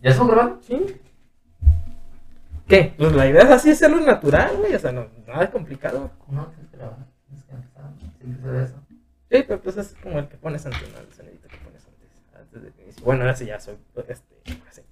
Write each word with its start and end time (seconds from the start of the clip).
¿Ya 0.00 0.10
estamos 0.10 0.32
grabando? 0.32 0.62
Sí. 0.62 1.00
¿Qué? 2.68 2.94
Pues 2.96 3.12
la 3.12 3.26
idea 3.26 3.42
es 3.42 3.50
así 3.50 3.70
hacerlo 3.70 4.00
natural, 4.00 4.56
güey. 4.58 4.74
O 4.74 4.78
sea, 4.78 4.92
no, 4.92 5.06
nada 5.26 5.44
es 5.44 5.50
complicado. 5.50 6.10
No, 6.28 6.52
que 6.52 6.76
grabar. 6.76 6.98
Tienes 8.18 8.38
que 8.38 8.44
se 8.44 8.62
eso. 8.64 8.74
Sí, 9.30 9.44
pero 9.46 9.60
pues 9.60 9.76
es 9.76 9.94
como 10.02 10.18
el 10.18 10.28
que 10.28 10.36
pones 10.36 10.64
antes, 10.66 10.82
¿no? 10.92 10.98
El 10.98 11.12
sonidito 11.12 11.48
que 11.48 11.56
pones 11.58 11.84
antes. 11.86 12.08
Antes 12.34 12.62
de 12.62 12.70
que 12.72 12.82
inicie. 12.82 13.04
Bueno, 13.04 13.22
ahora 13.22 13.34
sí 13.34 13.46
ya 13.46 13.58
soy. 13.58 13.76
Este, 14.06 14.36
así. 14.68 14.82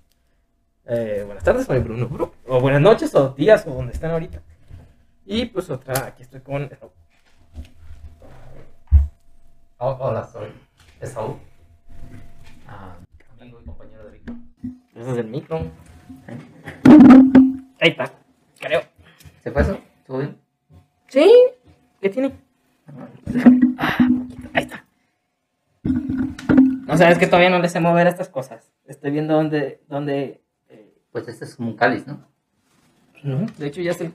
Eh, 0.87 1.23
buenas 1.25 1.45
tardes, 1.45 1.67
soy 1.67 1.79
Bruno 1.81 2.09
Bru. 2.09 2.33
O 2.47 2.61
buenas 2.61 2.81
noches, 2.81 3.15
o 3.15 3.31
días, 3.31 3.67
o 3.67 3.71
donde 3.71 3.93
estén 3.93 4.11
ahorita. 4.11 4.43
Y 5.25 5.47
pues 5.47 5.71
otra, 5.71 6.07
aquí 6.07 6.23
estoy 6.23 6.41
con. 6.41 6.71
Oh, 9.79 9.97
hola, 10.01 10.27
soy 10.27 10.49
Esaú. 11.01 11.39
Ah, 12.67 12.97
amigo 13.39 13.61
y 13.61 13.65
compañero 13.65 14.05
de 14.05 14.13
Víctor. 14.13 14.36
Ese 14.97 15.11
es 15.13 15.19
el 15.19 15.27
micro. 15.27 15.59
Ahí 17.81 17.91
está, 17.91 18.11
creo. 18.59 18.81
¿Se 19.43 19.51
fue 19.51 19.61
eso? 19.61 19.79
¿Estuvo 19.99 20.19
bien? 20.19 20.39
Sí, 21.09 21.31
¿qué 22.01 22.09
tiene? 22.09 22.33
Ah, 23.79 23.99
ahí 24.55 24.65
está. 24.65 24.87
No 25.83 26.97
sabes 26.97 27.19
que 27.19 27.27
todavía 27.27 27.51
no 27.51 27.59
le 27.59 27.69
sé 27.69 27.79
mover 27.79 28.07
estas 28.07 28.31
cosas. 28.31 28.73
Estoy 28.87 29.11
viendo 29.11 29.35
dónde. 29.35 29.83
dónde 29.87 30.43
eh, 30.69 30.95
Pues 31.13 31.29
este 31.29 31.45
es 31.45 31.57
como 31.57 31.71
un 31.71 31.77
cáliz, 31.77 32.07
¿no? 32.07 32.27
no, 33.23 33.45
de 33.59 33.67
hecho 33.67 33.83
ya 33.83 33.91
es 33.91 34.01
el. 34.01 34.15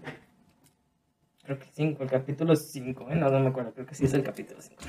Creo 1.43 1.59
que 1.59 1.65
5, 1.65 2.03
el 2.03 2.09
capítulo 2.09 2.55
5, 2.55 3.09
¿eh? 3.11 3.15
No, 3.15 3.29
no 3.29 3.39
me 3.39 3.49
acuerdo, 3.49 3.73
creo 3.73 3.85
que 3.85 3.93
sí 3.93 4.05
es 4.05 4.13
el 4.13 4.23
capítulo 4.23 4.61
5. 4.61 4.81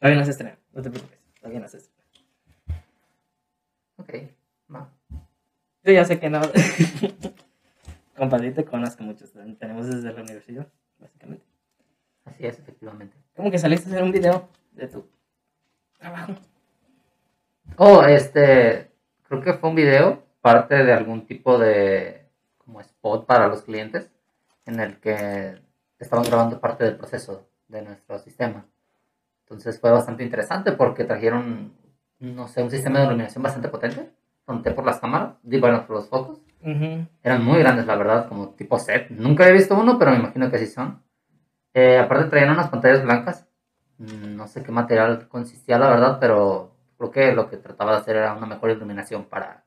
Todavía 0.00 0.18
no 0.18 0.24
se 0.24 0.30
estrena, 0.32 0.58
no 0.72 0.82
te 0.82 0.90
preocupes, 0.90 1.18
todavía 1.38 1.60
no 1.60 1.68
se 1.68 1.76
estrena. 1.76 1.89
Ok, 4.00 4.14
va. 4.74 4.90
Yo 5.84 5.92
ya 5.92 6.04
sé 6.04 6.18
que 6.18 6.30
no. 6.30 6.40
Compadre, 8.16 8.52
te 8.52 8.64
conozco 8.64 9.02
mucho, 9.02 9.24
tenemos 9.58 9.86
desde 9.86 10.12
la 10.12 10.22
universidad, 10.22 10.66
básicamente. 10.98 11.44
Así 12.24 12.46
es, 12.46 12.58
efectivamente. 12.58 13.16
¿Cómo 13.34 13.50
que 13.50 13.58
saliste 13.58 13.88
a 13.88 13.92
hacer 13.92 14.02
un 14.02 14.12
video 14.12 14.48
de 14.72 14.88
tu 14.88 15.06
trabajo? 15.98 16.34
Oh, 17.76 18.02
este, 18.02 18.90
creo 19.28 19.40
que 19.40 19.54
fue 19.54 19.70
un 19.70 19.76
video, 19.76 20.22
parte 20.40 20.84
de 20.84 20.92
algún 20.92 21.26
tipo 21.26 21.58
de 21.58 22.26
como 22.58 22.80
spot 22.80 23.26
para 23.26 23.48
los 23.48 23.62
clientes, 23.62 24.10
en 24.66 24.80
el 24.80 25.00
que 25.00 25.60
estaban 25.98 26.24
grabando 26.24 26.60
parte 26.60 26.84
del 26.84 26.96
proceso 26.96 27.48
de 27.68 27.82
nuestro 27.82 28.18
sistema. 28.18 28.66
Entonces 29.44 29.80
fue 29.80 29.90
bastante 29.90 30.22
interesante 30.22 30.72
porque 30.72 31.04
trajeron, 31.04 31.72
no 32.20 32.48
sé, 32.48 32.62
un 32.62 32.70
sistema 32.70 33.00
de 33.00 33.06
iluminación 33.06 33.42
bastante 33.42 33.68
potente, 33.68 34.10
conté 34.44 34.70
por 34.72 34.84
las 34.84 35.00
cámaras, 35.00 35.34
digo, 35.42 35.62
bueno, 35.66 35.86
por 35.86 35.96
los 35.96 36.08
focos. 36.08 36.40
Ujú. 36.62 37.06
Eran 37.22 37.44
muy 37.44 37.58
grandes, 37.58 37.86
la 37.86 37.96
verdad, 37.96 38.28
como 38.28 38.50
tipo 38.50 38.78
set. 38.78 39.10
Nunca 39.10 39.48
he 39.48 39.52
visto 39.52 39.74
uno, 39.78 39.98
pero 39.98 40.10
me 40.10 40.18
imagino 40.18 40.50
que 40.50 40.58
sí 40.58 40.66
son. 40.66 41.02
Eh, 41.72 41.98
aparte 41.98 42.24
traían 42.28 42.50
unas 42.50 42.68
pantallas 42.68 43.02
blancas. 43.02 43.46
Mm, 43.98 44.36
No 44.36 44.46
sé 44.46 44.62
qué 44.62 44.70
material 44.72 45.28
consistía, 45.28 45.78
la 45.78 45.88
verdad, 45.88 46.18
pero 46.20 46.74
creo 46.98 47.10
que 47.10 47.32
lo 47.32 47.48
que 47.48 47.56
trataba 47.56 47.92
de 47.92 47.98
hacer 47.98 48.16
era 48.16 48.34
una 48.34 48.46
mejor 48.46 48.70
iluminación 48.70 49.24
para 49.24 49.64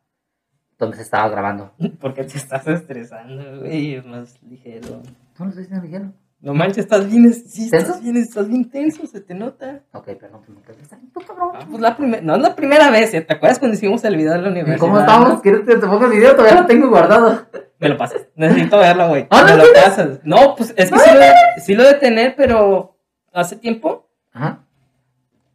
donde 0.77 0.97
se 0.97 1.03
estaba 1.03 1.29
grabando. 1.29 1.71
Porque 2.01 2.23
te 2.25 2.37
estás 2.37 2.67
estresando, 2.67 3.59
güey, 3.61 3.95
es 3.95 4.05
más 4.05 4.41
ligero. 4.43 5.01
No 5.39 5.45
lo 5.45 5.49
estoy 5.49 5.63
diciendo 5.63 5.85
ligero. 5.85 6.13
No 6.43 6.53
manches, 6.53 6.79
estás 6.79 7.09
bien, 7.09 7.33
sí, 7.33 7.69
estás 7.71 8.03
bien, 8.03 8.17
estás 8.17 8.49
bien 8.49 8.69
tenso, 8.69 9.07
se 9.07 9.21
te 9.21 9.33
nota. 9.33 9.79
Ok, 9.93 10.09
pues 10.19 10.29
quedé 10.65 10.75
pensando, 10.75 11.07
tú, 11.13 11.21
cabrón. 11.25 11.51
Ah, 11.53 11.65
pues 11.69 11.81
la 11.81 11.95
primera, 11.95 12.21
no 12.21 12.35
es 12.35 12.41
la 12.41 12.53
primera 12.53 12.91
vez, 12.91 13.13
¿eh? 13.13 13.21
¿te 13.21 13.33
acuerdas 13.33 13.59
cuando 13.59 13.75
hicimos 13.77 14.03
el 14.03 14.17
video 14.17 14.33
de 14.33 14.41
la 14.41 14.49
¿Y 14.49 14.51
universidad? 14.51 14.77
¿Cómo 14.77 14.99
estamos? 14.99 15.41
¿Quieres 15.41 15.61
que 15.61 15.77
te 15.77 15.87
ponga 15.87 16.05
el 16.07 16.11
video? 16.11 16.35
Todavía 16.35 16.59
lo 16.59 16.67
tengo 16.67 16.89
guardado. 16.89 17.45
Me 17.79 17.87
lo 17.87 17.97
pasas, 17.97 18.27
necesito 18.35 18.77
verlo, 18.77 19.07
güey. 19.07 19.25
Ah, 19.29 19.45
¿no 19.47 19.55
lo 19.55 19.63
tienes? 19.63 19.83
pasas. 19.83 20.19
No, 20.25 20.53
pues 20.57 20.73
es 20.75 20.91
que 20.91 20.99
sí 20.99 21.13
lo, 21.13 21.19
de, 21.19 21.31
sí 21.63 21.73
lo 21.75 21.83
de 21.83 21.93
tener, 21.93 22.35
pero 22.35 22.97
hace 23.31 23.55
tiempo 23.55 24.09
Ajá, 24.33 24.65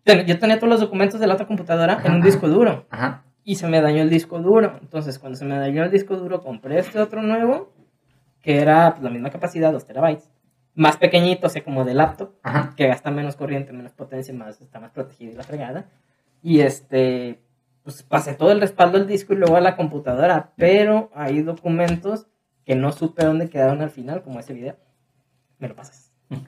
yo 0.06 0.38
tenía 0.38 0.56
todos 0.58 0.70
los 0.70 0.80
documentos 0.80 1.20
de 1.20 1.26
la 1.26 1.34
otra 1.34 1.46
computadora 1.46 2.00
en 2.02 2.14
un 2.14 2.22
disco 2.22 2.48
duro. 2.48 2.86
ajá. 2.88 3.24
y 3.44 3.56
se 3.56 3.68
me 3.68 3.82
dañó 3.82 4.00
el 4.00 4.08
disco 4.08 4.38
duro. 4.38 4.78
Entonces, 4.80 5.18
cuando 5.18 5.36
se 5.38 5.44
me 5.44 5.58
dañó 5.58 5.84
el 5.84 5.90
disco 5.90 6.16
duro, 6.16 6.40
compré 6.40 6.78
este 6.78 6.98
otro 6.98 7.20
nuevo, 7.20 7.74
que 8.40 8.58
era 8.62 8.92
pues, 8.92 9.02
la 9.02 9.10
misma 9.10 9.28
capacidad, 9.28 9.70
2 9.70 9.84
terabytes. 9.86 10.30
Más 10.78 10.96
pequeñito, 10.96 11.48
o 11.48 11.50
sea, 11.50 11.64
como 11.64 11.84
de 11.84 11.92
laptop, 11.92 12.34
Ajá. 12.44 12.72
que 12.76 12.86
gasta 12.86 13.10
menos 13.10 13.34
corriente, 13.34 13.72
menos 13.72 13.90
potencia, 13.90 14.32
más, 14.32 14.60
está 14.60 14.78
más 14.78 14.92
protegido 14.92 15.32
y 15.32 15.34
la 15.34 15.42
fregada. 15.42 15.86
Y 16.40 16.60
este, 16.60 17.42
pues 17.82 18.04
pasé 18.04 18.34
todo 18.34 18.52
el 18.52 18.60
respaldo 18.60 18.96
del 18.96 19.08
disco 19.08 19.32
y 19.32 19.36
luego 19.38 19.56
a 19.56 19.60
la 19.60 19.74
computadora, 19.74 20.52
pero 20.56 21.10
hay 21.16 21.42
documentos 21.42 22.28
que 22.64 22.76
no 22.76 22.92
supe 22.92 23.24
dónde 23.24 23.50
quedaron 23.50 23.82
al 23.82 23.90
final, 23.90 24.22
como 24.22 24.38
ese 24.38 24.54
video. 24.54 24.76
Me 25.58 25.68
lo 25.68 25.74
pasas. 25.74 26.12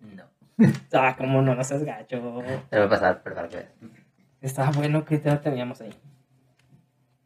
No. 0.00 0.24
Ah, 0.94 1.14
como 1.18 1.42
no, 1.42 1.54
no 1.54 1.62
seas 1.62 1.84
gacho. 1.84 2.42
Te 2.70 2.76
voy 2.78 2.86
a 2.86 2.88
pasar, 2.88 3.20
pero 3.22 3.36
para 3.36 3.48
que. 3.48 3.66
Estaba 4.40 4.70
bueno 4.70 5.04
que 5.04 5.18
te 5.18 5.36
teníamos 5.36 5.82
ahí. 5.82 5.92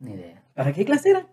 Ni 0.01 0.15
idea. 0.15 0.43
¿Para 0.55 0.73
qué 0.73 0.85
clase 0.85 1.11
era? 1.11 1.27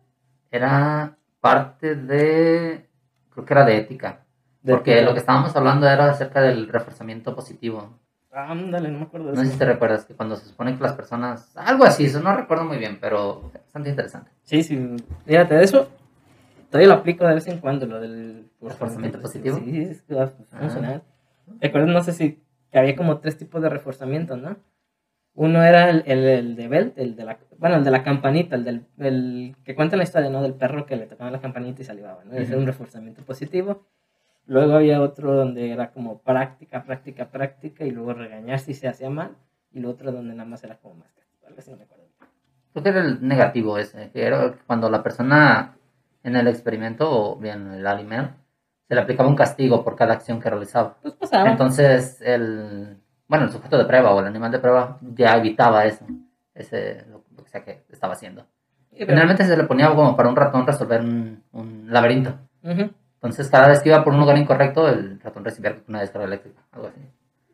Era 0.51 1.17
parte 1.39 1.95
de. 1.95 2.87
Creo 3.31 3.45
que 3.45 3.53
era 3.53 3.65
de 3.65 3.77
ética. 3.77 4.25
Porque 4.71 5.01
lo 5.01 5.13
que 5.13 5.19
estábamos 5.19 5.55
hablando 5.55 5.87
era 5.87 6.09
acerca 6.09 6.41
del 6.41 6.67
reforzamiento 6.67 7.35
positivo. 7.35 7.99
Ándale, 8.31 8.89
no 8.89 8.99
me 8.99 9.05
acuerdo 9.05 9.31
de 9.31 9.37
No 9.37 9.43
sé 9.43 9.51
si 9.51 9.57
te 9.57 9.65
recuerdas 9.65 10.05
que 10.05 10.13
cuando 10.13 10.35
se 10.35 10.45
supone 10.45 10.75
que 10.75 10.83
las 10.83 10.93
personas. 10.93 11.51
Algo 11.57 11.83
así, 11.83 12.05
eso 12.05 12.21
no 12.21 12.35
recuerdo 12.35 12.65
muy 12.65 12.77
bien, 12.77 12.99
pero 13.01 13.51
bastante 13.53 13.89
interesante. 13.89 14.31
Sí, 14.43 14.63
sí. 14.63 14.95
Fíjate, 15.25 15.55
de 15.55 15.63
eso 15.63 15.89
todavía 16.69 16.93
lo 16.93 16.99
aplico 16.99 17.25
de 17.25 17.35
vez 17.35 17.47
en 17.47 17.59
cuando, 17.59 17.85
lo 17.85 17.99
del 17.99 18.49
¿Reforzamiento 18.61 19.19
positivo? 19.21 19.57
Sí, 19.57 19.71
sí, 19.71 19.81
es 19.81 20.01
que 20.03 20.15
va 20.15 20.23
a 20.25 20.31
Ah. 20.51 21.01
No 21.85 22.03
sé 22.03 22.13
si 22.13 22.43
que 22.71 22.77
había 22.77 22.95
como 22.95 23.19
tres 23.19 23.37
tipos 23.37 23.61
de 23.61 23.69
reforzamiento, 23.69 24.37
¿no? 24.37 24.57
Uno 25.33 25.63
era 25.63 25.89
el, 25.89 26.03
el, 26.05 26.25
el 26.25 26.55
de 26.55 26.67
Belt, 26.67 26.97
el 26.97 27.15
de 27.15 27.23
la, 27.23 27.39
bueno, 27.57 27.77
el 27.77 27.83
de 27.83 27.91
la 27.91 28.03
campanita, 28.03 28.55
el 28.55 28.63
del 28.63 28.85
el 28.97 29.55
que 29.63 29.73
cuenta 29.73 29.95
la 29.95 30.03
historia, 30.03 30.29
¿no? 30.29 30.41
Del 30.41 30.53
perro 30.53 30.85
que 30.85 30.97
le 30.97 31.07
tocaba 31.07 31.31
la 31.31 31.39
campanita 31.39 31.81
y 31.81 31.85
salivaba, 31.85 32.23
¿no? 32.25 32.33
Ese 32.33 32.51
era 32.51 32.57
un 32.57 32.67
reforzamiento 32.67 33.23
positivo. 33.23 33.85
Luego 34.49 34.73
había 34.73 34.99
otro 34.99 35.35
donde 35.35 35.71
era 35.71 35.91
como 35.91 36.21
práctica, 36.21 36.83
práctica, 36.83 37.29
práctica, 37.29 37.85
y 37.85 37.91
luego 37.91 38.13
regañar 38.13 38.57
si 38.57 38.73
se 38.73 38.87
hacía 38.87 39.11
mal. 39.11 39.35
Y 39.71 39.79
lo 39.79 39.91
otro 39.91 40.11
donde 40.11 40.33
nada 40.33 40.49
más 40.49 40.63
era 40.63 40.77
como 40.77 40.95
más 40.95 41.11
castigo, 41.13 41.45
algo 41.47 41.59
así, 41.59 41.69
no 41.69 41.77
me 41.77 41.83
acuerdo. 41.83 42.05
Creo 42.73 42.83
que 42.83 42.89
era 42.89 43.01
el 43.01 43.27
negativo 43.27 43.77
ese, 43.77 44.09
que 44.09 44.25
era 44.25 44.55
cuando 44.65 44.89
la 44.89 45.03
persona 45.03 45.75
en 46.23 46.35
el 46.35 46.47
experimento 46.47 47.07
o 47.11 47.35
bien 47.35 47.73
el 47.73 47.85
alimento 47.85 48.33
se 48.87 48.95
le 48.95 49.01
aplicaba 49.01 49.29
un 49.29 49.35
castigo 49.35 49.83
por 49.83 49.95
cada 49.95 50.15
acción 50.15 50.41
que 50.41 50.49
realizaba. 50.49 50.97
Pues 50.99 51.13
pasaba. 51.13 51.47
Entonces, 51.51 52.19
el, 52.21 52.97
bueno, 53.27 53.45
el 53.45 53.51
sujeto 53.51 53.77
de 53.77 53.85
prueba 53.85 54.15
o 54.15 54.19
el 54.19 54.25
animal 54.25 54.51
de 54.51 54.57
prueba 54.57 54.97
ya 55.13 55.37
evitaba 55.37 55.85
eso, 55.85 56.07
ese, 56.55 57.05
lo, 57.07 57.23
lo 57.37 57.43
que 57.43 57.49
sea 57.51 57.63
que 57.63 57.83
estaba 57.91 58.13
haciendo. 58.13 58.47
Generalmente 58.91 59.45
se 59.45 59.55
le 59.55 59.65
ponía 59.65 59.89
como 59.89 60.15
para 60.17 60.27
un 60.27 60.35
ratón 60.35 60.65
resolver 60.65 61.01
un, 61.01 61.43
un 61.51 61.85
laberinto. 61.91 62.33
Ujú. 62.63 62.89
Entonces, 63.19 63.49
cada 63.49 63.67
vez 63.67 63.81
que 63.81 63.89
iba 63.89 64.01
por 64.03 64.13
un 64.13 64.21
lugar 64.21 64.37
incorrecto, 64.37 64.87
el 64.87 65.19
ratón 65.19 65.43
recibía 65.43 65.77
una 65.89 65.99
descarga 65.99 66.25
eléctrica, 66.27 66.61
algo 66.71 66.87
así. 66.87 67.01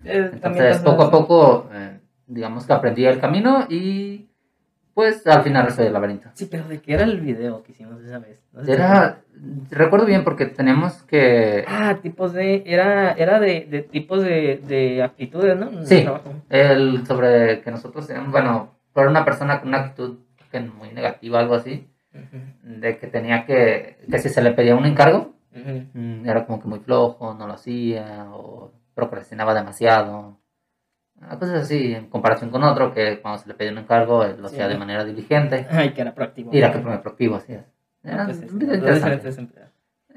Eh, 0.03 0.29
Entonces, 0.31 0.77
poco 0.79 1.01
a 1.03 1.09
poco, 1.11 1.69
eh, 1.73 1.99
digamos 2.27 2.67
que 2.67 2.73
aprendía 2.73 3.09
el 3.09 3.19
camino 3.19 3.65
y, 3.67 4.27
pues, 4.93 5.25
al 5.25 5.41
final 5.41 5.65
resolvía 5.65 5.87
el 5.87 5.93
laberinto. 5.93 6.29
Sí, 6.35 6.45
pero 6.45 6.67
¿de 6.67 6.81
qué 6.81 6.93
era 6.93 7.03
el 7.03 7.19
video 7.19 7.63
que 7.63 7.71
hicimos 7.71 7.99
esa 8.03 8.19
vez? 8.19 8.39
No 8.53 8.59
sé 8.59 8.67
si- 8.67 8.71
Era, 8.73 9.21
recuerdo 9.71 10.05
bien 10.05 10.23
porque 10.23 10.45
teníamos 10.45 11.01
que, 11.03 11.65
Ah, 11.67 11.97
tipos 11.99 12.31
de... 12.33 12.61
Era, 12.67 13.13
era 13.13 13.39
de, 13.39 13.65
de 13.67 13.81
tipos 13.81 14.21
de, 14.21 14.61
de 14.67 15.01
actitudes, 15.01 15.57
¿no? 15.57 15.83
Sí. 15.83 16.05
El 16.49 17.07
sobre 17.07 17.61
que 17.61 17.71
nosotros 17.71 18.05
teníamos, 18.05 18.31
bueno, 18.31 18.75
por 18.93 19.07
una 19.07 19.25
persona 19.25 19.59
con 19.59 19.69
una 19.69 19.79
actitud 19.79 20.19
que 20.51 20.59
muy 20.59 20.91
negativa, 20.91 21.39
algo 21.39 21.55
así, 21.55 21.89
Ujú, 22.13 22.37
de 22.79 22.97
que 22.97 23.07
tenía 23.07 23.45
que, 23.45 23.97
que 24.09 24.19
si 24.19 24.29
se 24.29 24.41
le 24.41 24.51
pedía 24.51 24.75
un 24.75 24.85
encargo, 24.85 25.34
ujú. 25.55 25.85
mm, 25.93 26.27
era 26.29 26.45
como 26.45 26.61
que 26.61 26.67
muy 26.67 26.79
flojo, 26.79 27.33
no 27.33 27.47
lo 27.47 27.53
hacía, 27.53 28.27
o 28.31 28.71
procrastinaba 28.93 29.53
demasiado. 29.53 30.37
Ah, 31.21 31.37
Cosas 31.39 31.63
así, 31.63 31.93
en 31.93 32.09
comparación 32.09 32.49
con 32.49 32.63
otro 32.63 32.93
que 32.93 33.19
cuando 33.21 33.39
se 33.41 33.47
le 33.47 33.53
pedía 33.53 33.71
un 33.71 33.77
encargo, 33.79 34.23
él 34.23 34.35
lo 34.41 34.49
Sí. 34.49 34.55
hacía 34.55 34.67
de 34.67 34.77
manera 34.77 35.03
diligente. 35.05 35.65
Ay, 35.71 35.93
que 35.93 36.01
era 36.01 36.13
proactivo. 36.13 36.51
Y 36.53 36.57
era 36.57 36.71
que 36.71 36.79
fue 36.79 36.97
proactivo, 36.99 37.35
así 37.37 37.53
es. 37.53 37.61
Ah, 38.03 38.09
Era 38.11 38.25
pues 38.25 38.41
diferentes 38.59 39.37
empleados. 39.37 39.71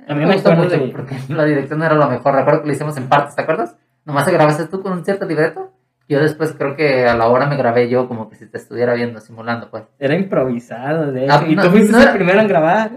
A 0.07 0.15
mí 0.15 0.21
me 0.21 0.27
me 0.27 0.35
gustó 0.35 0.53
mucho 0.55 0.71
de- 0.71 0.89
porque 0.89 1.17
la 1.29 1.45
dirección 1.45 1.79
no 1.79 1.85
era 1.87 1.95
lo 1.95 2.09
mejor. 2.09 2.35
Recuerdo 2.35 2.63
que 2.63 2.67
lo 2.69 2.73
hicimos 2.73 2.97
en 2.97 3.09
partes, 3.09 3.35
¿te 3.37 3.43
acuerdas? 3.43 3.77
Nomás 4.05 4.25
te 4.25 4.33
grabaste 4.33 4.67
tú 4.67 4.81
con 4.83 4.93
un 4.93 5.05
cierto 5.05 5.27
libreto. 5.27 5.73
Yo 6.09 6.21
después 6.21 6.55
creo 6.57 6.75
que 6.75 7.07
a 7.07 7.15
la 7.15 7.29
hora 7.29 7.47
me 7.47 7.57
grabé 7.57 7.89
yo 7.91 8.09
como 8.09 8.31
que 8.31 8.37
si 8.37 8.47
te 8.47 8.57
estuviera 8.57 8.95
viendo, 8.95 9.21
simulando, 9.21 9.71
pues. 9.71 9.85
Era 9.99 10.15
improvisado, 10.15 11.13
de 11.13 11.25
hecho. 11.25 11.35
Ah, 11.35 11.45
y 11.47 11.55
no, 11.55 11.63
tú 11.65 11.71
fuiste 11.71 11.93
no 11.93 11.99
el 11.99 12.05
era- 12.05 12.13
primero 12.15 12.41
en 12.41 12.49
grabar. 12.49 12.91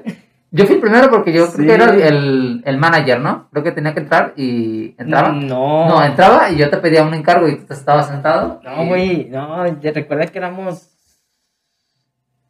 Yo 0.53 0.65
fui 0.65 0.75
el 0.75 0.81
primero 0.81 1.09
porque 1.09 1.31
yo 1.31 1.45
Sí. 1.47 1.57
creo 1.65 1.67
que 1.67 1.73
era 1.73 2.07
el, 2.09 2.61
el 2.65 2.77
manager, 2.77 3.21
¿no? 3.21 3.47
Creo 3.51 3.63
que 3.63 3.71
tenía 3.71 3.93
que 3.93 4.01
entrar 4.01 4.33
y 4.35 4.93
entraba. 4.97 5.31
No. 5.31 5.87
No, 5.87 6.03
entraba 6.03 6.49
y 6.51 6.57
yo 6.57 6.69
te 6.69 6.77
pedía 6.77 7.03
un 7.03 7.13
encargo 7.13 7.47
y 7.47 7.55
tú 7.63 7.73
estabas 7.73 8.07
sentado. 8.09 8.59
No, 8.63 8.83
y- 8.83 8.87
güey, 8.87 9.29
no, 9.29 9.79
ya 9.79 9.91
recuerda 9.93 10.27
que 10.27 10.37
éramos 10.39 10.89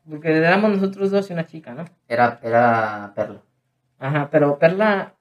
Porque 0.09 0.35
éramos 0.35 0.71
nosotros 0.71 1.11
dos 1.11 1.29
y 1.29 1.33
una 1.33 1.45
chica, 1.45 1.73
¿no? 1.75 1.85
Era, 2.07 2.39
era 2.41 3.11
Perla. 3.15 3.41
Ajá, 3.99 4.29
pero 4.31 4.57
Perla, 4.57 5.13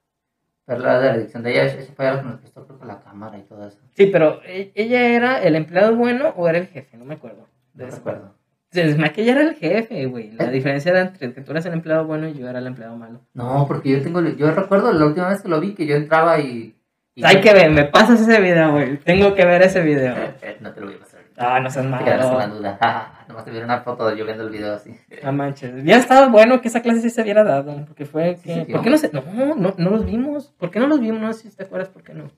Perla 0.64 0.98
de 1.00 1.08
la 1.10 1.14
edición 1.16 1.42
de 1.42 1.52
ella, 1.52 1.64
ese 1.66 1.92
fue 1.92 2.06
la 2.06 2.16
que 2.20 2.26
nos 2.26 2.40
prestó 2.40 2.66
que 2.66 2.86
la 2.86 3.00
cámara 3.00 3.36
y 3.36 3.42
todo 3.42 3.66
eso. 3.68 3.78
sí, 3.94 4.06
pero 4.06 4.40
e- 4.44 4.72
ella 4.74 5.02
era 5.06 5.42
el 5.42 5.54
empleado 5.54 5.94
bueno 5.96 6.32
o 6.34 6.48
era 6.48 6.56
el 6.58 6.66
jefe, 6.68 6.96
no 6.96 7.04
me 7.04 7.14
acuerdo. 7.14 7.46
de 7.74 7.84
No 7.86 7.90
recuerdo. 7.94 8.34
Que 8.72 9.22
ella 9.22 9.32
era 9.32 9.40
el 9.42 9.54
jefe, 9.56 10.06
güey. 10.06 10.30
La 10.32 10.44
¿Eh? 10.44 10.50
diferencia 10.50 10.90
era 10.92 11.00
entre 11.00 11.32
que 11.34 11.40
tú 11.40 11.50
eras 11.50 11.66
el 11.66 11.72
empleado 11.72 12.04
bueno 12.06 12.28
y 12.28 12.34
yo 12.34 12.48
era 12.48 12.60
el 12.60 12.66
empleado 12.68 12.96
malo. 12.96 13.20
No, 13.34 13.66
porque 13.66 13.90
yo 13.90 14.02
tengo, 14.02 14.20
yo 14.22 14.50
recuerdo 14.52 14.92
la 14.92 15.06
última 15.06 15.28
vez 15.28 15.42
que 15.42 15.48
lo 15.48 15.60
vi 15.60 15.74
que 15.74 15.86
yo 15.86 15.96
entraba 15.96 16.38
y... 16.38 16.76
y- 17.16 17.24
Hay 17.24 17.40
que 17.40 17.52
ver, 17.52 17.70
me 17.72 17.84
pasas 17.84 18.20
ese 18.20 18.40
video, 18.40 18.70
güey. 18.72 18.96
Tengo 18.98 19.34
que 19.34 19.44
ver 19.44 19.62
ese 19.62 19.80
video. 19.80 20.14
Eh, 20.16 20.34
eh, 20.42 20.56
no 20.60 20.72
te 20.72 20.80
lo 20.80 20.86
voy 20.86 20.94
a 20.94 20.98
pasar. 21.00 21.20
Ah, 21.36 21.58
no 21.58 21.70
seas 21.70 21.86
Te 21.98 22.04
quedarás 22.04 22.26
la 22.30 22.38
malo. 22.38 22.54
duda. 22.56 22.78
Ah, 22.82 23.24
Nomás 23.26 23.44
te 23.44 23.50
vieron 23.50 23.70
una 23.70 23.80
foto 23.80 24.06
de 24.08 24.16
yo 24.18 24.24
viendo 24.24 24.44
el 24.44 24.50
video 24.50 24.74
así. 24.74 24.94
No 25.24 25.32
manches. 25.32 25.84
Ya 25.84 25.96
estaba 25.96 26.28
bueno 26.28 26.60
que 26.60 26.68
esa 26.68 26.82
clase 26.82 27.00
sí 27.00 27.10
se 27.10 27.22
hubiera 27.22 27.42
dado. 27.44 27.84
Porque 27.86 28.04
fue 28.04 28.36
Sí, 28.36 28.42
que. 28.42 28.64
sí, 28.66 28.72
¿Por 28.72 28.82
qué 28.82 28.90
no 28.90 28.98
se.? 28.98 29.10
No, 29.12 29.54
no, 29.56 29.74
no 29.76 29.90
los 29.90 30.04
vimos. 30.04 30.52
¿Por 30.58 30.70
qué 30.70 30.78
no 30.80 30.86
los 30.86 31.00
vimos? 31.00 31.20
No 31.20 31.32
sé 31.32 31.50
si 31.50 31.56
te 31.56 31.62
acuerdas 31.64 31.88
por 31.88 32.02
qué 32.02 32.12
no. 32.14 32.30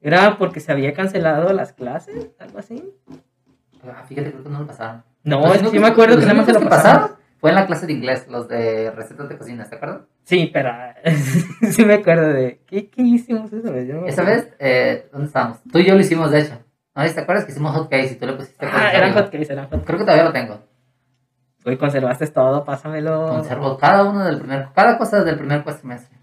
¿Era 0.00 0.36
porque 0.36 0.60
se 0.60 0.72
había 0.72 0.92
cancelado 0.94 1.50
las 1.52 1.72
clases? 1.72 2.30
¿Algo 2.38 2.58
así? 2.58 2.82
Ah, 3.90 4.04
fíjate, 4.06 4.30
creo 4.30 4.42
que 4.44 4.48
no 4.50 4.60
lo 4.60 4.66
pasaron. 4.66 5.02
No, 5.22 5.52
es 5.52 5.62
que 5.62 5.70
yo 5.72 5.80
me 5.80 5.88
acuerdo 5.88 6.16
que 6.18 6.22
nada 6.22 6.34
más 6.34 6.46
se 6.46 6.52
lo 6.52 6.60
pasaron. 6.60 7.00
pasaron 7.00 7.24
fue 7.40 7.50
en 7.50 7.56
la 7.56 7.66
clase 7.66 7.86
de 7.86 7.92
inglés, 7.92 8.26
los 8.28 8.48
de 8.48 8.90
recetas 8.90 9.28
de 9.28 9.36
cocina, 9.36 9.64
¿te 9.68 9.76
acuerdas? 9.76 10.02
Sí, 10.24 10.50
pero. 10.52 10.70
sí 11.70 11.84
me 11.84 11.94
acuerdo 11.94 12.28
de. 12.28 12.60
¿Qué, 12.66 12.88
qué 12.88 13.02
hicimos 13.02 13.52
esa 13.52 13.70
vez? 13.70 13.86
No 13.88 14.06
Esa 14.06 14.22
vez, 14.22 14.48
eh, 14.58 15.08
¿dónde 15.12 15.26
estábamos? 15.26 15.58
Tú 15.70 15.78
y 15.78 15.84
yo 15.86 15.94
lo 15.94 16.00
hicimos, 16.00 16.30
de 16.30 16.40
hecho. 16.40 16.58
¿No? 16.94 17.02
¿Te 17.04 17.20
acuerdas 17.20 17.44
que 17.44 17.52
hicimos 17.52 17.76
hotcakes 17.76 18.12
y 18.12 18.16
tú 18.16 18.26
le 18.26 18.34
pusiste 18.34 18.64
Ah, 18.66 18.92
eran 18.94 19.12
hotcakes, 19.12 19.50
eran 19.52 19.64
hotcakes. 19.66 19.84
Creo 19.84 19.98
que 19.98 20.04
todavía 20.04 20.24
lo 20.24 20.32
tengo. 20.32 20.60
Güey, 21.64 21.76
conservaste 21.76 22.26
todo, 22.28 22.64
pásamelo. 22.64 23.28
Conservo 23.28 23.76
cada 23.78 24.04
uno 24.04 24.24
del 24.24 24.38
primer, 24.38 24.68
cada 24.74 24.96
cosa 24.96 25.22
del 25.24 25.36
primer 25.36 25.64
cuatrimestre. 25.64 26.16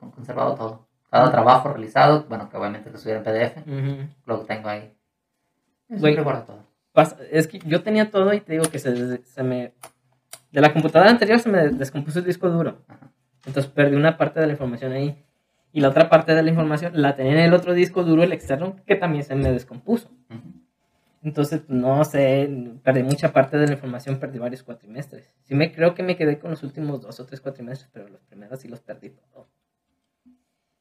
Con- 0.00 0.10
Conservado 0.10 0.54
todo. 0.54 0.86
Cada 1.10 1.30
trabajo 1.30 1.68
realizado, 1.68 2.24
bueno, 2.28 2.48
que 2.50 2.56
obviamente 2.56 2.90
lo 2.90 2.98
subiera 2.98 3.20
en 3.20 3.24
PDF, 3.24 3.58
Ujú. 3.60 4.08
lo 4.26 4.38
tengo 4.40 4.68
ahí. 4.68 4.92
Yo 5.88 6.24
guardo 6.24 6.42
todo. 6.42 6.73
Es 7.30 7.48
que 7.48 7.58
yo 7.60 7.82
tenía 7.82 8.10
todo 8.10 8.32
y 8.32 8.40
te 8.40 8.52
digo 8.52 8.64
que 8.70 8.78
se, 8.78 9.22
se 9.24 9.42
me... 9.42 9.72
De 10.52 10.60
la 10.60 10.72
computadora 10.72 11.10
anterior 11.10 11.40
se 11.40 11.48
me 11.48 11.68
descompuso 11.70 12.20
el 12.20 12.24
disco 12.24 12.48
duro. 12.48 12.84
Ajá. 12.86 13.10
Entonces 13.46 13.70
perdí 13.70 13.96
una 13.96 14.16
parte 14.16 14.40
de 14.40 14.46
la 14.46 14.52
información 14.52 14.92
ahí. 14.92 15.24
Y 15.72 15.80
la 15.80 15.88
otra 15.88 16.08
parte 16.08 16.34
de 16.34 16.42
la 16.42 16.50
información 16.50 16.92
la 16.94 17.16
tenía 17.16 17.32
en 17.32 17.40
el 17.40 17.54
otro 17.54 17.74
disco 17.74 18.04
duro, 18.04 18.22
el 18.22 18.32
externo, 18.32 18.76
que 18.86 18.94
también 18.94 19.24
se 19.24 19.34
me 19.34 19.50
descompuso. 19.50 20.08
Entonces, 21.22 21.62
pues, 21.66 21.76
no 21.76 22.04
sé, 22.04 22.48
perdí 22.82 23.02
mucha 23.02 23.32
parte 23.32 23.56
de 23.56 23.66
la 23.66 23.72
información, 23.72 24.20
perdí 24.20 24.38
varios 24.38 24.62
cuatrimestres. 24.62 25.32
Sí 25.42 25.54
me 25.54 25.72
creo 25.72 25.94
que 25.94 26.02
me 26.02 26.16
quedé 26.16 26.38
con 26.38 26.50
los 26.50 26.62
últimos 26.62 27.00
dos 27.00 27.18
o 27.18 27.26
tres 27.26 27.40
cuatrimestres, 27.40 27.90
pero 27.92 28.08
los 28.08 28.20
primeros 28.22 28.60
sí 28.60 28.68
los 28.68 28.80
perdí 28.80 29.10
todos. 29.10 29.48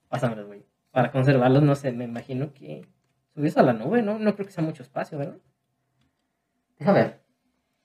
Pásamelos, 0.10 0.46
güey. 0.46 0.64
Para 0.92 1.12
conservarlos, 1.12 1.64
no 1.64 1.74
sé, 1.76 1.92
me 1.92 2.04
imagino 2.04 2.54
que 2.54 2.86
subirse 3.34 3.60
a 3.60 3.64
la 3.64 3.74
nube, 3.74 4.04
¿no? 4.04 4.20
No 4.20 4.36
creo 4.36 4.46
que 4.46 4.54
sea 4.54 4.64
mucho 4.64 4.84
espacio, 4.84 5.18
¿verdad? 5.18 5.38
Deja 6.80 6.92
ver. 6.92 7.22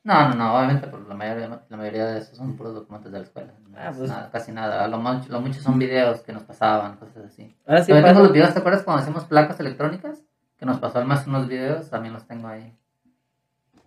No, 0.05 0.29
no, 0.29 0.35
no, 0.37 0.57
obviamente 0.57 0.87
pues, 0.87 1.07
la, 1.07 1.15
mayoría, 1.15 1.61
la 1.69 1.77
mayoría 1.77 2.07
de 2.07 2.19
esos 2.21 2.37
son 2.37 2.57
puros 2.57 2.75
documentos 2.75 3.13
de 3.13 3.19
la 3.19 3.25
escuela. 3.25 3.53
No 3.69 3.77
Ah, 3.79 3.91
es 3.91 3.97
pues. 3.97 4.09
nada, 4.09 4.31
casi 4.31 4.53
nada. 4.53 4.89
Lo, 4.89 4.99
mucho, 4.99 5.31
lo 5.31 5.41
mucho 5.41 5.61
son 5.61 5.79
videos 5.79 6.21
que 6.23 6.33
nos 6.33 6.45
pasaban, 6.45 6.97
cosas 6.97 7.27
así. 7.27 7.55
Ahora 7.67 7.83
sí, 7.83 7.93
tengo 7.93 8.21
los 8.21 8.33
videos, 8.33 8.53
¿te 8.55 8.61
acuerdas 8.61 8.83
cuando 8.83 9.03
hacíamos 9.03 9.25
placas 9.27 9.61
electrónicas? 9.61 10.23
Que 10.57 10.67
nos 10.67 10.79
pasó 10.79 10.99
además 10.99 11.27
unos 11.27 11.47
videos, 11.47 11.91
también 11.91 12.15
los 12.15 12.27
tengo 12.27 12.49
ahí. 12.49 12.75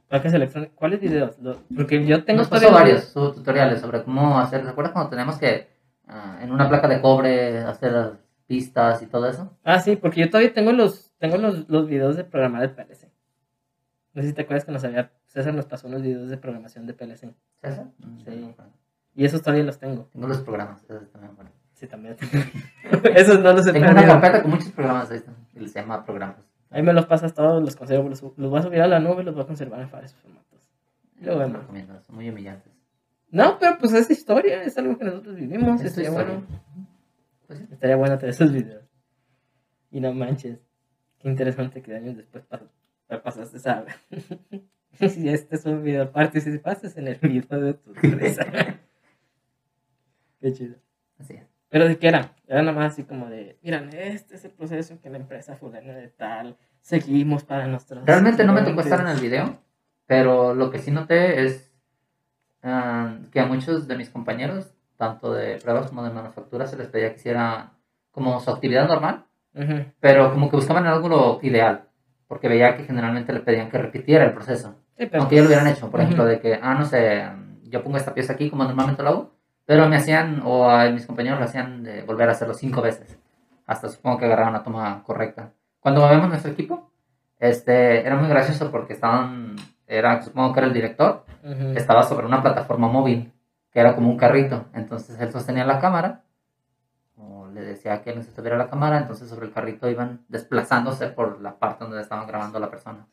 placas 0.10 0.34
electrónicas. 0.34 0.76
¿Cuáles 0.78 1.00
videos? 1.02 1.36
Porque 1.76 2.06
yo 2.06 2.24
tengo 2.24 2.40
Nos 2.40 2.50
pasó 2.50 2.72
varios 2.72 3.12
tutoriales 3.14 3.82
sobre 3.82 4.04
cómo 4.04 4.38
hacer. 4.40 4.64
¿Te 4.64 4.70
acuerdas 4.70 4.94
cuando 4.94 5.10
tenemos 5.10 5.38
que 5.38 5.70
ah, 6.08 6.38
en 6.42 6.52
una 6.52 6.70
placa 6.70 6.88
de 6.88 7.02
cobre 7.02 7.60
hacer 7.60 7.92
las 7.94 8.12
pistas 8.48 9.02
y 9.02 9.08
todo 9.08 9.28
eso? 9.28 9.58
Ah, 9.64 9.80
sí, 9.80 9.96
porque 9.96 10.22
yo 10.22 10.30
todavía 10.30 10.54
tengo 10.54 10.72
los, 10.72 11.12
tengo 11.18 11.38
los, 11.38 11.68
los 11.68 11.88
videos 11.88 12.16
de 12.16 12.24
programar 12.26 12.64
el 12.64 12.72
PLC. 12.72 13.11
No 14.14 14.22
sé 14.22 14.28
si 14.30 14.34
te 14.34 14.42
acuerdas 14.42 14.66
que 14.66 14.72
nos 14.72 14.84
había, 14.84 15.12
César 15.28 15.54
nos 15.54 15.66
pasó 15.66 15.88
unos 15.88 16.02
videos 16.02 16.30
de 16.30 16.38
programación 16.38 16.86
de 16.86 16.94
PLC. 16.94 17.34
¿César? 17.62 17.86
Mm, 18.00 18.18
Sí. 18.20 18.44
acuerdo. 18.52 18.72
Y 19.16 19.26
esos 19.26 19.42
todavía 19.42 19.64
los 19.66 19.78
tengo. 19.80 20.06
Tengo 20.12 20.28
los 20.28 20.42
programas, 20.42 20.84
esos 20.84 21.10
también, 21.12 21.36
bueno. 21.36 21.52
Sí, 21.74 21.88
también. 21.88 22.16
esos 23.16 23.40
no 23.42 23.54
los 23.54 23.66
he 23.68 23.74
Tengo 23.74 23.90
una 23.90 24.06
carpeta 24.06 24.42
con 24.42 24.52
muchos 24.52 24.72
programas 24.72 25.10
ahí, 25.12 25.18
están, 25.18 25.36
se 25.54 25.80
llama 25.80 26.06
programas. 26.06 26.46
Ahí 26.70 26.82
me 26.84 26.94
los 26.94 27.06
pasas 27.06 27.34
todos, 27.34 27.62
los 27.62 27.76
conservo, 27.76 28.08
los, 28.10 28.22
los 28.22 28.50
voy 28.50 28.60
a 28.60 28.64
subir 28.64 28.82
a 28.82 28.88
la 28.88 29.00
nube 29.00 29.22
y 29.22 29.26
los 29.26 29.34
voy 29.36 29.44
a 29.44 29.48
conservar 29.48 29.82
en 29.82 29.92
varios 29.92 30.14
formatos. 30.14 30.70
Y 31.20 31.26
luego 31.26 31.40
vemos. 31.40 31.60
recomiendo, 31.62 32.02
son 32.02 32.16
muy 32.16 32.30
humillantes. 32.30 32.72
No, 33.30 33.58
pero 33.60 33.78
pues 33.78 33.94
es 33.94 34.10
historia, 34.12 34.64
es 34.64 34.78
algo 34.78 34.98
que 34.98 35.06
nosotros 35.06 35.36
vivimos. 35.36 35.82
Estaría 35.82 36.10
historia. 36.10 36.12
bueno, 36.12 36.46
Pues 37.48 37.60
sí. 37.60 37.68
estaría 37.72 37.96
bueno 37.96 38.18
tener 38.18 38.30
esos 38.36 38.52
videos. 38.52 38.84
Y 39.90 40.00
no 40.00 40.14
manches, 40.14 40.60
qué 41.20 41.30
interesante 41.30 41.82
que 41.82 41.96
años 41.96 42.16
después 42.18 42.46
pa- 42.46 42.62
pa- 43.12 43.22
pasaste 43.24 43.58
esa... 43.58 43.86
si 45.10 45.30
este 45.30 45.56
es 45.56 45.66
un 45.66 45.84
video, 45.84 46.12
participaste 46.12 46.88
en 47.00 47.08
el 47.10 47.16
video 47.16 47.60
de 47.60 47.74
tu 47.74 47.94
empresa. 48.02 48.46
qué 50.42 50.54
chido. 50.54 50.76
Así 51.20 51.34
es. 51.34 51.46
Pero 51.70 51.88
de 51.88 51.98
qué 51.98 52.08
era? 52.10 52.34
Era 52.48 52.62
nada 52.64 52.74
más 52.78 52.94
así 52.94 53.04
como 53.04 53.28
de, 53.30 53.58
miren, 53.62 53.90
este 53.94 54.36
es 54.36 54.46
el 54.46 54.52
proceso 54.52 55.00
que 55.02 55.10
la 55.10 55.18
empresa 55.18 55.56
fulana 55.56 55.94
de 55.94 56.08
tal, 56.10 56.58
seguimos 56.82 57.44
para 57.44 57.68
nuestros... 57.68 58.06
Realmente 58.06 58.44
no 58.44 58.54
me 58.54 58.62
tocó 58.62 58.82
clientes". 58.82 58.92
estar 58.92 59.06
en 59.08 59.16
el 59.16 59.22
video, 59.22 59.60
pero 60.06 60.54
lo 60.54 60.70
que 60.70 60.80
sí 60.80 60.92
noté 60.92 61.46
es 61.46 61.72
ah, 62.64 63.18
que 63.32 63.40
a 63.40 63.46
muchos 63.46 63.88
de 63.88 63.96
mis 63.98 64.10
compañeros, 64.10 64.74
tanto 64.98 65.32
de 65.34 65.58
pruebas 65.58 65.88
como 65.88 66.04
de 66.04 66.10
manufactura, 66.10 66.68
se 66.68 66.78
les 66.78 66.88
pedía 66.88 67.10
que 67.12 67.16
hiciera 67.20 67.72
como 68.12 68.38
su 68.42 68.52
actividad 68.52 68.88
normal, 68.90 69.26
Ujú. 69.56 69.86
pero 70.02 70.32
como 70.34 70.50
que 70.50 70.58
buscaban 70.58 70.86
algo 70.88 71.08
lo 71.08 71.40
ideal, 71.42 71.86
porque 72.32 72.48
veía 72.48 72.78
que 72.78 72.86
generalmente 72.86 73.34
le 73.34 73.42
pedían 73.42 73.70
que 73.70 73.78
repitiera 73.78 74.24
el 74.24 74.32
proceso, 74.32 74.76
Sí, 74.98 75.10
aunque 75.20 75.36
ya 75.36 75.42
lo 75.42 75.48
hubieran 75.48 75.68
hecho, 75.68 75.92
por 75.92 76.00
ejemplo, 76.00 76.24
ujú. 76.24 76.32
de 76.32 76.40
que, 76.40 76.58
ah, 76.64 76.76
no 76.76 76.86
sé, 76.86 77.26
yo 77.64 77.84
pongo 77.84 77.98
esta 77.98 78.14
pieza 78.14 78.32
aquí 78.32 78.50
como 78.50 78.64
normalmente 78.64 79.04
lo 79.04 79.10
hago, 79.10 79.32
pero 79.66 79.90
me 79.90 79.98
hacían, 79.98 80.42
o 80.46 80.70
a 80.70 80.90
mis 80.92 81.06
compañeros 81.06 81.40
lo 81.40 81.44
hacían 81.44 81.84
de 81.84 82.04
volver 82.04 82.30
a 82.30 82.32
hacerlo 82.32 82.54
cinco 82.54 82.82
veces, 82.82 83.20
hasta 83.68 83.90
supongo 83.90 84.18
que 84.18 84.28
agarraron 84.28 84.54
la 84.54 84.64
toma 84.64 85.04
correcta. 85.04 85.52
Cuando 85.82 86.00
movemos 86.00 86.30
nuestro 86.30 86.52
equipo, 86.54 86.90
este, 87.38 88.00
era 88.08 88.16
muy 88.16 88.30
gracioso 88.30 88.72
porque 88.72 88.94
estaban, 88.94 89.58
era, 89.86 90.22
supongo 90.22 90.54
que 90.54 90.62
era 90.62 90.68
el 90.68 90.74
director, 90.74 91.26
Ujú. 91.44 91.74
estaba 91.76 92.04
sobre 92.04 92.28
una 92.28 92.42
plataforma 92.42 92.88
móvil, 92.88 93.34
que 93.74 93.80
era 93.82 93.94
como 93.94 94.10
un 94.10 94.16
carrito, 94.16 94.68
entonces 94.74 95.20
él 95.20 95.34
sostenía 95.34 95.66
la 95.66 95.80
cámara, 95.82 96.22
le 97.54 97.62
decía 97.62 98.02
que 98.02 98.10
alguien 98.12 98.26
sostuviera 98.26 98.58
la 98.58 98.70
cámara, 98.70 98.98
entonces 99.00 99.30
sobre 99.30 99.48
el 99.48 99.54
carrito 99.54 99.90
iban 99.90 100.22
desplazándose 100.28 101.08
por 101.08 101.42
la 101.42 101.56
parte 101.58 101.84
donde 101.84 102.02
estaban 102.02 102.28
grabando 102.28 102.58
a 102.58 102.62
la 102.62 102.70
persona. 102.70 103.06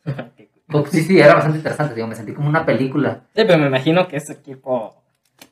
Como- 0.69 0.85
Sí, 0.91 1.01
sí, 1.03 1.19
era 1.19 1.33
bastante 1.35 1.57
interesante, 1.57 1.95
digo, 1.95 2.07
me 2.07 2.15
sentí 2.15 2.33
como 2.33 2.47
una 2.49 2.65
película. 2.65 3.21
Sí, 3.35 3.43
pero 3.45 3.57
me 3.57 3.67
imagino 3.67 4.07
que 4.07 4.17
ese 4.17 4.33
equipo... 4.33 4.95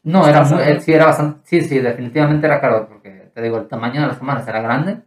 No, 0.04 0.28
era 0.28 0.42
¿Estás 0.42 0.52
muy- 0.52 0.64
eh, 0.64 0.80
sí, 0.82 0.94
era 0.94 1.06
bastante, 1.06 1.40
sí, 1.44 1.62
sí, 1.62 1.80
definitivamente 1.80 2.46
era 2.46 2.60
caro, 2.62 2.88
porque 2.88 3.32
te 3.34 3.42
digo, 3.42 3.58
el 3.58 3.68
tamaño 3.68 4.02
de 4.02 4.08
las 4.08 4.18
cámaras 4.18 4.48
era 4.48 4.62
grande, 4.62 5.00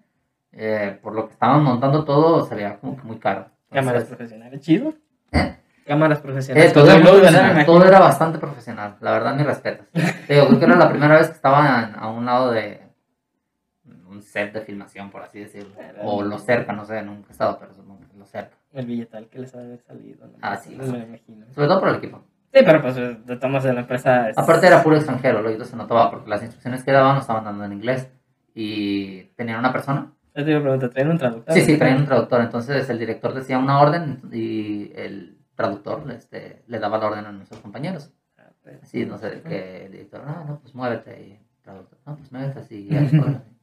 eh, 0.53 0.99
por 1.03 1.15
lo 1.15 1.27
que 1.27 1.33
estaban 1.33 1.63
montando 1.63 2.05
todo, 2.05 2.45
salía 2.45 2.77
como 2.79 2.97
que 2.97 3.03
muy 3.05 3.19
caro. 3.19 3.47
Cámaras 3.73 4.05
profesionales, 4.05 4.61
chido. 4.63 4.95
¿eh? 5.33 5.57
Cámaras 5.87 6.19
Eh, 6.19 6.23
profesionales. 6.23 6.73
todo, 6.73 6.87
muy 6.87 6.99
luz, 7.03 7.05
¿verdad? 7.13 7.21
profesional, 7.31 7.67
todo 7.67 7.85
era 7.85 8.01
bastante 8.01 8.39
profesional, 8.39 8.97
la 9.01 9.11
verdad, 9.13 9.35
mis 9.37 9.47
respetos. 9.47 9.87
Te 10.27 10.35
digo, 10.35 10.47
creo 10.49 10.59
que 10.59 10.65
era 10.67 10.77
la 10.77 10.89
primera 10.91 11.15
vez 11.17 11.29
que 11.29 11.35
estaba 11.35 11.85
a 11.85 12.09
un 12.11 12.25
lado 12.27 12.51
de 12.51 12.81
un 14.21 14.23
set 14.23 14.53
de 14.53 14.61
filmación, 14.61 15.11
por 15.11 15.23
así 15.23 15.41
decirlo. 15.41 15.75
O 16.03 16.23
lo 16.23 16.39
cerca, 16.39 16.73
no 16.73 16.85
sé, 16.85 17.03
nunca 17.03 17.29
he 17.29 17.33
estado, 17.33 17.59
pero 17.59 17.75
supongo 17.75 18.01
que 18.11 18.17
lo 18.19 18.27
cerca. 18.27 18.57
El 18.73 18.87
billetal 18.87 19.29
que 19.29 19.39
les 19.39 19.55
ha 19.55 19.77
salido. 19.79 20.27
¿no? 20.27 20.35
Ah, 20.43 20.57
sí, 20.57 20.77
Me 20.77 20.87
lo 20.87 20.97
imagino. 20.99 21.47
Sobre 21.55 21.69
todo 21.69 21.81
por 21.81 21.89
el 21.89 21.97
equipo. 21.97 22.23
Sí, 22.53 22.61
pero 22.65 22.83
pues 22.83 22.97
de 22.97 23.37
tomas 23.37 23.65
de 23.65 23.73
la 23.73 23.81
empresa... 23.81 24.29
es- 24.29 24.37
Aparte 24.39 24.67
era 24.67 24.83
puro 24.83 24.97
extranjero, 24.97 25.41
lo 25.41 25.65
se 25.65 25.77
notaba, 25.77 26.11
porque 26.11 26.29
las 26.29 26.43
instrucciones 26.43 26.83
que 26.85 26.93
daban 26.93 27.15
no 27.15 27.21
estaban 27.21 27.45
dando 27.45 27.65
en 27.65 27.73
inglés. 27.73 28.09
Y 28.55 29.23
tenían 29.37 29.61
una 29.61 29.73
persona. 29.73 30.13
Yo 30.35 30.45
te 30.45 30.51
iba 30.51 30.59
a 30.61 30.63
preguntar, 30.63 30.91
¿traen 30.91 31.11
un 31.11 31.19
traductor? 31.19 31.55
Sí, 31.55 31.63
sí, 31.63 31.79
traían 31.79 31.99
un 32.01 32.07
traductor. 32.07 32.41
Entonces 32.41 32.89
el 32.91 32.99
director 32.99 33.33
decía 33.35 33.59
una 33.59 33.81
orden 33.81 34.21
y 34.33 34.93
el 34.97 35.39
traductor 35.55 36.11
este, 36.11 36.63
le 36.67 36.79
daba 36.79 36.99
la 36.99 37.07
orden 37.07 37.27
a 37.27 37.33
nuestros 37.33 37.61
compañeros. 37.61 38.13
Ah, 38.37 38.51
pues. 38.63 38.83
Así, 38.83 39.07
no 39.07 39.17
sé, 39.19 39.43
que 39.43 39.87
el 39.87 39.93
director, 39.93 40.25
no, 40.27 40.45
no, 40.45 40.61
pues 40.61 40.75
muévete. 40.75 41.21
Y 41.23 41.33
el 41.33 41.63
traductor, 41.63 41.99
no, 42.05 42.17
pues 42.17 42.33
muévete 42.33 42.59
así. 42.59 42.89
Y. 42.91 42.91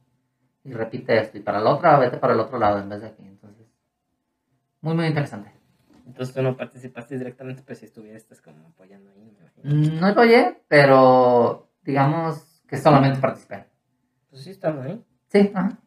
y 0.68 0.72
repite 0.72 1.18
esto. 1.18 1.38
Y 1.38 1.40
para 1.40 1.60
la 1.60 1.70
otra, 1.70 1.98
vete 1.98 2.18
para 2.18 2.34
el 2.34 2.40
otro 2.40 2.58
lado 2.58 2.78
en 2.78 2.88
vez 2.88 3.00
de 3.00 3.06
aquí. 3.08 3.24
Entonces, 3.24 3.66
muy, 4.80 4.94
muy 4.94 5.06
interesante. 5.06 5.52
Entonces 6.06 6.34
tú 6.34 6.42
no 6.42 6.56
participaste 6.56 7.18
directamente, 7.18 7.62
pues 7.62 7.78
si 7.78 7.86
estuviste 7.86 8.34
como 8.42 8.68
apoyando 8.68 9.10
ahí, 9.10 9.20
me 9.20 9.38
imagino. 9.38 9.98
Mm, 9.98 10.00
No 10.00 10.20
oye, 10.22 10.62
pero 10.68 11.68
digamos 11.82 12.62
que 12.66 12.76
solamente 12.78 13.20
participé. 13.20 13.66
Pues 14.30 14.42
sí, 14.42 14.50
estaba 14.50 14.84
ahí. 14.84 15.04
Sí, 15.28 15.50
ajá. 15.54 15.78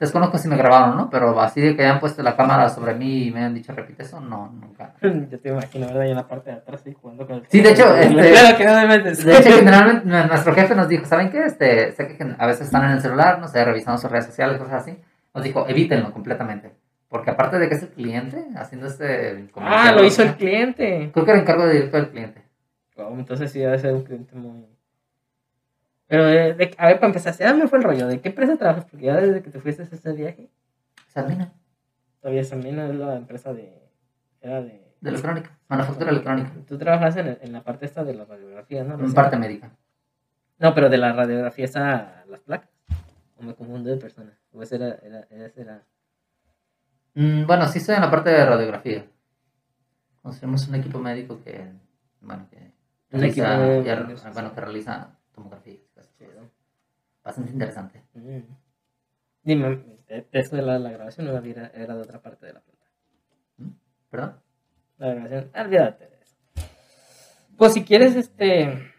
Desconozco 0.00 0.38
si 0.38 0.48
me 0.48 0.56
grabaron, 0.56 0.96
¿no? 0.96 1.10
Pero 1.10 1.38
así 1.38 1.60
de 1.60 1.76
que 1.76 1.82
hayan 1.82 2.00
puesto 2.00 2.22
la 2.22 2.34
cámara 2.34 2.70
sobre 2.70 2.94
mí 2.94 3.26
y 3.26 3.30
me 3.30 3.44
han 3.44 3.52
dicho 3.52 3.74
repite 3.74 4.02
eso, 4.02 4.18
no, 4.18 4.50
nunca. 4.50 4.94
Yo 5.02 5.38
te 5.38 5.50
imagino, 5.50 5.86
¿verdad? 5.88 6.04
Y 6.06 6.10
en 6.10 6.16
la 6.16 6.26
parte 6.26 6.50
de 6.50 6.56
atrás 6.56 6.82
ahí 6.86 6.94
jugando 6.98 7.26
con 7.26 7.36
el 7.36 7.46
Sí, 7.48 7.60
de 7.60 7.72
hecho, 7.72 7.94
este- 7.96 8.32
Claro 8.32 8.56
que 8.56 8.64
no 8.64 8.74
me 8.74 8.86
metes. 8.88 9.22
De 9.22 9.36
hecho, 9.36 9.50
generalmente 9.58 10.06
nuestro 10.08 10.54
jefe 10.54 10.74
nos 10.74 10.88
dijo, 10.88 11.04
¿saben 11.04 11.30
qué? 11.30 11.44
Este, 11.44 11.92
sé 11.92 12.08
que 12.16 12.34
a 12.38 12.46
veces 12.46 12.66
están 12.66 12.84
en 12.86 12.92
el 12.92 13.00
celular, 13.02 13.38
no 13.40 13.46
sé, 13.46 13.62
revisando 13.62 14.00
sus 14.00 14.10
redes 14.10 14.24
sociales, 14.24 14.56
cosas 14.56 14.82
así. 14.82 14.98
Nos 15.34 15.44
dijo, 15.44 15.66
evítenlo 15.68 16.12
completamente. 16.12 16.72
Porque 17.10 17.30
aparte 17.30 17.58
de 17.58 17.68
que 17.68 17.74
es 17.74 17.82
el 17.82 17.90
cliente 17.90 18.46
haciendo 18.56 18.86
este... 18.86 19.50
Ah, 19.56 19.92
lo 19.94 20.02
hizo 20.02 20.22
el 20.22 20.34
cliente. 20.36 21.10
Creo 21.12 21.24
que 21.26 21.30
era 21.32 21.40
encargo 21.40 21.68
directo 21.68 21.98
del 21.98 22.08
cliente. 22.08 22.42
Wow, 22.96 23.18
entonces 23.18 23.52
sí 23.52 23.58
debe 23.58 23.78
ser 23.78 23.92
un 23.92 24.04
cliente 24.04 24.34
muy... 24.34 24.64
Pero, 26.10 26.24
de, 26.26 26.54
de- 26.54 26.74
a 26.76 26.88
ver, 26.88 26.96
para 26.96 27.06
empezar, 27.06 27.34
ya 27.38 27.54
me 27.54 27.68
fue 27.68 27.78
el 27.78 27.84
rollo. 27.84 28.08
¿De 28.08 28.20
qué 28.20 28.30
empresa 28.30 28.56
trabajas? 28.56 28.84
Porque 28.84 29.06
ya 29.06 29.16
desde 29.16 29.42
que 29.42 29.50
te 29.50 29.60
fuiste 29.60 29.82
a 29.82 29.84
ese 29.86 30.12
viaje, 30.12 30.50
Salmina, 31.06 31.52
todavía 32.20 32.42
también 32.48 32.78
es 32.80 32.94
la 32.96 33.14
empresa 33.16 33.54
de... 33.54 33.80
Era 34.40 34.60
de... 34.60 34.92
de 35.00 35.08
electrónica, 35.10 35.56
manufactura 35.68 36.10
electrónica. 36.10 36.50
Tú 36.66 36.76
trabajas 36.78 37.16
en, 37.16 37.38
en 37.40 37.52
la 37.52 37.62
parte 37.62 37.86
esta 37.86 38.02
de 38.02 38.14
la 38.14 38.24
radiografía, 38.24 38.82
¿no? 38.82 38.94
En 39.02 39.12
parte 39.14 39.36
médica. 39.36 39.70
No, 40.58 40.74
pero 40.74 40.90
de 40.90 40.98
la 40.98 41.12
radiografía 41.12 41.64
esa, 41.66 42.24
las 42.28 42.40
placas. 42.40 42.68
O 43.38 43.42
me 43.44 43.54
confundo 43.54 43.88
de 43.88 43.96
persona. 43.96 44.36
O 44.52 44.62
ese 44.64 44.74
era... 44.76 44.98
era, 45.02 45.20
ese 45.30 45.62
era... 45.62 45.82
Mm, 47.14 47.46
bueno, 47.46 47.68
sí 47.68 47.78
estoy 47.78 47.94
en 47.94 48.00
la 48.02 48.10
parte 48.10 48.30
de 48.30 48.44
radiografía. 48.44 49.04
Conocemos 50.22 50.66
un 50.68 50.74
equipo 50.74 50.98
médico 50.98 51.40
que, 51.42 51.66
bueno, 52.20 52.46
que 52.50 52.72
realiza, 53.10 53.82
ya- 53.82 54.06
sí. 54.16 54.28
bueno, 54.34 54.54
que 54.54 54.60
realiza 54.60 55.16
tomografías. 55.34 55.78
Bastante 57.30 57.52
interesante. 57.52 58.02
Mm. 58.14 58.40
Dime, 59.44 59.84
eh, 60.08 60.26
eso 60.32 60.56
de 60.56 60.62
la, 60.62 60.80
la 60.80 60.90
grabación 60.90 61.26
no 61.26 61.38
era, 61.38 61.68
era 61.68 61.94
de 61.94 62.02
otra 62.02 62.20
parte 62.20 62.46
de 62.46 62.54
la 62.54 62.60
planta. 62.60 62.86
¿Perdón? 64.10 64.40
La 64.98 65.14
grabación, 65.14 65.50
olvídate 65.54 66.08
de 66.08 66.18
eso. 66.20 66.36
Pues 67.56 67.72
si 67.72 67.84
quieres, 67.84 68.16
este. 68.16 68.92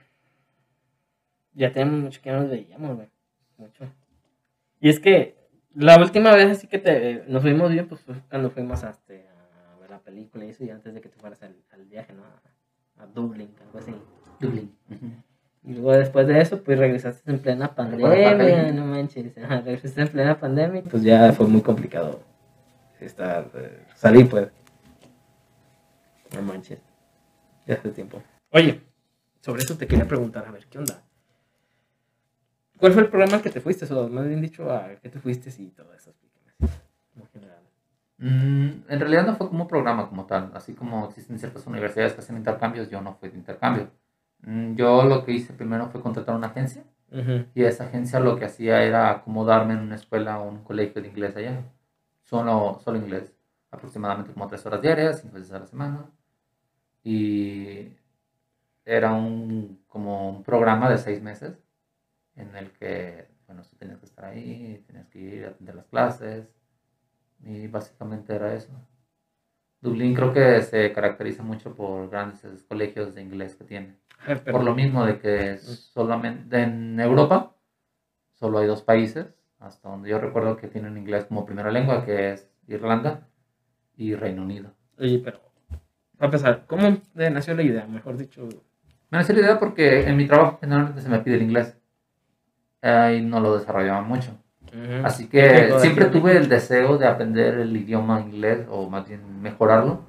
Ya 1.54 1.74
tenemos 1.74 2.00
mucho 2.00 2.22
que 2.22 2.32
no 2.32 2.40
nos 2.40 2.52
veíamos, 2.52 2.96
güey. 2.96 3.10
Mucho. 3.58 3.94
Y 4.80 4.88
es 4.88 5.02
que 5.02 5.36
la 5.76 5.98
última 5.98 6.34
vez 6.34 6.52
así 6.52 6.68
que 6.68 6.80
te, 6.80 7.26
nos 7.28 7.44
vimos 7.44 7.70
bien, 7.70 7.90
pues 7.90 8.00
fue 8.00 8.16
cuando 8.30 8.50
fuimos 8.50 8.82
a, 8.86 8.92
este, 8.92 9.28
a 9.28 9.76
ver 9.78 9.90
la 9.90 10.00
película 10.00 10.46
y 10.46 10.52
eso, 10.52 10.64
y 10.64 10.70
antes 10.70 10.94
de 10.94 11.02
que 11.02 11.10
te 11.10 11.20
fueras 11.20 11.44
al, 11.44 11.58
al 11.72 11.86
viaje, 11.86 12.14
¿no? 12.14 12.24
A, 12.24 13.04
a 13.04 13.08
Dublín, 13.08 13.54
algo 13.62 13.80
así. 13.80 13.94
Dublín. 14.40 14.74
Y 15.64 15.74
luego 15.74 15.92
después 15.92 16.28
de 16.28 16.42
eso, 16.42 16.64
pues 16.64 16.80
regresaste 16.80 17.30
en 17.30 17.40
plena 17.40 17.68
¿Recuerdas 17.68 18.34
pandemia, 18.34 18.72
no 18.72 18.86
manches. 18.86 19.38
Ajá, 19.38 19.62
regresaste 19.62 20.02
en 20.02 20.08
plena 20.08 20.40
pandemia. 20.40 20.84
Pues 20.84 21.04
ya 21.04 21.32
fue 21.34 21.48
muy 21.48 21.62
complicado 21.62 22.20
estar, 23.00 23.50
eh, 23.54 23.86
salir, 23.96 24.30
pues. 24.30 24.50
No 26.34 26.42
manches. 26.42 26.80
Ya 27.68 27.76
hace 27.76 27.90
tiempo. 27.90 28.22
Oye, 28.52 28.82
sobre 29.40 29.62
eso 29.62 29.78
te 29.78 29.88
quería 29.88 30.08
preguntar, 30.08 30.46
a 30.48 30.52
ver, 30.52 30.66
¿qué 30.66 30.80
onda? 30.80 31.04
¿Cuál 32.78 32.94
fue 32.94 33.04
el 33.04 33.10
programa 33.10 33.36
al 33.36 33.42
que 33.44 33.52
te 33.52 33.62
fuiste? 33.62 33.92
O 33.94 34.10
más 34.10 34.28
bien 34.28 34.42
dicho, 34.42 34.72
¿a 34.72 34.96
qué 34.96 35.10
te 35.10 35.20
fuiste 35.20 35.52
y 35.62 35.68
todo 35.68 35.94
eso? 35.94 36.14
General. 37.32 37.60
Mm, 38.18 38.84
en 38.90 39.00
realidad 39.00 39.28
no 39.28 39.36
fue 39.36 39.48
como 39.48 39.64
un 39.64 39.68
programa 39.68 40.10
como 40.10 40.26
tal. 40.26 40.52
Así 40.56 40.74
como 40.74 41.08
existen 41.08 41.38
ciertas 41.38 41.68
universidades 41.68 42.14
que 42.14 42.22
hacen 42.22 42.38
intercambios, 42.38 42.90
yo 42.90 43.00
no 43.02 43.14
fui 43.14 43.30
de 43.30 43.38
intercambio. 43.38 43.92
Mm, 44.44 44.76
yo 44.76 45.04
lo 45.04 45.24
que 45.24 45.32
hice 45.34 45.54
primero 45.54 45.88
fue 45.90 46.02
contratar 46.02 46.36
una 46.36 46.48
agencia. 46.48 46.84
Y 47.54 47.64
esa 47.64 47.86
agencia 47.86 48.20
lo 48.22 48.38
que 48.38 48.46
hacía 48.46 48.84
era 48.84 49.12
acomodarme 49.12 49.74
en 49.74 49.82
una 49.82 49.96
escuela 49.96 50.40
o 50.40 50.48
un 50.48 50.64
colegio 50.64 51.02
de 51.02 51.10
inglés 51.10 51.36
allá. 51.36 51.64
Solo, 52.24 52.80
solo 52.84 52.98
inglés. 52.98 53.34
Aproximadamente 53.70 54.34
como 54.34 54.48
tres 54.48 54.66
horas 54.66 54.82
diarias, 54.82 55.22
cinco 55.22 55.36
veces 55.36 55.52
a 55.52 55.60
la 55.60 55.68
semana. 55.68 56.06
Y 57.04 57.90
era 58.86 59.14
un, 59.14 59.84
como 59.88 60.30
un 60.30 60.44
programa 60.44 60.90
de 60.90 60.98
seis 60.98 61.22
meses 61.22 61.58
en 62.36 62.56
el 62.56 62.72
que, 62.72 63.28
bueno, 63.48 63.64
tú 63.64 63.76
tenías 63.78 64.00
que 64.00 64.06
estar 64.06 64.26
ahí, 64.26 64.84
tenías 64.88 65.08
que 65.10 65.20
ir 65.20 65.46
a 65.46 65.50
atender 65.50 65.76
las 65.76 65.86
clases. 65.88 66.48
Y 67.44 67.68
básicamente 67.68 68.34
era 68.36 68.54
eso. 68.54 68.72
Dublín 69.82 70.14
creo 70.14 70.32
que 70.32 70.62
se 70.62 70.92
caracteriza 70.94 71.42
mucho 71.44 71.74
por 71.76 72.10
grandes 72.10 72.42
colegios 72.68 73.16
de 73.16 73.22
inglés 73.24 73.56
que 73.56 73.64
tiene. 73.64 73.96
A 74.20 74.36
pero- 74.36 74.52
Por 74.58 74.64
lo 74.64 74.76
mismo 74.76 75.06
de 75.06 75.20
que 75.20 75.58
solamente 75.58 76.62
en 76.62 77.00
Europa 77.00 77.56
solo 78.34 78.60
hay 78.60 78.68
dos 78.68 78.84
países, 78.84 79.26
hasta 79.60 79.90
donde 79.90 80.10
yo 80.10 80.20
recuerdo 80.20 80.56
que 80.58 80.68
tienen 80.68 80.98
inglés 80.98 81.26
como 81.26 81.46
primera 81.46 81.72
lengua, 81.72 82.06
que 82.06 82.34
es 82.34 82.48
Irlanda 82.68 83.28
y 83.98 84.14
Reino 84.16 84.44
Unido. 84.44 84.72
Oye, 85.00 85.20
pero. 85.24 85.40
Para 86.18 86.26
empezar, 86.28 86.64
¿cómo 86.68 86.98
nació 87.16 87.56
la 87.56 87.64
idea? 87.64 87.86
Mejor 87.88 88.18
dicho. 88.18 88.48
Me 89.10 89.18
nació 89.18 89.34
la 89.36 89.42
idea 89.42 89.60
porque 89.60 90.08
en 90.08 90.16
mi 90.16 90.28
trabajo 90.28 90.60
generalmente 90.62 91.02
se 91.02 91.10
me 91.10 91.20
pide 91.20 91.36
el 91.36 91.42
inglés 91.42 91.76
eh, 92.84 93.18
y 93.20 93.26
no 93.26 93.40
lo 93.40 93.58
desarrollaba 93.58 94.02
mucho. 94.02 94.38
Ujú. 94.74 95.06
Así 95.06 95.28
que 95.28 95.74
siempre 95.80 96.06
aquí. 96.06 96.20
tuve 96.20 96.38
el 96.38 96.48
deseo 96.50 96.98
de 96.98 97.08
aprender 97.08 97.56
el 97.60 97.76
idioma 97.76 98.22
inglés 98.22 98.66
o 98.70 98.90
más 98.90 99.08
bien 99.08 99.42
mejorarlo, 99.42 100.02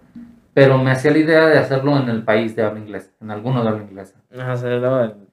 pero 0.55 0.79
me 0.79 0.91
hacía 0.91 1.11
la 1.11 1.19
idea 1.19 1.47
de 1.47 1.59
hacerlo 1.59 1.97
en 1.99 2.09
el 2.09 2.23
país 2.25 2.55
de 2.55 2.63
habla 2.63 2.81
inglesa, 2.81 3.11
en 3.21 3.31
alguno 3.31 3.63
de 3.63 3.69
habla 3.71 3.83
inglesa. 3.83 4.15
El- 4.31 5.29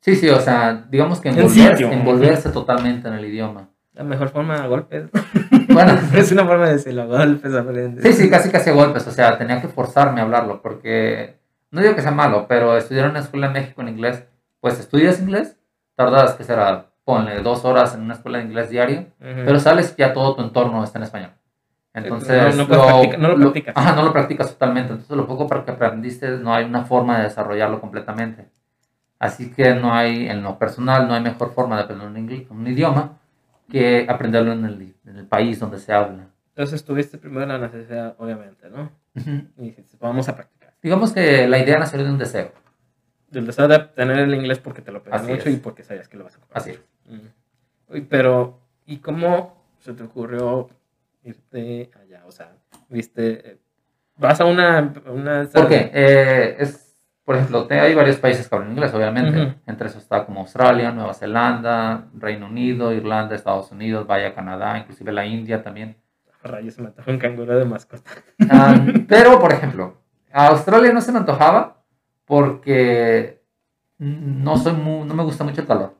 Sí, 0.00 0.14
sí, 0.14 0.28
o 0.28 0.38
sea, 0.40 0.86
digamos 0.88 1.20
que 1.20 1.30
En 1.30 1.38
envolverse, 1.38 1.92
envolverse 1.92 2.50
totalmente 2.50 3.08
en 3.08 3.14
el 3.14 3.24
idioma. 3.24 3.70
la 3.92 4.04
mejor 4.04 4.28
forma 4.28 4.60
de 4.60 4.68
golpes. 4.68 5.04
Bueno, 5.68 5.92
es 6.14 6.30
una 6.32 6.44
forma 6.46 6.66
de 6.68 6.74
decirlo, 6.74 7.08
golpes 7.08 7.52
aprendes. 7.54 8.04
sí, 8.04 8.12
sí, 8.24 8.30
casi 8.30 8.50
casi 8.50 8.70
a 8.70 8.72
golpes, 8.72 9.06
o 9.06 9.10
sea, 9.10 9.36
tenía 9.36 9.60
que 9.60 9.66
forzarme 9.68 10.20
a 10.20 10.24
hablarlo, 10.24 10.62
porque 10.62 11.38
no 11.72 11.80
digo 11.82 11.94
que 11.96 12.02
sea 12.02 12.12
malo, 12.12 12.46
pero 12.48 12.76
estudiar 12.76 13.06
en 13.06 13.10
una 13.12 13.20
escuela 13.20 13.48
en 13.48 13.52
México 13.54 13.80
en 13.82 13.88
inglés, 13.88 14.24
pues 14.60 14.78
estudias 14.78 15.20
inglés, 15.20 15.56
tardas, 15.96 16.34
que 16.34 16.44
será, 16.44 16.86
ponle 17.06 17.40
dos 17.40 17.64
horas 17.64 17.94
en 17.94 18.00
una 18.02 18.14
escuela 18.14 18.38
de 18.38 18.44
inglés 18.44 18.68
diario, 18.68 18.98
Ujú. 19.20 19.42
pero 19.46 19.60
sales 19.60 19.96
ya 19.96 20.12
todo 20.12 20.34
tu 20.34 20.42
entorno 20.42 20.82
está 20.82 20.98
en 20.98 21.04
español. 21.04 21.30
Entonces, 21.94 22.56
no- 22.56 22.66
lo 22.66 23.52
practicas. 23.52 23.74
Ajá, 23.76 23.94
no 23.94 24.02
lo 24.02 24.12
practicas 24.12 24.50
totalmente. 24.50 24.90
Entonces, 24.92 25.16
lo 25.16 25.26
poco 25.26 25.48
que 25.64 25.70
aprendiste, 25.70 26.28
no 26.32 26.52
hay 26.52 26.64
una 26.64 26.84
forma 26.84 27.16
de 27.18 27.22
desarrollarlo 27.24 27.80
completamente. 27.80 28.48
Así 29.18 29.50
que 29.52 29.74
no 29.74 29.94
hay, 29.94 30.28
en 30.28 30.42
lo 30.42 30.58
personal, 30.58 31.08
no 31.08 31.14
hay 31.14 31.22
mejor 31.22 31.52
forma 31.54 31.76
de 31.76 31.84
aprender 31.84 32.08
un, 32.08 32.16
ingl- 32.16 32.46
un 32.50 32.66
idioma 32.66 33.12
que 33.70 34.04
aprenderlo 34.08 34.52
en 34.52 34.64
el, 34.66 34.94
en 35.06 35.16
el 35.16 35.26
país 35.26 35.58
donde 35.58 35.78
se 35.78 35.92
habla. 35.92 36.26
Entonces 36.48 36.84
tuviste 36.84 37.16
primero 37.18 37.46
la 37.46 37.58
necesidad, 37.58 38.14
obviamente, 38.18 38.68
¿no? 38.68 38.90
Y 39.56 39.62
dijiste, 39.68 39.96
vamos 40.00 40.28
a 40.28 40.34
practicar. 40.34 40.74
Digamos 40.82 41.12
que 41.12 41.46
la 41.48 41.58
idea 41.58 41.78
nació 41.78 42.02
de 42.04 42.10
un 42.10 42.18
deseo. 42.18 42.52
Del 43.30 43.46
deseo 43.46 43.68
de 43.68 43.78
tener 43.78 44.18
el 44.18 44.34
inglés 44.34 44.58
porque 44.58 44.82
te 44.82 44.92
lo 44.92 45.02
pedían 45.02 45.22
mucho 45.26 45.48
es. 45.48 45.54
y 45.54 45.58
porque 45.58 45.82
sabías 45.82 46.08
que 46.08 46.16
lo 46.18 46.24
vas 46.24 46.34
a 46.34 46.38
ocupar. 46.38 46.58
Así 46.58 46.70
es. 46.72 46.80
Uy, 47.88 48.00
pero, 48.02 48.58
¿y 48.86 48.98
cómo 48.98 49.54
se 49.78 49.92
te 49.94 50.02
ocurrió 50.02 50.68
irte 51.24 51.90
allá? 52.02 52.22
O 52.26 52.32
sea, 52.32 52.52
viste, 52.88 53.58
vas 54.16 54.40
a 54.40 54.44
una... 54.44 54.92
una 55.06 55.48
¿Por 55.52 55.68
qué? 55.68 55.90
Eh, 55.94 56.56
es, 56.58 56.96
por 57.24 57.36
ejemplo, 57.36 57.66
te- 57.66 57.78
hay 57.80 57.94
varios 57.94 58.16
países 58.16 58.48
que 58.48 58.54
hablan 58.54 58.72
inglés, 58.72 58.92
obviamente. 58.94 59.56
Entre 59.66 59.88
esos 59.88 60.02
está 60.02 60.24
como 60.24 60.40
Australia, 60.40 60.90
Nueva 60.92 61.14
Zelanda, 61.14 62.08
Reino 62.14 62.46
Unido, 62.46 62.92
Irlanda, 62.92 63.34
Estados 63.34 63.70
Unidos, 63.72 64.06
vaya 64.06 64.34
Canadá, 64.34 64.78
inclusive 64.78 65.12
la 65.12 65.26
India 65.26 65.62
también. 65.62 65.96
Rayos, 66.42 66.74
se 66.74 66.82
me 66.82 66.88
antojó 66.88 67.10
un 67.10 67.18
canguro 67.18 67.58
de 67.58 67.64
mascota. 67.64 68.10
Ah, 68.48 68.76
pero, 69.08 69.40
por 69.40 69.52
ejemplo, 69.52 69.96
a 70.32 70.48
Australia 70.48 70.92
no 70.92 71.00
se 71.00 71.10
me 71.10 71.18
antojaba 71.18 71.82
porque 72.24 73.42
no 73.98 74.56
soy 74.58 74.74
no 74.74 75.14
me 75.14 75.22
gusta 75.24 75.42
mucho 75.44 75.62
el 75.62 75.66
calor. 75.66 75.94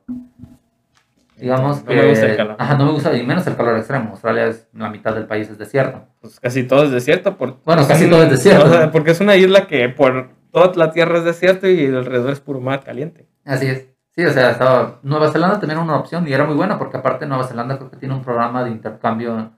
Digamos 1.37 1.83
No 1.83 1.89
que 1.89 1.95
me 1.95 2.09
gusta 2.09 2.25
el 2.25 2.35
calor. 2.37 2.55
Ajá, 2.59 2.75
no 2.77 2.85
me 2.85 2.91
gusta 2.93 3.15
y 3.15 3.23
menos 3.25 3.45
el 3.47 3.55
calor 3.55 3.77
extremo. 3.77 4.09
Australia 4.11 4.47
es 4.47 4.67
la 4.73 4.89
mitad 4.89 5.13
del 5.13 5.25
país 5.27 5.49
es 5.49 5.57
desierto. 5.57 6.03
Pues 6.19 6.39
casi 6.39 6.63
todo 6.63 6.83
es 6.83 6.91
desierto. 6.91 7.37
Por, 7.37 7.57
Bueno, 7.63 7.87
casi 7.87 8.05
un- 8.05 8.09
todo 8.11 8.23
es 8.23 8.31
desierto. 8.31 8.65
o 8.65 8.69
sea, 8.69 8.91
porque 8.91 9.11
es 9.11 9.19
una 9.21 9.35
isla 9.35 9.67
que 9.67 9.87
por 9.89 10.29
toda 10.51 10.73
la 10.75 10.91
tierra 10.91 11.19
es 11.19 11.25
desierto 11.25 11.67
y 11.67 11.85
alrededor 11.85 12.31
es 12.31 12.39
puro 12.39 12.59
mar 12.59 12.83
caliente. 12.83 13.27
Así 13.45 13.67
es. 13.67 13.87
Sí, 14.15 14.25
o 14.25 14.31
sea, 14.31 14.49
estaba 14.49 14.99
Nueva 15.03 15.31
Zelanda 15.31 15.59
también 15.59 15.77
era 15.77 15.81
una 15.83 15.97
opción 15.97 16.27
y 16.27 16.33
era 16.33 16.43
muy 16.45 16.55
buena 16.55 16.79
porque 16.79 16.97
aparte 16.97 17.27
Nueva 17.27 17.43
Zelanda 17.43 17.77
creo 17.77 17.91
que 17.91 17.97
tiene 17.97 18.15
un 18.15 18.23
programa 18.23 18.63
de 18.63 18.71
intercambio 18.71 19.51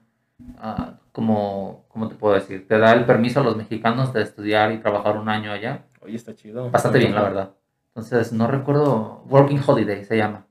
ah, 0.58 0.94
como 1.12 1.86
¿cómo 1.88 2.08
te 2.08 2.14
puedo 2.14 2.34
decir? 2.34 2.68
Te 2.68 2.78
da 2.78 2.92
el 2.92 3.06
permiso 3.06 3.40
a 3.40 3.42
los 3.42 3.56
mexicanos 3.56 4.12
de 4.12 4.20
estudiar 4.22 4.70
y 4.72 4.78
trabajar 4.78 5.16
un 5.16 5.30
año 5.30 5.50
allá. 5.50 5.86
Oye, 6.02 6.16
está 6.16 6.34
chido. 6.34 6.70
Bastante 6.70 6.98
bien, 6.98 7.14
la 7.14 7.22
verdad. 7.22 7.50
Entonces, 7.94 8.32
no 8.32 8.46
recuerdo, 8.46 9.24
Working 9.28 9.60
Holiday 9.66 10.04
se 10.04 10.16
llama. 10.16 10.46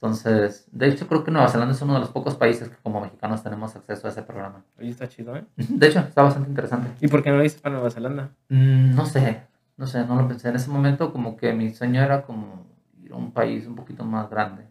Entonces, 0.00 0.68
de 0.70 0.86
hecho, 0.86 1.08
creo 1.08 1.24
que 1.24 1.32
Nueva 1.32 1.48
Zelanda 1.48 1.74
es 1.74 1.82
uno 1.82 1.94
de 1.94 1.98
los 1.98 2.10
pocos 2.10 2.36
países 2.36 2.68
que 2.68 2.76
como 2.76 3.00
mexicanos 3.00 3.42
tenemos 3.42 3.74
acceso 3.74 4.06
a 4.06 4.10
ese 4.10 4.22
programa. 4.22 4.62
Oye, 4.78 4.90
está 4.90 5.08
chido, 5.08 5.34
¿eh? 5.34 5.44
De 5.56 5.88
hecho, 5.88 5.98
está 5.98 6.22
bastante 6.22 6.48
interesante. 6.48 6.90
¿Y 7.00 7.08
por 7.08 7.20
qué 7.20 7.30
no 7.30 7.38
lo 7.38 7.44
hice 7.44 7.58
para 7.58 7.74
Nueva 7.74 7.90
Zelanda? 7.90 8.30
Mm, 8.48 8.94
no 8.94 9.06
sé, 9.06 9.42
no 9.76 9.88
sé, 9.88 10.06
no 10.06 10.14
lo 10.14 10.28
pensé. 10.28 10.50
En 10.50 10.54
ese 10.54 10.70
momento 10.70 11.12
como 11.12 11.36
que 11.36 11.52
mi 11.52 11.70
sueño 11.74 12.00
era 12.00 12.22
como 12.22 12.64
ir 13.02 13.12
a 13.12 13.16
un 13.16 13.32
país 13.32 13.66
un 13.66 13.74
poquito 13.74 14.04
más 14.04 14.30
grande. 14.30 14.68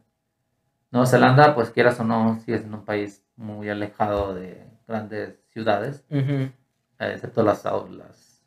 Nueva 0.91 1.07
Zelanda, 1.07 1.53
pues 1.53 1.71
quieras 1.71 1.99
o 1.99 2.05
no, 2.05 2.39
sigue 2.39 2.59
siendo 2.59 2.77
un 2.77 2.85
país 2.85 3.21
muy 3.35 3.67
alejado 3.67 4.33
de 4.33 4.65
grandes 4.87 5.35
ciudades, 5.49 6.05
eh, 6.09 6.51
excepto 6.99 7.43
las, 7.43 7.65
las 7.65 8.45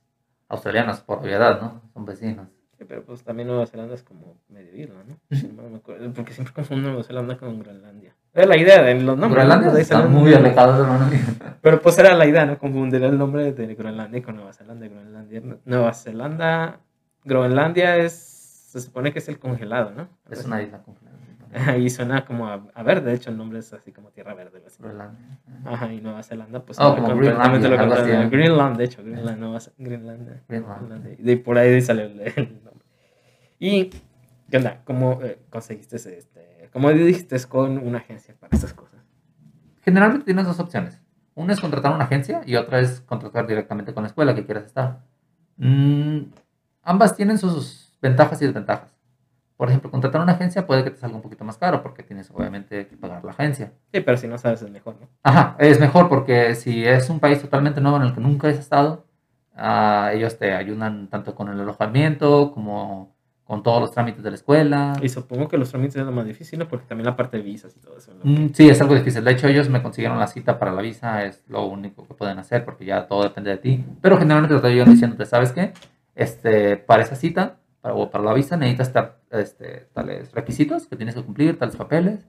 australianas, 0.49 1.02
por 1.02 1.18
obviedad, 1.18 1.60
¿no? 1.60 1.82
Son 1.92 2.06
vecinos. 2.06 2.49
Sí, 2.80 2.87
pero 2.88 3.04
pues 3.04 3.22
también 3.22 3.46
Nueva 3.46 3.66
Zelanda 3.66 3.94
es 3.94 4.02
como 4.02 4.38
medio 4.49 4.75
isla, 4.75 4.94
¿no? 5.06 5.18
No 5.62 5.68
me 5.68 5.76
acuerdo, 5.76 6.10
porque 6.14 6.32
siempre 6.32 6.54
confundo 6.54 6.88
Nueva 6.88 7.04
Zelanda 7.04 7.37
con 7.37 7.58
Groenlandia. 7.60 8.16
Era 8.32 8.46
la 8.46 8.56
idea 8.56 8.82
de 8.82 8.94
los 8.94 9.18
nombres. 9.18 9.32
Groenlandia. 9.32 9.70
De 9.70 9.82
está 9.82 10.06
muy 10.06 10.32
alejado, 10.32 10.82
hermano. 10.82 11.10
Pero 11.60 11.82
pues 11.82 11.99
era 11.99 12.14
la 12.14 12.26
idea, 12.26 12.46
¿no? 12.46 12.58
Confundir 12.58 13.02
el 13.04 13.18
nombre 13.18 13.52
de 13.52 13.75
Groenlandia 13.75 14.22
con 14.22 14.37
Nueva 14.37 14.54
Zelanda. 14.54 14.88
Groenlandia. 14.88 15.42
Nueva 15.66 15.92
Zelanda, 15.92 16.80
Groenlandia 17.22 17.99
es, 17.99 18.14
se 18.14 18.80
supone 18.80 19.12
que 19.12 19.18
es 19.18 19.28
el 19.28 19.38
congelado, 19.38 19.90
¿no? 19.90 20.08
Es 20.30 20.46
una 20.46 20.62
isla 20.62 20.82
congelada. 20.82 21.10
Ahí 21.66 21.90
suena 21.90 22.25
como 22.25 22.46
a, 22.49 22.64
a 22.72 22.82
verde, 22.82 23.10
de 23.10 23.16
hecho 23.16 23.28
el 23.28 23.37
nombre 23.37 23.58
es 23.58 23.75
así 23.75 23.92
como 23.92 24.08
tierra 24.10 24.32
verde. 24.32 24.62
así. 24.66 24.82
Groenlandia. 24.82 25.38
Ajá, 25.66 25.92
y 25.92 26.00
Nueva 26.00 26.22
Zelanda, 26.22 26.62
pues 26.64 26.78
Oh, 26.80 26.94
como 26.94 27.08
completamente 27.08 27.68
lo. 27.68 28.30
Greenland, 28.30 28.78
de 28.78 28.84
hecho, 28.84 29.02
Greenland, 29.02 29.38
Nueva. 29.38 29.58
Greenland. 29.76 30.42
Greenlandia. 30.49 31.12
Y 31.18 31.22
de 31.22 31.37
por 31.37 31.58
ahí 31.58 31.82
salió 31.82 32.04
el, 32.04 32.20
el 32.20 32.54
nombre. 32.54 32.69
¿Y 33.62 33.90
qué 34.50 34.57
onda? 34.57 34.81
¿Cómo 34.87 35.21
eh, 35.23 35.38
conseguiste 35.50 35.97
este, 35.97 36.71
cómo 36.73 36.90
dijiste 36.90 37.37
con 37.47 37.76
una 37.76 37.99
agencia 37.99 38.35
para 38.40 38.57
estas 38.57 38.73
cosas? 38.73 39.00
Generalmente 39.83 40.25
tienes 40.25 40.47
dos 40.47 40.59
opciones. 40.59 40.99
Una 41.35 41.52
es 41.52 41.61
contratar 41.61 41.95
una 41.95 42.05
agencia 42.05 42.40
y 42.47 42.57
otra 42.57 42.81
es 42.81 43.02
contratar 43.02 43.47
directamente 43.47 43.93
con 43.93 44.02
la 44.02 44.09
escuela 44.09 44.35
que 44.35 44.47
quieras 44.47 44.64
estar. 44.64 45.02
Mm, 45.59 46.33
ambas 46.83 47.14
tienen 47.14 47.37
sus 47.37 47.99
ventajas 48.00 48.40
y 48.40 48.47
desventajas. 48.47 48.97
Por 49.59 49.69
ejemplo, 49.69 49.90
contratar 49.90 50.23
una 50.23 50.33
agencia 50.33 50.67
puede 50.67 50.83
que 50.83 50.93
te 50.93 50.97
salga 50.97 51.17
un 51.17 51.23
poquito 51.23 51.45
más 51.45 51.59
caro 51.59 51.83
porque 51.83 52.02
tienes 52.02 52.31
obviamente 52.31 52.87
que 52.87 52.97
pagar 52.97 53.23
la 53.23 53.33
agencia. 53.33 53.75
Sí, 53.93 54.00
pero 54.00 54.17
si 54.17 54.26
no 54.26 54.38
sabes 54.38 54.62
es 54.62 54.71
mejor, 54.71 54.97
¿no? 54.99 55.09
Ajá, 55.23 55.57
es 55.59 55.79
mejor 55.79 56.09
porque 56.09 56.55
si 56.55 56.87
es 56.87 57.11
un 57.11 57.21
país 57.21 57.43
totalmente 57.43 57.83
nuevo 57.83 57.99
en 57.99 58.05
el 58.05 58.14
que 58.14 58.23
nunca 58.23 58.49
has 58.49 58.59
estado, 58.59 59.05
ah, 59.55 60.12
ellos 60.14 60.38
te 60.38 60.55
ayudan 60.55 61.09
tanto 61.09 61.35
con 61.35 61.50
el 61.50 61.61
alojamiento 61.61 62.52
como 62.52 63.19
con 63.50 63.64
todos 63.64 63.80
los 63.80 63.90
trámites 63.90 64.23
de 64.23 64.30
la 64.30 64.37
escuela. 64.37 64.92
Y 65.02 65.09
supongo 65.09 65.49
que 65.49 65.59
los 65.59 65.71
trámites 65.71 65.97
es 65.97 66.04
lo 66.07 66.12
más 66.12 66.25
difícil, 66.25 66.61
¿no? 66.61 66.69
Porque 66.69 66.87
también 66.87 67.07
la 67.07 67.16
parte 67.16 67.37
de 67.38 67.42
visas 67.42 67.76
y 67.76 67.80
todo 67.80 67.99
eso. 67.99 68.12
¿no? 68.14 68.21
Mm, 68.30 68.50
Sí, 68.54 68.69
es 68.69 68.80
algo 68.80 68.95
difícil. 68.95 69.25
De 69.25 69.33
hecho, 69.33 69.49
ellos 69.49 69.69
me 69.69 69.83
consiguieron 69.83 70.21
la 70.21 70.28
cita 70.28 70.57
para 70.61 70.73
la 70.73 70.80
visa, 70.80 71.25
es 71.25 71.42
lo 71.49 71.66
único 71.66 72.07
que 72.07 72.14
pueden 72.14 72.38
hacer 72.38 72.64
porque 72.64 72.85
ya 72.85 73.09
todo 73.09 73.25
depende 73.25 73.50
de 73.50 73.57
ti. 73.57 73.85
Pero 74.00 74.19
generalmente 74.19 74.57
te 74.57 74.66
ayudan 74.69 74.90
diciéndote, 74.92 75.26
¿sabes 75.26 75.50
qué? 75.50 75.73
Este, 76.14 76.76
para 76.76 77.02
esa 77.02 77.16
cita 77.16 77.57
para, 77.80 77.95
o 77.97 78.09
para 78.09 78.23
la 78.23 78.35
visa 78.35 78.57
necesitas 78.57 78.92
ta- 78.92 79.16
este, 79.33 79.88
tales 79.95 80.30
requisitos 80.30 80.87
que 80.87 80.95
tienes 80.95 81.16
que 81.16 81.23
cumplir, 81.25 81.59
tales 81.59 81.75
papeles 81.75 82.28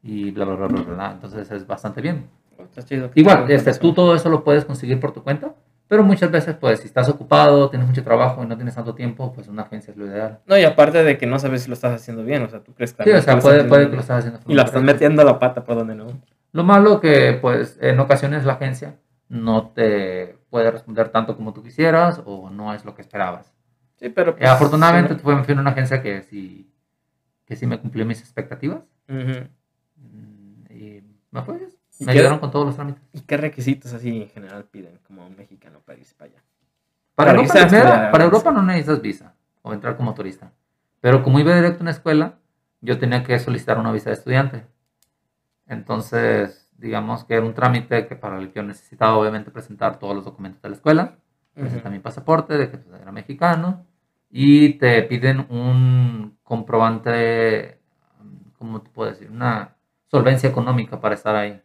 y 0.00 0.30
bla, 0.30 0.44
bla, 0.44 0.54
bla, 0.54 0.66
bla, 0.68 0.82
bla. 0.82 1.10
Entonces 1.12 1.50
es 1.50 1.66
bastante 1.66 2.00
bien. 2.00 2.28
Está 2.60 2.84
chido 2.84 3.10
Igual, 3.16 3.46
te- 3.46 3.54
este, 3.56 3.74
tú 3.74 3.92
todo 3.94 4.14
eso 4.14 4.28
lo 4.28 4.44
puedes 4.44 4.64
conseguir 4.64 5.00
por 5.00 5.10
tu 5.12 5.24
cuenta, 5.24 5.54
pero 5.92 6.04
muchas 6.04 6.30
veces, 6.30 6.56
pues, 6.58 6.80
si 6.80 6.86
estás 6.86 7.06
ocupado, 7.10 7.68
tienes 7.68 7.86
mucho 7.86 8.02
trabajo 8.02 8.42
y 8.42 8.46
no 8.46 8.56
tienes 8.56 8.74
tanto 8.74 8.94
tiempo, 8.94 9.30
pues 9.34 9.46
una 9.48 9.64
agencia 9.64 9.90
es 9.90 9.98
lo 9.98 10.06
ideal. 10.06 10.40
No, 10.46 10.56
y 10.56 10.64
aparte 10.64 11.04
de 11.04 11.18
que 11.18 11.26
no 11.26 11.38
sabes 11.38 11.64
si 11.64 11.68
lo 11.68 11.74
estás 11.74 11.92
haciendo 11.92 12.24
bien, 12.24 12.42
o 12.42 12.48
sea, 12.48 12.60
tú 12.60 12.72
crees 12.72 12.94
que... 12.94 13.04
Sí, 13.04 13.10
o 13.10 13.20
sea, 13.20 13.38
puede, 13.38 13.68
que 13.90 13.94
lo 13.94 14.00
estás 14.00 14.20
haciendo. 14.20 14.40
Y 14.46 14.54
la 14.54 14.62
estás 14.62 14.82
metiendo 14.82 15.22
la 15.22 15.38
pata 15.38 15.64
por 15.64 15.76
donde 15.76 15.94
no. 15.94 16.06
Lo 16.52 16.64
malo 16.64 16.98
que, 16.98 17.34
pues, 17.34 17.76
en 17.82 18.00
ocasiones 18.00 18.46
la 18.46 18.54
agencia 18.54 19.00
no 19.28 19.68
te 19.68 20.38
puede 20.48 20.70
responder 20.70 21.10
tanto 21.10 21.36
como 21.36 21.52
tú 21.52 21.62
quisieras 21.62 22.22
o 22.24 22.48
no 22.48 22.72
es 22.72 22.86
lo 22.86 22.94
que 22.94 23.02
esperabas. 23.02 23.52
Sí, 23.96 24.08
pero... 24.08 24.30
Eh, 24.30 24.36
pues, 24.38 24.48
afortunadamente, 24.48 25.14
sí, 25.18 25.20
me 25.26 25.44
fui 25.44 25.54
a 25.54 25.60
una 25.60 25.72
agencia 25.72 26.00
que 26.00 26.22
sí, 26.22 26.72
que 27.44 27.54
sí 27.54 27.66
me 27.66 27.78
cumplió 27.78 28.06
mis 28.06 28.20
expectativas 28.20 28.80
mm, 29.08 30.72
y 30.72 31.02
me 31.30 31.42
fue 31.42 31.58
bien. 31.58 31.81
¿Y 32.02 32.04
Me 32.04 32.12
qué- 32.12 32.18
ayudaron 32.18 32.38
con 32.40 32.50
todos 32.50 32.66
los 32.66 32.74
trámites. 32.74 33.02
¿Y 33.12 33.20
qué 33.20 33.36
requisitos 33.36 33.92
así 33.92 34.22
en 34.22 34.28
general 34.28 34.64
piden 34.64 34.98
como 35.06 35.24
un 35.26 35.36
mexicano 35.36 35.78
para 35.84 35.98
irse 36.00 36.14
para 36.16 36.30
allá? 36.32 36.42
Para, 37.14 37.30
Para 37.30 37.30
Europa, 37.40 37.58
irse 37.60 37.66
primero, 37.68 38.10
para. 38.10 38.24
Europa 38.24 38.50
no 38.50 38.62
necesitas 38.62 39.00
visa 39.02 39.34
o 39.62 39.72
entrar 39.72 39.96
como 39.96 40.12
turista. 40.14 40.52
Pero 41.00 41.22
como 41.22 41.38
iba 41.38 41.54
directo 41.54 41.78
a 41.78 41.82
una 41.82 41.90
escuela, 41.92 42.38
yo 42.80 42.98
tenía 42.98 43.22
que 43.22 43.38
solicitar 43.38 43.78
una 43.78 43.92
visa 43.92 44.10
de 44.10 44.14
estudiante. 44.14 44.66
Entonces, 45.66 46.68
digamos 46.76 47.24
que 47.24 47.34
era 47.34 47.46
un 47.46 47.54
trámite 47.54 48.06
que 48.06 48.16
para 48.16 48.38
el 48.38 48.48
que 48.48 48.56
yo 48.56 48.62
necesitaba 48.62 49.16
obviamente 49.16 49.50
presentar 49.50 49.98
todos 49.98 50.14
los 50.14 50.24
documentos 50.24 50.60
de 50.62 50.68
la 50.70 50.74
escuela, 50.74 51.16
presentar 51.54 51.92
mi 51.92 51.98
pasaporte 52.00 52.56
de 52.58 52.70
que 52.70 52.78
pues, 52.78 53.00
era 53.00 53.12
mexicano 53.12 53.86
y 54.30 54.74
te 54.74 55.02
piden 55.04 55.46
un 55.50 56.38
comprobante, 56.42 57.78
¿cómo 58.58 58.80
te 58.82 58.90
puedo 58.90 59.10
decir? 59.10 59.30
Una 59.30 59.76
solvencia 60.08 60.48
económica 60.48 61.00
para 61.00 61.14
estar 61.14 61.36
ahí. 61.36 61.62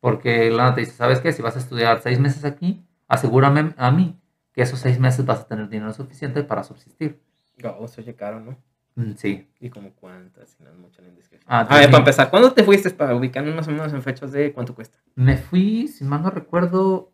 Porque 0.00 0.50
la 0.50 0.74
te 0.74 0.82
dice, 0.82 0.92
¿sabes 0.92 1.20
qué? 1.20 1.32
Si 1.32 1.42
vas 1.42 1.56
a 1.56 1.58
estudiar 1.58 2.00
seis 2.02 2.18
meses 2.20 2.44
aquí, 2.44 2.84
asegúrame 3.08 3.74
a 3.76 3.90
mí 3.90 4.18
que 4.52 4.62
esos 4.62 4.78
seis 4.78 4.98
meses 4.98 5.24
vas 5.26 5.40
a 5.40 5.46
tener 5.46 5.68
dinero 5.68 5.92
suficiente 5.92 6.42
para 6.44 6.62
subsistir. 6.64 7.20
Oh, 7.64 7.88
se 7.88 8.00
oye 8.00 8.14
caro, 8.14 8.38
¿no? 8.40 8.56
Mm, 8.94 9.12
Sí. 9.16 9.48
¿Y 9.60 9.70
como 9.70 9.92
cuántas? 9.94 10.50
Si 10.50 10.62
no 10.62 10.70
es 10.70 10.76
mucha 10.76 11.02
la 11.02 11.08
indiscreción. 11.08 11.44
Ah, 11.48 11.60
a 11.68 11.78
ver, 11.78 11.86
para 11.86 11.98
empezar, 11.98 12.30
¿cuándo 12.30 12.52
te 12.52 12.62
fuiste 12.64 12.90
para 12.90 13.14
ubicarnos 13.16 13.54
más 13.54 13.66
o 13.68 13.70
menos 13.72 13.92
en 13.92 14.02
fechas 14.02 14.30
de 14.32 14.52
cuánto 14.52 14.74
cuesta? 14.74 14.98
Me 15.14 15.36
fui, 15.36 15.88
si 15.88 16.04
mal 16.04 16.22
no 16.22 16.30
recuerdo, 16.30 17.12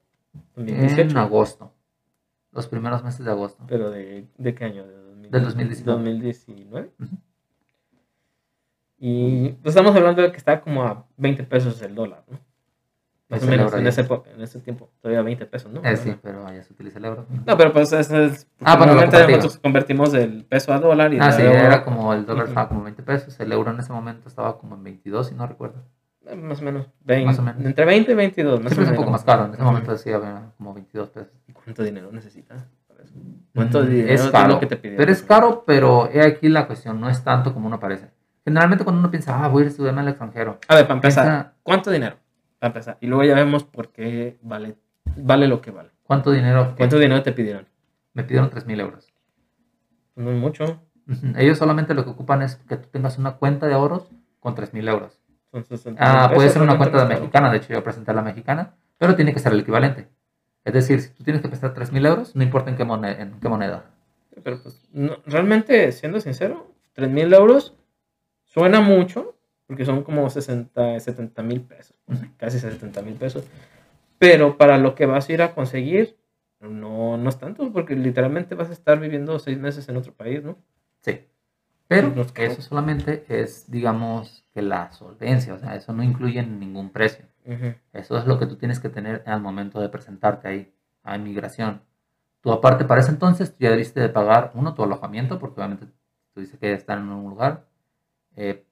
en 0.56 0.66
2018. 0.66 1.18
agosto. 1.18 1.72
Los 2.52 2.68
primeros 2.68 3.02
meses 3.02 3.24
de 3.24 3.30
agosto. 3.30 3.64
¿Pero 3.66 3.90
de, 3.90 4.26
de 4.38 4.54
qué 4.54 4.64
año? 4.64 4.86
¿De 4.86 4.94
2000? 4.94 5.30
Del 5.30 5.44
2019. 5.44 5.98
2019. 6.02 6.90
Ujú. 7.00 7.16
Y 8.98 9.48
pues 9.62 9.74
estamos 9.74 9.94
hablando 9.96 10.22
de 10.22 10.30
que 10.30 10.36
está 10.38 10.60
como 10.60 10.82
a 10.84 11.06
20 11.16 11.44
pesos 11.44 11.80
el 11.82 11.94
dólar, 11.94 12.24
¿no? 12.28 12.38
Más 13.34 13.42
Es 13.42 13.48
o 13.48 13.52
el 13.52 13.58
menos 13.58 13.74
en 13.74 13.82
ya. 13.82 13.88
ese, 13.88 14.00
en 14.34 14.40
ese 14.42 14.60
tiempo. 14.60 14.90
Todavía 15.00 15.22
20 15.22 15.46
pesos, 15.46 15.72
¿no? 15.72 15.82
Eh, 15.84 15.96
sí, 15.96 16.16
pero 16.22 16.46
allá 16.46 16.62
se 16.62 16.72
utiliza 16.72 16.98
el 16.98 17.04
euro. 17.06 17.26
No, 17.46 17.56
pero 17.56 17.72
pues 17.72 17.92
es, 17.92 18.10
es 18.10 18.46
Ah, 18.62 18.76
bueno, 18.76 18.94
nosotros 18.94 19.58
convertimos 19.58 20.12
del 20.12 20.44
peso 20.44 20.72
a 20.72 20.78
dólar 20.78 21.12
y 21.12 21.18
Ah, 21.20 21.32
sí, 21.32 21.42
euro- 21.42 21.54
era 21.58 21.84
como 21.84 22.12
el 22.14 22.24
dólar 22.26 22.46
estaba 22.48 22.68
como 22.68 22.82
20 22.84 23.02
pesos. 23.02 23.38
El 23.40 23.52
euro 23.52 23.70
en 23.72 23.80
ese 23.80 23.92
momento 23.92 24.28
estaba 24.28 24.58
como 24.58 24.74
en 24.76 24.84
22, 24.84 25.28
si 25.28 25.34
no 25.34 25.46
recuerdo. 25.46 25.82
eh, 26.26 26.36
más 26.36 26.60
o 26.60 26.64
menos, 26.64 26.86
20, 27.04 27.26
Más 27.26 27.38
o 27.38 27.42
menos. 27.42 27.62
entre 27.64 27.84
20 27.84 28.12
y 28.12 28.14
22, 28.14 28.60
más 28.60 28.72
Siempre 28.72 28.78
o 28.78 28.82
es 28.84 28.88
un 28.88 28.92
menos. 28.92 28.98
poco 29.04 29.10
más 29.12 29.24
caro. 29.24 29.44
En 29.44 29.50
ese 29.52 29.60
Ujú. 29.62 29.70
momento 29.70 29.92
decía 29.92 30.52
como 30.56 30.72
22 30.72 31.10
pesos. 31.10 31.32
¿Y 31.46 31.52
cuánto 31.52 31.82
dinero 31.82 32.10
necesitas 32.12 32.62
eso? 33.02 33.14
¿Cuánto 33.54 33.82
Mm, 33.82 33.88
dinero 33.88 34.12
es 34.14 34.30
caro. 34.30 34.48
lo 34.54 34.60
que 34.60 34.66
te 34.66 34.76
pidieron? 34.76 34.96
Pero 34.98 35.12
es 35.12 35.22
caro, 35.22 35.64
pero 35.66 36.08
he 36.10 36.22
aquí 36.22 36.48
la 36.48 36.66
cuestión. 36.66 36.98
No 37.00 37.10
es 37.10 37.22
tanto 37.22 37.52
como 37.52 37.66
uno 37.66 37.78
parece. 37.78 38.08
Generalmente 38.42 38.84
cuando 38.84 39.00
uno 39.00 39.10
piensa, 39.10 39.44
ah, 39.44 39.48
voy 39.48 39.60
a 39.60 39.64
ir 39.64 39.66
a 39.68 39.70
estudiarme 39.70 40.00
al 40.00 40.08
extranjero. 40.08 40.58
A 40.68 40.74
ver, 40.74 40.84
para 40.86 40.94
empezar, 40.96 41.24
piensa, 41.24 41.52
¿cuánto 41.62 41.90
dinero? 41.90 42.16
Para 42.64 42.72
empezar. 42.72 42.96
Y 43.02 43.08
luego 43.08 43.24
ya 43.24 43.34
vemos 43.34 43.62
por 43.64 43.90
qué 43.90 44.38
vale, 44.40 44.76
vale 45.16 45.46
lo 45.48 45.60
que 45.60 45.70
vale. 45.70 45.90
¿Cuánto 46.02 46.30
dinero? 46.30 46.72
¿Cuánto 46.78 46.98
dinero 46.98 47.22
te 47.22 47.32
pidieron? 47.32 47.68
Me 48.14 48.24
pidieron 48.24 48.48
3 48.48 48.64
mil 48.64 48.80
euros. 48.80 49.12
No 50.16 50.30
es 50.30 50.38
mucho. 50.38 50.80
Ellos 51.36 51.58
solamente 51.58 51.92
lo 51.92 52.04
que 52.04 52.10
ocupan 52.12 52.40
es 52.40 52.56
que 52.56 52.78
tú 52.78 52.88
tengas 52.88 53.18
una 53.18 53.32
cuenta 53.32 53.66
de 53.66 53.74
ahorros 53.74 54.08
con 54.40 54.54
3 54.54 54.72
mil 54.72 54.88
euros. 54.88 55.20
Son 55.50 55.62
60 55.62 56.00
Ah, 56.02 56.30
puede 56.34 56.48
ser 56.48 56.62
una 56.62 56.78
cuenta 56.78 57.04
de 57.04 57.14
mexicana, 57.14 57.50
de 57.50 57.58
hecho 57.58 57.74
yo 57.74 57.84
presenté 57.84 58.14
la 58.14 58.22
mexicana, 58.22 58.72
pero 58.96 59.14
tiene 59.14 59.34
que 59.34 59.40
ser 59.40 59.52
el 59.52 59.60
equivalente. 59.60 60.08
Es 60.64 60.72
decir, 60.72 61.02
si 61.02 61.10
tú 61.10 61.22
tienes 61.22 61.42
que 61.42 61.48
prestar 61.48 61.74
3 61.74 61.92
mil 61.92 62.06
euros, 62.06 62.34
no 62.34 62.42
importa 62.42 62.70
en 62.70 62.78
qué, 62.78 62.84
moneda, 62.86 63.20
en 63.20 63.38
qué 63.40 63.48
moneda. 63.50 63.90
Pero 64.42 64.62
pues, 64.62 64.88
no- 64.90 65.18
realmente, 65.26 65.92
siendo 65.92 66.18
sincero, 66.18 66.72
3 66.94 67.10
mil 67.10 67.30
euros 67.34 67.74
suena 68.44 68.80
mucho, 68.80 69.33
porque 69.66 69.84
son 69.84 70.02
como 70.02 70.28
60, 70.28 71.00
70 71.00 71.42
mil 71.42 71.62
pesos, 71.62 71.96
casi 72.36 72.58
70 72.58 73.02
mil 73.02 73.14
pesos. 73.14 73.44
Pero 74.18 74.56
para 74.56 74.78
lo 74.78 74.94
que 74.94 75.06
vas 75.06 75.28
a 75.28 75.32
ir 75.32 75.42
a 75.42 75.54
conseguir, 75.54 76.16
no, 76.60 77.16
no 77.16 77.28
es 77.28 77.38
tanto, 77.38 77.72
porque 77.72 77.94
literalmente 77.94 78.54
vas 78.54 78.70
a 78.70 78.72
estar 78.72 78.98
viviendo 78.98 79.38
seis 79.38 79.58
meses 79.58 79.88
en 79.88 79.96
otro 79.96 80.12
país, 80.12 80.42
¿no? 80.42 80.56
Sí. 81.00 81.26
Pero 81.86 82.10
Nos 82.10 82.32
eso 82.36 82.62
solamente 82.62 83.24
es, 83.28 83.70
digamos, 83.70 84.44
que 84.54 84.62
la 84.62 84.90
solvencia, 84.92 85.54
o 85.54 85.58
sea, 85.58 85.76
eso 85.76 85.92
no 85.92 86.02
incluye 86.02 86.42
ningún 86.42 86.90
precio. 86.90 87.26
Ujú. 87.44 87.74
Eso 87.92 88.16
es 88.16 88.26
lo 88.26 88.38
que 88.38 88.46
tú 88.46 88.56
tienes 88.56 88.80
que 88.80 88.88
tener 88.88 89.22
al 89.26 89.42
momento 89.42 89.80
de 89.80 89.90
presentarte 89.90 90.48
ahí 90.48 90.74
a 91.02 91.16
inmigración. 91.16 91.82
Tú 92.40 92.52
aparte 92.52 92.84
para 92.84 93.00
ese 93.00 93.10
entonces 93.10 93.50
tú 93.50 93.56
ya 93.60 93.70
debiste 93.70 94.00
de 94.00 94.08
pagar, 94.08 94.52
uno, 94.54 94.74
tu 94.74 94.82
alojamiento, 94.82 95.38
porque 95.38 95.60
obviamente 95.60 95.86
tuviste 96.32 96.58
que 96.58 96.72
estar 96.72 96.98
en 96.98 97.08
un 97.08 97.30
lugar. 97.30 97.66
Eh, 98.36 98.64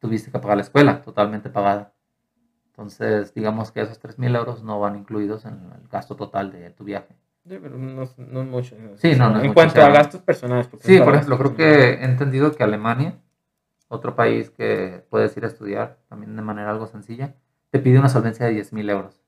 tuviste 0.00 0.32
que 0.32 0.38
pagar 0.40 0.56
la 0.56 0.62
escuela, 0.64 1.02
totalmente 1.02 1.50
pagada. 1.50 1.92
Entonces, 2.66 3.32
digamos 3.34 3.70
que 3.72 3.82
esos 3.82 3.98
3 3.98 4.18
mil 4.18 4.34
euros 4.34 4.62
no 4.64 4.80
van 4.80 4.96
incluidos 4.96 5.44
en 5.44 5.54
el 5.80 5.88
gasto 5.88 6.16
total 6.16 6.50
de 6.50 6.70
tu 6.70 6.84
viaje. 6.84 7.14
Sí, 7.46 7.58
pero 7.60 7.76
no, 7.78 8.02
es- 8.02 8.18
no 8.18 8.40
es 8.42 8.46
mucho. 8.48 8.76
Sí, 8.96 9.14
no, 9.16 9.28
no 9.30 9.36
es 9.36 9.42
En 9.42 9.48
mucho, 9.48 9.54
cuanto 9.54 9.82
a 9.82 9.88
gastos 9.90 10.22
personales. 10.22 10.68
Sí, 10.80 10.96
es 10.96 11.02
por 11.02 11.14
ejemplo, 11.14 11.38
creo 11.38 11.54
que 11.56 11.90
he 11.94 12.04
entendido 12.04 12.52
que 12.52 12.62
Alemania, 12.62 13.18
otro 13.88 14.14
país 14.14 14.50
que 14.50 15.04
puedes 15.10 15.36
ir 15.36 15.44
a 15.44 15.48
estudiar 15.48 15.98
también 16.08 16.34
de 16.36 16.42
manera 16.42 16.70
algo 16.70 16.86
sencilla, 16.86 17.34
te 17.70 17.78
pide 17.78 17.98
una 17.98 18.08
solvencia 18.08 18.46
de 18.46 18.52
10 18.52 18.72
mil 18.72 18.88
euros. 18.88 19.22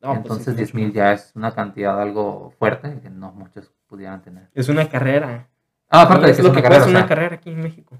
No, 0.00 0.08
pues, 0.12 0.18
Entonces 0.18 0.48
es 0.48 0.56
10 0.56 0.68
mucho 0.74 0.76
mil 0.78 0.86
más. 0.88 0.94
ya 0.94 1.12
es 1.12 1.32
una 1.34 1.54
cantidad 1.54 2.00
algo 2.00 2.50
fuerte 2.58 3.00
que 3.00 3.10
no 3.10 3.32
muchos 3.32 3.72
pudieran 3.86 4.22
tener. 4.22 4.50
Es 4.54 4.68
una 4.68 4.88
carrera. 4.88 5.48
Ah, 5.88 6.02
aparte 6.02 6.26
de 6.26 6.30
es 6.32 6.36
que 6.38 6.42
es 6.42 6.48
una 6.48 6.62
carrera. 6.62 6.68
cuesta 6.82 6.86
o 6.86 6.90
una 6.90 6.98
sea, 7.00 7.08
carrera 7.08 7.34
aquí 7.36 7.50
en 7.50 7.60
México. 7.62 7.96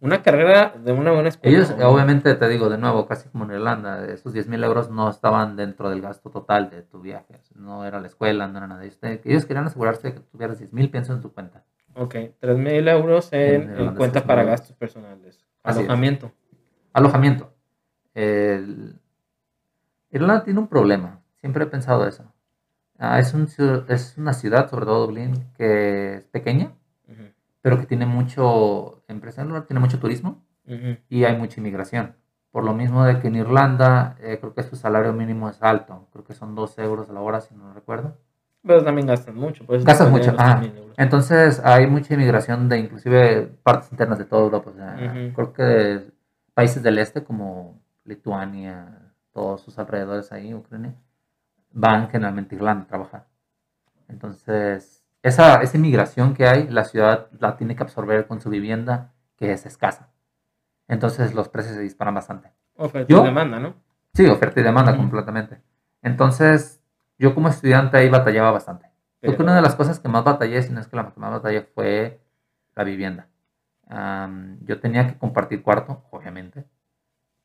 Una 0.00 0.22
carrera 0.22 0.74
de 0.82 0.92
una 0.92 1.10
buena 1.12 1.30
escuela. 1.30 1.56
Ellos, 1.56 1.74
¿no? 1.76 1.88
obviamente, 1.88 2.34
te 2.34 2.48
digo 2.48 2.68
de 2.68 2.76
nuevo, 2.76 3.06
casi 3.06 3.28
como 3.30 3.44
en 3.44 3.52
Irlanda, 3.52 4.04
esos 4.06 4.32
10 4.34 4.46
mil 4.48 4.62
euros 4.62 4.90
no 4.90 5.08
estaban 5.08 5.56
dentro 5.56 5.88
del 5.88 6.02
gasto 6.02 6.28
total 6.30 6.68
de 6.68 6.82
tu 6.82 7.00
viaje. 7.00 7.34
o 7.40 7.42
sea, 7.42 7.56
No 7.56 7.84
era 7.86 7.98
la 8.00 8.06
escuela, 8.08 8.46
no 8.46 8.58
era 8.58 8.66
nada 8.66 8.82
de 8.82 8.88
esto. 8.88 9.06
Ellos 9.06 9.46
querían 9.46 9.64
asegurarse 9.66 10.08
de 10.08 10.14
que 10.14 10.20
tuvieras 10.20 10.58
10 10.58 10.72
mil 10.74 10.90
pesos 10.90 11.16
en 11.16 11.22
tu 11.22 11.32
cuenta. 11.32 11.64
Ok, 11.94 12.14
3 12.40 12.58
mil 12.58 12.86
euros 12.86 13.28
en, 13.32 13.70
En 13.78 13.94
cuenta 13.94 14.22
para 14.24 14.44
gastos 14.44 14.76
personales. 14.76 15.44
Así 15.62 15.78
es. 15.80 15.84
Alojamiento. 15.86 16.32
Alojamiento. 16.92 17.54
El- 18.14 19.00
Irlanda 20.10 20.44
tiene 20.44 20.60
un 20.60 20.68
problema. 20.68 21.20
Siempre 21.36 21.64
he 21.64 21.66
pensado 21.66 22.06
eso. 22.06 22.24
Ah, 22.98 23.18
es, 23.18 23.32
un 23.32 23.48
es 23.88 24.18
una 24.18 24.34
ciudad, 24.34 24.68
sobre 24.68 24.84
todo 24.84 25.06
Dublín, 25.06 25.46
que 25.56 26.16
es 26.16 26.24
pequeña, 26.24 26.72
pero 27.62 27.78
que 27.78 27.86
tiene 27.86 28.06
mucho, 28.06 29.02
en 29.08 29.20
lugar, 29.48 29.66
tiene 29.66 29.80
mucho 29.80 29.98
turismo 29.98 30.44
ujú. 30.66 30.96
y 31.08 31.24
hay 31.24 31.36
mucha 31.36 31.60
inmigración. 31.60 32.16
Por 32.50 32.64
lo 32.64 32.74
mismo 32.74 33.04
de 33.04 33.20
que 33.20 33.28
en 33.28 33.36
Irlanda 33.36 34.16
eh, 34.20 34.38
creo 34.40 34.54
que 34.54 34.62
su 34.64 34.74
salario 34.74 35.12
mínimo 35.12 35.48
es 35.48 35.62
alto. 35.62 36.08
Creo 36.12 36.24
que 36.24 36.34
son 36.34 36.54
2 36.54 36.76
euros 36.78 37.08
a 37.08 37.12
la 37.12 37.20
hora, 37.20 37.40
si 37.40 37.54
no 37.54 37.72
recuerdo. 37.72 38.16
Pero 38.66 38.84
también 38.84 39.06
gastan 39.06 39.36
mucho. 39.36 39.64
Gastas 39.68 39.98
te 39.98 40.10
mucho, 40.10 40.34
pagan 40.34 40.36
los 40.36 40.40
ajá. 40.40 40.60
3,000 40.60 40.78
euros. 40.78 40.94
Entonces 40.98 41.60
hay 41.64 41.86
mucha 41.86 42.14
inmigración 42.14 42.68
de 42.68 42.78
inclusive 42.78 43.46
partes 43.62 43.92
internas 43.92 44.18
de 44.18 44.24
toda 44.24 44.42
Europa. 44.42 44.70
O 44.70 44.74
sea, 44.74 44.96
Ujú. 44.96 45.34
creo 45.34 45.52
que 45.52 45.62
de 45.62 46.10
países 46.52 46.82
del 46.82 46.98
este 46.98 47.22
como 47.22 47.80
Lituania, 48.04 49.12
todos 49.32 49.60
sus 49.60 49.78
alrededores 49.78 50.32
ahí, 50.32 50.52
Ucrania, 50.52 50.94
van 51.72 52.10
generalmente 52.10 52.54
a 52.54 52.58
Irlanda 52.58 52.84
a 52.84 52.88
trabajar. 52.88 53.26
Entonces, 54.08 54.99
esa, 55.22 55.60
esa 55.62 55.76
inmigración 55.76 56.34
que 56.34 56.46
hay, 56.46 56.68
la 56.68 56.84
ciudad 56.84 57.28
la 57.38 57.56
tiene 57.56 57.76
que 57.76 57.82
absorber 57.82 58.26
con 58.26 58.40
su 58.40 58.50
vivienda, 58.50 59.12
que 59.36 59.52
es 59.52 59.66
escasa. 59.66 60.10
Entonces 60.88 61.34
los 61.34 61.48
precios 61.48 61.76
se 61.76 61.82
disparan 61.82 62.14
bastante. 62.14 62.52
Oferta 62.76 63.08
Yo- 63.08 63.20
y 63.22 63.24
demanda, 63.26 63.58
¿no? 63.60 63.74
Sí, 64.14 64.26
oferta 64.26 64.58
y 64.60 64.62
demanda 64.64 64.96
completamente. 64.96 65.60
Entonces, 66.02 66.82
yo 67.18 67.34
como 67.34 67.48
estudiante 67.48 67.96
ahí 67.96 68.08
batallaba 68.08 68.50
bastante. 68.50 68.86
Creo 69.20 69.32
que 69.32 69.36
Pero- 69.36 69.44
una 69.44 69.54
de 69.56 69.62
las 69.62 69.76
cosas 69.76 70.00
que 70.00 70.08
más 70.08 70.24
batallé, 70.24 70.62
si 70.62 70.72
no 70.72 70.80
es 70.80 70.88
que 70.88 70.96
la 70.96 71.12
que 71.12 71.20
más 71.20 71.30
batallé, 71.30 71.62
fue 71.62 72.20
la 72.74 72.82
vivienda. 72.84 73.28
Am, 73.88 74.58
yo 74.64 74.80
tenía 74.80 75.06
que 75.06 75.18
compartir 75.18 75.62
cuarto, 75.62 76.04
obviamente, 76.10 76.64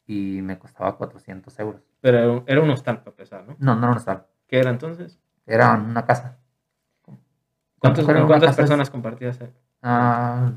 y 0.08 0.42
me 0.42 0.58
costaba 0.58 0.98
400 0.98 1.58
euros. 1.60 1.82
Pero 2.02 2.18
era 2.20 2.32
un, 2.32 2.44
era 2.48 2.62
un 2.62 2.70
hostal 2.70 3.00
para 3.00 3.12
empezar, 3.12 3.44
¿no? 3.48 3.56
No, 3.60 3.74
no 3.76 3.80
era 3.82 3.90
un 3.92 3.98
hostal, 3.98 4.26
¿Qué 4.48 4.60
era 4.60 4.70
entonces? 4.70 5.20
era 5.46 5.74
una 5.74 6.06
casa. 6.06 6.38
¿Cuántos- 7.80 8.06
Tampoco 8.06 8.12
era 8.12 8.20
una 8.22 8.28
¿Cuántas 8.28 8.50
es- 8.52 8.56
personas 8.56 8.90
compartías? 8.90 9.40
Ah, 9.82 10.52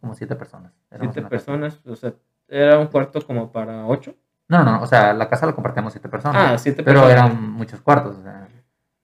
como 0.00 0.14
siete 0.14 0.36
personas. 0.36 0.72
Éramos 0.90 1.12
Siete 1.14 1.20
casa. 1.22 1.30
personas. 1.30 1.80
O 1.86 1.96
sea, 1.96 2.14
era 2.48 2.78
un 2.78 2.86
cuarto 2.86 3.20
como 3.26 3.50
para 3.50 3.86
ocho. 3.86 4.14
No, 4.48 4.64
no, 4.64 4.82
o 4.82 4.86
sea, 4.86 5.12
la 5.14 5.28
casa 5.28 5.46
la 5.46 5.52
compartíamos 5.54 5.92
siete 5.92 6.08
personas. 6.08 6.52
Ah, 6.52 6.58
siete 6.58 6.82
pero 6.82 7.02
personas. 7.02 7.30
eran 7.32 7.50
muchos 7.52 7.80
cuartos. 7.80 8.16
o 8.18 8.22
sea, 8.22 8.48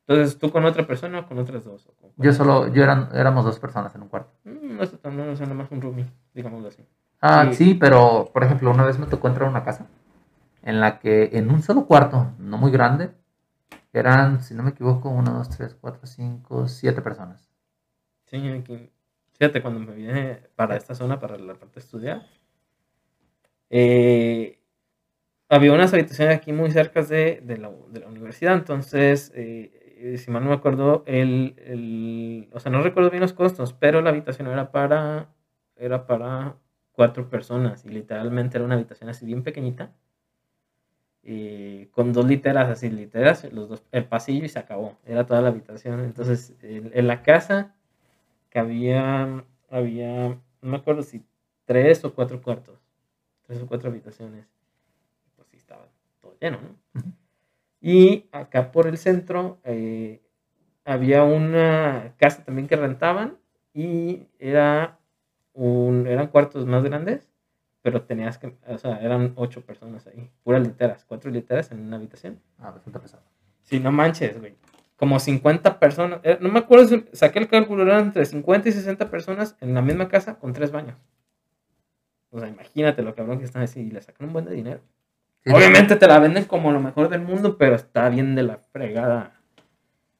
Entonces, 0.06 0.38
¿tú 0.38 0.50
con 0.50 0.64
otra 0.64 0.86
persona 0.86 1.20
o 1.20 1.26
con 1.26 1.38
otras 1.38 1.64
dos? 1.64 1.86
¿O 1.86 1.92
con 1.92 2.10
yo 2.16 2.32
solo, 2.32 2.68
yo 2.68 2.82
eran, 2.82 3.08
éramos 3.12 3.44
dos 3.44 3.58
personas 3.58 3.94
en 3.94 4.02
un 4.02 4.08
cuarto. 4.08 4.32
Mm, 4.44 4.76
No 4.76 4.82
está 4.82 4.96
tan 4.98 5.18
o 5.20 5.36
sea, 5.36 5.46
nada 5.46 5.54
más 5.58 5.70
un 5.70 5.80
roomie, 5.82 6.06
digámoslo 6.34 6.68
así. 6.68 6.86
Ah, 7.20 7.46
Sí. 7.50 7.54
sí, 7.54 7.74
pero 7.74 8.30
por 8.32 8.42
ejemplo, 8.44 8.70
una 8.70 8.84
vez 8.84 8.98
me 8.98 9.06
tocó 9.06 9.28
entrar 9.28 9.48
a 9.48 9.50
una 9.50 9.64
casa 9.64 9.86
en 10.62 10.80
la 10.80 10.98
que 10.98 11.30
en 11.34 11.50
un 11.50 11.62
solo 11.62 11.84
cuarto, 11.86 12.28
no 12.38 12.56
muy 12.58 12.70
grande, 12.70 13.10
eran, 13.92 14.42
si 14.42 14.54
no 14.54 14.62
me 14.62 14.70
equivoco, 14.70 15.08
uno, 15.08 15.32
dos, 15.32 15.48
tres, 15.50 15.74
cuatro, 15.80 16.06
cinco, 16.06 16.68
siete 16.68 17.02
personas. 17.02 17.47
Sí, 18.30 18.36
aquí- 18.48 18.90
fíjate, 19.32 19.60
cuando 19.62 19.80
me 19.80 19.92
vine 19.94 20.42
para 20.54 20.76
esta 20.76 20.94
zona, 20.94 21.18
para 21.18 21.36
la 21.38 21.54
parte 21.54 21.80
de 21.80 21.80
estudiar, 21.84 22.26
eh, 23.70 24.58
había 25.48 25.72
unas 25.74 25.94
habitaciones 25.94 26.36
aquí 26.36 26.52
muy 26.52 26.72
cerca 26.72 27.02
de, 27.02 27.40
de 27.44 27.58
la, 27.58 27.70
de 27.90 28.00
la 28.00 28.08
universidad, 28.08 28.54
entonces, 28.54 29.32
eh, 29.36 30.16
si 30.18 30.30
mal 30.32 30.44
no 30.44 30.50
me 30.50 30.56
acuerdo, 30.56 31.04
el, 31.06 31.56
el- 31.66 32.50
o 32.54 32.60
sea, 32.60 32.72
no 32.72 32.82
recuerdo 32.82 33.10
bien 33.10 33.22
los 33.22 33.32
costos, 33.34 33.74
pero 33.74 34.02
la 34.02 34.10
habitación 34.10 34.48
era 34.48 34.72
para, 34.72 35.34
era 35.76 36.06
para 36.06 36.56
cuatro 36.92 37.30
personas 37.30 37.84
y 37.86 37.90
literalmente 37.90 38.58
era 38.58 38.66
una 38.66 38.76
habitación 38.76 39.10
así 39.10 39.26
bien 39.26 39.42
pequeñita. 39.44 39.92
eh, 41.22 41.88
con 41.92 42.12
dos 42.12 42.26
literas 42.26 42.68
así, 42.68 42.90
literas, 42.90 43.44
los 43.52 43.68
dos, 43.68 43.82
el 43.92 44.06
pasillo 44.06 44.44
y 44.46 44.48
se 44.48 44.58
acabó. 44.58 44.98
Era 45.04 45.26
toda 45.26 45.42
la 45.42 45.48
habitación. 45.48 46.00
Entonces, 46.00 46.54
en, 46.62 46.90
en 46.94 47.06
la 47.06 47.22
casa 47.22 47.74
que 48.50 48.58
había, 48.58 49.44
había, 49.70 50.28
no 50.28 50.70
me 50.70 50.76
acuerdo 50.76 51.02
si 51.02 51.24
tres 51.64 52.04
o 52.04 52.14
cuatro 52.14 52.40
cuartos, 52.42 52.78
tres 53.42 53.62
o 53.62 53.66
cuatro 53.66 53.90
habitaciones. 53.90 54.46
Pues 55.36 55.48
sí, 55.48 55.56
estaba 55.56 55.88
todo 56.20 56.36
lleno, 56.40 56.58
¿no? 56.60 57.02
Y 57.80 58.28
acá 58.32 58.72
por 58.72 58.86
el 58.86 58.98
centro 58.98 59.60
eh, 59.64 60.20
había 60.84 61.22
una 61.22 62.14
casa 62.16 62.44
también 62.44 62.66
que 62.66 62.76
rentaban 62.76 63.38
y 63.72 64.26
era 64.38 64.98
un, 65.52 66.06
eran 66.06 66.28
cuartos 66.28 66.66
más 66.66 66.82
grandes, 66.82 67.28
pero 67.82 68.02
tenías 68.02 68.38
que, 68.38 68.56
o 68.66 68.78
sea, 68.78 69.00
eran 69.00 69.32
ocho 69.36 69.60
personas 69.64 70.06
ahí, 70.06 70.30
puras 70.42 70.66
literas, 70.66 71.04
cuatro 71.04 71.30
literas 71.30 71.70
en 71.70 71.80
una 71.80 71.96
habitación. 71.96 72.40
Ah, 72.58 72.70
bastante 72.70 72.98
pesado. 72.98 73.22
Sí, 73.62 73.78
no 73.78 73.92
manches, 73.92 74.40
güey. 74.40 74.56
Como 74.98 75.18
50 75.20 75.78
personas. 75.78 76.20
eh, 76.24 76.38
no 76.40 76.48
me 76.50 76.58
acuerdo, 76.58 76.88
si- 76.88 77.04
saqué 77.12 77.38
el 77.38 77.48
cálculo, 77.48 77.84
eran 77.84 78.06
entre 78.06 78.26
50 78.26 78.68
y 78.68 78.72
60 78.72 79.10
personas 79.10 79.56
en 79.60 79.72
la 79.72 79.80
misma 79.80 80.08
casa 80.08 80.34
con 80.38 80.52
tres 80.52 80.72
baños. 80.72 80.96
O 82.30 82.38
sea, 82.40 82.48
imagínate 82.48 83.02
lo 83.02 83.14
cabrón 83.14 83.38
que 83.38 83.44
están 83.44 83.62
así 83.62 83.80
y 83.80 83.90
le 83.90 84.02
sacan 84.02 84.26
un 84.26 84.32
buen 84.34 84.44
de 84.44 84.54
dinero. 84.54 84.80
Sí, 85.44 85.52
Obviamente 85.52 85.96
te 85.96 86.06
la 86.06 86.18
venden 86.18 86.44
como 86.44 86.72
lo 86.72 86.80
mejor 86.80 87.08
del 87.08 87.22
mundo, 87.22 87.56
pero 87.56 87.76
está 87.76 88.08
bien 88.08 88.34
de 88.34 88.42
la 88.42 88.58
fregada 88.58 89.40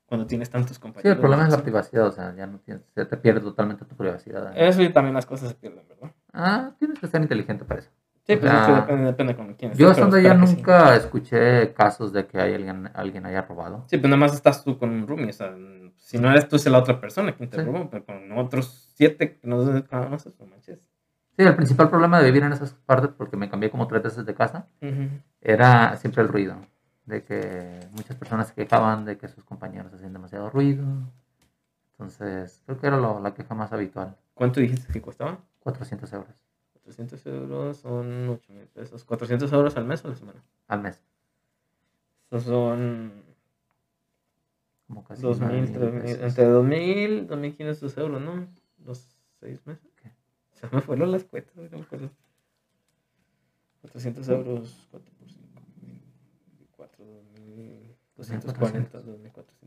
cuando 0.06 0.26
tienes 0.26 0.48
tantos 0.48 0.76
Sí, 0.76 0.80
compañeros. 0.80 1.16
el 1.16 1.20
problema 1.20 1.44
es 1.44 1.50
la 1.50 1.56
Sí. 1.58 1.62
privacidad, 1.64 2.06
o 2.06 2.12
sea, 2.12 2.34
ya 2.34 2.46
no 2.46 2.60
tienes, 2.60 2.82
se 2.94 3.04
te 3.04 3.16
pierde 3.18 3.40
totalmente 3.40 3.84
tu 3.84 3.94
privacidad. 3.96 4.56
Eso 4.56 4.80
y 4.82 4.90
también 4.90 5.14
las 5.14 5.26
cosas 5.26 5.50
se 5.50 5.54
pierden, 5.56 5.86
¿verdad? 5.88 6.12
Ah, 6.32 6.70
tienes 6.78 6.98
que 6.98 7.08
ser 7.08 7.20
inteligente 7.20 7.64
para 7.64 7.80
eso. 7.80 7.90
Sí, 8.28 8.36
pues 8.36 8.52
depende, 8.52 9.04
depende 9.04 9.34
con 9.34 9.54
quién 9.54 9.72
Yo 9.72 9.90
estando 9.90 10.16
allá 10.18 10.34
sí. 10.46 10.56
nunca 10.56 10.94
escuché 10.96 11.72
casos 11.72 12.12
de 12.12 12.26
que 12.26 12.38
hay 12.38 12.52
alguien, 12.52 12.90
alguien 12.92 13.24
haya 13.24 13.40
robado. 13.40 13.84
Sí, 13.88 13.96
pues 13.96 14.10
nada 14.10 14.20
más 14.20 14.34
estás 14.34 14.62
tú 14.62 14.78
con 14.78 14.90
un 14.90 15.06
roomie, 15.08 15.30
o 15.30 15.32
sea, 15.32 15.56
si 15.96 16.18
no 16.18 16.30
eres 16.30 16.46
tú, 16.46 16.56
es 16.56 16.66
la 16.66 16.76
otra 16.78 17.00
persona 17.00 17.34
quien 17.34 17.48
te 17.48 17.56
Sí. 17.56 17.62
robó, 17.64 17.88
pero 17.88 18.04
con 18.04 18.30
otros 18.36 18.92
siete 18.94 19.38
que 19.38 19.48
no 19.48 19.56
conoces, 19.88 20.38
no 20.38 20.46
manches. 20.46 20.78
Sí, 21.38 21.42
el 21.44 21.56
principal 21.56 21.88
problema 21.88 22.18
de 22.18 22.26
vivir 22.26 22.42
en 22.42 22.52
esas 22.52 22.74
partes, 22.74 23.10
porque 23.16 23.38
me 23.38 23.48
cambié 23.48 23.70
como 23.70 23.86
tres 23.88 24.02
veces 24.02 24.26
de 24.26 24.34
casa, 24.34 24.66
era 25.40 25.96
siempre 25.96 26.22
el 26.22 26.28
ruido. 26.28 26.56
De 27.06 27.24
que 27.24 27.80
muchas 27.92 28.16
personas 28.16 28.48
se 28.48 28.54
quejaban 28.54 29.06
de 29.06 29.16
que 29.16 29.28
sus 29.28 29.42
compañeros 29.44 29.94
hacían 29.94 30.12
demasiado 30.12 30.50
ruido. 30.50 30.84
Entonces, 31.92 32.62
creo 32.66 32.78
que 32.78 32.86
era 32.88 32.96
lo- 32.98 33.20
la 33.20 33.32
queja 33.32 33.54
más 33.54 33.72
habitual. 33.72 34.16
¿Cuánto 34.34 34.60
dijiste 34.60 34.92
que 34.92 35.00
costaba? 35.00 35.38
400 35.60 36.12
euros 36.12 36.34
400 36.88 37.26
euros 37.26 37.76
son 37.78 38.28
8 38.30 38.52
mil 38.54 38.66
pesos. 38.68 39.04
400 39.04 39.52
euros 39.52 39.76
al 39.76 39.84
mes 39.84 40.02
o 40.04 40.08
a 40.08 40.10
la 40.10 40.16
semana. 40.16 40.42
al 40.68 40.80
mes. 40.82 41.02
Esos 42.30 42.44
son 42.44 43.12
Como 44.86 45.04
casi 45.04 45.22
2 45.22 45.38
nueve 45.40 45.54
mil, 45.60 45.62
mil 45.64 45.72
tres 45.72 45.92
mil, 45.92 46.02
pesos. 46.02 46.22
entre 46.22 46.44
2 46.44 46.64
mil, 46.64 47.26
2 47.26 47.38
mil 47.38 47.56
500 47.56 47.98
euros, 47.98 48.20
¿no? 48.22 48.48
Los 48.84 49.16
6 49.40 49.66
meses. 49.66 49.92
¿Qué? 49.96 50.10
Se 50.52 50.66
me 50.74 50.80
fueron 50.80 51.12
las 51.12 51.24
cuentas, 51.24 51.54
no 51.56 51.62
me 51.78 51.84
acuerdo. 51.84 52.10
400 53.82 54.28
euros, 54.30 54.88
4 54.90 55.12
por 55.18 55.30
5, 55.30 55.60
4, 56.76 57.04
240, 58.16 59.00
2400 59.00 59.04
euros. 59.08 59.57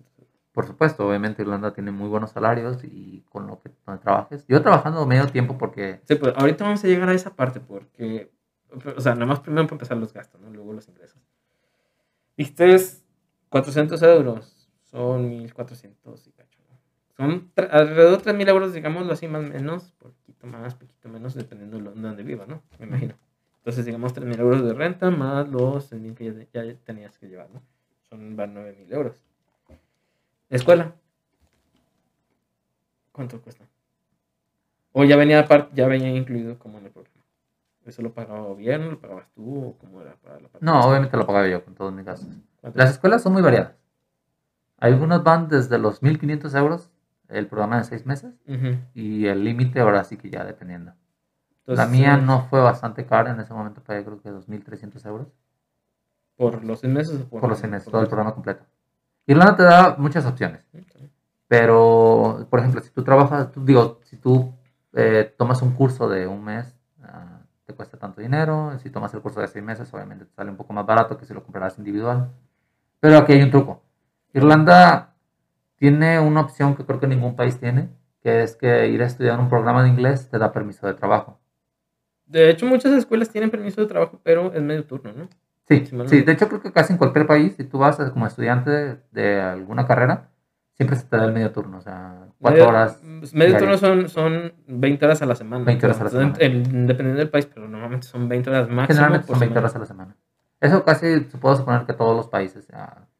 Por 0.52 0.66
supuesto, 0.68 1.08
obviamente 1.08 1.42
Irlanda 1.44 1.74
tiene 1.74 1.92
muy 1.92 2.10
buenos 2.10 2.32
salarios 2.32 2.84
y 2.84 3.22
con 3.30 3.48
lo 3.48 3.62
que 3.62 3.72
donde 3.86 4.02
trabajes. 4.04 4.46
Yo 4.48 4.62
trabajando 4.62 5.06
medio 5.06 5.28
tiempo 5.28 5.58
porque 5.58 6.02
Sí, 6.06 6.16
pues 6.16 6.34
ahorita 6.36 6.66
vamos 6.66 6.84
a 6.84 6.88
llegar 6.88 7.08
a 7.10 7.14
esa 7.14 7.36
parte 7.36 7.60
porque, 7.62 8.32
o 8.98 9.00
sea, 9.02 9.14
nada 9.14 9.28
más 9.28 9.40
primero 9.40 9.64
para 9.66 9.76
empezar 9.76 9.98
los 9.98 10.12
gastos, 10.14 10.42
¿no? 10.42 10.50
Luego 10.50 10.74
los 10.74 10.88
ingresos. 10.90 11.22
Dijiste 12.38 12.78
400 13.50 14.02
euros, 14.02 14.70
son 14.84 15.30
1400 15.30 16.28
y 16.28 16.32
cacho. 16.32 16.60
¿no? 16.70 16.78
Son 17.16 17.52
alrededor 17.72 18.18
de 18.18 18.24
3000 18.24 18.50
euros, 18.50 18.74
digámoslo 18.74 19.14
así, 19.14 19.28
más 19.28 19.44
o 19.46 19.48
menos, 19.54 19.92
poquito 20.00 20.48
más, 20.48 20.76
poquito 20.76 21.10
menos, 21.10 21.34
dependiendo 21.36 21.78
de 21.78 21.84
lo- 21.84 21.92
de 21.94 22.02
dónde 22.02 22.24
viva, 22.24 22.46
¿no? 22.46 22.62
Me 22.80 22.86
imagino. 22.88 23.16
Entonces, 23.58 23.86
digamos 23.86 24.14
3000 24.14 24.40
euros 24.40 24.64
de 24.66 24.74
renta 24.74 25.12
más 25.12 25.48
los 25.48 25.86
6000 25.86 26.16
que 26.16 26.34
ya, 26.52 26.64
ya 26.64 26.76
tenías 26.84 27.18
que 27.20 27.28
llevar, 27.28 27.50
¿no? 27.52 27.62
Son 28.10 28.36
van 28.36 28.54
9000 28.54 28.92
euros. 28.92 29.16
Escuela. 30.52 30.94
¿Cuánto 33.12 33.42
cuesta? 33.42 33.66
O 34.92 35.06
ya 35.06 35.16
venía 35.16 35.40
aparte, 35.40 35.72
ya 35.74 35.88
venía 35.88 36.10
incluido 36.10 36.60
como 36.60 36.78
en 36.78 36.86
el 36.86 36.92
programa. 36.92 37.26
¿Eso 37.86 38.02
lo 38.02 38.14
pagaba 38.14 38.42
gobierno? 38.42 38.92
¿Lo 38.92 39.00
pagabas 39.00 39.28
tú? 39.34 39.66
¿O 39.66 39.78
cómo 39.78 40.02
era 40.02 40.16
para 40.18 40.40
la 40.40 40.50
parte 40.50 40.64
no, 40.66 40.82
obviamente 40.82 41.18
lo 41.18 41.26
pagaba 41.26 41.48
yo 41.48 41.64
con 41.64 41.74
todos 41.74 41.94
mis 41.94 42.06
gastos. 42.06 42.36
Las 42.74 42.92
escuelas 42.92 43.24
son 43.24 43.34
muy 43.34 43.42
variadas. 43.42 43.74
Algunas 44.78 45.24
van 45.24 45.48
desde 45.48 45.78
los 45.78 46.04
1.500 46.04 46.58
euros 46.58 46.92
el 47.30 47.48
programa 47.48 47.78
de 47.78 47.86
seis 47.86 48.06
meses 48.06 48.34
y 48.94 49.28
el 49.28 49.44
límite 49.44 49.80
ahora 49.80 50.04
sí 50.04 50.18
que 50.18 50.30
ya 50.30 50.44
dependiendo. 50.44 50.94
Entonces, 51.60 51.86
la 51.86 51.90
mía 51.90 52.18
no 52.18 52.48
fue 52.50 52.60
bastante 52.60 53.06
cara 53.06 53.32
en 53.32 53.40
ese 53.40 53.54
momento, 53.54 53.82
pagué 53.82 54.04
creo 54.04 54.20
que 54.20 54.30
2.300 54.30 55.06
euros 55.06 55.28
¿Por 56.36 56.64
los 56.66 56.80
seis 56.80 56.92
meses 56.92 57.22
o 57.22 57.30
por, 57.30 57.42
por 57.42 57.50
los 57.52 57.60
seis 57.60 57.72
meses, 57.72 57.90
todo 57.90 58.02
el 58.02 58.08
programa 58.08 58.34
completo. 58.34 58.66
Irlanda 59.26 59.56
te 59.56 59.64
da 59.64 59.96
muchas 59.98 60.26
opciones, 60.26 60.66
pero 61.48 62.48
por 62.50 62.60
ejemplo, 62.60 62.82
si 62.82 62.90
tú 62.92 63.04
trabajas, 63.04 63.52
tú, 63.52 63.64
digo, 63.64 64.00
si 64.04 64.18
tú 64.18 64.54
eh, 64.94 65.34
tomas 65.38 65.62
un 65.62 65.74
curso 65.74 66.10
de 66.10 66.28
un 66.28 66.44
mes, 66.44 66.76
ah, 67.04 67.42
te 67.66 67.74
cuesta 67.74 67.98
tanto 67.98 68.22
dinero, 68.22 68.78
si 68.80 68.90
tomas 68.90 69.14
el 69.14 69.22
curso 69.22 69.42
de 69.42 69.48
seis 69.48 69.64
meses, 69.64 69.94
obviamente 69.94 70.26
te 70.26 70.34
sale 70.34 70.50
un 70.50 70.58
poco 70.58 70.74
más 70.74 70.86
barato 70.86 71.18
que 71.18 71.26
si 71.26 71.34
lo 71.34 71.44
comprarás 71.44 71.78
individual. 71.78 72.32
Pero 73.00 73.18
aquí 73.18 73.34
hay 73.34 73.42
un 73.42 73.52
truco. 73.52 73.84
Irlanda 74.34 75.16
tiene 75.78 76.20
una 76.20 76.42
opción 76.42 76.76
que 76.76 76.86
creo 76.86 77.00
que 77.00 77.08
ningún 77.08 77.36
país 77.36 77.60
tiene, 77.60 77.90
que 78.22 78.44
es 78.44 78.56
que 78.56 78.88
ir 78.88 79.02
a 79.02 79.08
estudiar 79.08 79.40
un 79.40 79.50
programa 79.50 79.84
de 79.84 79.90
inglés 79.90 80.30
te 80.30 80.38
da 80.38 80.52
permiso 80.52 80.86
de 80.88 80.94
trabajo. 80.94 81.40
De 82.26 82.50
hecho, 82.50 82.66
muchas 82.66 82.94
escuelas 82.94 83.30
tienen 83.30 83.52
permiso 83.52 83.82
de 83.82 83.88
trabajo, 83.88 84.20
pero 84.24 84.54
es 84.54 84.62
medio 84.62 84.86
turno, 84.86 85.12
¿no? 85.12 85.28
Sí, 85.80 85.86
Sí, 86.08 86.22
de 86.22 86.32
hecho 86.32 86.48
creo 86.48 86.62
que 86.62 86.72
casi 86.72 86.94
en 86.94 86.98
cualquier 86.98 87.26
país, 87.28 87.54
si 87.56 87.64
tú 87.64 87.78
vas 87.80 87.98
como 88.12 88.28
estudiante 88.28 89.00
de, 89.12 89.42
alguna 89.42 89.86
carrera, 89.88 90.30
siempre 90.74 90.98
se 90.98 91.06
te 91.06 91.16
da 91.18 91.26
el 91.26 91.34
medio 91.34 91.52
turno, 91.52 91.78
o 91.78 91.82
sea, 91.82 92.28
cuatro 92.40 92.58
Medio- 92.60 92.70
horas. 92.70 93.00
pues, 93.20 93.34
Medio 93.34 93.58
turno 93.58 93.78
son, 93.78 94.10
son 94.10 94.54
20 94.68 95.06
horas 95.06 95.22
a 95.22 95.26
la 95.26 95.36
semana. 95.36 95.64
20 95.66 95.86
horas 95.86 96.02
a 96.02 96.04
la 96.06 96.10
semana. 96.10 96.34
el- 96.40 96.64
dependiendo 96.88 97.20
del 97.20 97.30
país, 97.30 97.46
pero 97.46 97.68
normalmente 97.68 98.08
son 98.08 98.28
20 98.28 98.50
horas 98.50 98.68
máximo. 98.68 98.88
Generalmente 98.88 99.28
por 99.28 99.36
son 99.36 99.40
20 99.42 99.54
semana. 99.54 99.60
horas 99.68 99.76
a 99.76 99.80
la 99.80 99.86
semana. 99.86 100.16
Eso 100.60 100.84
casi 100.86 101.22
se 101.22 101.38
puedo 101.40 101.56
suponer 101.56 101.86
que 101.88 101.94
todos 101.94 102.16
los 102.16 102.28
países, 102.28 102.68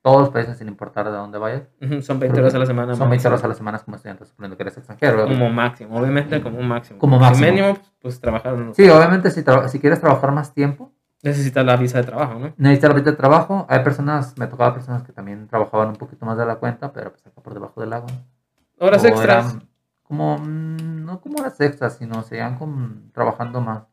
todos 0.04 0.20
los 0.22 0.30
países 0.30 0.58
sin 0.60 0.68
importar 0.68 1.06
de 1.06 1.12
dónde 1.18 1.40
vayas, 1.40 1.64
Son 2.02 2.20
20 2.20 2.30
Creo 2.30 2.44
horas 2.44 2.54
a 2.56 2.60
la 2.60 2.66
semana. 2.68 2.94
son 2.96 3.10
20 3.10 3.16
máximo. 3.16 3.30
horas 3.30 3.44
a 3.44 3.48
la 3.48 3.54
semana 3.56 3.80
como 3.80 3.96
estudiante, 3.96 4.26
suponiendo 4.26 4.58
que 4.58 4.64
eres 4.64 4.78
extranjero. 4.78 5.24
Como 5.26 5.50
máximo, 5.50 6.00
obviamente 6.00 6.40
como 6.42 6.62
máximo. 6.62 7.00
Como 7.00 7.16
Si 7.18 7.22
máximo. 7.22 7.48
mínimo, 7.48 7.74
pues, 7.76 7.92
pues 8.00 8.20
trabajar. 8.22 8.56
Sí, 8.74 8.88
obviamente 8.90 9.32
si, 9.32 9.42
tra- 9.42 9.68
si 9.70 9.80
quieres 9.80 10.00
trabajar 10.00 10.32
más 10.32 10.54
tiempo, 10.54 10.92
Necesitas 11.24 11.66
la 11.66 11.76
visa 11.78 12.00
de 12.00 12.04
trabajo, 12.06 12.40
¿no? 12.40 12.54
necesitas 12.58 12.90
la 12.90 12.96
visa 12.96 13.12
de 13.12 13.18
trabajo. 13.18 13.66
Hay 13.70 13.84
personas, 13.84 14.38
me 14.38 14.48
tocaba 14.48 14.74
personas 14.74 15.04
que 15.04 15.12
también 15.14 15.48
trabajaban 15.48 15.90
un 15.90 15.96
poquito 15.96 16.26
más 16.26 16.38
de 16.38 16.46
la 16.46 16.56
cuenta, 16.56 16.92
pero 16.92 17.12
pues 17.12 17.26
acá 17.26 17.42
por 17.42 17.54
debajo 17.54 17.80
del 17.80 17.94
agua. 17.94 18.10
Horas 18.80 19.04
O 19.04 19.08
extras. 19.08 19.58
como, 20.04 20.40
no 20.40 21.22
como 21.22 21.40
horas 21.40 21.60
extras, 21.62 21.98
sino 21.98 22.24
seguían 22.24 22.58
como 22.58 23.12
trabajando 23.14 23.62
más. 23.62 23.84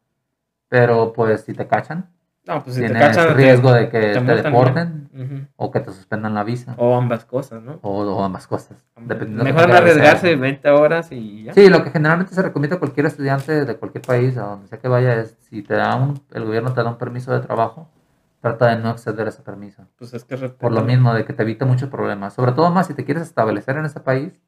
Pero 0.68 1.12
pues 1.12 1.42
si 1.42 1.52
te 1.52 1.66
cachan, 1.66 2.10
No, 2.48 2.64
pues 2.64 2.76
si 2.76 2.80
te 2.80 2.88
te- 2.88 3.34
riesgo 3.34 3.72
de 3.74 3.90
que 3.90 4.00
te, 4.00 4.20
deporten 4.22 5.50
o 5.56 5.70
que 5.70 5.80
te 5.80 5.92
suspendan 5.92 6.32
la 6.34 6.44
visa. 6.44 6.74
O 6.78 6.96
ambas 6.96 7.26
cosas, 7.26 7.62
¿no? 7.62 7.78
O, 7.82 8.00
o 8.02 8.24
ambas 8.24 8.46
cosas. 8.46 8.82
dependiendo 8.96 9.44
de 9.44 9.52
Mejor 9.52 9.68
sea. 9.68 9.78
arriesgarse 9.78 10.34
20 10.34 10.70
horas 10.70 11.12
y 11.12 11.44
ya. 11.44 11.52
Sí, 11.52 11.68
lo 11.68 11.84
que 11.84 11.90
generalmente 11.90 12.34
se 12.34 12.40
recomienda 12.40 12.76
a 12.76 12.78
cualquier 12.78 13.04
estudiante 13.04 13.66
de 13.66 13.76
cualquier 13.76 14.00
país, 14.00 14.38
a 14.38 14.44
donde 14.44 14.66
sea 14.66 14.78
que 14.78 14.88
vaya, 14.88 15.20
es 15.20 15.36
si 15.42 15.62
te 15.62 15.74
da 15.74 15.94
un, 15.96 16.22
el 16.32 16.46
gobierno 16.46 16.72
te 16.72 16.82
da 16.82 16.88
un 16.88 16.96
permiso 16.96 17.34
de 17.34 17.40
trabajo, 17.40 17.90
trata 18.40 18.68
de 18.74 18.82
no 18.82 18.92
exceder 18.92 19.28
ese 19.28 19.42
permiso. 19.42 19.86
Pues 19.98 20.14
es 20.14 20.24
que 20.24 20.38
Por 20.38 20.72
lo 20.72 20.80
mismo, 20.80 21.12
de 21.12 21.26
que 21.26 21.34
te 21.34 21.42
evita 21.42 21.66
muchos 21.66 21.90
problemas. 21.90 22.32
Sobre 22.32 22.52
todo 22.52 22.70
más 22.70 22.86
si 22.86 22.94
te 22.94 23.04
quieres 23.04 23.24
establecer 23.24 23.76
en 23.76 23.84
ese 23.84 24.00
país, 24.00 24.40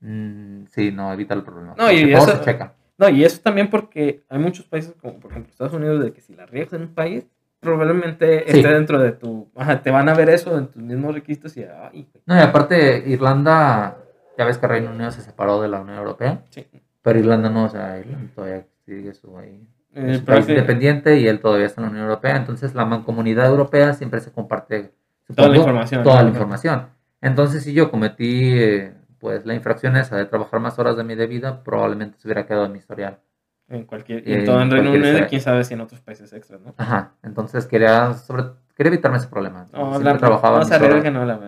mm, 0.00 0.64
sí, 0.70 0.90
no, 0.90 1.12
evita 1.12 1.34
el 1.34 1.42
problema. 1.42 1.74
No, 1.76 1.92
y 1.92 2.10
todo 2.12 2.22
eso- 2.28 2.38
se 2.38 2.44
checa. 2.44 2.72
No, 2.98 3.08
y 3.08 3.24
eso 3.24 3.40
también 3.42 3.68
porque 3.68 4.24
hay 4.28 4.38
muchos 4.38 4.64
países, 4.66 4.94
como 5.00 5.18
por 5.20 5.30
ejemplo 5.30 5.50
Estados 5.50 5.74
Unidos, 5.74 6.02
de 6.02 6.12
que 6.12 6.20
si 6.20 6.34
la 6.34 6.46
riegas 6.46 6.72
en 6.72 6.82
un 6.82 6.94
país, 6.94 7.26
probablemente 7.60 8.44
Sí. 8.48 8.58
esté 8.58 8.72
dentro 8.72 8.98
de 8.98 9.12
tu. 9.12 9.48
Ajá, 9.54 9.82
te 9.82 9.90
van 9.90 10.08
a 10.08 10.14
ver 10.14 10.28
eso 10.30 10.56
en 10.56 10.68
tus 10.68 10.82
mismos 10.82 11.14
requisitos 11.14 11.56
y. 11.56 11.64
Ay. 11.64 12.08
No, 12.24 12.36
y 12.36 12.40
aparte, 12.40 13.02
Irlanda, 13.06 13.98
ya 14.38 14.44
ves 14.44 14.58
que 14.58 14.66
Reino 14.66 14.90
Unido 14.90 15.10
se 15.10 15.20
separó 15.22 15.60
de 15.60 15.68
la 15.68 15.80
Unión 15.80 15.98
Europea, 15.98 16.42
Sí. 16.50 16.66
pero 17.02 17.18
Irlanda 17.18 17.50
no, 17.50 17.64
o 17.64 17.68
sea, 17.68 17.98
Irlanda 17.98 18.30
todavía 18.34 18.64
sigue 18.84 19.12
su 19.14 19.36
ahí. 19.38 19.66
Eh, 19.94 20.12
es 20.12 20.18
un 20.20 20.24
país 20.26 20.48
independiente 20.48 21.18
y 21.18 21.26
él 21.26 21.40
todavía 21.40 21.66
está 21.66 21.80
en 21.80 21.86
la 21.86 21.90
Unión 21.90 22.04
Europea, 22.06 22.36
entonces 22.36 22.74
la 22.74 22.84
mancomunidad 22.84 23.46
europea 23.46 23.94
siempre 23.94 24.20
se 24.20 24.30
comparte 24.30 24.92
Toda 25.34 25.48
la 25.48 25.54
supongo, 25.54 25.56
información, 25.56 26.02
toda 26.04 26.22
la 26.22 26.28
información. 26.28 26.86
Entonces, 27.20 27.64
si 27.64 27.72
yo 27.72 27.90
cometí 27.90 28.52
eh, 28.58 28.92
pues 29.26 29.44
la 29.44 29.54
infracción 29.54 29.96
esa 29.96 30.16
de 30.16 30.24
trabajar 30.26 30.60
más 30.60 30.78
horas 30.78 30.96
de 30.96 31.02
mi 31.02 31.16
de 31.16 31.26
vida, 31.26 31.64
probablemente 31.64 32.16
se 32.16 32.28
hubiera 32.28 32.46
quedado 32.46 32.66
en 32.66 32.70
mi 32.70 32.78
historial. 32.78 33.18
En 33.66 33.84
cualquier. 33.84 34.22
Y 34.24 34.44
todo 34.44 34.62
en 34.62 34.70
Reino 34.70 34.92
Unido, 34.92 35.26
quién 35.28 35.40
sabe 35.40 35.64
si 35.64 35.74
en 35.74 35.80
otros 35.80 36.00
países 36.00 36.32
extras, 36.32 36.60
¿no? 36.60 36.74
Ajá, 36.76 37.14
entonces 37.24 37.66
quería 37.66 38.14
sobre 38.14 38.44
quería 38.76 38.92
evitarme 38.92 39.16
ese 39.18 39.26
problema. 39.26 39.62
No, 39.62 39.66
Siempre 39.78 39.96
hablar. 39.96 40.18
trabajaba 40.18 40.58
Vamos 40.58 40.70
a 40.70 40.78
ver 40.78 41.02
que 41.02 41.10
no 41.10 41.24
la. 41.24 41.40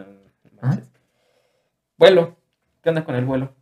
manches. 0.60 0.90
Vuelo. 1.96 2.34
¿Qué 2.82 2.88
onda 2.88 3.04
con 3.04 3.14
el 3.14 3.24
vuelo? 3.24 3.52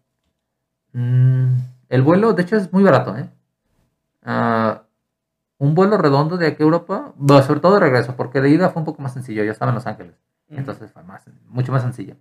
Mm, 0.94 1.56
el 1.90 2.00
vuelo, 2.00 2.32
de 2.32 2.42
hecho, 2.42 2.56
es 2.56 2.72
muy 2.72 2.84
barato, 2.84 3.18
¿eh? 3.18 3.28
Ah, 4.22 4.84
un 5.58 5.74
vuelo 5.74 5.98
redondo 5.98 6.38
de 6.38 6.46
aquí 6.46 6.62
a 6.62 6.64
Europa, 6.64 7.12
bueno, 7.16 7.42
sobre 7.42 7.60
todo 7.60 7.74
de 7.74 7.80
regreso, 7.80 8.16
porque 8.16 8.40
de 8.40 8.48
ida 8.48 8.70
fue 8.70 8.80
un 8.80 8.86
poco 8.86 9.02
más 9.02 9.12
sencillo. 9.12 9.44
Yo 9.44 9.52
estaba 9.52 9.72
en 9.72 9.74
Los 9.74 9.86
Ángeles. 9.86 10.14
Entonces 10.48 10.90
fue 10.90 11.02
más, 11.02 11.22
mucho 11.48 11.70
más 11.70 11.82
sencillo. 11.82 12.16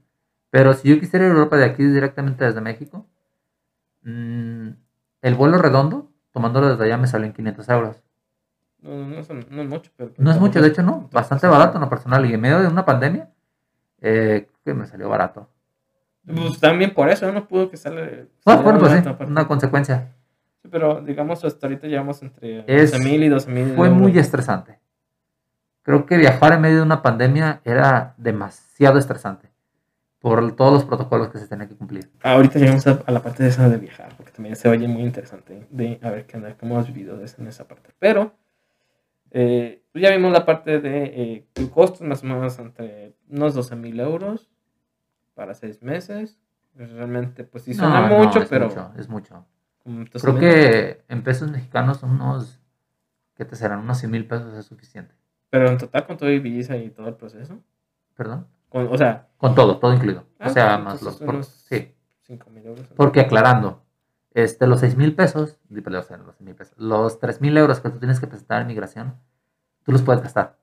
Pero 0.55 0.73
si 0.73 0.87
yo 0.87 0.97
quisiera 1.01 1.25
ir 1.25 1.31
a 1.31 1.33
Europa 1.33 1.57
de 1.57 1.65
aquí 1.65 1.83
directamente 1.83 2.45
desde 2.45 2.61
México, 2.61 3.05
mm, 4.03 4.69
el 5.21 5.35
vuelo 5.35 5.57
redondo, 5.57 6.09
tomándolo 6.31 6.69
desde 6.69 6.85
allá, 6.85 6.95
me 6.97 7.07
salió 7.07 7.27
en 7.27 7.33
500 7.33 7.67
euros. 7.67 7.97
No, 8.81 8.91
no, 8.95 9.05
no, 9.05 9.19
es- 9.19 9.29
no 9.29 9.61
es 9.61 9.67
mucho, 9.67 9.91
pero. 9.97 10.11
No 10.17 10.31
es 10.31 10.39
mucho, 10.39 10.61
de 10.61 10.69
hecho, 10.69 10.81
no. 10.81 11.09
Bastante 11.11 11.45
barato 11.47 11.75
en 11.75 11.81
lo 11.81 11.89
personal. 11.89 12.25
Y 12.25 12.33
en 12.33 12.39
medio 12.39 12.61
de 12.61 12.67
una 12.67 12.85
pandemia, 12.85 13.29
eh, 13.99 14.47
creo 14.63 14.75
que 14.75 14.79
me 14.79 14.87
salió 14.87 15.09
barato. 15.09 15.49
Pues 16.25 16.57
también 16.61 16.93
por 16.93 17.09
eso, 17.09 17.29
no 17.33 17.45
pudo 17.49 17.69
que 17.69 17.75
sale. 17.75 18.29
Bueno, 18.45 18.63
bueno, 18.63 18.79
pues 18.79 18.93
sí, 18.93 18.99
aparte. 18.99 19.25
una 19.25 19.49
consecuencia. 19.49 20.13
Sí, 20.61 20.69
pero 20.71 21.01
digamos, 21.01 21.43
hasta 21.43 21.67
ahorita 21.67 21.87
llevamos 21.87 22.21
entre 22.23 22.63
Es- 22.65 22.93
12.000 22.93 23.23
y 23.23 23.27
12.000. 23.27 23.75
Fue 23.75 23.89
muy 23.89 24.17
estresante. 24.17 24.79
Creo 25.81 26.05
que 26.05 26.15
viajar 26.15 26.53
en 26.53 26.61
medio 26.61 26.77
de 26.77 26.83
una 26.83 27.01
pandemia 27.01 27.59
era 27.65 28.13
demasiado 28.17 28.97
estresante 28.99 29.49
por 30.25 30.55
todos 30.55 30.73
los 30.73 30.85
protocolos 30.85 31.29
que 31.29 31.37
se 31.37 31.47
tenían 31.47 31.69
que 31.69 31.75
cumplir. 31.75 32.09
Ahorita 32.23 32.57
llegamos 32.57 32.87
a, 32.87 32.99
a 33.05 33.11
la 33.11 33.21
parte 33.21 33.43
de 33.43 33.49
esa 33.49 33.69
de 33.69 33.77
viajar, 33.77 34.11
porque 34.17 34.31
también 34.31 34.55
se 34.55 34.67
oye 34.67 34.87
muy 34.87 35.03
interesante 35.03 35.67
de 35.69 35.99
a 36.01 36.09
ver 36.09 36.25
qué 36.25 36.37
onda, 36.37 36.57
cómo 36.57 36.79
has 36.79 36.87
vivido 36.87 37.19
en 37.37 37.47
esa 37.47 37.67
parte. 37.67 37.91
Pero 37.99 38.33
eh, 39.29 39.83
pues 39.91 40.01
ya 40.01 40.09
vimos 40.09 40.31
la 40.31 40.43
parte 40.43 40.81
de 40.81 41.03
eh, 41.03 41.47
el 41.53 41.69
costo, 41.69 42.03
más 42.03 42.23
o 42.23 42.25
menos 42.25 42.57
entre 42.57 43.13
unos 43.29 43.53
12 43.53 43.75
mil 43.75 43.99
euros 43.99 44.49
para 45.35 45.53
seis 45.53 45.83
meses. 45.83 46.39
Realmente, 46.73 47.43
pues 47.43 47.65
sí 47.65 47.75
suena 47.75 48.01
No, 48.01 48.09
no, 48.09 48.23
mucho, 48.23 48.41
es 48.41 48.49
pero 48.49 48.69
mucho, 48.69 48.93
es 48.97 49.07
mucho. 49.07 49.45
12,000, 49.83 50.09
Creo 50.23 50.39
que 50.39 51.03
en 51.07 51.21
pesos 51.21 51.51
mexicanos 51.51 52.01
unos, 52.01 52.59
¿qué 53.35 53.45
te 53.45 53.55
serán? 53.55 53.77
Unos 53.77 53.99
100 53.99 54.09
mil 54.11 54.25
pesos 54.25 54.55
es 54.55 54.65
suficiente. 54.65 55.13
Pero 55.51 55.69
en 55.69 55.77
total 55.77 56.07
con 56.07 56.17
todo 56.17 56.31
y 56.31 56.39
visa 56.39 56.75
y 56.77 56.89
todo 56.89 57.09
el 57.09 57.15
proceso. 57.15 57.59
¿Perdón? 58.15 58.47
Con, 58.75 58.93
o 58.93 58.97
sea, 58.97 59.27
Con 59.37 59.55
todo, 59.55 59.77
todo 59.77 59.93
incluido. 59.93 60.25
Ah, 60.37 60.47
o 60.47 60.49
sea, 60.49 60.73
pues 60.75 60.83
más 60.83 61.01
los... 61.01 61.15
por- 61.17 61.43
sí, 61.45 61.95
5 62.23 62.49
mil 62.49 62.65
euros. 62.65 62.85
porque 62.97 63.21
aclarando, 63.21 63.83
este, 64.33 64.67
los 64.67 64.81
6 64.81 64.97
mil 64.97 65.15
pesos, 65.15 65.57
sea, 66.03 66.17
los 66.17 66.35
6 66.35 66.41
mil 66.41 66.55
pesos, 66.55 66.73
los 66.77 67.19
3 67.19 67.39
mil 67.39 67.55
euros 67.57 67.79
que 67.79 67.89
tú 67.89 67.99
tienes 67.99 68.19
que 68.19 68.27
presentar 68.27 68.61
en 68.61 68.67
migración, 68.67 69.15
tú 69.85 69.93
los 69.93 70.01
puedes 70.01 70.21
gastar. 70.21 70.57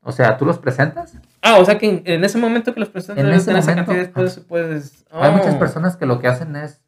O 0.00 0.10
sea, 0.10 0.38
tú 0.38 0.46
los 0.46 0.58
presentas. 0.58 1.18
Ah, 1.42 1.58
o 1.60 1.64
sea 1.66 1.76
que 1.76 1.88
en, 1.88 2.02
en 2.06 2.24
ese 2.24 2.38
momento 2.38 2.72
que 2.72 2.80
los 2.80 2.88
presentas 2.88 3.22
En 3.22 3.30
ese 3.30 3.50
esa 3.50 3.60
momento, 3.60 3.74
cantidad 3.92 3.96
después 3.98 4.40
puedes... 4.48 5.04
Hay 5.12 5.32
muchas 5.32 5.54
Oh. 5.54 5.58
personas 5.58 5.96
que 5.98 6.06
lo 6.06 6.18
que 6.18 6.28
hacen 6.28 6.56
es 6.56 6.82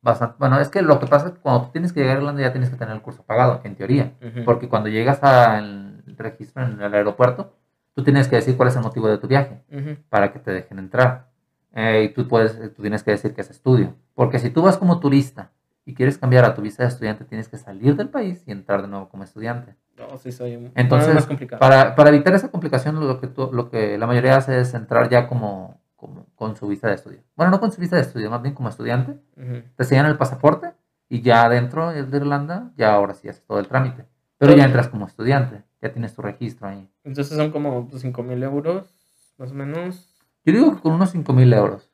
bastante... 0.00 0.36
Bueno, 0.38 0.60
es 0.60 0.68
que 0.68 0.80
lo 0.80 1.00
que 1.00 1.06
pasa 1.08 1.26
es 1.26 1.32
que 1.32 1.40
cuando 1.40 1.66
tú 1.66 1.72
tienes 1.72 1.92
que 1.92 2.00
llegar 2.00 2.16
a 2.16 2.20
Irlanda 2.20 2.40
ya 2.42 2.52
tienes 2.52 2.70
que 2.70 2.76
tener 2.76 2.94
el 2.94 3.02
curso 3.02 3.24
pagado, 3.24 3.60
en 3.64 3.74
teoría. 3.74 4.12
Porque 4.44 4.68
cuando 4.68 4.88
llegas 4.88 5.22
al 5.24 6.02
registro 6.16 6.62
en 6.64 6.80
el 6.80 6.94
aeropuerto, 6.94 7.56
tú 8.00 8.04
tienes 8.04 8.28
que 8.28 8.36
decir 8.36 8.56
cuál 8.56 8.68
es 8.68 8.76
el 8.76 8.82
motivo 8.82 9.08
de 9.08 9.18
tu 9.18 9.28
viaje 9.28 9.62
Ujú. 9.72 9.96
para 10.08 10.32
que 10.32 10.38
te 10.38 10.50
dejen 10.52 10.78
entrar. 10.78 11.28
Eh, 11.72 12.04
y 12.10 12.14
tú, 12.14 12.26
puedes, 12.26 12.58
tú 12.74 12.82
tienes 12.82 13.02
que 13.04 13.12
decir 13.12 13.32
que 13.34 13.42
es 13.42 13.50
estudio. 13.50 13.94
Porque 14.14 14.38
si 14.38 14.50
tú 14.50 14.62
vas 14.62 14.76
como 14.76 14.98
turista 15.00 15.50
y 15.84 15.94
quieres 15.94 16.18
cambiar 16.18 16.44
a 16.44 16.54
tu 16.54 16.62
visa 16.62 16.82
de 16.82 16.88
estudiante, 16.88 17.24
tienes 17.24 17.48
que 17.48 17.58
salir 17.58 17.96
del 17.96 18.08
país 18.08 18.42
y 18.46 18.50
entrar 18.52 18.82
de 18.82 18.88
nuevo 18.88 19.08
como 19.08 19.22
estudiante. 19.24 19.76
No, 19.96 20.16
sí 20.18 20.32
soy 20.32 20.56
un 20.56 20.72
Entonces, 20.74 21.14
más 21.14 21.26
complicado. 21.26 21.60
Para, 21.60 21.94
para 21.94 22.08
evitar 22.10 22.34
esa 22.34 22.50
complicación, 22.50 22.98
lo 23.06 23.20
que, 23.20 23.26
tú- 23.28 23.50
lo 23.52 23.70
que 23.70 23.98
la 23.98 24.06
mayoría 24.06 24.36
hace 24.36 24.58
es 24.60 24.74
entrar 24.74 25.08
ya 25.08 25.28
como, 25.28 25.80
como 25.96 26.26
con 26.34 26.56
su 26.56 26.66
visa 26.68 26.88
de 26.88 26.94
estudio. 26.94 27.20
Bueno, 27.36 27.50
no 27.52 27.60
con 27.60 27.70
su 27.70 27.80
visa 27.80 27.96
de 27.96 28.02
estudio, 28.02 28.30
más 28.30 28.42
bien 28.42 28.54
como 28.54 28.68
estudiante. 28.68 29.12
Ujú. 29.36 29.62
Te 29.76 29.84
sellan 29.84 30.06
el 30.06 30.16
pasaporte 30.16 30.72
y 31.08 31.20
ya 31.22 31.44
adentro 31.44 31.90
de 31.90 32.16
Irlanda, 32.16 32.72
ya 32.76 32.94
ahora 32.94 33.14
sí 33.14 33.28
haces 33.28 33.44
todo 33.44 33.58
el 33.60 33.68
trámite. 33.68 34.06
Pero 34.38 34.54
ya 34.54 34.64
entras 34.64 34.88
como 34.88 35.06
estudiante, 35.06 35.62
ya 35.80 35.92
tienes 35.92 36.14
tu 36.14 36.22
registro 36.22 36.68
ahí. 36.68 36.88
Entonces 37.04 37.36
son 37.36 37.50
como 37.50 37.88
5 37.92 38.22
mil 38.22 38.42
euros, 38.42 38.84
más 39.38 39.50
o 39.50 39.54
menos. 39.54 40.14
Yo 40.44 40.52
digo 40.52 40.74
que 40.74 40.82
con 40.82 40.92
unos 40.92 41.10
5 41.10 41.32
mil 41.32 41.52
euros. 41.52 41.90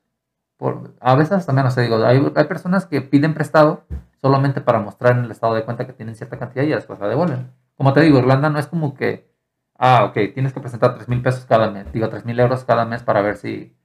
Por, 0.56 0.94
a 1.00 1.14
veces 1.14 1.32
hasta 1.32 1.52
menos, 1.52 1.74
te 1.74 1.82
digo, 1.82 1.96
hay, 2.04 2.32
hay 2.34 2.44
personas 2.44 2.86
que 2.86 3.02
piden 3.02 3.34
prestado 3.34 3.84
solamente 4.20 4.60
para 4.60 4.80
mostrar 4.80 5.18
en 5.18 5.24
el 5.24 5.30
estado 5.30 5.54
de 5.54 5.64
cuenta 5.64 5.86
que 5.86 5.92
tienen 5.92 6.16
cierta 6.16 6.38
cantidad 6.38 6.64
y 6.64 6.68
después 6.68 6.98
la 6.98 7.08
devuelven. 7.08 7.52
Como 7.76 7.92
te 7.92 8.00
digo, 8.00 8.18
Irlanda 8.18 8.48
no 8.48 8.58
es 8.58 8.66
como 8.66 8.94
que, 8.94 9.30
ah, 9.78 10.04
ok, 10.04 10.32
tienes 10.32 10.52
que 10.52 10.60
presentar 10.60 10.94
3 10.94 11.08
mil 11.08 11.22
pesos 11.22 11.44
cada 11.44 11.70
mes, 11.70 11.92
digo 11.92 12.08
3 12.08 12.24
mil 12.24 12.40
euros 12.40 12.64
cada 12.64 12.86
mes 12.86 13.02
para 13.02 13.20
ver 13.20 13.36
si 13.36 13.76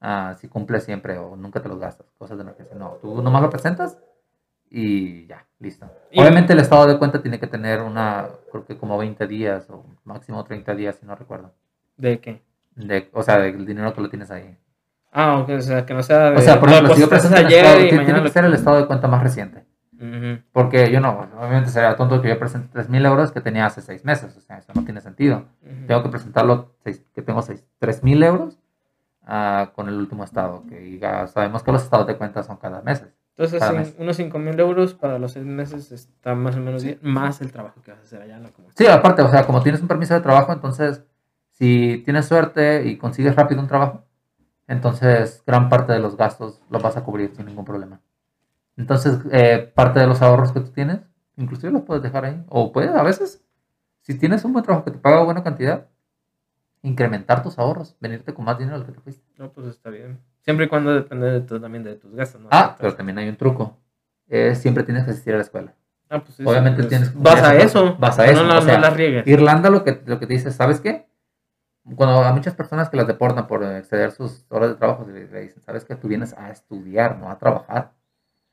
ah, 0.00 0.34
si 0.38 0.48
cumples 0.48 0.84
siempre 0.84 1.18
o 1.18 1.36
nunca 1.36 1.60
te 1.60 1.68
los 1.68 1.78
gastas, 1.78 2.06
cosas 2.18 2.36
de 2.36 2.42
emergencia. 2.42 2.76
No, 2.76 2.98
tú 3.00 3.20
nomás 3.22 3.42
lo 3.42 3.50
presentas 3.50 3.98
y 4.76 5.26
ya, 5.26 5.46
listo. 5.60 5.86
Y- 6.10 6.20
Obviamente 6.20 6.52
el 6.52 6.60
estado 6.60 6.86
de 6.86 6.98
cuenta 6.98 7.22
tiene 7.22 7.38
que 7.38 7.46
tener 7.46 7.80
una, 7.80 8.26
creo 8.50 8.64
que 8.64 8.76
como 8.76 8.98
20 8.98 9.26
días 9.26 9.68
o 9.70 9.84
máximo 10.04 10.42
30 10.44 10.74
días, 10.74 10.96
si 10.96 11.06
no 11.06 11.14
recuerdo. 11.14 11.52
¿De 11.96 12.18
qué? 12.20 12.42
De, 12.74 13.08
o 13.12 13.22
sea, 13.22 13.38
del 13.38 13.64
dinero 13.64 13.94
que 13.94 14.00
lo 14.00 14.08
tienes 14.10 14.30
ahí. 14.30 14.56
Ah, 15.12 15.38
ok, 15.38 15.48
o 15.50 15.60
sea, 15.60 15.86
que 15.86 15.94
no 15.94 16.02
sea 16.02 16.30
de... 16.30 16.36
O 16.38 16.40
sea, 16.40 16.58
por 16.58 16.68
lo 16.68 16.74
ejemplo, 16.74 16.94
si 16.96 17.00
yo 17.02 17.08
presento 17.08 17.36
el 17.38 17.46
estado, 17.46 17.74
ayer 17.76 17.86
y 17.86 17.88
tiene, 17.90 18.04
tiene 18.04 18.22
que 18.22 18.30
ser 18.30 18.44
el 18.46 18.54
estado 18.54 18.78
de 18.78 18.86
cuenta 18.86 19.06
más 19.06 19.22
reciente. 19.22 19.64
Porque 20.52 20.90
yo 20.90 21.00
no, 21.00 21.28
obviamente 21.38 21.70
sería 21.70 21.96
tonto 21.96 22.20
que 22.20 22.28
yo 22.28 22.38
presente 22.38 22.68
3.000 22.78 23.06
euros 23.06 23.30
que 23.32 23.40
tenía 23.40 23.64
hace 23.66 23.80
6 23.80 24.04
meses. 24.04 24.36
O 24.36 24.40
sea, 24.40 24.58
eso 24.58 24.72
no 24.74 24.84
tiene 24.84 25.00
sentido. 25.00 25.44
Tengo 25.86 26.02
que 26.02 26.08
presentarlo, 26.10 26.74
seis- 26.82 27.02
que 27.14 27.22
tengo 27.22 27.40
seis- 27.42 27.64
3.000 27.78 28.22
euros 28.24 28.58
ah, 29.24 29.70
con 29.74 29.88
el 29.88 29.94
último 29.94 30.24
estado. 30.24 30.64
Que 30.68 30.98
ya 30.98 31.26
sabemos 31.28 31.62
que 31.62 31.72
los 31.72 31.82
estados 31.84 32.06
de 32.08 32.16
cuenta 32.16 32.42
son 32.42 32.56
cada 32.56 32.82
mes. 32.82 33.06
Entonces, 33.36 33.94
unos 33.98 34.16
5 34.16 34.38
mil 34.38 34.58
euros 34.60 34.94
para 34.94 35.18
los 35.18 35.32
seis 35.32 35.44
meses 35.44 35.90
está 35.90 36.36
más 36.36 36.54
o 36.54 36.60
menos 36.60 36.84
bien, 36.84 37.00
más 37.02 37.40
el 37.40 37.50
trabajo 37.50 37.82
que 37.82 37.90
vas 37.90 38.00
a 38.00 38.02
hacer 38.04 38.22
allá 38.22 38.36
en 38.36 38.44
la 38.44 38.50
comunidad. 38.50 38.76
Sí, 38.76 38.86
aparte, 38.86 39.22
o 39.22 39.28
sea, 39.28 39.44
como 39.44 39.60
tienes 39.60 39.80
un 39.80 39.88
permiso 39.88 40.14
de 40.14 40.20
trabajo, 40.20 40.52
entonces, 40.52 41.02
si 41.50 42.02
tienes 42.04 42.26
suerte 42.26 42.84
y 42.86 42.96
consigues 42.96 43.34
rápido 43.34 43.60
un 43.60 43.66
trabajo, 43.66 44.04
entonces 44.68 45.42
gran 45.44 45.68
parte 45.68 45.92
de 45.92 45.98
los 45.98 46.16
gastos 46.16 46.62
los 46.70 46.80
vas 46.80 46.96
a 46.96 47.02
cubrir 47.02 47.34
sin 47.34 47.46
ningún 47.46 47.64
problema. 47.64 48.00
Entonces, 48.76 49.18
eh, 49.32 49.72
parte 49.74 49.98
de 49.98 50.06
los 50.06 50.22
ahorros 50.22 50.52
que 50.52 50.60
tú 50.60 50.70
tienes, 50.70 51.00
inclusive 51.36 51.72
los 51.72 51.82
puedes 51.82 52.02
dejar 52.02 52.24
ahí. 52.24 52.44
O 52.48 52.72
puedes, 52.72 52.90
a 52.90 53.02
veces, 53.02 53.44
si 54.00 54.16
tienes 54.16 54.44
un 54.44 54.52
buen 54.52 54.64
trabajo 54.64 54.84
que 54.84 54.92
te 54.92 54.98
paga 54.98 55.24
buena 55.24 55.42
cantidad, 55.42 55.88
incrementar 56.82 57.42
tus 57.42 57.58
ahorros, 57.58 57.96
venirte 58.00 58.32
con 58.32 58.44
más 58.44 58.58
dinero 58.58 58.78
del 58.78 58.86
que 58.86 58.92
te 58.92 59.00
fuiste. 59.00 59.24
No, 59.38 59.50
pues 59.52 59.66
está 59.66 59.90
bien. 59.90 60.20
Siempre 60.44 60.66
y 60.66 60.68
cuando 60.68 60.92
depende 60.94 61.30
de 61.30 61.40
tu- 61.40 61.60
también 61.60 61.82
de 61.84 61.94
tus 61.96 62.14
gastos, 62.14 62.40
¿no? 62.40 62.48
Ah, 62.50 62.76
pero 62.78 62.94
también 62.94 63.18
hay 63.18 63.28
un 63.28 63.36
truco. 63.36 63.78
Eh, 64.28 64.54
siempre 64.54 64.84
tienes 64.84 65.04
que 65.04 65.10
asistir 65.12 65.34
a 65.34 65.38
la 65.38 65.42
escuela. 65.42 65.72
Ah, 66.10 66.20
pues 66.22 66.36
sí, 66.36 66.44
Obviamente 66.46 66.78
pues, 66.82 66.88
tienes 66.88 67.10
que 67.10 67.18
Vas 67.18 67.42
a 67.42 67.56
eso. 67.56 67.96
Vas 67.98 68.18
a 68.18 68.26
no 68.26 68.30
eso, 68.32 68.44
la- 68.44 68.58
o 68.58 68.62
sea, 68.62 68.78
no. 68.78 69.22
Irlanda 69.26 69.70
lo 69.70 69.84
que, 69.84 70.02
lo 70.06 70.18
que 70.18 70.26
te 70.26 70.34
dice, 70.34 70.50
¿sabes 70.50 70.80
qué? 70.80 71.06
Cuando 71.96 72.22
a 72.22 72.32
muchas 72.32 72.54
personas 72.54 72.88
que 72.88 72.96
las 72.96 73.06
deportan 73.06 73.46
por 73.46 73.62
exceder 73.64 74.10
sus 74.12 74.46
horas 74.50 74.70
de 74.70 74.74
trabajo, 74.76 75.04
le, 75.06 75.26
le 75.28 75.40
dicen, 75.42 75.62
¿sabes 75.62 75.84
qué? 75.84 75.94
Tú 75.96 76.08
vienes 76.08 76.32
a 76.34 76.50
estudiar, 76.50 77.18
no 77.18 77.30
a 77.30 77.38
trabajar. 77.38 77.92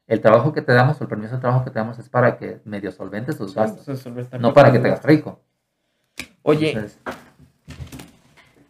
El 0.08 0.20
trabajo 0.20 0.52
que 0.52 0.62
te 0.62 0.74
damos 0.74 1.00
el 1.00 1.08
permiso 1.08 1.36
de 1.36 1.42
trabajo 1.42 1.64
que 1.64 1.72
te 1.72 1.80
damos 1.80 1.98
es 2.00 2.10
para 2.10 2.38
que 2.38 2.60
medio 2.66 2.92
solventes 2.92 3.38
tus 3.38 3.54
gastos, 3.56 3.86
resolver 3.88 4.24
esta 4.26 4.38
no 4.38 4.54
para 4.54 4.72
que 4.72 4.80
te 4.80 4.88
hagas 4.88 5.00
gastos. 5.00 5.10
rico. 5.12 5.40
Oye, 6.44 6.72
Entonces, 6.72 7.00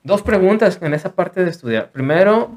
dos 0.04 0.22
preguntas 0.22 0.78
en 0.82 0.94
esa 0.94 1.14
parte 1.16 1.44
de 1.44 1.50
estudiar. 1.50 1.92
Primero, 1.92 2.52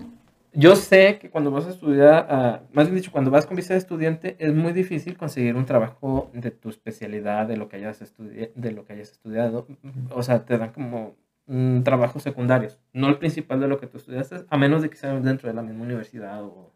yo 0.54 0.76
sé 0.76 1.18
que 1.18 1.30
cuando 1.30 1.50
vas 1.50 1.66
a 1.66 1.70
estudiar, 1.70 2.26
ah, 2.30 2.62
más 2.72 2.86
bien 2.86 2.96
dicho, 2.96 3.10
cuando 3.12 3.30
vas 3.30 3.46
con 3.46 3.56
visa 3.56 3.74
de 3.74 3.78
estudiante, 3.78 4.36
es 4.38 4.54
muy 4.54 4.72
difícil 4.72 5.16
conseguir 5.16 5.56
un 5.56 5.66
trabajo 5.66 6.30
de 6.32 6.50
tu 6.50 6.68
especialidad, 6.68 7.46
de 7.46 7.56
lo 7.56 7.68
que 7.68 7.76
hayas, 7.76 8.00
estudiado. 8.02 9.66
O 10.10 10.22
sea, 10.22 10.44
te 10.44 10.56
dan 10.56 10.72
como 10.72 11.16
mm, 11.46 11.82
trabajos 11.82 12.22
secundarios, 12.22 12.78
no 12.92 13.08
el 13.08 13.18
principal 13.18 13.60
de 13.60 13.68
lo 13.68 13.78
que 13.78 13.86
tú 13.88 13.98
estudiaste, 13.98 14.44
a 14.48 14.56
menos 14.56 14.82
de 14.82 14.90
que 14.90 14.96
sea 14.96 15.18
dentro 15.20 15.48
de 15.48 15.54
la 15.54 15.62
misma 15.62 15.82
universidad 15.84 16.44
o 16.44 16.72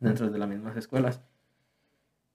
dentro 0.00 0.30
de 0.30 0.38
las 0.38 0.48
mismas 0.48 0.76
escuelas. 0.76 1.22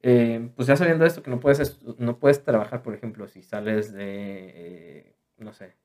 Eh, 0.04 0.52
pues 0.56 0.68
ya 0.68 0.76
sabiendo 0.76 1.06
esto, 1.06 1.24
que 1.24 1.32
no 1.32 1.40
puedes, 1.40 1.82
no 1.98 2.20
puedes 2.20 2.44
trabajar, 2.44 2.84
por 2.84 2.94
ejemplo, 2.94 3.28
si 3.28 3.42
sales 3.42 3.92
de, 3.92 4.52
eh, 4.56 5.16
no 5.40 5.52
sé, 5.54 5.76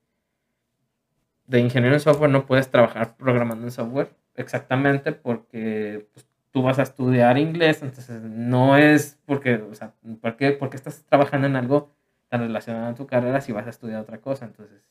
de 1.46 1.60
ingeniero 1.60 1.94
en 1.94 2.00
software, 2.00 2.30
no 2.30 2.46
puedes 2.46 2.70
trabajar 2.70 3.16
programando 3.16 3.64
en 3.64 3.72
software 3.72 4.19
exactamente 4.40 5.12
porque 5.12 6.08
pues, 6.12 6.26
tú 6.50 6.62
vas 6.62 6.78
a 6.78 6.82
estudiar 6.82 7.38
inglés, 7.38 7.82
entonces 7.82 8.22
no 8.22 8.76
es 8.76 9.18
porque, 9.26 9.56
o 9.56 9.74
sea, 9.74 9.94
¿por 10.20 10.36
qué? 10.36 10.52
Porque 10.52 10.76
estás 10.76 11.04
trabajando 11.04 11.46
en 11.46 11.56
algo 11.56 11.94
tan 12.28 12.40
relacionado 12.40 12.86
a 12.86 12.94
tu 12.94 13.06
carrera 13.06 13.40
si 13.40 13.52
vas 13.52 13.66
a 13.66 13.70
estudiar 13.70 14.00
otra 14.00 14.20
cosa, 14.20 14.46
entonces 14.46 14.82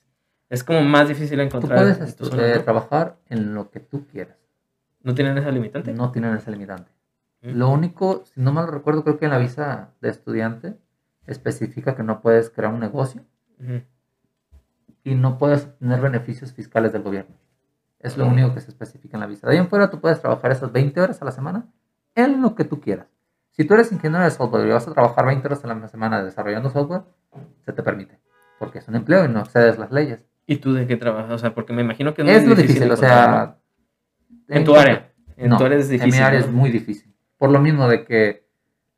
es 0.50 0.64
como 0.64 0.82
más 0.82 1.08
difícil 1.08 1.38
tú 1.38 1.44
encontrar. 1.44 1.80
puedes 1.80 2.00
en 2.00 2.16
tu 2.16 2.40
eh, 2.40 2.60
trabajar 2.60 3.18
en 3.28 3.54
lo 3.54 3.70
que 3.70 3.80
tú 3.80 4.08
quieras. 4.08 4.38
¿No 5.02 5.14
tienen 5.14 5.38
esa 5.38 5.52
limitante? 5.52 5.94
No 5.94 6.12
tienen 6.12 6.36
ese 6.36 6.52
limitante. 6.52 6.92
Mm. 7.42 7.52
Lo 7.52 7.70
único, 7.70 8.24
si 8.26 8.42
no 8.42 8.52
mal 8.52 8.68
recuerdo, 8.68 9.04
creo 9.04 9.18
que 9.18 9.26
en 9.26 9.32
la 9.32 9.38
visa 9.38 9.94
de 10.02 10.10
estudiante 10.10 10.76
especifica 11.28 11.96
que 11.96 12.04
no 12.04 12.22
puedes 12.22 12.50
crear 12.50 12.74
un 12.74 12.80
negocio 12.80 13.24
y 15.04 15.16
no 15.16 15.38
puedes 15.38 15.66
obtener 15.66 16.02
beneficios 16.02 16.52
fiscales 16.54 16.92
del 16.92 17.04
gobierno. 17.04 17.36
Es 18.00 18.18
lo 18.18 18.26
único 18.26 18.54
que 18.54 18.62
se 18.62 18.70
especifica 18.70 19.18
en 19.18 19.22
la 19.22 19.28
visa. 19.28 19.48
De 19.48 19.54
ahí 19.54 19.60
en 19.60 19.68
fuera 19.68 19.90
tú 19.90 20.00
puedes 20.00 20.22
trabajar 20.22 20.52
esas 20.52 20.72
20 20.72 21.00
horas 21.02 21.22
a 21.22 21.26
la 21.26 21.32
semana 21.32 21.68
en 22.16 22.42
lo 22.42 22.56
que 22.56 22.64
tú 22.64 22.80
quieras. 22.80 23.08
Si 23.52 23.66
tú 23.66 23.74
eres 23.74 23.92
ingeniero 23.92 24.24
de 24.24 24.32
software 24.32 24.66
y 24.66 24.72
vas 24.72 24.88
a 24.88 24.94
trabajar 24.94 25.26
20 25.26 25.48
horas 25.48 25.64
a 25.66 25.68
la 25.68 25.88
semana 25.90 26.24
desarrollando 26.24 26.70
software, 26.70 27.04
se 27.66 27.74
te 27.74 27.84
permite. 27.84 28.20
Porque 28.58 28.80
es 28.80 28.88
un 28.88 28.96
empleo 28.96 29.26
y 29.26 29.28
no 29.28 29.42
excedes 29.42 29.78
las 29.78 29.92
leyes. 29.92 30.24
¿Y 30.46 30.58
tú 30.58 30.74
de 30.74 30.88
qué 30.88 30.96
trabajas? 30.96 31.32
O 31.32 31.38
sea, 31.38 31.54
porque 31.54 31.74
me 31.74 31.82
imagino 31.82 32.14
que 32.14 32.22
Es 32.22 32.42
muy 32.42 32.56
lo 32.56 32.56
difícil, 32.56 32.90
o 32.90 32.96
sea... 32.96 33.58
¿no? 34.50 34.56
En 34.56 34.64
tu 34.64 34.76
área. 34.76 35.12
En 35.36 35.50
No, 35.50 35.58
tu 35.58 35.66
área 35.66 35.78
es 35.78 35.90
difícil. 35.90 36.14
En 36.14 36.20
mi 36.20 36.26
área 36.26 36.40
¿no? 36.40 36.46
es 36.46 36.52
muy 36.52 36.70
difícil. 36.72 37.14
Por 37.38 37.52
lo 37.52 37.60
mismo 37.60 37.88
de 37.88 38.06
que 38.06 38.49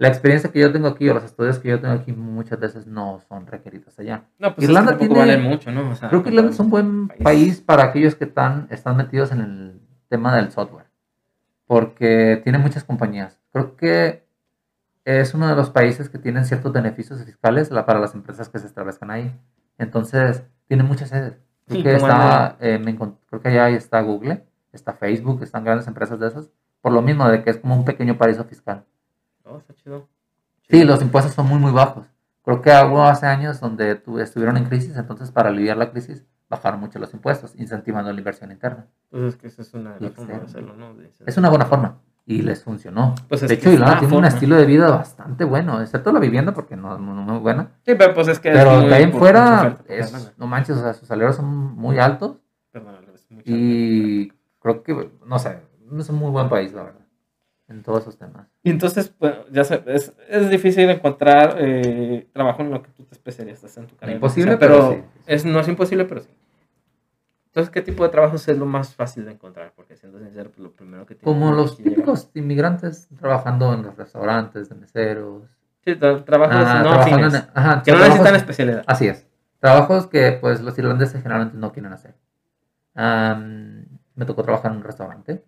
la 0.01 0.07
experiencia 0.07 0.51
que 0.51 0.59
yo 0.59 0.71
tengo 0.71 0.87
aquí 0.87 1.07
o 1.09 1.13
los 1.13 1.23
estudios 1.23 1.59
que 1.59 1.69
yo 1.69 1.79
tengo 1.79 1.93
aquí 1.93 2.11
muchas 2.11 2.59
veces 2.59 2.87
no 2.87 3.19
son 3.29 3.45
requeridos 3.45 3.97
allá. 3.99 4.23
No, 4.39 4.55
pues 4.55 4.67
Irlanda 4.67 4.93
es 4.93 4.97
que 4.97 5.05
tiene- 5.07 5.19
valen 5.19 5.43
mucho, 5.43 5.71
¿no? 5.71 5.89
O 5.91 5.95
sea, 5.95 6.09
Creo 6.09 6.23
que 6.23 6.29
Irlanda 6.29 6.51
es 6.51 6.59
un 6.59 6.69
buen 6.71 7.07
país. 7.07 7.21
país 7.23 7.61
para 7.61 7.83
aquellos 7.83 8.15
que 8.15 8.23
están, 8.25 8.67
están 8.71 8.97
metidos 8.97 9.31
en 9.31 9.41
el 9.41 9.81
tema 10.09 10.35
del 10.35 10.51
software. 10.51 10.87
Porque 11.67 12.41
tiene 12.43 12.57
muchas 12.57 12.83
compañías. 12.83 13.39
Creo 13.53 13.75
que 13.75 14.25
es 15.05 15.33
uno 15.33 15.47
de 15.47 15.55
los 15.55 15.69
países 15.69 16.09
que 16.09 16.17
tienen 16.17 16.45
ciertos 16.45 16.73
beneficios 16.73 17.23
fiscales 17.23 17.69
para 17.69 17.99
las 17.99 18.13
empresas 18.15 18.49
que 18.49 18.59
se 18.59 18.67
establezcan 18.67 19.11
ahí. 19.11 19.33
Entonces, 19.77 20.43
tiene 20.67 20.83
muchas 20.83 21.09
sedes. 21.09 21.33
Creo 21.67 21.77
Sí, 21.77 21.83
que, 21.83 21.95
está, 21.95 22.57
eh, 22.59 22.79
me 22.83 22.95
creo 22.95 23.41
que 23.41 23.47
allá 23.49 23.69
está 23.69 24.01
Google, 24.01 24.43
está 24.73 24.93
Facebook, 24.93 25.43
están 25.43 25.63
grandes 25.63 25.87
empresas 25.87 26.19
de 26.19 26.27
esas. 26.27 26.49
Por 26.81 26.91
lo 26.91 27.01
mismo 27.01 27.27
de 27.29 27.43
que 27.43 27.51
es 27.51 27.57
como 27.57 27.75
un 27.75 27.85
pequeño 27.85 28.17
paraíso 28.17 28.43
fiscal. 28.45 28.83
Oh, 29.51 29.57
está 29.57 29.73
chido. 29.73 30.07
Sí, 30.69 30.83
los 30.83 31.01
impuestos 31.01 31.33
son 31.33 31.47
muy, 31.47 31.59
muy 31.59 31.71
bajos. 31.71 32.05
Creo 32.43 32.61
que 32.61 32.69
hubo 32.69 33.03
hace 33.03 33.25
años 33.27 33.59
donde 33.59 33.95
tu- 33.95 34.19
estuvieron 34.19 34.57
en 34.57 34.65
crisis, 34.65 34.95
entonces 34.95 35.31
para 35.31 35.49
aliviar 35.49 35.77
la 35.77 35.91
crisis 35.91 36.23
bajaron 36.49 36.79
mucho 36.79 36.99
los 36.99 37.13
impuestos, 37.13 37.53
incentivando 37.55 38.11
la 38.11 38.17
inversión 38.17 38.51
interna. 38.51 38.87
Pues 39.09 39.23
es 39.23 39.35
que 39.35 39.47
esa 39.47 39.61
es 39.61 39.73
una 39.73 39.91
de 39.95 39.97
Y 39.99 40.03
las 40.03 40.13
formas 40.13 40.37
de 40.39 40.43
externo. 40.43 40.71
hacerlo, 40.71 40.93
¿no? 40.93 40.95
De- 40.95 41.11
Es 41.25 41.37
una 41.37 41.49
buena 41.49 41.65
forma 41.65 41.99
y 42.25 42.41
les 42.41 42.63
funcionó. 42.63 43.15
Pues 43.27 43.43
es 43.43 43.49
de 43.49 43.55
hecho, 43.55 43.69
la 43.77 43.99
tiene 43.99 44.15
un 44.17 44.25
estilo 44.25 44.55
de 44.55 44.65
vida 44.65 44.89
bastante 44.89 45.43
bueno, 45.43 45.81
excepto 45.81 46.11
la 46.11 46.19
vivienda 46.19 46.53
porque 46.53 46.75
no 46.75 46.93
es 46.93 46.99
muy, 46.99 47.13
muy 47.23 47.37
buena. 47.39 47.71
Sí, 47.85 47.95
pero 47.95 48.13
pues 48.13 48.27
es 48.29 48.39
que 48.39 48.49
es 48.49 48.57
Pero 48.57 48.79
muy 48.79 48.87
de 48.87 48.95
ahí 48.95 49.03
en 49.03 49.13
fuera, 49.13 49.77
es- 49.87 50.33
no 50.37 50.47
manches, 50.47 50.77
o 50.77 50.81
sea, 50.81 50.93
sus 50.93 51.07
salarios 51.07 51.35
son 51.35 51.45
muy 51.75 51.99
altos 51.99 52.37
Perdón, 52.71 52.95
y 53.43 54.29
creo 54.59 54.83
que, 54.83 55.11
no 55.25 55.39
sé, 55.39 55.59
es 55.97 56.09
un 56.09 56.15
muy 56.17 56.31
buen 56.31 56.47
país, 56.49 56.73
la 56.73 56.83
verdad, 56.83 57.00
en 57.71 57.81
todos 57.83 58.01
esos 58.01 58.17
temas. 58.17 58.47
Y 58.63 58.69
entonces, 58.69 59.09
pues, 59.17 59.33
ya 59.51 59.63
sabes, 59.63 59.83
es, 59.87 60.13
es 60.29 60.49
difícil 60.49 60.89
encontrar 60.89 61.55
eh, 61.57 62.27
trabajo 62.33 62.61
en 62.61 62.71
lo 62.71 62.81
que 62.83 62.89
tú 62.91 63.03
te 63.05 63.13
especializas 63.15 63.75
en 63.77 63.87
tu 63.87 63.95
carrera. 63.95 64.15
Imposible, 64.17 64.53
O 64.55 64.57
sea, 64.57 64.59
pero, 64.59 64.89
pero 64.89 65.01
sí. 65.01 65.21
es, 65.25 65.45
no 65.45 65.59
es 65.59 65.67
imposible, 65.67 66.05
pero 66.05 66.21
sí. 66.21 66.29
Entonces, 67.47 67.69
¿qué 67.69 67.81
tipo 67.81 68.03
de 68.03 68.09
trabajos 68.09 68.47
es 68.47 68.57
lo 68.57 68.65
más 68.65 68.95
fácil 68.95 69.25
de 69.25 69.31
encontrar? 69.31 69.73
Porque 69.75 69.95
siendo 69.97 70.19
sincero, 70.19 70.49
pues 70.51 70.59
lo 70.59 70.71
primero 70.71 71.05
que 71.05 71.15
tienes 71.15 71.23
Como 71.25 71.49
que 71.51 71.55
los 71.57 71.77
llegar- 71.77 71.93
típicos 71.95 72.29
inmigrantes 72.33 73.09
trabajando 73.19 73.73
en 73.73 73.83
los 73.83 73.97
restaurantes, 73.97 74.69
de 74.69 74.75
meseros. 74.75 75.43
Sí, 75.83 75.91
tra- 75.95 76.23
trabajos 76.23 76.55
Ah, 76.57 76.81
no 76.83 76.91
afines, 76.91 77.33
en- 77.33 77.41
ajá, 77.53 77.83
que 77.83 77.91
no 77.91 77.97
trabajos- 77.97 78.07
necesitan 78.09 78.35
especialidad. 78.35 78.83
Así 78.87 79.07
es. 79.07 79.27
Trabajos 79.59 80.07
que 80.07 80.31
pues 80.39 80.61
los 80.61 80.77
irlandeses 80.77 81.21
generalmente 81.21 81.57
no 81.57 81.71
quieren 81.73 81.91
hacer. 81.91 82.15
Am, 82.95 83.85
me 84.15 84.25
tocó 84.25 84.43
trabajar 84.43 84.71
en 84.71 84.77
un 84.77 84.83
restaurante. 84.83 85.43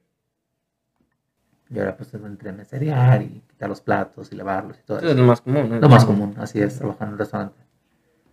Y 1.73 1.79
ahora 1.79 1.97
pues 1.97 2.13
entre 2.13 2.51
meserear 2.51 3.21
y 3.21 3.41
quitar 3.49 3.67
los 3.69 3.81
platos 3.81 4.31
y 4.31 4.35
lavarlos 4.35 4.77
y 4.79 4.83
todo 4.85 4.99
Eso 4.99 5.09
es 5.09 5.15
lo 5.17 5.23
más 5.23 5.41
común. 5.41 5.69
¿no? 5.69 5.79
Lo 5.79 5.89
más 5.89 6.05
común, 6.05 6.35
así 6.37 6.61
es, 6.61 6.77
trabajar 6.77 7.07
en 7.07 7.13
un 7.13 7.19
restaurante. 7.19 7.59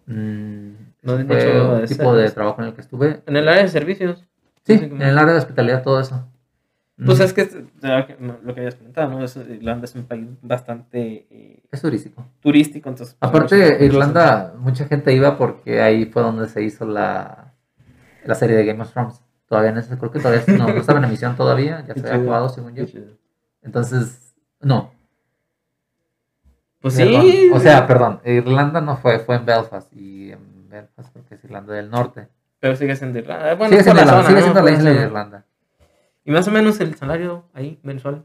Mm, 0.06 0.72
No, 1.02 1.16
de 1.16 1.24
fue 1.24 1.38
hecho, 1.40 1.72
un 1.74 1.80
es- 1.84 1.88
tipo 1.90 2.14
de 2.16 2.24
es- 2.26 2.34
trabajo 2.34 2.60
en 2.62 2.68
el 2.68 2.74
que 2.74 2.80
estuve. 2.82 3.22
En 3.26 3.36
el 3.36 3.48
área 3.48 3.62
de 3.62 3.68
servicios. 3.68 4.24
Sí, 4.64 4.74
en 4.74 5.00
el 5.00 5.16
área 5.18 5.32
de 5.32 5.38
hospitalidad, 5.38 5.82
todo 5.82 6.00
eso. 6.00 6.26
Pues 7.02 7.18
Mm, 7.18 7.22
es 7.22 7.32
que 7.32 7.64
lo 7.80 8.54
que 8.54 8.60
habías 8.60 8.74
comentado, 8.74 9.08
¿no? 9.10 9.24
Es- 9.24 9.36
Irlanda 9.36 9.86
es 9.86 9.94
un 9.94 10.04
país 10.04 10.26
bastante 10.42 11.26
eh, 11.30 11.62
es 11.72 11.80
turístico. 11.80 12.26
turístico, 12.40 12.90
entonces... 12.90 13.16
pues, 13.18 13.30
Aparte, 13.30 13.84
Irlanda, 13.86 14.52
mucha 14.58 14.84
gente 14.84 15.14
iba 15.14 15.38
porque 15.38 15.80
ahí 15.80 16.04
fue 16.04 16.20
donde 16.22 16.46
se 16.48 16.62
hizo 16.62 16.84
la, 16.84 17.54
la 18.26 18.34
serie 18.34 18.54
de 18.56 18.66
Game 18.66 18.82
of 18.82 18.92
Thrones. 18.92 19.22
Todavía 19.48 19.72
no 19.72 19.80
sé, 19.82 19.96
creo 19.96 20.10
que 20.12 20.18
todavía 20.20 20.44
no, 20.58 20.68
no 20.68 20.74
estaba 20.80 20.98
en 20.98 21.06
emisión 21.06 21.34
todavía, 21.36 21.84
ya 21.86 21.94
se 21.94 22.00
había 22.06 22.20
acabado 22.20 22.48
según 22.50 22.74
yo. 22.74 22.84
Entonces, 23.62 24.34
no. 24.60 24.92
Pues 26.80 26.96
perdón. 26.96 27.22
sí. 27.22 27.50
O 27.52 27.60
sea, 27.60 27.86
perdón, 27.86 28.20
Irlanda 28.24 28.80
no 28.80 28.96
fue, 28.96 29.18
fue 29.18 29.36
en 29.36 29.44
Belfast 29.44 29.92
y 29.92 30.32
en 30.32 30.68
Belfast 30.70 31.12
creo 31.12 31.24
que 31.26 31.34
es 31.34 31.44
Irlanda 31.44 31.74
del 31.74 31.90
Norte. 31.90 32.28
Pero 32.58 32.74
sigue 32.76 32.96
siendo 32.96 33.18
Irlanda. 33.18 33.54
Bueno, 33.54 33.70
sigue 33.72 33.82
siendo, 33.84 34.02
la 34.04 34.10
zona, 34.10 34.22
sigue 34.28 34.34
¿no? 34.34 34.40
siendo 34.42 34.60
la 34.60 34.66
Por 34.70 34.72
isla 34.78 34.90
de 34.90 35.02
Irlanda. 35.06 35.44
Y 36.24 36.30
más 36.30 36.48
o 36.48 36.50
menos 36.50 36.80
el 36.80 36.94
salario 36.96 37.44
ahí 37.54 37.78
mensual, 37.82 38.24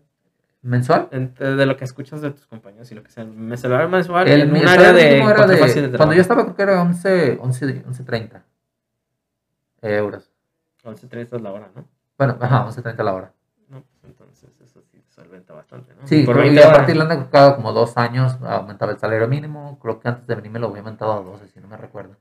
¿Mensual? 0.62 1.08
entre- 1.12 1.56
de 1.56 1.66
lo 1.66 1.76
que 1.78 1.86
escuchas 1.86 2.22
de 2.22 2.32
tus 2.32 2.46
compañeros 2.48 2.92
y 2.92 2.96
lo 2.96 3.04
que 3.04 3.10
sea, 3.12 3.26
salario 3.56 3.90
mensual 3.90 4.28
El, 4.28 4.42
en 4.42 4.52
un 4.52 4.68
área 4.68 4.94
de 4.94 5.18
era 5.20 5.48
de- 5.48 5.88
de 5.90 5.98
cuando 5.98 6.14
yo 6.14 6.22
estaba 6.22 6.44
creo 6.44 6.56
que 6.56 6.62
era 6.64 6.82
11, 6.82 7.38
11, 7.42 7.86
11.30 7.86 8.42
euros. 9.82 10.32
11.30 10.84 11.36
es 11.36 11.42
la 11.42 11.52
hora, 11.52 11.70
¿no? 11.76 11.86
Bueno, 12.18 12.38
ajá, 12.40 12.66
11.30 12.68 13.04
la 13.04 13.14
hora. 13.14 13.34
No, 13.70 13.82
pues 13.82 14.04
entonces 14.06 14.50
eso 14.64 14.82
sí 14.92 15.00
te 15.00 15.05
solventa 15.16 15.54
bastante, 15.54 15.94
¿no? 15.96 16.06
Sí, 16.08 16.24
por 16.24 16.36
creo- 16.36 16.44
20 16.46 16.60
y 16.60 16.64
horas. 16.64 16.74
aparte 16.74 16.94
creo 16.94 17.08
que 17.08 17.30
cada 17.30 17.56
como 17.56 17.72
dos 17.72 17.96
años 17.98 18.38
aumentaba 18.44 18.92
el 18.92 19.00
salario 19.00 19.28
mínimo. 19.28 19.80
Creo 19.82 20.00
que 20.00 20.08
antes 20.10 20.28
de 20.28 20.36
venir 20.36 20.52
me 20.52 20.60
lo 20.60 20.68
había 20.68 20.80
aumentado 20.80 21.14
a 21.14 21.22
12, 21.22 21.48
si 21.48 21.60
no 21.60 21.68
me 21.68 21.78
recuerdo. 21.78 22.16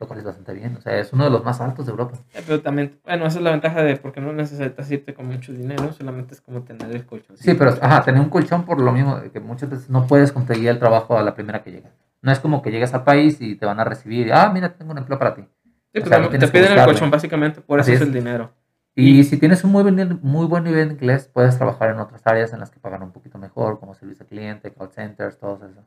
Lo 0.00 0.06
cual 0.08 0.18
es 0.18 0.24
bastante 0.24 0.52
bien. 0.54 0.76
O 0.76 0.80
sea, 0.80 0.98
es 0.98 1.12
uno 1.12 1.24
de 1.24 1.30
los 1.30 1.44
más 1.44 1.60
altos 1.60 1.86
de 1.86 1.90
Europa. 1.92 2.18
Eh, 2.34 2.42
Pero 2.46 2.60
también, 2.62 2.98
bueno, 3.04 3.26
esa 3.26 3.38
es 3.38 3.44
la 3.44 3.50
ventaja 3.52 3.82
de 3.82 3.96
porque 3.96 4.20
no 4.20 4.32
necesitas 4.32 4.90
irte 4.90 5.14
con 5.14 5.26
mucho 5.26 5.52
dinero, 5.52 5.92
solamente 5.92 6.34
es 6.34 6.40
como 6.40 6.62
tener 6.62 6.90
el 6.90 7.06
colchón. 7.06 7.36
Sí, 7.36 7.54
pero 7.54 7.70
ajá, 7.80 8.02
tener 8.02 8.20
un 8.20 8.28
colchón 8.28 8.64
por 8.64 8.80
lo 8.80 8.90
mismo 8.92 9.20
que 9.32 9.40
muchas 9.40 9.70
veces 9.70 9.90
no 9.90 10.06
puedes 10.06 10.32
conseguir 10.32 10.68
el 10.68 10.78
trabajo 10.78 11.16
a 11.16 11.22
la 11.22 11.34
primera 11.34 11.62
que 11.62 11.70
llegas. 11.72 11.92
No 12.22 12.32
es 12.32 12.40
como 12.40 12.60
que 12.62 12.70
llegas 12.70 12.92
al 12.94 13.04
país 13.04 13.40
y 13.40 13.54
te 13.54 13.66
van 13.66 13.78
a 13.80 13.84
recibir, 13.84 14.32
ah, 14.32 14.50
mira, 14.52 14.74
tengo 14.74 14.92
un 14.92 14.98
empleo 14.98 15.18
para 15.18 15.34
ti. 15.34 15.44
Sí, 15.92 16.00
o 16.02 16.06
sea, 16.06 16.18
no 16.18 16.28
te 16.28 16.38
que 16.38 16.46
piden 16.48 16.72
el 16.72 16.84
colchón 16.84 17.10
básicamente, 17.10 17.60
por 17.60 17.78
Así 17.80 17.92
eso 17.92 17.98
es 17.98 18.02
es. 18.02 18.08
el 18.08 18.14
dinero. 18.14 18.50
Y 18.96 19.24
si 19.24 19.36
tienes 19.38 19.64
un 19.64 19.72
muy 19.72 19.82
buen, 19.82 20.20
muy 20.22 20.46
buen 20.46 20.64
nivel 20.64 20.88
de 20.88 20.94
inglés, 20.94 21.28
puedes 21.32 21.56
trabajar 21.58 21.90
en 21.90 21.98
otras 21.98 22.24
áreas 22.26 22.52
en 22.52 22.60
las 22.60 22.70
que 22.70 22.78
pagan 22.78 23.02
un 23.02 23.10
poquito 23.12 23.38
mejor, 23.38 23.80
como 23.80 23.94
servicio 23.94 24.22
al 24.22 24.28
cliente, 24.28 24.72
call 24.72 24.90
centers, 24.90 25.36
todo 25.38 25.56
eso. 25.66 25.84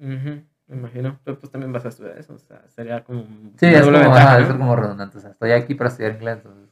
Ujú, 0.00 0.42
me 0.66 0.76
imagino. 0.76 1.18
Pero 1.24 1.38
pues 1.38 1.52
también 1.52 1.72
vas 1.72 1.84
a 1.84 1.88
estudiar 1.88 2.18
eso, 2.18 2.34
o 2.34 2.38
sea, 2.38 2.62
sería 2.68 3.04
como. 3.04 3.22
Sí, 3.56 3.66
es 3.66 3.80
como, 3.82 3.92
ventaja, 3.92 4.20
ajá, 4.32 4.38
¿no? 4.40 4.46
es 4.46 4.52
como 4.52 4.76
redundante. 4.76 5.18
O 5.18 5.20
sea, 5.20 5.30
estoy 5.30 5.52
aquí 5.52 5.74
para 5.74 5.90
estudiar 5.90 6.12
inglés. 6.14 6.36
entonces- 6.38 6.70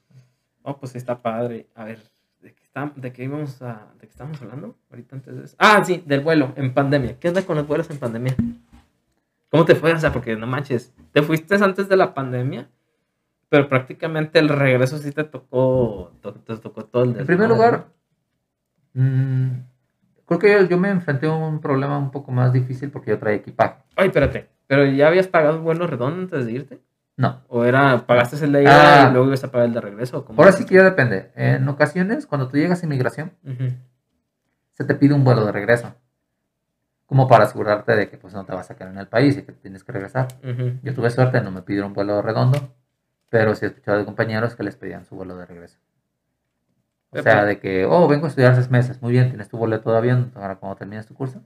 Oh, 0.63 0.77
pues 0.79 0.97
está 0.97 1.23
padre. 1.23 1.69
A 1.77 1.85
ver, 1.85 1.99
¿de 2.43 2.53
qué, 2.55 2.63
está, 2.65 2.93
de 2.97 3.13
qué 3.13 3.25
íbamos 3.25 3.63
a. 3.63 3.87
¿De 4.01 4.07
qué 4.07 4.11
estábamos 4.11 4.43
hablando? 4.43 4.77
Ahorita 4.91 5.15
antes 5.17 5.37
de 5.37 5.45
eso. 5.45 5.57
Ah, 5.61 5.83
sí, 5.85 6.03
del 6.05 6.21
vuelo 6.21 6.53
en 6.57 6.75
pandemia. 6.75 7.19
¿Qué 7.21 7.29
onda 7.29 7.43
con 7.43 7.57
los 7.57 7.67
vuelos 7.69 7.89
en 7.91 7.99
pandemia? 7.99 8.35
¿Cómo 9.51 9.65
te 9.65 9.75
fue? 9.77 9.93
O 9.93 9.99
sea, 9.99 10.13
porque 10.13 10.35
no 10.37 10.47
manches, 10.47 10.93
te 11.13 11.23
fuiste 11.23 11.55
antes 11.55 11.89
de 11.89 11.97
la 11.97 12.13
pandemia, 12.13 12.69
pero 13.49 13.69
prácticamente 13.69 14.39
el 14.39 14.49
regreso 14.49 14.99
sí 14.99 15.13
te 15.13 15.25
tocó. 15.25 16.13
to- 16.21 16.35
Te 16.35 16.57
tocó 16.59 16.85
todo 16.85 17.05
el 17.05 17.19
En 17.21 17.27
primer 17.27 17.49
lugar, 17.49 17.87
mm, 18.95 19.49
creo 20.27 20.39
que 20.39 20.53
yo, 20.53 20.63
yo 20.67 20.79
me 20.79 20.91
enfrenté 20.91 21.27
a 21.27 21.33
un 21.33 21.61
problema 21.61 21.99
un 21.99 22.11
poco 22.11 22.31
más 22.33 22.53
difícil 22.53 22.91
porque 22.91 23.11
yo 23.11 23.19
traía 23.19 23.37
equipaje. 23.39 23.77
Ay, 23.97 24.09
espérate. 24.09 24.49
¿Pero 24.67 24.85
ya 24.87 25.09
habías 25.09 25.29
pagado 25.29 25.59
un 25.59 25.65
vuelo 25.65 25.87
redondo 25.87 26.21
antes 26.23 26.45
de 26.47 26.53
irte? 26.53 26.81
No, 27.17 27.43
¿O 27.49 27.65
era, 27.65 28.07
pagaste 28.07 28.37
el 28.45 28.53
de 28.53 28.63
ida 28.63 29.07
Ah. 29.07 29.09
y 29.09 29.13
luego 29.13 29.27
ibas 29.27 29.43
a 29.43 29.51
pagar 29.51 29.67
el 29.67 29.75
de 29.75 29.81
regreso? 29.81 30.25
ahora 30.37 30.53
sí 30.53 30.65
que 30.67 30.77
ya 30.77 30.85
depende. 30.85 31.33
En 31.35 31.67
ocasiones, 31.69 32.27
cuando 32.27 32.47
tú 32.49 32.57
llegas 32.59 32.83
a 32.83 32.87
inmigración, 32.87 33.33
se 34.73 34.85
te 34.85 34.95
pide 34.95 35.15
un 35.15 35.25
vuelo 35.25 35.45
de 35.45 35.51
regreso. 35.53 35.95
Como 37.07 37.27
para 37.27 37.45
asegurarte 37.45 37.97
de 37.97 38.09
que 38.11 38.19
pues, 38.19 38.35
no 38.35 38.45
te 38.45 38.53
vas 38.53 38.71
a 38.71 38.77
quedar 38.77 38.93
en 38.93 38.99
el 38.99 39.09
país 39.09 39.37
y 39.37 39.43
que 39.43 39.51
tienes 39.53 39.83
que 39.83 39.91
regresar. 39.93 40.29
Yo 40.83 40.95
tuve 40.95 41.11
suerte, 41.11 41.41
no 41.41 41.51
me 41.51 41.63
pidieron 41.63 41.89
un 41.89 41.95
vuelo 41.95 42.21
redondo, 42.23 42.59
pero 43.31 43.55
sí 43.55 43.65
he 43.65 43.69
escuchado 43.69 43.99
de 43.99 44.05
compañeros 44.05 44.55
que 44.55 44.63
les 44.63 44.77
pedían 44.77 45.05
su 45.05 45.15
vuelo 45.17 45.37
de 45.37 45.47
regreso. 45.47 45.79
O 47.11 47.23
sea, 47.23 47.45
de 47.45 47.59
que, 47.59 47.87
oh, 47.87 48.07
vengo 48.07 48.27
a 48.27 48.29
estudiar 48.29 48.55
seis 48.55 48.71
meses, 48.71 49.01
muy 49.01 49.13
bien, 49.13 49.29
tienes 49.29 49.49
tu 49.49 49.57
boleto 49.57 49.91
de 49.91 49.99
avión, 49.99 50.33
ahora 50.35 50.57
cuando 50.57 50.77
termines 50.77 51.07
tu 51.07 51.15
curso. 51.15 51.43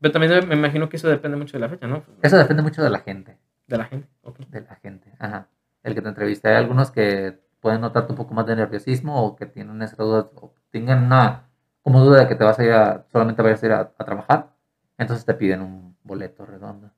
Pero 0.00 0.12
también 0.12 0.48
me 0.48 0.54
imagino 0.54 0.88
que 0.88 0.96
eso 0.96 1.08
depende 1.08 1.36
mucho 1.36 1.56
de 1.56 1.60
la 1.60 1.68
fecha, 1.68 1.86
¿no? 1.86 2.02
Eso 2.22 2.36
depende 2.36 2.62
mucho 2.62 2.82
de 2.82 2.90
la 2.90 3.00
gente, 3.00 3.36
De 3.66 3.78
la 3.78 3.84
gente. 3.84 4.08
ok. 4.22 4.38
de 4.38 4.60
la 4.60 4.76
gente, 4.76 5.12
ajá. 5.18 5.48
El 5.82 5.94
que 5.94 6.02
te 6.02 6.08
entrevista, 6.08 6.48
hay 6.48 6.56
algunos 6.56 6.92
que 6.92 7.40
pueden 7.60 7.80
notarte 7.80 8.12
un 8.12 8.16
poco 8.16 8.34
más 8.34 8.46
de 8.46 8.54
nerviosismo 8.54 9.24
o 9.24 9.34
que 9.34 9.46
tienen 9.46 9.82
esa 9.82 9.96
duda, 10.02 10.30
o 10.36 10.54
tengan 10.70 11.04
una 11.04 11.48
como 11.82 12.04
duda 12.04 12.20
de 12.20 12.28
que 12.28 12.36
te 12.36 12.44
vas 12.44 12.58
a 12.60 12.64
ir 12.64 12.72
a, 12.72 13.04
solamente 13.10 13.42
vas 13.42 13.60
a 13.62 13.66
ir 13.66 13.72
a, 13.72 13.80
a 13.98 14.04
trabajar, 14.04 14.52
entonces 14.98 15.24
te 15.24 15.34
piden 15.34 15.62
un 15.62 15.96
boleto 16.04 16.46
redondo. 16.46 16.90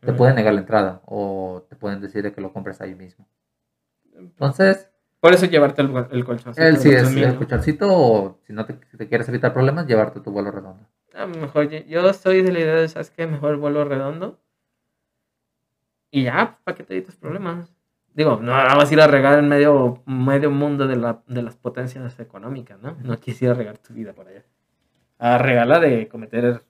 Te 0.00 0.12
pueden 0.12 0.36
negar 0.36 0.54
la 0.54 0.60
entrada 0.60 1.00
o 1.06 1.66
te 1.68 1.74
pueden 1.74 2.00
decir 2.00 2.22
de 2.22 2.32
que 2.32 2.40
lo 2.40 2.52
compres 2.52 2.80
ahí 2.80 2.94
mismo. 2.94 3.26
Entonces, 4.18 4.90
Por 5.20 5.32
eso 5.32 5.46
llevarte 5.46 5.82
el, 5.82 5.92
el 6.10 6.24
colchoncito. 6.24 6.66
él 6.66 6.76
sí 6.78 6.90
es 6.90 7.14
el 7.16 7.36
colchoncito 7.36 7.86
o 7.90 8.38
si 8.46 8.52
no 8.52 8.64
te, 8.66 8.78
si 8.90 8.96
te 8.96 9.08
quieres 9.08 9.28
evitar 9.28 9.52
problemas, 9.52 9.86
llevarte 9.86 10.20
tu 10.20 10.30
vuelo 10.30 10.50
redondo. 10.50 10.86
A 11.14 11.26
lo 11.26 11.28
mejor 11.40 11.68
yo, 11.68 12.12
soy 12.12 12.42
de 12.42 12.52
la 12.52 12.60
idea 12.60 12.74
de, 12.76 12.88
¿sabes 12.88 13.10
qué? 13.10 13.26
Mejor 13.26 13.56
vuelo 13.56 13.84
redondo. 13.84 14.38
Y 16.10 16.24
ya, 16.24 16.58
¿para 16.64 16.76
qué 16.76 16.84
te 16.84 16.94
evitas 16.94 17.16
problemas? 17.16 17.72
Digo, 18.14 18.38
no 18.40 18.52
vas 18.52 18.90
a 18.90 18.92
ir 18.92 19.00
a 19.00 19.06
regar 19.06 19.38
en 19.38 19.48
medio, 19.48 20.02
medio 20.06 20.50
mundo 20.50 20.86
de, 20.86 20.96
la, 20.96 21.22
de 21.26 21.42
las 21.42 21.56
potencias 21.56 22.18
económicas, 22.18 22.80
¿no? 22.80 22.96
No 23.02 23.18
quisiera 23.18 23.54
regar 23.54 23.78
tu 23.78 23.94
vida 23.94 24.12
por 24.12 24.26
allá. 24.28 24.44
A 25.18 25.38
regarla 25.38 25.78
de 25.80 26.08
cometer, 26.08 26.64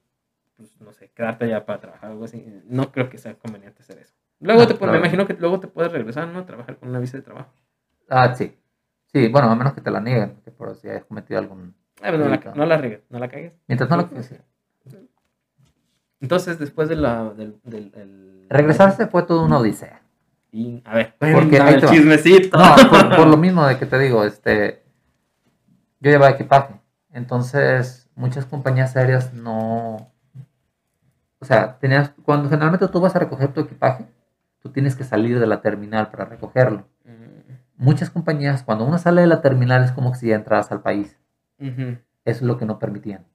pues, 0.56 0.78
no 0.80 0.92
sé, 0.92 1.10
quedarte 1.14 1.44
allá 1.44 1.64
para 1.64 1.80
trabajar 1.80 2.10
o 2.10 2.12
algo 2.14 2.24
así. 2.24 2.44
No 2.66 2.90
creo 2.90 3.08
que 3.08 3.18
sea 3.18 3.34
conveniente 3.34 3.82
hacer 3.82 3.98
eso. 3.98 4.14
Luego 4.40 4.60
No, 4.62 4.66
te, 4.68 4.74
pu- 4.74 4.78
claro. 4.78 4.92
me 4.92 4.98
imagino 4.98 5.26
que 5.26 5.34
luego 5.34 5.60
te 5.60 5.66
puedes 5.68 5.90
regresar, 5.92 6.28
¿no? 6.28 6.40
A 6.40 6.46
trabajar 6.46 6.76
con 6.76 6.88
una 6.90 6.98
visa 7.00 7.16
de 7.16 7.22
trabajo. 7.22 7.50
Ah, 8.08 8.34
sí. 8.34 8.56
Sí, 9.12 9.28
bueno, 9.28 9.50
a 9.50 9.54
menos 9.56 9.72
que 9.72 9.80
te 9.80 9.90
la 9.90 10.00
nieguen, 10.00 10.36
por 10.56 10.74
si 10.76 10.88
hayas 10.88 11.04
cometido 11.04 11.40
algún... 11.40 11.74
Ah, 12.00 12.10
pero 12.12 12.18
no, 12.18 12.28
la, 12.28 12.52
no 12.54 12.66
la 12.66 12.76
regues, 12.76 13.00
no 13.10 13.18
la 13.18 13.28
cagues. 13.28 13.52
Mientras 13.66 13.88
no 13.90 13.96
lo... 13.96 14.22
sí. 14.22 14.36
Entonces, 16.20 16.58
después 16.58 16.88
de 16.88 16.96
la, 16.96 17.30
del, 17.30 17.60
del, 17.64 17.92
el- 17.94 18.46
Regresarse 18.50 19.06
fue 19.06 19.22
toda 19.22 19.44
una 19.44 19.58
odisea. 19.58 20.02
Y, 20.50 20.82
a 20.84 20.94
ver, 20.94 21.14
Porque 21.18 21.60
ahí 21.60 21.74
el 21.74 21.82
chismecito. 21.84 22.56
No, 22.58 22.74
por, 22.90 23.16
por 23.16 23.26
lo 23.28 23.36
mismo 23.38 23.66
de 23.66 23.78
que 23.78 23.86
te 23.86 23.98
digo, 23.98 24.24
este, 24.24 24.82
yo 26.00 26.10
llevaba 26.10 26.30
equipaje, 26.34 26.74
entonces 27.12 28.08
muchas 28.14 28.46
compañías 28.46 28.96
aéreas 28.96 29.32
no, 29.34 30.10
o 31.40 31.44
sea, 31.44 31.78
tenías, 31.78 32.12
cuando 32.24 32.48
generalmente 32.48 32.88
tú 32.88 33.00
vas 33.00 33.14
a 33.14 33.18
recoger 33.18 33.52
tu 33.52 33.60
equipaje, 33.60 34.06
tú 34.60 34.70
tienes 34.70 34.96
que 34.96 35.04
salir 35.04 35.38
de 35.40 35.46
la 35.46 35.60
terminal 35.62 36.10
para 36.10 36.24
recogerlo. 36.26 36.86
Mm, 37.04 37.52
Muchas 37.76 38.10
compañías, 38.10 38.62
cuando 38.62 38.84
uno 38.84 38.98
sale 38.98 39.22
de 39.22 39.26
la 39.28 39.40
terminal 39.40 39.84
es 39.84 39.92
como 39.92 40.14
si 40.14 40.28
ya 40.28 40.36
entraras 40.36 40.70
al 40.72 40.82
país. 40.82 41.16
ujú. 41.58 41.98
Eso 42.24 42.38
es 42.40 42.42
lo 42.42 42.58
que 42.58 42.64
no 42.64 42.78
permitían, 42.78 43.26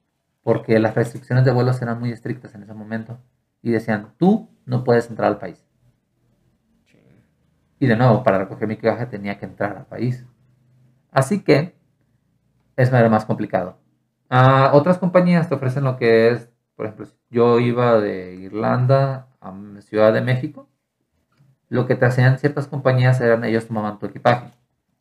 porque 0.42 0.80
las 0.80 0.96
restricciones 0.96 1.44
de 1.44 1.52
vuelos 1.52 1.82
eran 1.82 2.00
muy 2.00 2.12
estrictas 2.14 2.56
en 2.56 2.64
ese 2.64 2.74
momento 2.74 3.20
y 3.62 3.72
decían, 3.72 4.14
tú 4.18 4.50
no 4.66 4.86
puedes 4.86 5.10
entrar 5.10 5.28
al 5.28 5.38
país. 5.38 5.66
Y 7.80 7.88
de 7.88 7.96
nuevo, 7.96 8.24
para 8.24 8.40
recoger 8.40 8.68
mi 8.68 8.76
equipaje 8.76 9.06
tenía 9.06 9.38
que 9.38 9.46
entrar 9.46 9.78
al 9.78 9.86
país. 9.86 10.26
Así 11.12 11.42
que 11.44 11.76
eso 12.76 12.96
era 12.98 13.10
más 13.10 13.26
complicado. 13.26 13.78
Ah, 14.30 14.72
otras 14.74 14.98
compañías 14.98 15.48
te 15.50 15.56
ofrecen 15.56 15.84
lo 15.84 15.98
que 15.98 16.30
es, 16.30 16.50
por 16.76 16.86
ejemplo, 16.88 17.08
yo 17.30 17.60
iba 17.60 18.00
de 18.00 18.36
Irlanda 18.36 19.28
a 19.42 19.54
Ciudad 19.82 20.14
de 20.14 20.22
México. 20.22 20.70
Lo 21.74 21.88
que 21.88 21.96
te 21.96 22.06
hacían 22.06 22.38
ciertas 22.38 22.68
compañías 22.68 23.20
eran 23.20 23.44
ellos 23.44 23.66
tomaban 23.66 23.98
tu 23.98 24.06
equipaje. 24.06 24.52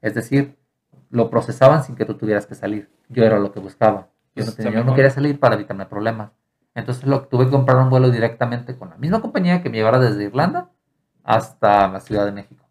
Es 0.00 0.14
decir, 0.14 0.56
lo 1.10 1.28
procesaban 1.28 1.84
sin 1.84 1.96
que 1.96 2.06
tú 2.06 2.14
tuvieras 2.14 2.46
que 2.46 2.54
salir. 2.54 2.90
Yo 3.10 3.24
era 3.24 3.38
lo 3.38 3.52
que 3.52 3.60
buscaba. 3.60 4.08
Yo 4.34 4.46
no, 4.46 4.52
tenía- 4.52 4.72
yo 4.72 4.82
no 4.84 4.94
quería 4.94 5.10
salir 5.10 5.38
para 5.38 5.56
evitarme 5.56 5.84
problemas. 5.84 6.32
Entonces 6.74 7.04
lo, 7.04 7.26
tuve 7.28 7.44
que 7.44 7.50
comprar 7.50 7.76
un 7.76 7.90
vuelo 7.90 8.10
directamente 8.10 8.74
con 8.78 8.88
la 8.88 8.96
misma 8.96 9.20
compañía 9.20 9.62
que 9.62 9.68
me 9.68 9.76
llevara 9.76 9.98
desde 9.98 10.24
Irlanda 10.24 10.70
hasta 11.22 11.88
la 11.88 12.00
Ciudad 12.00 12.24
de 12.24 12.32
México. 12.32 12.64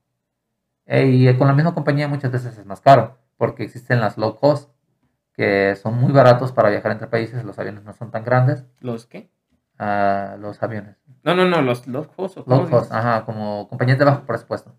Eh, 0.87 1.05
y 1.05 1.37
con 1.37 1.47
la 1.47 1.53
misma 1.53 1.75
compañía 1.75 2.07
muchas 2.07 2.31
veces 2.31 2.57
es 2.57 2.65
más 2.65 2.81
caro, 2.81 3.19
porque 3.37 3.61
existen 3.63 3.99
las 3.99 4.17
low 4.17 4.35
cost, 4.35 4.71
que 5.33 5.75
son 5.75 5.93
muy 5.95 6.11
baratos 6.11 6.51
para 6.51 6.71
viajar 6.71 6.91
entre 6.91 7.07
países, 7.07 7.45
los 7.45 7.59
aviones 7.59 7.83
no 7.83 7.93
son 7.93 8.09
tan 8.09 8.23
grandes, 8.23 8.65
¿Los 8.79 9.05
qué? 9.05 9.29
ah, 9.77 10.37
los 10.39 10.61
aviones. 10.63 10.97
No, 11.23 11.35
no, 11.35 11.45
no, 11.45 11.61
los 11.61 11.87
low 11.87 12.07
cost. 12.15 12.37
¿o 12.37 12.43
Low 12.47 12.69
cost, 12.69 12.91
ajá, 12.91 13.25
como 13.25 13.67
compañías 13.67 13.99
de 13.99 14.05
bajo 14.05 14.23
presupuesto. 14.25 14.73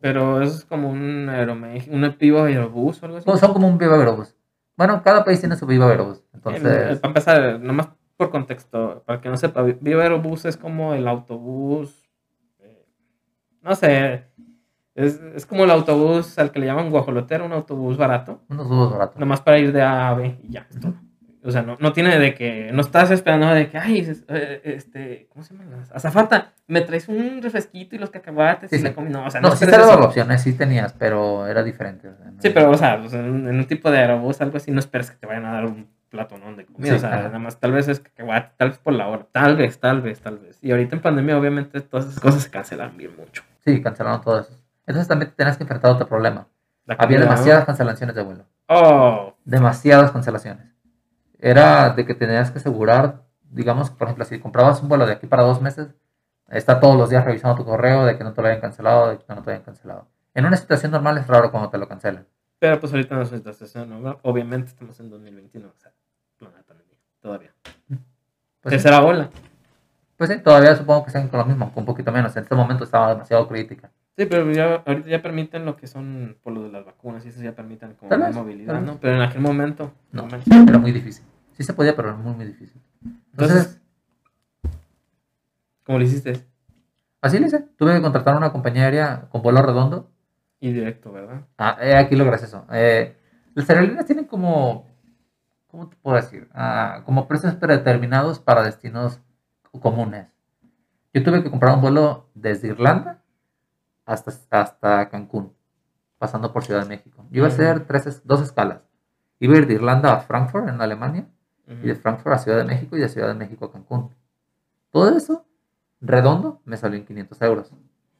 Pero 0.00 0.40
eso 0.40 0.56
es 0.56 0.64
como 0.64 0.88
un 0.88 1.28
Aeroméxico, 1.28 1.94
un 1.94 2.16
Viva 2.18 2.46
Aerobús 2.46 3.02
o 3.02 3.06
algo 3.06 3.18
así. 3.18 3.24
Son- 3.26 3.38
Son 3.38 3.52
como 3.52 3.68
un 3.68 3.76
Viva 3.76 3.96
Aerobús. 3.96 4.34
Bueno, 4.76 5.02
cada 5.02 5.24
país 5.24 5.40
tiene 5.40 5.56
su 5.56 5.66
Viva 5.66 5.88
Aerobús. 5.88 6.18
Eh, 6.18 6.22
Entonces, 6.34 6.98
para 7.00 7.08
empezar, 7.10 7.60
nomás 7.60 7.88
por 8.16 8.30
contexto, 8.30 9.02
para 9.04 9.20
que 9.20 9.28
no 9.28 9.36
sepa, 9.36 9.62
Viva 9.62 10.02
Aerobús 10.02 10.44
es 10.44 10.56
como 10.56 10.94
el 10.94 11.06
autobús, 11.08 12.08
eh, 12.60 12.86
no 13.62 13.74
sé, 13.74 14.24
es, 14.94 15.20
es 15.34 15.44
como 15.46 15.64
el 15.64 15.70
autobús 15.70 16.38
al 16.38 16.50
que 16.50 16.60
le 16.60 16.66
llaman 16.66 16.90
guajolotero, 16.90 17.44
un 17.44 17.52
autobús 17.52 17.96
barato, 17.96 18.40
unos 18.48 18.68
dúos 18.68 18.92
baratos. 18.92 19.18
nomás 19.18 19.40
para 19.42 19.58
ir 19.58 19.72
de 19.72 19.82
A 19.82 20.08
a 20.08 20.14
B 20.14 20.38
y 20.42 20.50
ya. 20.52 20.66
O 21.42 21.50
sea, 21.50 21.62
no, 21.62 21.76
no 21.80 21.92
tiene 21.94 22.18
de 22.18 22.34
que, 22.34 22.70
no 22.72 22.82
estás 22.82 23.10
esperando 23.10 23.46
de 23.48 23.70
que, 23.70 23.78
ay, 23.78 24.06
eh, 24.28 24.60
este, 24.64 25.26
¿cómo 25.32 25.42
se 25.42 25.54
llama? 25.56 25.84
Azafata, 25.94 26.52
me 26.66 26.82
traes 26.82 27.08
un 27.08 27.40
refresquito 27.42 27.96
y 27.96 27.98
los 27.98 28.10
cacahuates 28.10 28.68
Sí, 28.68 28.76
y 28.76 28.78
sí. 28.80 28.84
la 28.84 28.92
comida. 28.94 29.12
No, 29.18 29.26
o 29.26 29.30
sea, 29.30 29.40
no, 29.40 29.48
No, 29.48 29.56
sí 29.56 29.64
eso. 29.64 30.00
opciones, 30.04 30.42
sí 30.42 30.52
tenías, 30.52 30.92
pero 30.92 31.46
era 31.46 31.62
diferente. 31.62 32.08
o 32.08 32.14
sea, 32.14 32.26
no- 32.26 32.42
Sí, 32.42 32.50
pero, 32.50 32.70
o 32.70 32.74
sea, 32.76 32.98
pues, 33.00 33.14
en, 33.14 33.48
en 33.48 33.56
un 33.58 33.64
tipo 33.66 33.90
de 33.90 33.98
aerobús, 33.98 34.40
algo 34.42 34.58
así, 34.58 34.70
no 34.70 34.80
esperes 34.80 35.10
que 35.10 35.16
te 35.16 35.26
vayan 35.26 35.46
a 35.46 35.52
dar 35.52 35.64
un 35.64 35.88
plato, 36.10 36.36
¿no? 36.36 36.54
De 36.54 36.66
comida. 36.66 36.90
Sí, 36.90 36.96
o 36.96 36.98
sea, 36.98 37.14
ajá. 37.14 37.22
nada 37.28 37.38
más, 37.38 37.58
tal 37.58 37.72
vez 37.72 37.88
es 37.88 38.00
cacahuate, 38.00 38.52
tal 38.58 38.68
vez 38.70 38.78
por 38.78 38.92
la 38.92 39.06
hora. 39.08 39.26
Tal 39.32 39.56
vez, 39.56 39.78
tal 39.80 40.02
vez, 40.02 40.20
tal 40.20 40.38
vez. 40.38 40.58
Y 40.60 40.72
ahorita 40.72 40.94
en 40.96 41.00
pandemia, 41.02 41.38
obviamente, 41.38 41.80
todas 41.80 42.06
esas 42.06 42.20
cosas 42.20 42.42
se 42.42 42.50
cancelan 42.50 42.96
bien 42.98 43.16
mucho. 43.16 43.42
Sí, 43.64 43.80
cancelaron 43.80 44.20
todo 44.20 44.40
eso. 44.40 44.58
Entonces 44.86 45.08
también 45.08 45.30
te 45.30 45.36
tenías 45.36 45.56
que 45.56 45.62
enfrentar 45.62 45.92
otro 45.92 46.06
problema. 46.06 46.48
Había 46.98 47.20
demasiadas 47.20 47.64
cancelaciones 47.64 48.14
de 48.16 48.22
vuelo. 48.22 48.44
Oh, 48.66 49.34
demasiadas 49.44 50.10
cancelaciones. 50.10 50.66
Era 51.40 51.90
de 51.90 52.04
que 52.06 52.14
tenías 52.14 52.50
que 52.50 52.58
asegurar, 52.58 53.22
digamos, 53.50 53.90
por 53.90 54.06
ejemplo, 54.08 54.24
si 54.24 54.38
comprabas 54.38 54.82
un 54.82 54.88
vuelo 54.88 55.06
de 55.06 55.12
aquí 55.12 55.26
para 55.26 55.42
dos 55.42 55.60
meses, 55.60 55.88
está 56.48 56.80
todos 56.80 56.96
los 56.96 57.10
días 57.10 57.24
revisando 57.24 57.56
tu 57.56 57.64
correo 57.64 58.04
de 58.04 58.16
que 58.18 58.24
no 58.24 58.32
te 58.32 58.42
lo 58.42 58.48
hayan 58.48 58.60
cancelado, 58.60 59.10
de 59.10 59.18
que 59.18 59.24
no 59.34 59.42
te 59.42 59.50
hayan 59.50 59.62
cancelado. 59.62 60.06
En 60.34 60.44
una 60.46 60.56
situación 60.56 60.92
normal 60.92 61.18
es 61.18 61.26
raro 61.26 61.50
cuando 61.50 61.70
te 61.70 61.78
lo 61.78 61.88
cancelan. 61.88 62.26
pero 62.58 62.78
pues 62.78 62.92
ahorita 62.92 63.14
no 63.16 63.22
es 63.22 63.32
una 63.32 63.52
situación 63.52 63.88
normal. 63.88 64.18
Obviamente 64.22 64.68
estamos 64.68 64.98
en 65.00 65.08
2021, 65.10 65.66
o 65.68 65.80
sea, 65.80 65.92
no 66.40 66.48
hay 66.48 66.62
pandemia, 66.62 66.96
todavía. 67.20 67.50
Pues, 67.66 67.98
sí, 67.98 68.68
Tercera 68.70 69.02
ola. 69.02 69.30
pues 70.16 70.28
sí, 70.30 70.38
todavía 70.38 70.76
supongo 70.76 71.04
que 71.04 71.08
están 71.08 71.28
con 71.28 71.38
lo 71.40 71.46
mismo, 71.46 71.72
con 71.72 71.82
un 71.82 71.86
poquito 71.86 72.12
menos. 72.12 72.36
En 72.36 72.42
este 72.42 72.54
momento 72.54 72.84
estaba 72.84 73.08
demasiado 73.14 73.48
crítica. 73.48 73.90
Sí, 74.18 74.26
pero 74.26 74.50
ya, 74.52 74.82
ahorita 74.86 75.08
ya 75.08 75.22
permiten 75.22 75.64
lo 75.64 75.76
que 75.76 75.86
son 75.86 76.36
por 76.42 76.52
lo 76.52 76.64
de 76.64 76.68
las 76.70 76.84
vacunas 76.84 77.24
y 77.24 77.30
eso 77.30 77.42
ya 77.42 77.52
permiten 77.52 77.94
como 77.94 78.10
vez, 78.10 78.34
movilidad, 78.34 78.78
¿no? 78.82 78.98
Pero 79.00 79.16
en 79.16 79.22
aquel 79.22 79.40
momento, 79.40 79.92
No, 80.12 80.28
no 80.28 80.38
era 80.68 80.78
muy 80.78 80.92
difícil. 80.92 81.24
Sí 81.60 81.64
se 81.64 81.74
podía, 81.74 81.94
pero 81.94 82.08
era 82.08 82.16
muy, 82.16 82.32
muy 82.32 82.46
difícil. 82.46 82.80
Entonces, 83.32 83.78
¿Cómo 85.84 85.98
lo 85.98 86.04
hiciste? 86.06 86.46
así 87.20 87.38
le 87.38 87.48
hice. 87.48 87.58
Tuve 87.76 87.92
que 87.96 88.00
contratar 88.00 88.34
una 88.34 88.50
compañía 88.50 88.84
aérea 88.84 89.28
con 89.30 89.42
vuelo 89.42 89.60
redondo 89.60 90.10
Y 90.58 90.72
directo, 90.72 91.12
¿verdad? 91.12 91.42
Ah, 91.58 91.76
eh, 91.82 91.94
aquí 91.96 92.16
lo 92.16 92.24
gracioso. 92.24 92.64
Eh, 92.72 93.14
las 93.54 93.68
aerolíneas 93.68 94.06
tienen 94.06 94.24
como, 94.24 94.86
¿cómo 95.66 95.90
te 95.90 95.96
puedo 95.96 96.16
decir? 96.16 96.48
Ah, 96.54 97.02
como 97.04 97.28
precios 97.28 97.54
predeterminados 97.56 98.38
para 98.38 98.62
destinos 98.62 99.20
comunes. 99.82 100.28
Yo 101.12 101.22
tuve 101.22 101.42
que 101.42 101.50
comprar 101.50 101.74
un 101.74 101.82
vuelo 101.82 102.30
desde 102.34 102.68
Irlanda 102.68 103.22
hasta, 104.06 104.32
hasta 104.48 105.10
Cancún, 105.10 105.52
pasando 106.16 106.54
por 106.54 106.64
Ciudad 106.64 106.84
de 106.84 106.88
México. 106.88 107.26
Yo 107.30 107.40
iba 107.40 107.48
a 107.48 107.50
hacer 107.50 107.84
tres, 107.86 108.06
es- 108.06 108.26
dos 108.26 108.40
escalas. 108.40 108.80
Iba 109.40 109.56
a 109.56 109.58
ir 109.58 109.66
de 109.66 109.74
Irlanda 109.74 110.14
a 110.14 110.20
Frankfurt, 110.20 110.70
en 110.70 110.80
Alemania, 110.80 111.28
y 111.70 111.86
de. 111.86 111.94
Frankfurt 111.94 112.34
a 112.34 112.38
Ciudad 112.38 112.58
de 112.58 112.64
México, 112.64 112.96
y 112.96 113.00
de 113.00 113.08
Ciudad 113.08 113.28
de 113.28 113.34
México 113.34 113.66
a 113.66 113.72
Cancún. 113.72 114.10
Todo 114.90 115.16
eso, 115.16 115.46
redondo, 116.00 116.60
me 116.64 116.76
salió 116.76 116.98
en 116.98 117.06
500 117.06 117.42
euros. 117.42 117.70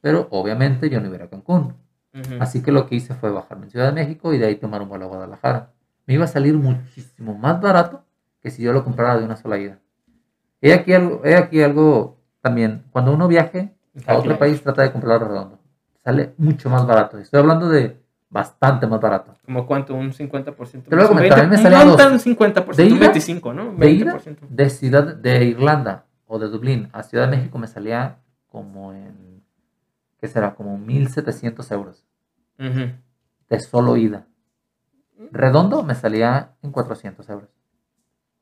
Pero 0.01 0.27
obviamente 0.31 0.89
yo 0.89 0.99
no 0.99 1.07
iba 1.07 1.15
a 1.15 1.19
ir 1.19 1.23
a 1.23 1.29
Cancún. 1.29 1.75
Ujú. 2.13 2.35
Así 2.39 2.61
que 2.61 2.71
lo 2.71 2.87
que 2.87 2.95
hice 2.95 3.13
fue 3.13 3.31
bajarme 3.31 3.65
en 3.65 3.71
Ciudad 3.71 3.87
de 3.87 3.93
México 3.93 4.33
y 4.33 4.37
de 4.37 4.47
ahí 4.47 4.55
tomar 4.55 4.81
un 4.81 4.89
vuelo 4.89 5.05
a 5.05 5.09
Guadalajara. 5.09 5.71
Me 6.05 6.15
iba 6.15 6.25
a 6.25 6.27
salir 6.27 6.55
muchísimo 6.55 7.37
más 7.37 7.61
barato 7.61 8.03
que 8.41 8.51
si 8.51 8.63
yo 8.63 8.73
lo 8.73 8.83
comprara 8.83 9.17
de 9.17 9.25
una 9.25 9.35
sola 9.35 9.57
ida. 9.57 9.79
He 10.61 10.73
aquí 10.73 10.93
algo, 10.93 11.21
he 11.23 11.35
aquí 11.35 11.61
algo 11.61 12.17
también. 12.41 12.83
Cuando 12.91 13.13
uno 13.13 13.27
viaje 13.27 13.75
a 14.07 14.15
otro 14.17 14.37
país, 14.37 14.61
trata 14.61 14.81
de 14.81 14.91
comprarlo 14.91 15.27
redondo. 15.27 15.59
Sale 16.03 16.33
mucho 16.37 16.69
más 16.69 16.85
barato. 16.85 17.17
Estoy 17.19 17.39
hablando 17.39 17.69
de 17.69 18.00
bastante 18.31 18.87
más 18.87 18.99
barato. 18.99 19.35
¿Como 19.45 19.67
cuánto? 19.67 19.93
¿Un 19.93 20.11
50%? 20.13 20.85
Te 20.85 20.95
lo 20.95 20.97
voy 20.97 20.99
a 21.01 21.01
Un 21.03 21.07
comentar, 21.09 21.39
a 21.39 21.43
mí 21.43 21.49
me 21.49 21.55
20, 21.57 21.61
salía 21.63 21.83
no 21.85 21.91
dos. 21.91 21.97
tan 21.97 22.17
50%, 22.19 22.75
De 22.75 22.83
un 22.85 22.97
ida- 22.97 22.99
25, 23.01 23.53
¿no? 23.53 23.73
De 23.73 23.91
ida, 23.91 24.13
20%. 24.17 24.47
de 24.49 24.69
ciudad 24.69 25.15
de 25.15 25.45
Irlanda 25.45 26.05
o 26.25 26.39
de 26.39 26.47
Dublín 26.47 26.89
a 26.93 27.03
Ciudad 27.03 27.29
de 27.29 27.35
México 27.37 27.57
me 27.59 27.67
salía 27.67 28.17
como 28.47 28.93
en, 28.93 29.43
¿qué 30.19 30.27
será? 30.27 30.55
Como 30.55 30.77
1.700 30.79 31.71
euros 31.73 32.05
de 32.57 33.59
solo 33.59 33.97
ida. 33.97 34.25
Redondo 35.31 35.83
me 35.83 35.93
salía 35.95 36.51
en 36.63 36.71
400 36.71 37.27
euros. 37.29 37.49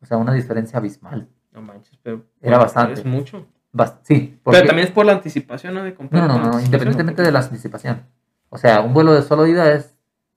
O 0.02 0.06
sea, 0.06 0.18
una 0.18 0.34
diferencia 0.34 0.78
abismal. 0.80 1.28
No 1.52 1.62
manches, 1.62 1.98
pero... 2.04 2.18
Era 2.42 2.58
bueno, 2.58 2.60
bastante. 2.60 2.94
Es 2.94 3.06
mucho. 3.06 3.46
Bast- 3.74 4.00
sí, 4.04 4.40
porque... 4.44 4.58
Pero 4.60 4.68
también 4.68 4.88
es 4.88 4.94
por 4.94 5.06
la 5.06 5.14
anticipación, 5.14 5.74
¿no? 5.74 5.84
De 5.84 5.94
comprar 5.94 6.28
No, 6.28 6.38
no, 6.40 6.52
no, 6.52 6.60
independientemente 6.60 7.22
¿o 7.22 7.26
de 7.26 7.32
la 7.32 7.40
anticipación. 7.40 8.04
O 8.50 8.58
sea, 8.58 8.82
un 8.82 8.94
vuelo 8.94 9.14
de 9.14 9.22
solo 9.22 9.46
ida 9.48 9.72
es 9.74 9.94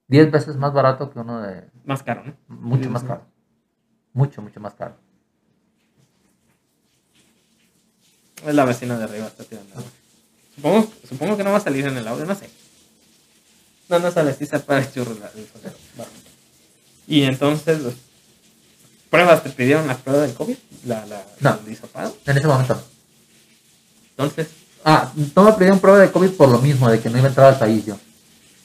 10 0.09 0.31
veces 0.31 0.57
más 0.57 0.73
barato 0.73 1.11
que 1.11 1.19
uno 1.19 1.41
de... 1.41 1.65
Más 1.85 2.03
caro, 2.03 2.23
¿no? 2.25 2.35
Mucho 2.49 2.91
más 2.91 3.03
caro. 3.05 3.23
Mucho, 4.13 4.43
mucho 4.43 4.61
más 4.61 4.75
caro. 4.75 4.97
Es 8.47 8.55
la 8.55 8.65
vecina 8.65 8.99
de 8.99 9.05
arriba, 9.05 9.27
está 9.27 9.45
tirando 9.45 9.73
agua. 9.79 9.91
Supongo, 10.57 10.93
supongo 11.09 11.37
que 11.37 11.45
no 11.45 11.53
va 11.53 11.59
a 11.59 11.61
salir 11.61 11.87
en 11.87 11.97
el 11.97 12.07
audio, 12.09 12.25
no 12.27 12.35
sé. 12.35 12.51
No, 13.89 13.99
no 13.99 14.11
sale, 14.11 14.35
sí 14.35 14.47
se 14.47 14.59
para 14.61 14.81
el 14.81 14.93
churro 14.93 15.15
la- 15.19 15.29
el 15.35 15.47
sonido. 15.49 15.73
Y 17.07 17.23
entonces, 17.23 17.81
los 17.81 17.95
pruebas, 19.11 19.43
¿te 19.43 19.51
pidieron 19.51 19.87
la 19.87 19.97
prueba 19.97 20.23
del 20.23 20.35
COVID? 20.35 20.57
La, 20.87 21.07
la, 21.07 21.25
No. 21.41 21.59
el. 21.67 22.17
En 22.27 22.37
ese 22.37 22.47
momento. 22.47 22.83
Entonces, 24.11 24.49
Ah, 24.85 25.13
no 25.37 25.45
me 25.45 25.53
pidieron 25.53 25.79
prueba 25.79 25.99
de 26.01 26.11
COVID 26.11 26.31
por 26.31 26.49
lo 26.49 26.59
mismo, 26.59 26.91
de 26.91 27.01
que 27.01 27.09
no 27.11 27.19
iba 27.19 27.27
a 27.27 27.29
entrar 27.31 27.47
al 27.53 27.59
país 27.59 27.85
yo. 27.87 27.97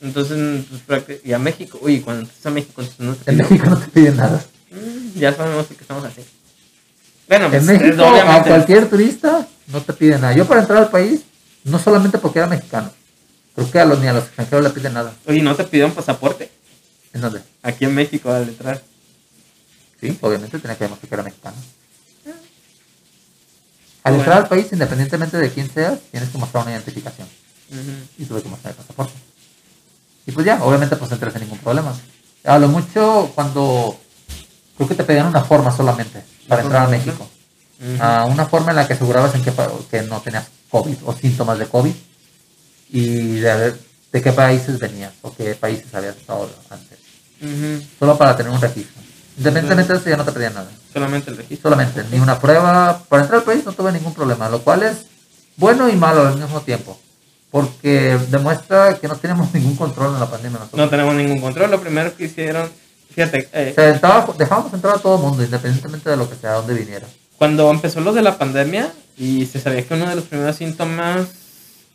entonces, 0.01 0.65
pues, 0.86 1.03
y 1.24 1.34
a 1.34 1.39
México, 1.39 1.80
uy, 1.82 2.01
cuando 2.01 2.24
estás 2.24 2.45
a 2.45 2.49
México, 2.51 2.82
entonces 2.82 2.99
no 3.05 3.15
te 3.15 3.32
En 3.32 3.38
piden- 3.38 3.49
México 3.49 3.70
no 3.70 3.78
te 3.80 3.88
piden 3.88 4.18
nada. 4.18 4.43
Mm, 4.72 5.20
ya 5.20 5.34
sabemos 5.34 5.68
que 5.68 5.74
estamos 5.76 6.03
así. 6.03 6.22
Bueno, 7.28 7.45
En 7.45 7.51
pues, 7.51 7.63
México, 7.65 8.03
a 8.05 8.43
cualquier 8.43 8.89
turista 8.89 9.47
no 9.68 9.82
te 9.82 9.93
piden 9.93 10.22
nada. 10.22 10.34
Yo 10.34 10.45
para 10.45 10.61
entrar 10.61 10.80
al 10.84 10.89
país, 10.89 11.22
no 11.63 11.78
solamente 11.80 12.18
porque 12.18 12.39
era 12.39 12.47
mexicano, 12.47 12.91
creo 13.55 13.70
que 13.72 13.80
a 13.80 13.86
los, 13.86 13.99
ni 13.99 14.07
a 14.07 14.13
los 14.13 14.24
extranjeros 14.26 14.63
le 14.63 14.70
piden 14.72 14.93
nada. 14.93 15.13
Oye, 15.26 15.41
¿no 15.41 15.55
te 15.55 15.63
pidieron 15.65 15.91
pasaporte? 15.93 16.49
¿En 17.13 17.22
dónde? 17.22 17.41
Aquí 17.63 17.86
en 17.86 17.93
México 17.95 18.32
al 18.32 18.43
entrar. 18.43 18.82
Sí, 19.99 20.18
obviamente 20.22 20.59
tenía 20.59 20.78
que 20.78 20.84
demostrar 20.86 21.09
que 21.09 21.15
era 21.15 21.24
mexicano. 21.24 21.55
Al 24.08 24.14
Bueno. 24.14 24.24
entrar 24.24 24.38
al 24.43 24.49
país, 24.49 24.68
independientemente 24.72 25.38
de 25.38 25.51
quién 25.51 25.70
seas, 25.74 25.99
tienes 26.12 26.30
que 26.30 26.38
mostrar 26.38 26.64
una 26.64 26.72
identificación. 26.74 27.28
Y 28.18 28.26
tuve 28.26 28.41
que 28.41 28.49
mostrar 28.49 28.72
el 28.74 28.78
pasaporte. 28.78 29.14
Y 30.26 30.32
pues 30.32 30.45
ya, 30.45 30.64
obviamente 30.64 30.95
pues 30.95 31.12
entré 31.12 31.32
sin 31.32 31.41
ningún 31.41 31.58
problema. 31.60 31.93
A 32.45 32.58
lo 32.60 32.68
mucho 32.70 33.32
cuando 33.36 33.99
creo 34.78 34.88
que 34.89 34.95
te 34.95 35.03
pedían 35.03 35.28
una 35.28 35.43
forma 35.43 35.76
solamente 35.76 36.24
para 36.47 36.62
entrar 36.64 36.86
a 36.86 36.89
México. 36.89 37.28
Ah, 37.99 38.26
una 38.30 38.45
forma 38.45 38.72
en 38.72 38.78
la 38.78 38.88
que 38.88 38.93
asegurabas 38.93 39.36
en 39.36 39.43
qué 39.43 39.51
pa- 39.51 39.70
que 39.91 40.01
no 40.03 40.20
tenías 40.22 40.47
COVID 40.72 40.97
o 41.05 41.14
síntomas 41.14 41.60
de 41.60 41.66
COVID 41.68 41.93
y 42.89 43.36
de, 43.39 43.55
ver 43.55 43.80
de 44.12 44.22
qué 44.22 44.32
países 44.32 44.80
venías 44.80 45.12
o 45.22 45.34
qué 45.36 45.53
países 45.55 45.93
habías 45.93 46.16
estado 46.18 46.49
antes. 46.70 46.97
Ujú. 47.41 47.84
Solo 47.99 48.18
para 48.18 48.36
tener 48.36 48.51
un 48.51 48.60
registro. 48.62 48.97
Independientemente 49.38 49.94
de 49.94 50.00
eso 50.00 50.10
ya 50.10 50.18
no 50.18 50.26
te 50.26 50.32
pedían 50.32 50.56
nada. 50.56 50.68
Solamente 50.92 51.30
el 51.30 51.38
registro. 51.38 51.70
Solamente, 51.70 52.04
ni 52.12 52.20
una 52.20 52.40
prueba. 52.40 53.04
Para 53.08 53.22
entrar 53.24 53.40
al 53.40 53.46
país 53.46 53.64
no 53.64 53.72
tuve 53.72 53.92
ningún 53.92 54.14
problema, 54.14 54.50
lo 54.50 54.62
cual 54.62 54.84
es 54.84 55.06
bueno 55.58 55.88
y 55.90 55.96
malo 55.96 56.28
al 56.28 56.38
mismo 56.38 56.62
tiempo. 56.62 57.00
Porque 57.52 58.18
demuestra 58.30 58.98
que 58.98 59.08
no 59.08 59.16
tenemos 59.16 59.54
ningún 59.54 59.76
control 59.76 60.16
en 60.16 60.20
la 60.20 60.30
pandemia 60.30 60.60
nosotros. 60.60 60.80
No 60.80 60.90
tenemos 60.90 61.14
ningún 61.16 61.40
control. 61.40 61.70
Lo 61.70 61.80
primero 61.80 62.16
que 62.16 62.26
hicieron, 62.26 62.70
fíjate, 63.14 63.48
eh, 63.54 63.74
dejábamos 64.38 64.74
entrar 64.74 64.96
a 64.96 65.00
todo 65.00 65.18
el 65.18 65.22
mundo, 65.22 65.44
independientemente 65.44 66.10
de 66.10 66.18
lo 66.18 66.28
que 66.30 66.36
sea, 66.36 66.54
donde 66.54 66.74
viniera. 66.74 67.06
cuando 67.38 67.70
empezó 67.70 68.02
lo 68.02 68.14
de 68.14 68.24
la 68.24 68.40
pandemia 68.40 68.92
y 69.16 69.46
se 69.46 69.60
sabía 69.60 69.86
que 69.88 69.94
uno 69.94 70.10
de 70.10 70.16
los 70.16 70.26
primeros 70.26 70.56
síntomas 70.56 71.28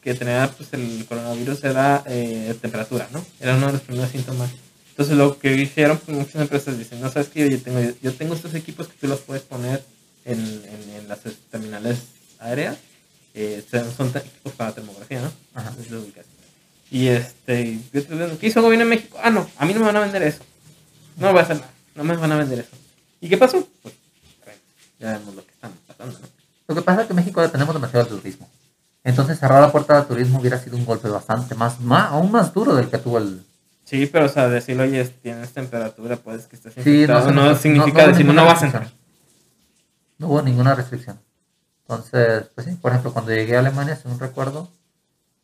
que 0.03 0.15
tenía 0.15 0.51
pues, 0.57 0.73
el 0.73 1.05
coronavirus 1.09 1.65
era 1.65 2.03
eh, 2.07 2.57
temperatura, 2.61 3.09
¿no? 3.13 3.25
Era 3.41 3.57
uno 3.57 3.67
de 3.67 3.73
los 3.75 3.83
primeros 3.83 4.11
síntomas. 4.11 4.51
Entonces 4.93 5.17
lo 5.17 5.39
que 5.39 5.55
hicieron, 5.57 5.99
pues, 5.99 6.17
muchas 6.17 6.37
empresas 6.43 6.79
dicen, 6.79 7.01
no 7.01 7.11
sabes 7.11 7.29
que 7.29 7.49
yo 7.51 7.61
tengo, 7.61 7.81
yo 8.03 8.13
tengo 8.15 8.35
estos 8.35 8.55
equipos 8.55 8.89
que 8.89 8.95
tú 9.01 9.09
los 9.09 9.21
puedes 9.21 9.43
poner 9.43 9.83
en, 10.25 10.39
en- 10.39 10.91
en 11.01 11.09
las 11.09 11.19
terminales 11.51 11.99
aéreas. 12.39 12.77
Eh, 13.35 13.65
son 13.97 14.09
equipos 14.15 14.53
para 14.53 14.73
termografía, 14.73 15.23
¿no? 15.23 15.33
Ajá. 15.55 15.73
Y 16.91 17.09
este, 17.09 17.79
¿qué 17.91 18.47
hizo 18.47 18.59
el 18.59 18.65
gobierno 18.67 18.85
de 18.85 18.91
México? 18.91 19.17
Ah, 19.23 19.31
no, 19.31 19.49
a 19.57 19.65
mí 19.65 19.73
no 19.73 19.81
me 19.81 19.87
van 19.87 19.97
a 19.97 20.01
vender 20.01 20.23
eso. 20.23 20.41
No 21.17 21.27
me 21.29 21.33
voy 21.33 21.41
a 21.41 21.45
hacer 21.45 21.57
nada, 21.57 21.71
no 21.95 22.05
me 22.05 22.15
van 22.17 22.33
a 22.33 22.37
vender 22.37 22.59
eso. 22.61 22.69
¿Y 23.23 23.31
qué 23.31 23.39
pasó? 23.39 23.67
Pues, 23.83 23.95
ya 25.01 25.13
vemos 25.19 25.35
lo 25.35 25.45
que 25.47 25.53
están 25.53 25.73
pasando, 25.87 26.19
¿no? 26.19 26.27
Lo 26.69 26.75
que 26.75 26.83
pasa 26.83 27.01
es 27.01 27.07
que 27.07 27.13
en 27.13 27.17
México 27.17 27.51
tenemos 27.51 27.75
demasiado 27.75 28.07
turismo. 28.07 28.49
Entonces 29.05 29.39
cerrar 29.39 29.63
la 29.63 29.73
puerta 29.73 29.97
al 29.99 30.07
turismo 30.07 30.39
hubiera 30.39 30.63
sido 30.63 30.77
un 30.77 30.85
golpe 30.85 31.09
bastante 31.09 31.55
más, 31.55 31.81
más 31.81 32.13
aún 32.13 32.31
más 32.31 32.53
duro 32.53 32.75
del 32.75 32.89
que 32.91 32.99
tuvo 32.99 33.17
el... 33.19 33.43
Sí, 33.93 34.07
pero 34.07 34.25
o 34.25 34.29
sea, 34.31 34.49
decirle, 34.49 34.85
oye, 34.85 35.05
tienes 35.05 35.53
temperatura, 35.53 36.17
puedes 36.17 36.47
que 36.47 36.57
estés 36.57 36.73
Sí, 36.73 36.81
infectado, 37.03 37.29
se 37.29 37.35
no, 37.35 37.45
nos- 37.45 37.59
significa 37.61 38.07
decir, 38.07 38.25
no, 38.25 38.33
no 38.33 38.47
vas 38.47 38.63
a 38.63 38.65
entrar. 38.65 38.91
No 40.17 40.29
hubo 40.29 40.41
ninguna 40.41 40.75
restricción. 40.75 41.21
Entonces, 41.83 42.45
pues 42.55 42.67
sí, 42.67 42.75
por 42.77 42.93
ejemplo, 42.93 43.13
cuando 43.13 43.33
llegué 43.33 43.55
a 43.55 43.59
Alemania, 43.59 43.95
según 43.97 44.19
recuerdo, 44.19 44.71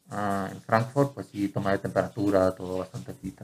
ah, 0.08 0.48
en 0.50 0.62
Frankfurt, 0.62 1.12
pues 1.12 1.26
sí, 1.30 1.48
tomé 1.48 1.76
temperatura, 1.76 2.52
todo 2.52 2.78
bastante 2.78 3.10
así, 3.10 3.34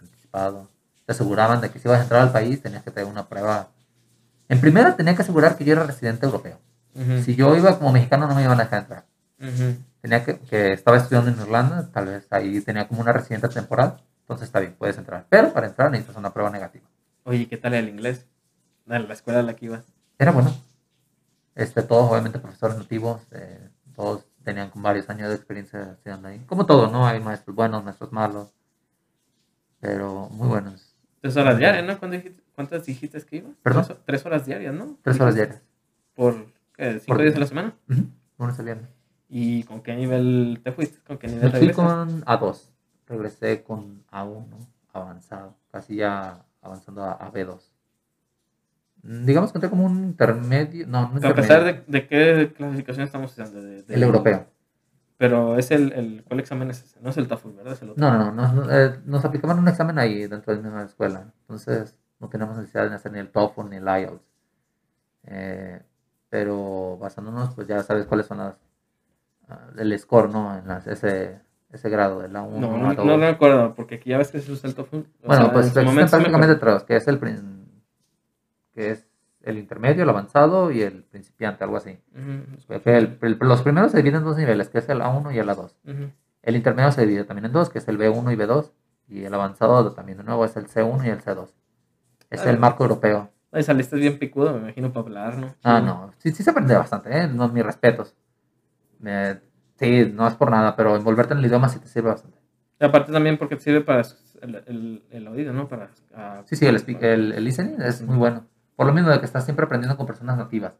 anticipado. 0.00 0.68
Te 1.04 1.10
aseguraban 1.10 1.60
de 1.60 1.70
que 1.72 1.80
si 1.80 1.88
ibas 1.88 1.98
a 1.98 2.02
entrar 2.04 2.20
al 2.22 2.30
país 2.30 2.62
tenías 2.62 2.84
que 2.84 2.92
tener 2.92 3.10
una 3.10 3.26
prueba. 3.28 3.70
En 4.48 4.60
primera 4.60 4.94
tenía 4.94 5.16
que 5.16 5.22
asegurar 5.22 5.56
que 5.58 5.64
yo 5.64 5.72
era 5.72 5.82
residente 5.82 6.26
europeo. 6.26 6.60
Si 7.24 7.34
yo 7.34 7.56
iba 7.56 7.76
como 7.76 7.90
mexicano 7.90 8.28
no 8.28 8.36
me 8.36 8.44
iban 8.44 8.60
a 8.60 8.62
dejar 8.62 8.82
entrar. 8.82 9.04
Tenía 10.00 10.24
que, 10.24 10.38
que 10.38 10.72
estaba 10.74 10.96
estudiando 10.98 11.30
en 11.32 11.40
Irlanda, 11.40 11.88
tal 11.92 12.06
vez 12.06 12.28
ahí 12.30 12.60
tenía 12.60 12.86
como 12.86 13.00
una 13.00 13.12
residente 13.12 13.48
temporal, 13.48 14.00
entonces 14.24 14.46
está 14.48 14.60
bien, 14.60 14.74
puedes 14.78 14.96
entrar. 14.98 15.26
Pero 15.28 15.52
para 15.52 15.66
entrar 15.68 15.90
necesitas 15.90 16.16
una 16.16 16.32
prueba 16.32 16.50
negativa. 16.50 16.86
Oye, 17.24 17.46
¿qué 17.48 17.56
tal 17.56 17.74
el 17.74 17.88
inglés? 17.88 18.26
La 18.86 18.98
escuela 19.12 19.40
a 19.40 19.42
la 19.42 19.54
que 19.54 19.66
ibas. 19.66 19.84
Era 20.18 20.32
bueno. 20.32 20.52
Este, 21.54 21.82
todos 21.82 22.10
obviamente 22.10 22.38
profesores 22.38 22.76
nativos, 22.76 23.22
eh, 23.30 23.68
todos 23.94 24.26
tenían 24.42 24.70
varios 24.74 25.08
años 25.08 25.28
de 25.28 25.36
experiencia 25.36 25.92
estudiando 25.92 26.28
ahí. 26.28 26.40
Como 26.46 26.66
todo, 26.66 26.90
¿no? 26.90 27.06
Hay 27.06 27.20
maestros 27.20 27.54
buenos, 27.54 27.84
maestros 27.84 28.12
malos, 28.12 28.52
pero 29.80 30.28
muy 30.30 30.48
buenos. 30.48 30.94
Tres 31.20 31.36
horas 31.36 31.58
diarias, 31.58 31.84
¿no? 31.86 31.98
¿Cuánto 31.98 32.16
dijiste- 32.16 32.42
¿Cuántas 32.54 32.84
dijiste 32.86 33.20
que 33.22 33.36
ibas? 33.36 33.52
¿Perdón? 33.62 33.84
Tres, 33.86 33.98
tres 34.04 34.26
horas 34.26 34.46
diarias, 34.46 34.74
¿no? 34.74 34.98
Tres 35.02 35.20
horas 35.20 35.34
diarias. 35.34 35.62
¿Por 36.14 36.46
qué? 36.76 36.92
¿Cinco 37.00 37.04
Por- 37.06 37.22
días 37.22 37.36
a 37.36 37.38
la 37.40 37.46
semana? 37.46 37.74
A 38.38 38.62
viernes. 38.62 38.88
¿Y 39.28 39.62
con 39.64 39.82
qué 39.82 39.94
nivel 39.96 40.60
te 40.62 40.72
fuiste? 40.72 40.98
¿Con 41.06 41.18
qué 41.18 41.26
Me 41.28 41.34
nivel 41.34 41.50
fui 41.50 41.60
regresas? 41.60 41.76
con 41.84 42.24
A2. 42.24 42.70
Regresé 43.06 43.62
con 43.62 44.04
A1 44.10 44.46
avanzado. 44.92 45.56
Casi 45.70 45.96
ya 45.96 46.44
avanzando 46.62 47.02
a, 47.04 47.12
a 47.12 47.32
B2. 47.32 47.60
Mm, 49.02 49.24
Digamos 49.26 49.52
que 49.52 49.58
entré 49.58 49.70
como 49.70 49.84
un 49.84 50.04
intermedio. 50.04 50.86
No, 50.86 51.02
no 51.02 51.06
A 51.08 51.14
intermedio. 51.16 51.34
pesar 51.36 51.64
de, 51.64 51.84
de 51.86 52.06
qué 52.06 52.52
clasificación 52.56 53.04
estamos 53.04 53.32
usando. 53.32 53.60
De, 53.62 53.82
de- 53.82 53.94
El 53.94 54.02
europeo. 54.02 54.46
Pero 55.16 55.56
es 55.58 55.70
el, 55.70 55.92
el. 55.92 56.24
¿Cuál 56.26 56.40
examen 56.40 56.70
es 56.70 56.82
ese? 56.82 57.00
No 57.00 57.10
es 57.10 57.16
el 57.16 57.28
TOEFL, 57.28 57.50
¿verdad? 57.50 57.72
Es 57.74 57.82
el 57.82 57.90
otro. 57.90 58.00
No, 58.04 58.18
no, 58.18 58.32
no. 58.32 58.52
Nos, 58.52 58.68
eh, 58.72 59.00
nos 59.04 59.24
aplicaban 59.24 59.58
un 59.58 59.68
examen 59.68 59.98
ahí 59.98 60.26
dentro 60.26 60.52
de 60.54 60.60
la 60.60 60.64
misma 60.68 60.82
escuela. 60.84 61.32
Entonces 61.42 61.96
no 62.18 62.28
teníamos 62.28 62.56
necesidad 62.56 62.88
de 62.88 62.96
hacer 62.96 63.12
ni 63.12 63.18
el 63.20 63.30
TOEFL 63.30 63.68
ni 63.70 63.76
el 63.76 63.84
IELTS. 63.86 64.24
Eh, 65.24 65.82
pero 66.28 66.98
basándonos, 66.98 67.54
pues 67.54 67.66
ya 67.68 67.82
sabes 67.82 68.06
cuáles 68.06 68.26
son 68.26 68.38
las. 68.38 68.58
ah, 69.48 69.68
el 69.78 69.96
score, 69.98 70.30
¿no? 70.30 70.56
En 70.58 70.66
las, 70.66 70.86
ese, 70.88 71.40
ese 71.74 71.88
grado, 71.90 72.20
de 72.20 72.28
la 72.28 72.42
1 72.42 72.60
No, 72.60 72.76
no, 72.78 72.94
2. 72.94 73.04
no 73.06 73.18
me 73.18 73.26
acuerdo, 73.26 73.74
porque 73.74 73.96
aquí 73.96 74.10
ya 74.10 74.18
ves 74.18 74.30
que 74.30 74.40
se 74.40 74.50
usa 74.52 74.68
el 74.68 74.74
TOEFL. 74.74 74.96
O 74.96 75.04
Bueno, 75.26 75.44
sea, 75.44 75.52
pues 75.52 75.66
existen 75.76 76.08
prácticamente 76.08 76.54
tres, 76.56 76.82
que 76.84 76.96
es 76.96 77.08
el 77.08 77.18
que 78.74 78.90
es 78.90 79.06
el 79.42 79.58
intermedio, 79.58 80.02
el 80.02 80.08
avanzado 80.08 80.70
y 80.70 80.82
el 80.82 81.02
principiante, 81.04 81.64
algo 81.64 81.76
así. 81.76 81.98
El- 82.84 83.18
el- 83.20 83.38
los 83.40 83.62
primeros 83.62 83.92
se 83.92 83.98
dividen 83.98 84.20
en 84.20 84.24
dos 84.24 84.36
niveles, 84.36 84.68
que 84.68 84.78
es 84.78 84.88
el 84.88 85.00
A1 85.00 85.30
y 85.32 85.38
el 85.38 85.48
A2. 85.48 85.76
ujú. 85.86 86.10
El 86.42 86.56
intermedio 86.56 86.92
se 86.92 87.02
divide 87.06 87.24
también 87.24 87.46
en 87.46 87.52
dos, 87.52 87.70
que 87.70 87.78
es 87.78 87.88
el 87.88 87.96
B1 87.98 88.30
y 88.32 88.36
B2. 88.36 88.70
Y 89.08 89.24
el 89.24 89.32
avanzado 89.34 89.92
también 89.92 90.18
de 90.18 90.24
nuevo 90.24 90.44
es 90.44 90.56
el 90.56 90.66
C1 90.66 91.04
y 91.06 91.08
el 91.10 91.20
C2. 91.22 91.48
Es 92.30 92.44
el 92.46 92.58
marco 92.58 92.84
europeo. 92.84 93.30
Ay, 93.52 93.62
saliste 93.62 93.96
bien 93.96 94.18
picudo, 94.18 94.52
me 94.52 94.58
imagino, 94.58 94.92
para 94.92 95.06
hablar, 95.06 95.38
¿no? 95.38 95.54
Ah, 95.62 95.80
no. 95.80 96.10
Sí, 96.18 96.32
sí 96.32 96.42
se 96.42 96.50
aprende 96.50 96.74
bastante, 96.74 97.16
¿eh? 97.16 97.28
No, 97.28 97.48
mis 97.48 97.64
respetos. 97.64 98.14
Me- 98.98 99.40
sí, 99.76 100.10
no 100.14 100.26
es 100.26 100.34
por 100.34 100.50
nada, 100.50 100.76
pero 100.76 100.96
envolverte 100.96 101.32
en 101.34 101.40
el 101.40 101.46
idioma 101.46 101.68
sí 101.68 101.78
te 101.78 101.86
sirve 101.88 102.10
bastante. 102.10 102.38
Y 102.80 102.84
aparte 102.84 103.12
también 103.12 103.38
porque 103.38 103.56
te 103.56 103.62
sirve 103.62 103.80
para 103.80 104.02
el, 104.42 104.54
el, 104.66 105.02
el 105.10 105.28
oído, 105.28 105.52
¿no? 105.52 105.68
Para, 105.68 105.90
ah, 106.14 106.42
Sí, 106.44 106.56
sí, 106.56 106.66
el, 106.66 106.82
el, 107.00 107.32
el 107.32 107.44
listening 107.44 107.80
es 107.80 108.02
muy 108.02 108.16
bueno. 108.16 108.44
Por 108.76 108.86
lo 108.86 108.92
mismo 108.92 109.10
de 109.10 109.20
que 109.20 109.26
estás 109.26 109.44
siempre 109.44 109.64
aprendiendo 109.64 109.96
con 109.96 110.06
personas 110.06 110.36
nativas. 110.36 110.72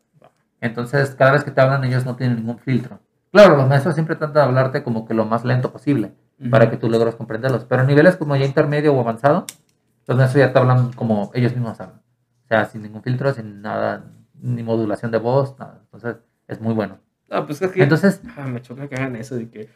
Entonces, 0.61 1.15
cada 1.15 1.33
vez 1.33 1.45
que 1.45 1.51
te 1.51 1.61
hablan, 1.61 1.85
ellos 1.85 2.05
no 2.05 2.17
tienen 2.17 2.37
ningún 2.37 2.59
filtro. 2.59 2.99
Claro, 3.33 3.57
los 3.57 3.69
maestros 3.69 3.95
siempre 3.95 4.17
tratan 4.17 4.35
de 4.35 4.41
hablarte 4.43 4.83
como 4.83 5.07
que 5.07 5.15
lo 5.15 5.25
más 5.25 5.45
lento 5.45 5.73
posible 5.73 6.13
para 6.51 6.71
que 6.71 6.77
tú 6.77 6.89
logres 6.89 7.15
comprenderlos. 7.17 7.65
Pero 7.65 7.83
a 7.83 7.85
niveles 7.85 8.17
como 8.17 8.35
ya 8.37 8.47
intermedio 8.47 8.95
o 8.95 9.01
avanzado, 9.01 9.45
los 10.07 10.17
maestros 10.17 10.41
ya 10.41 10.53
te 10.53 10.59
hablan 10.59 10.93
como 10.93 11.31
ellos 11.35 11.53
mismos 11.53 11.81
hablan. 11.81 12.01
O 12.45 12.49
sea, 12.49 12.65
sin 12.67 12.83
ningún 12.83 13.03
filtro, 13.03 13.33
sin 13.33 13.63
nada, 13.63 14.05
ni 14.41 14.63
modulación 14.63 15.11
de 15.11 15.19
voz, 15.19 15.59
nada. 15.59 15.81
Entonces, 15.85 16.17
es 16.49 16.61
muy 16.61 16.75
bueno. 16.75 16.99
Ah, 17.35 17.47
pues 17.47 17.61
es 17.63 17.71
que 17.73 17.83
Entonces, 17.83 18.21
ah, 18.37 18.47
me 18.47 18.63
choca 18.63 18.89
que 18.89 18.95
hagan 18.95 19.17
eso 19.17 19.35
de 19.37 19.49
que 19.49 19.69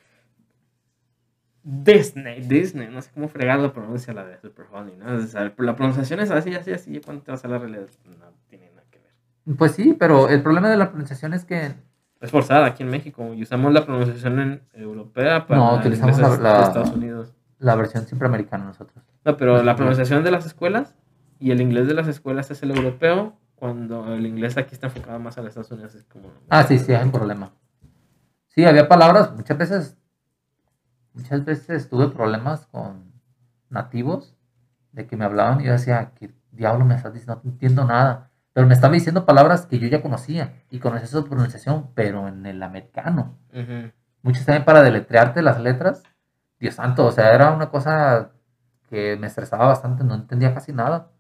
Disney, 1.63 2.41
Disney, 2.43 2.89
no 2.89 3.03
sé 3.03 3.11
cómo 3.13 3.29
fregar 3.29 3.59
la 3.59 3.73
pronuncia 3.73 4.15
la 4.15 4.25
de 4.25 4.39
Super 4.41 4.67
Honey, 4.73 4.97
¿no? 4.97 5.13
O 5.17 5.21
sea, 5.27 5.53
la 5.59 5.77
pronunciación 5.77 6.21
es 6.21 6.31
así, 6.31 6.55
así, 6.55 6.73
así, 6.73 7.01
cuando 7.05 7.23
te 7.23 7.31
vas 7.31 7.45
a 7.45 7.49
la 7.49 7.59
realidad 7.59 7.87
no 8.07 8.33
tiene 8.49 8.71
nada 8.71 8.85
que 8.91 8.99
ver. 8.99 9.57
pues 9.57 9.73
sí, 9.73 9.95
pero 9.99 10.29
el 10.29 10.43
problema 10.43 10.71
de 10.71 10.77
la 10.77 10.89
pronunciación 10.89 11.35
es 11.35 11.45
que 11.45 11.75
Es 12.21 12.31
forzada 12.31 12.67
aquí 12.67 12.85
en 12.85 12.91
México 12.91 13.35
y 13.35 13.43
usamos 13.43 13.73
la 13.73 13.85
pronunciación 13.85 14.39
en 14.41 14.63
europea 14.75 15.47
para 15.47 15.61
No, 15.61 15.75
utilizamos 15.77 16.19
la- 16.41 16.63
Estados 16.63 16.93
Unidos. 16.93 17.35
la 17.59 17.75
versión 17.75 18.07
siempre 18.07 18.29
americana 18.29 18.65
nosotros. 18.65 19.05
No, 19.25 19.37
pero 19.37 19.63
la 19.63 19.77
pronunciación 19.77 20.25
de 20.25 20.31
las 20.31 20.47
escuelas 20.47 20.95
y 21.39 21.51
el 21.51 21.61
inglés 21.61 21.87
de 21.87 21.95
las 21.95 22.09
escuelas 22.09 22.51
es 22.51 22.63
el 22.63 22.71
europeo, 22.71 23.37
cuando 23.59 24.15
el 24.15 24.25
inglés 24.27 24.57
aquí 24.57 24.75
está 24.75 24.87
enfocado 24.87 25.19
más 25.19 25.37
a 25.37 25.41
los 25.41 25.49
Estados 25.51 25.71
Unidos. 25.73 25.95
Es 25.95 26.05
como, 26.05 26.31
Ah, 26.49 26.63
sí, 26.63 26.79
sí, 26.79 26.93
hay 26.93 27.05
un 27.05 27.13
problema. 27.13 27.53
Sí, 28.49 28.65
había 28.65 28.89
palabras, 28.89 29.35
muchas 29.35 29.59
veces, 29.59 29.97
muchas 31.13 31.45
veces 31.45 31.89
tuve 31.89 32.09
problemas 32.09 32.67
con 32.67 33.13
nativos 33.69 34.37
de 34.93 35.07
que 35.07 35.17
me 35.17 35.25
hablaban 35.25 35.61
y 35.61 35.65
yo 35.65 35.73
decía, 35.73 36.13
¿qué 36.15 36.33
diablo 36.53 36.85
me 36.85 36.95
estás 36.95 37.13
diciendo? 37.13 37.41
No 37.45 37.51
entiendo 37.51 37.85
nada. 37.85 38.31
Pero 38.53 38.67
me 38.67 38.75
estaba 38.75 38.95
diciendo 38.95 39.25
palabras 39.25 39.67
que 39.67 39.79
yo 39.79 39.87
ya 39.89 40.03
conocía 40.03 40.63
y 40.71 40.79
conocía 40.81 41.07
su 41.07 41.25
pronunciación, 41.25 41.91
pero 41.95 42.27
en 42.27 42.45
el 42.47 42.63
americano. 42.63 43.39
Ujú. 43.53 43.93
Muchos 44.23 44.45
también 44.45 44.65
para 44.65 44.83
deletrearte 44.83 45.43
las 45.43 45.61
letras. 45.61 46.03
Dios 46.59 46.75
santo, 46.75 47.07
o 47.07 47.13
sea, 47.13 47.33
era 47.35 47.53
una 47.53 47.71
cosa 47.71 48.33
que 48.89 49.17
me 49.17 49.27
estresaba 49.29 49.67
bastante, 49.67 50.03
no 50.03 50.15
entendía 50.15 50.55
casi 50.55 50.73
nada. 50.73 51.11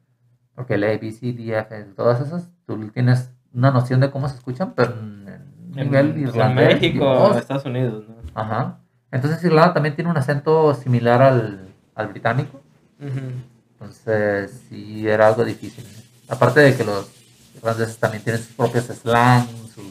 Porque 0.58 0.74
el 0.74 0.82
A, 0.82 0.88
B, 0.88 1.12
C, 1.12 1.32
D, 1.32 1.56
F, 1.56 1.84
todas 1.94 2.20
esas, 2.20 2.48
tú 2.66 2.88
tienes 2.88 3.30
una 3.54 3.70
noción 3.70 4.00
de 4.00 4.10
cómo 4.10 4.28
se 4.28 4.34
escuchan, 4.34 4.72
pero 4.74 4.92
en, 4.92 5.24
en 5.28 5.78
En, 5.78 5.84
nivel 5.86 6.10
en 6.10 6.18
irlandés. 6.22 6.74
México, 6.74 7.04
Dios. 7.04 7.36
Estados 7.36 7.64
Unidos, 7.64 8.04
¿no? 8.08 8.16
Ajá. 8.34 8.80
Entonces 9.12 9.42
Irlanda 9.44 9.72
también 9.74 9.94
tiene 9.94 10.10
un 10.10 10.16
acento 10.16 10.74
similar 10.74 11.22
al, 11.22 11.68
al 11.94 12.08
británico. 12.08 12.60
Entonces 13.00 14.64
sí 14.68 15.06
era 15.08 15.28
algo 15.28 15.44
difícil. 15.44 15.84
Aparte 16.28 16.58
de 16.58 16.76
que 16.76 16.82
los 16.84 17.08
irlandeses 17.56 17.96
también 17.98 18.24
tienen 18.24 18.42
sus 18.42 18.54
propios 18.56 18.86
slang, 18.86 19.46
su, 19.72 19.82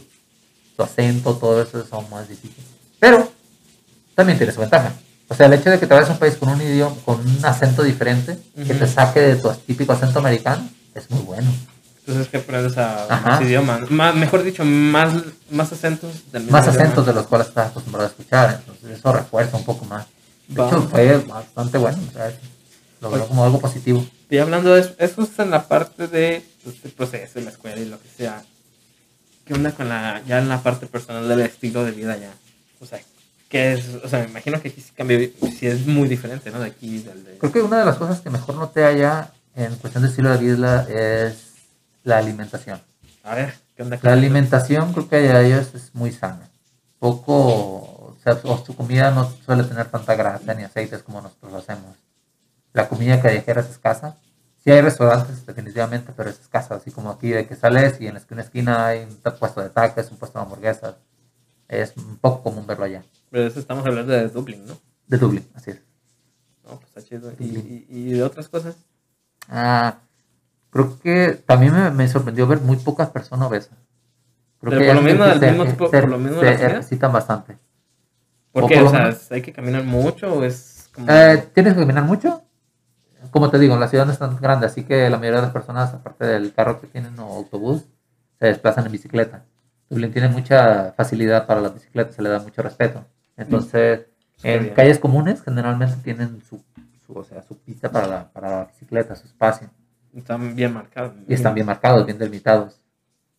su 0.75 0.83
acento, 0.83 1.33
todo 1.37 1.61
eso 1.61 1.85
son 1.85 2.09
más 2.09 2.27
difíciles. 2.27 2.69
Pero 2.99 3.31
también 4.15 4.37
tiene 4.37 4.51
su 4.51 4.59
ventaja. 4.59 4.91
O 5.29 5.35
sea, 5.35 5.47
el 5.47 5.53
hecho 5.53 5.69
de 5.69 5.79
que 5.79 5.87
te 5.87 5.93
vayas 5.93 6.09
a 6.09 6.13
un 6.13 6.19
país 6.19 6.35
con 6.35 6.49
un 6.49 6.61
idioma, 6.61 6.95
con 7.03 7.19
un 7.19 7.45
acento 7.45 7.83
diferente, 7.83 8.37
que 8.55 8.73
te 8.73 8.87
saque 8.87 9.19
de 9.19 9.35
tu 9.35 9.49
típico 9.65 9.91
acento 9.93 10.19
americano, 10.19 10.67
es 10.95 11.09
muy 11.11 11.21
bueno. 11.21 11.51
Entonces 12.05 12.29
que 12.29 12.37
aprendes 12.37 12.77
a 12.77 13.03
Ajá. 13.13 13.29
más 13.31 13.41
idiomas, 13.41 13.91
más, 13.91 14.15
mejor 14.15 14.41
dicho, 14.43 14.63
más, 14.63 15.13
más 15.51 15.71
acentos 15.73 16.31
del 16.31 16.43
mismo 16.43 16.57
Más 16.57 16.65
idioma. 16.67 16.81
acentos 16.83 17.05
de 17.05 17.13
los 17.13 17.27
cuales 17.27 17.49
estás 17.49 17.71
acostumbrado 17.71 18.07
a 18.07 18.09
escuchar, 18.11 18.61
entonces 18.65 18.97
eso 18.99 19.11
refuerza 19.11 19.57
un 19.57 19.65
poco 19.65 19.83
más. 19.85 20.05
De 20.47 20.61
Va. 20.61 20.67
hecho, 20.69 20.81
fue 20.83 21.17
bastante 21.17 21.77
bueno. 21.77 21.97
O 22.09 22.13
sea, 22.13 22.31
lo 23.01 23.11
veo 23.11 23.27
como 23.27 23.43
algo 23.43 23.59
positivo. 23.59 24.05
Y 24.29 24.37
hablando 24.37 24.73
de 24.73 24.79
eso, 24.81 24.93
eso 24.97 25.21
es 25.23 25.37
en 25.39 25.51
la 25.51 25.67
parte 25.67 26.07
de 26.07 26.45
pues, 26.63 26.93
proceso, 26.93 27.41
la 27.41 27.49
escuela 27.49 27.77
y 27.77 27.85
lo 27.85 27.99
que 28.01 28.07
sea. 28.17 28.41
¿Qué 29.45 29.53
onda 29.53 29.71
con 29.71 29.89
la, 29.89 30.21
ya 30.25 30.39
en 30.39 30.47
la 30.47 30.63
parte 30.63 30.87
personal 30.87 31.27
del 31.27 31.41
estilo 31.41 31.83
de 31.83 31.91
vida 31.91 32.15
ya? 32.17 32.31
O 32.79 32.85
sea, 32.85 32.99
¿qué 33.49 33.73
es? 33.73 33.95
O 34.03 34.07
sea, 34.07 34.19
me 34.19 34.25
imagino 34.25 34.61
que 34.61 34.69
aquí 34.69 34.81
sí 34.81 34.91
cambia, 34.95 35.17
sí 35.57 35.67
es 35.67 35.85
muy 35.85 36.07
diferente, 36.07 36.51
¿no? 36.51 36.59
De 36.59 36.67
aquí, 36.67 36.99
del 36.99 37.23
de... 37.23 37.37
Creo 37.37 37.51
que 37.51 37.61
una 37.61 37.79
de 37.79 37.85
las 37.85 37.97
cosas 37.97 38.21
que 38.21 38.29
mejor 38.29 38.55
noté 38.55 38.85
allá 38.85 39.31
en 39.55 39.75
cuestión 39.75 40.03
de 40.03 40.09
estilo 40.09 40.29
de 40.29 40.37
vida 40.37 40.87
es 40.89 41.47
la 42.03 42.17
alimentación. 42.19 42.81
A 43.23 43.35
ver, 43.35 43.55
¿qué 43.75 43.83
onda 43.83 43.99
La 44.01 44.13
alimentación 44.13 44.93
creo 44.93 45.09
que 45.09 45.15
allá 45.17 45.41
ellos 45.41 45.73
es 45.73 45.93
muy 45.93 46.11
sana. 46.11 46.49
Poco, 46.99 47.33
o 47.33 48.17
sea, 48.23 48.39
su 48.65 48.75
comida 48.75 49.11
no 49.11 49.29
suele 49.45 49.63
tener 49.63 49.87
tanta 49.87 50.15
grasa 50.15 50.53
ni 50.53 50.63
aceites 50.63 51.03
como 51.03 51.21
nosotros 51.21 51.51
lo 51.51 51.57
hacemos. 51.57 51.95
La 52.73 52.87
comida 52.87 53.21
callejera 53.21 53.61
es 53.61 53.69
escasa. 53.69 54.15
Sí 54.63 54.71
hay 54.71 54.81
restaurantes 54.81 55.45
definitivamente, 55.45 56.13
pero 56.15 56.29
es 56.29 56.39
escasa, 56.39 56.75
así 56.75 56.91
como 56.91 57.09
aquí 57.09 57.29
de 57.29 57.47
que 57.47 57.55
sales 57.55 57.99
y 57.99 58.07
en 58.07 58.13
la 58.13 58.41
esquina, 58.41 58.85
hay 58.85 59.03
un 59.03 59.15
puesto 59.39 59.61
de 59.61 59.69
tacos, 59.69 60.11
un 60.11 60.17
puesto 60.17 60.39
de 60.39 60.43
hamburguesas. 60.43 60.95
Es 61.67 61.93
un 61.97 62.17
poco 62.17 62.43
común 62.43 62.65
verlo 62.65 62.85
allá. 62.85 63.03
Pero 63.29 63.45
eso 63.47 63.59
estamos 63.59 63.85
hablando 63.85 64.13
de 64.13 64.27
Dublín, 64.29 64.65
¿no? 64.65 64.77
De 65.07 65.17
Dublín, 65.17 65.45
así 65.53 65.71
es. 65.71 65.81
No, 66.63 66.77
pues 66.79 66.87
está 66.87 67.01
chido. 67.03 67.31
¿Y, 67.39 67.45
y, 67.45 67.85
y 67.89 68.11
de 68.13 68.23
otras 68.23 68.47
cosas? 68.49 68.75
Ah, 69.49 69.97
creo 70.69 70.99
que 70.99 71.41
también 71.45 71.73
me, 71.73 71.89
me 71.91 72.07
sorprendió 72.07 72.47
ver 72.47 72.59
muy 72.61 72.77
pocas 72.77 73.09
personas 73.09 73.47
obesas. 73.47 73.77
Creo 74.59 74.71
Pero 74.71 74.81
que 74.81 74.87
por 74.87 74.95
lo 74.95 75.01
que 75.01 75.13
del 75.13 75.39
se- 75.39 75.47
mismo 75.51 75.65
tipo- 75.65 75.89
se- 75.89 76.01
por 76.01 76.09
lo 76.09 76.19
de 76.19 76.39
se 76.57 76.65
ejercitan 76.65 77.11
bastante. 77.13 77.57
¿Por 78.51 78.63
O 78.63 78.67
qué? 78.67 78.75
por 78.77 78.85
O 78.85 78.89
sea, 78.89 78.99
menos- 79.03 79.31
¿hay 79.31 79.41
que 79.41 79.53
caminar 79.53 79.83
mucho 79.83 80.33
o 80.33 80.43
es 80.43 80.89
como... 80.93 81.07
Eh, 81.11 81.47
¿Tienes 81.53 81.73
que 81.73 81.79
caminar 81.81 82.03
mucho? 82.03 82.43
Como 83.31 83.49
te 83.49 83.59
digo, 83.59 83.77
la 83.77 83.87
ciudad 83.87 84.05
no 84.05 84.11
es 84.13 84.19
tan 84.19 84.35
grande, 84.37 84.65
así 84.65 84.83
que 84.83 85.09
la 85.09 85.17
mayoría 85.17 85.41
de 85.41 85.45
las 85.47 85.53
personas, 85.53 85.93
aparte 85.93 86.25
del 86.25 86.53
carro 86.53 86.79
que 86.81 86.87
tienen 86.87 87.17
o 87.19 87.25
autobús, 87.35 87.83
se 88.39 88.47
desplazan 88.47 88.85
en 88.85 88.91
bicicleta. 88.91 89.43
Dublín 89.89 90.11
tiene 90.11 90.27
mucha 90.29 90.93
facilidad 90.93 91.45
para 91.45 91.61
las 91.61 91.73
bicicletas, 91.73 92.15
se 92.15 92.21
le 92.21 92.29
da 92.29 92.39
mucho 92.39 92.61
respeto. 92.61 93.05
Entonces, 93.37 94.07
en 94.43 94.63
bien. 94.63 94.73
calles 94.75 94.99
comunes 94.99 95.41
generalmente 95.41 95.95
tienen 96.03 96.41
su, 96.41 96.63
su, 97.05 97.13
o 97.13 97.23
sea, 97.23 97.41
su 97.43 97.57
pista 97.57 97.89
para 97.91 98.07
la, 98.07 98.31
para 98.31 98.49
la 98.49 98.65
bicicleta, 98.65 99.15
su 99.15 99.27
espacio. 99.27 99.69
Están 100.13 100.55
bien 100.55 100.73
marcados. 100.73 101.13
Y 101.27 101.33
están 101.33 101.53
bien 101.53 101.67
marcados, 101.67 102.05
bien 102.05 102.17
delimitados. 102.17 102.81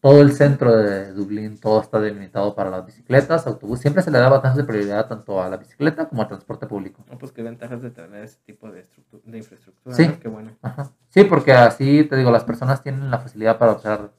Todo 0.01 0.23
el 0.23 0.31
centro 0.33 0.77
de 0.77 1.13
Dublín, 1.13 1.59
todo 1.59 1.81
está 1.81 1.99
delimitado 1.99 2.55
para 2.55 2.71
las 2.71 2.87
bicicletas, 2.87 3.49
autobús. 3.49 3.81
Siempre 3.81 4.01
se 4.05 4.13
le 4.13 4.19
da 4.19 4.29
bastante 4.29 4.63
prioridad 4.63 5.09
tanto 5.09 5.43
a 5.43 5.49
la 5.49 5.57
bicicleta 5.57 6.09
como 6.09 6.23
al 6.23 6.29
transporte 6.29 6.69
público. 6.69 7.05
No, 7.11 7.19
pues 7.19 7.33
qué 7.33 7.43
ventajas 7.43 7.83
de 7.83 7.91
tener 7.91 8.23
ese 8.23 8.39
tipo 8.47 8.71
de, 8.71 8.87
de 9.25 9.39
infraestructura. 9.39 9.97
Sí. 9.97 10.07
¿no? 10.07 10.21
Qué 10.21 10.29
bueno. 10.29 10.53
Ajá. 10.63 10.93
Sí, 11.09 11.25
porque 11.25 11.53
así, 11.53 12.05
te 12.05 12.15
digo, 12.15 12.31
las 12.31 12.45
personas 12.45 12.81
tienen 12.81 13.11
la 13.11 13.19
facilidad 13.19 13.59
para 13.59 13.73
usar 13.73 14.13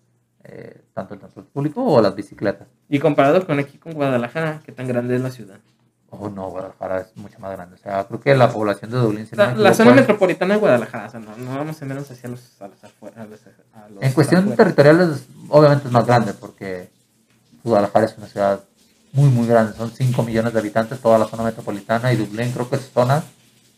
eh, 0.51 0.81
tanto 0.93 1.13
el 1.13 1.19
transporte 1.19 1.49
público 1.53 1.83
o 1.83 2.01
las 2.01 2.15
bicicletas. 2.15 2.67
Y 2.89 2.99
comparado 2.99 3.45
con 3.45 3.59
aquí, 3.59 3.77
con 3.77 3.93
Guadalajara, 3.93 4.61
¿qué 4.65 4.71
tan 4.71 4.87
grande 4.87 5.15
es 5.15 5.21
la 5.21 5.31
ciudad? 5.31 5.59
Oh, 6.11 6.27
no, 6.27 6.49
Guadalajara 6.49 7.01
es 7.01 7.15
mucho 7.17 7.37
más 7.39 7.51
grande. 7.51 7.75
O 7.75 7.77
sea, 7.77 8.03
creo 8.07 8.19
que 8.19 8.35
la 8.35 8.51
población 8.51 8.89
de 8.89 8.97
Dublín... 8.97 9.27
si 9.27 9.35
no 9.35 9.43
La, 9.45 9.53
me 9.53 9.61
la 9.61 9.73
zona 9.75 9.91
es- 9.91 9.95
metropolitana 9.97 10.55
de 10.55 10.59
Guadalajara, 10.59 11.05
o 11.05 11.09
sea, 11.11 11.19
no, 11.19 11.37
no 11.37 11.55
vamos 11.55 11.79
a 11.79 11.85
menos 11.85 12.09
hacia 12.09 12.29
los, 12.29 12.59
a 12.61 12.67
los 12.67 12.83
afuera. 12.83 13.21
a 13.21 13.25
los- 13.25 13.41
a 13.75 13.89
los 13.89 14.03
En 14.03 14.13
cuestión 14.13 14.55
territorial, 14.55 15.01
es- 15.01 15.27
obviamente 15.49 15.85
es 15.87 15.91
más 15.91 16.05
grande 16.07 16.33
porque 16.33 16.89
Guadalajara 17.63 18.05
es 18.05 18.17
una 18.17 18.25
ciudad 18.27 18.63
muy, 19.13 19.29
muy 19.29 19.45
grande. 19.47 19.73
Son 19.77 19.91
5 19.91 20.23
millones 20.23 20.51
de 20.53 20.59
habitantes, 20.59 20.99
toda 20.99 21.19
la 21.19 21.25
zona 21.27 21.43
metropolitana, 21.43 22.11
y 22.11 22.15
Dublín, 22.17 22.51
creo 22.53 22.67
que 22.69 22.77
su 22.77 22.89
zona 22.91 23.23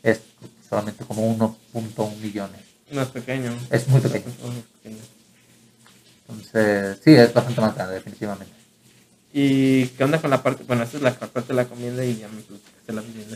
es 0.01 0.22
solamente 0.69 1.03
como 1.05 1.24
1.1 1.36 2.15
millones. 2.22 2.61
No 2.91 3.01
es 3.01 3.09
pequeño. 3.09 3.51
Es 3.69 3.88
muy 3.89 3.99
pequeño. 3.99 4.26
Es 4.28 4.41
muy 4.41 4.61
pequeño. 4.82 5.01
Entonces, 6.32 6.97
sí, 7.03 7.11
es 7.13 7.34
bastante 7.34 7.61
más 7.61 7.75
grande, 7.75 7.95
definitivamente. 7.95 8.53
¿Y 9.34 9.88
qué 9.88 10.03
onda 10.03 10.19
con 10.19 10.29
la 10.29 10.43
parte? 10.43 10.63
Bueno, 10.65 10.84
esta 10.84 10.97
es 10.97 11.03
la 11.03 11.13
parte 11.13 11.49
de 11.49 11.53
la 11.53 11.65
comida 11.65 12.03
y 12.03 12.13
vivienda. 12.13 12.41
¿Qué 12.86 12.91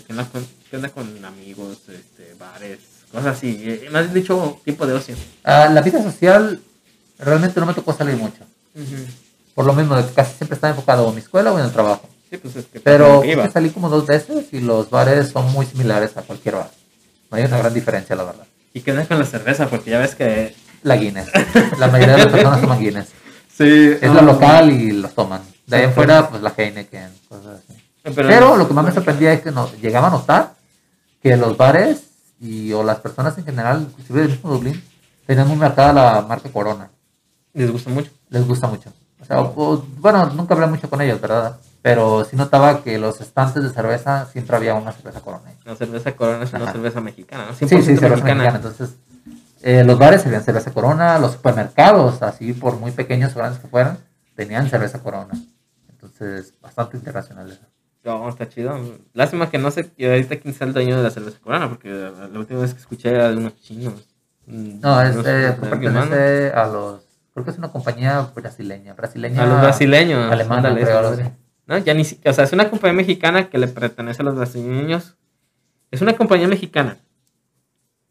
onda 0.09 0.25
con, 0.25 0.45
qué 0.69 0.75
onda 0.75 0.89
con 0.89 1.25
amigos, 1.25 1.77
este, 1.87 2.35
bares, 2.37 2.79
cosas 3.11 3.37
así? 3.37 3.63
Eh, 3.65 3.89
has 3.93 4.13
dicho 4.13 4.59
tiempo 4.63 4.85
de 4.85 4.93
ocio. 4.93 5.15
Ah, 5.43 5.69
la 5.71 5.81
vida 5.81 6.03
social 6.03 6.59
realmente 7.17 7.59
no 7.59 7.65
me 7.65 7.73
tocó 7.73 7.93
salir 7.93 8.15
mucho. 8.15 8.43
Por 9.53 9.65
lo 9.65 9.73
mismo, 9.73 9.95
casi 10.13 10.35
siempre 10.35 10.55
estaba 10.55 10.71
enfocado 10.71 11.05
o 11.05 11.09
en 11.09 11.15
mi 11.15 11.21
escuela 11.21 11.53
o 11.53 11.59
en 11.59 11.65
el 11.65 11.71
trabajo. 11.71 12.09
Sí, 12.29 12.37
pues 12.37 12.55
es 12.57 12.65
que 12.65 12.79
Pero 12.81 13.21
que 13.21 13.49
salí 13.51 13.69
como 13.69 13.87
dos 13.89 14.05
veces 14.05 14.47
y 14.51 14.59
los 14.59 14.89
bares 14.89 15.29
son 15.29 15.49
muy 15.53 15.65
similares 15.65 16.17
a 16.17 16.23
cualquier 16.23 16.55
bar. 16.55 16.71
No 17.31 17.37
hay 17.37 17.45
una 17.45 17.57
gran 17.57 17.73
diferencia, 17.73 18.15
la 18.15 18.23
verdad. 18.25 18.45
¿Y 18.73 18.81
qué 18.81 18.91
onda 18.91 19.05
con 19.05 19.17
la 19.17 19.25
cerveza? 19.25 19.69
Porque 19.69 19.91
ya 19.91 19.99
ves 19.99 20.15
que... 20.15 20.53
La 20.86 20.95
Guinness. 20.95 21.27
La 21.79 21.88
mayoría 21.88 22.15
de 22.15 22.23
las 22.23 22.31
personas 22.31 22.61
toman 22.61 22.79
Guinness. 22.79 23.07
Sí, 23.57 23.63
Es 24.01 24.13
la 24.13 24.21
local 24.21 24.69
y 24.69 24.91
los 24.91 25.13
toman. 25.13 25.41
De 25.65 25.77
ahí 25.77 25.83
en 25.86 25.93
fuera, 25.93 26.29
pues 26.29 26.41
la 26.41 26.53
Heineken, 26.57 27.09
cosas 27.29 27.59
así. 27.63 27.81
Pero, 28.03 28.15
Pero 28.27 28.57
lo 28.57 28.67
que 28.67 28.73
más 28.73 28.83
me 28.83 28.91
sorprendía 28.91 29.31
es 29.31 29.41
que 29.41 29.51
no, 29.51 29.71
llegaba 29.81 30.07
a 30.07 30.11
notar 30.11 30.55
que 31.23 31.38
los 31.38 31.55
bares 31.55 32.03
y 32.41 32.73
o 32.73 32.83
las 32.83 32.99
personas 32.99 33.38
en 33.38 33.45
general, 33.45 33.88
inclusive 33.89 34.19
del 34.23 34.29
mismo 34.31 34.51
Dublín, 34.51 34.83
tenían 35.25 35.47
muy 35.47 35.55
marcada 35.55 35.93
la 35.93 36.21
marca 36.27 36.49
Corona. 36.49 36.89
Les 37.53 37.71
gusta 37.71 37.89
mucho. 37.89 38.11
Les 38.29 38.45
gusta 38.45 38.67
mucho. 38.67 38.91
O 39.21 39.25
sea, 39.25 39.39
o- 39.39 39.86
bueno, 39.99 40.25
nunca 40.36 40.53
hablé 40.53 40.67
mucho 40.67 40.89
con 40.89 40.99
ellos, 41.01 41.21
¿verdad? 41.21 41.55
Pero 41.81 42.25
sí 42.25 42.36
notaba 42.36 42.83
que 42.83 42.97
los 42.97 43.21
estantes 43.21 43.63
de 43.63 43.69
cerveza 43.69 44.27
siempre 44.33 44.57
había 44.57 44.73
una 44.75 44.91
cerveza 44.91 45.21
Corona. 45.21 45.53
La 45.63 45.75
cerveza 45.77 46.11
Corona 46.11 46.43
es 46.43 46.51
una 46.51 46.63
Ajá. 46.65 46.73
cerveza 46.73 46.99
mexicana, 46.99 47.45
¿no? 47.45 47.53
100% 47.53 47.69
Sí, 47.69 47.77
sí, 47.77 47.83
cerveza 47.95 48.09
mexicana. 48.09 48.43
mexicana. 48.43 48.55
Entonces, 48.57 48.95
eh, 49.66 49.84
los 49.84 49.97
bares 49.99 50.22
servían 50.22 50.43
cerveza 50.43 50.72
Corona, 50.72 51.20
los 51.20 51.34
supermercados, 51.34 52.22
así 52.22 52.53
por 52.53 52.78
muy 52.80 52.91
pequeños 52.91 53.36
o 53.36 53.39
grandes 53.39 53.59
que 53.59 53.68
fueran, 53.68 53.97
tenían 54.36 54.70
cerveza 54.70 54.99
Corona. 55.01 55.34
Entonces, 55.89 56.53
bastante 56.61 56.97
internacional 56.97 57.51
eso. 57.51 57.61
No, 58.03 58.30
está 58.30 58.47
chido. 58.47 58.80
Lástima 59.13 59.49
que 59.49 59.57
no 59.57 59.72
sé 59.72 59.91
que 59.91 60.07
ahorita 60.11 60.38
quién 60.38 60.53
sea 60.53 60.68
el 60.68 60.74
dueño 60.74 60.95
de 60.95 61.03
la 61.03 61.09
cerveza 61.09 61.39
Corona, 61.41 61.68
porque 61.68 61.89
la 61.89 62.39
última 62.39 62.61
vez 62.61 62.74
que 62.76 62.80
escuché 62.80 63.09
era 63.09 63.30
de 63.32 63.38
unos 63.38 63.59
chinos. 63.61 64.07
Mm, 64.45 64.80
No, 64.82 65.01
es, 65.01 65.16
eh, 65.26 65.57
pertenece 65.59 66.51
a 66.51 66.68
los, 66.68 67.01
creo 67.34 67.43
que 67.45 67.49
es 67.51 67.57
una 67.57 67.72
compañía 67.72 68.22
brasileña, 68.36 68.93
brasileña. 68.93 69.41
A 69.41 69.47
los 69.47 69.59
brasileños. 69.61 70.32
Alemana, 70.32 70.74
creo. 70.76 71.16
¿no? 71.66 71.78
Ya 71.80 71.95
ni 71.95 72.05
si- 72.05 72.22
o 72.24 72.32
sea, 72.34 72.43
es 72.43 72.53
una 72.53 72.70
compañía 72.70 72.93
mexicana 72.97 73.49
que 73.49 73.57
le 73.57 73.68
pertenece 73.68 74.22
a 74.22 74.26
los 74.26 74.36
brasileños. 74.36 75.18
Es 75.89 76.01
una 76.03 76.13
compañía 76.16 76.47
mexicana 76.47 76.99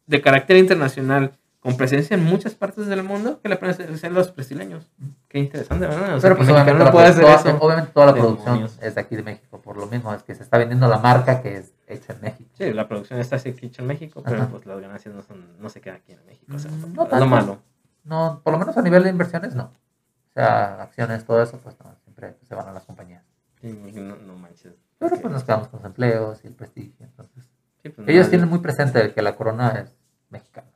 de 0.07 0.21
carácter 0.21 0.57
internacional, 0.57 1.39
con 1.65 1.77
presencia 1.77 2.15
en 2.15 2.23
muchas 2.23 2.55
partes 2.55 2.87
del 2.87 3.03
mundo, 3.03 3.41
que 3.43 3.49
le 3.49 3.57
pertenece 3.57 4.07
a 4.07 4.11
los 4.11 4.33
brasileños. 4.35 4.87
Qué 5.29 5.39
interesante, 5.41 5.87
¿verdad? 5.87 6.15
O 6.15 6.21
sea, 6.21 6.29
Pero 6.29 6.37
pues 6.37 6.49
obviamente, 6.51 6.79
no 6.79 6.85
la, 6.85 6.93
puede 6.93 7.07
hacer 7.09 7.23
toda, 7.25 7.35
eso. 7.37 7.57
obviamente 7.59 7.91
toda 7.93 8.07
la 8.07 8.13
producción 8.15 8.69
es 8.83 8.95
de 8.95 9.01
aquí 9.01 9.17
de 9.17 9.23
México, 9.25 9.61
por 9.61 9.77
lo 9.77 9.87
mismo 9.87 10.13
es 10.15 10.23
que 10.23 10.35
se 10.37 10.43
está 10.45 10.59
vendiendo 10.59 10.87
la 10.87 10.99
marca 10.99 11.43
que 11.43 11.57
es 11.57 11.73
hecha 11.89 12.13
en 12.13 12.21
México. 12.21 12.51
Sí, 12.57 12.73
la 12.73 12.87
producción 12.87 13.19
está 13.19 13.37
así 13.37 13.49
hecha 13.61 13.83
en 13.83 13.89
México, 13.89 14.23
pero 14.25 14.43
Ajá. 14.43 14.49
pues 14.51 14.65
las 14.67 14.79
ganancias 14.81 15.15
no, 15.15 15.23
son, 15.23 15.59
no 15.59 15.69
se 15.71 15.81
quedan 15.81 15.97
aquí 15.97 16.13
en 16.13 16.25
México. 16.27 16.53
O 16.55 16.59
sea, 16.59 16.71
Mm, 16.71 16.75
es 16.75 16.89
no 16.89 17.03
lo 17.05 17.09
tanto. 17.09 17.27
malo. 17.27 17.59
No, 18.05 18.41
por 18.45 18.53
lo 18.53 18.59
menos 18.59 18.77
a 18.77 18.83
nivel 18.83 19.03
de 19.03 19.09
inversiones 19.11 19.55
no. 19.55 19.65
O 19.65 20.33
sea, 20.35 20.83
acciones, 20.83 21.25
todo 21.25 21.43
eso, 21.43 21.59
pues 21.59 21.75
no, 21.83 21.95
siempre 22.05 22.37
se 22.47 22.55
van 22.55 22.69
a 22.69 22.73
las 22.73 22.85
compañías. 22.85 23.23
Sí, 23.63 23.73
no, 23.95 24.17
no 24.17 24.37
manches. 24.37 24.75
Pero 24.99 25.17
pues 25.19 25.33
nos 25.33 25.43
quedamos 25.45 25.69
con 25.69 25.79
los 25.81 25.87
empleos 25.87 26.41
y 26.45 26.49
el 26.49 26.53
prestigio. 26.55 27.07
Entonces, 27.07 27.45
Sí, 27.83 27.89
pues, 27.91 28.07
ellos 28.09 28.29
tienen 28.31 28.49
muy 28.49 28.59
presente 28.61 29.13
que 29.13 29.23
la 29.23 29.35
corona 29.37 29.71
es 29.83 29.95
mexicana. 30.31 30.69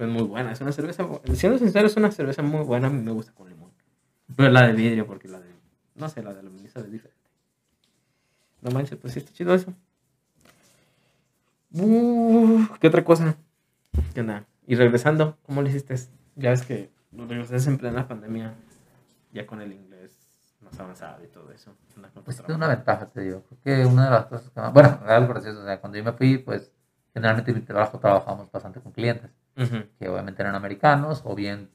Es 0.00 0.08
muy 0.08 0.22
buena, 0.22 0.52
es 0.52 0.60
una 0.62 0.72
cerveza, 0.72 1.06
siendo 1.34 1.58
sincero, 1.58 1.86
es 1.86 1.96
una 1.96 2.10
cerveza 2.10 2.40
muy 2.40 2.64
buena, 2.64 2.86
a 2.86 2.90
mí 2.90 3.02
me 3.02 3.12
gusta 3.12 3.32
con 3.34 3.50
limón. 3.50 3.70
Pero 4.34 4.48
la 4.48 4.66
de 4.66 4.72
vidrio, 4.72 5.06
porque 5.06 5.28
la 5.28 5.38
de, 5.38 5.50
no 5.94 6.08
sé, 6.08 6.22
la 6.22 6.32
de 6.32 6.40
aluminio 6.40 6.70
es 6.74 6.90
diferente. 6.90 7.20
No 8.62 8.70
manches, 8.70 8.98
pues 8.98 9.12
sí 9.12 9.18
está 9.18 9.30
chido 9.32 9.54
eso. 9.54 9.74
Uh, 11.72 12.66
¿Qué 12.80 12.88
otra 12.88 13.04
cosa? 13.04 13.36
¿Qué 14.14 14.20
onda? 14.20 14.46
Y 14.66 14.74
regresando, 14.74 15.36
¿cómo 15.42 15.60
lo 15.60 15.68
hiciste? 15.68 15.94
Ya 16.34 16.50
ves 16.50 16.62
que 16.62 16.90
lo 17.12 17.26
regresaste 17.26 17.68
en 17.68 17.76
plena 17.76 18.08
pandemia, 18.08 18.54
ya 19.32 19.46
con 19.46 19.60
el 19.60 19.72
inglés 19.72 20.16
más 20.62 20.80
avanzado 20.80 21.22
y 21.22 21.28
todo 21.28 21.52
eso. 21.52 21.76
¿Qué 21.88 21.96
onda 21.96 22.08
con 22.08 22.22
tu 22.22 22.24
Pues 22.24 22.40
es 22.40 22.48
una 22.48 22.68
ventaja, 22.68 23.06
te 23.06 23.20
digo. 23.20 23.42
Creo 23.42 23.60
que 23.62 23.86
una 23.86 24.06
de 24.06 24.10
las 24.12 24.26
cosas 24.26 24.50
que 24.50 24.60
más... 24.60 24.72
Bueno, 24.72 24.98
algo 25.06 25.28
gracioso. 25.28 25.60
O 25.60 25.64
sea, 25.64 25.78
cuando 25.78 25.98
yo 25.98 26.04
me 26.04 26.12
fui, 26.12 26.38
pues 26.38 26.72
generalmente 27.12 27.50
en 27.50 27.58
mi 27.58 27.62
trabajo 27.64 27.98
trabajamos 27.98 28.50
bastante 28.50 28.80
con 28.80 28.92
clientes, 28.92 29.30
Que 29.98 30.08
obviamente 30.08 30.42
eran 30.42 30.54
americanos 30.54 31.22
o 31.24 31.34
bien 31.34 31.68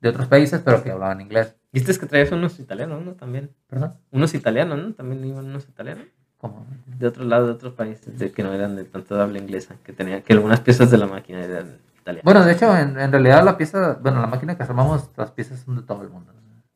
de 0.00 0.08
otros 0.08 0.26
países, 0.26 0.60
pero 0.64 0.82
que 0.82 0.90
hablaban 0.90 1.20
inglés. 1.20 1.54
Viste 1.72 1.96
que 1.96 2.06
traías 2.06 2.32
unos 2.32 2.58
italianos, 2.58 3.04
¿no? 3.04 3.12
También. 3.12 3.50
¿Perdón? 3.68 3.94
Unos 4.10 4.34
italianos, 4.34 4.78
¿no? 4.78 4.92
También 4.92 5.24
iban 5.24 5.46
unos 5.46 5.68
italianos. 5.68 6.04
¿Cómo? 6.38 6.66
de 6.86 7.06
otro 7.06 7.24
lado, 7.24 7.46
de 7.46 7.52
otros 7.52 7.74
países, 7.74 8.18
de 8.18 8.32
que 8.32 8.42
no 8.42 8.52
eran 8.52 8.74
de 8.74 8.84
tanto 8.84 9.20
habla 9.20 9.38
inglesa, 9.38 9.76
que 9.84 9.92
tenía 9.92 10.22
que 10.22 10.32
algunas 10.32 10.60
piezas 10.60 10.90
de 10.90 10.98
la 10.98 11.06
máquina 11.06 11.40
eran 11.40 11.78
italianas. 12.00 12.24
Bueno, 12.24 12.44
de 12.44 12.52
hecho, 12.52 12.76
en, 12.76 12.98
en 12.98 13.12
realidad 13.12 13.44
la 13.44 13.56
pieza, 13.56 13.98
bueno, 14.02 14.20
la 14.20 14.26
máquina 14.26 14.56
que 14.56 14.64
armamos, 14.64 15.08
las 15.16 15.30
piezas 15.30 15.60
son 15.60 15.76
de 15.76 15.82
todo 15.82 16.02
el 16.02 16.10
mundo. 16.10 16.32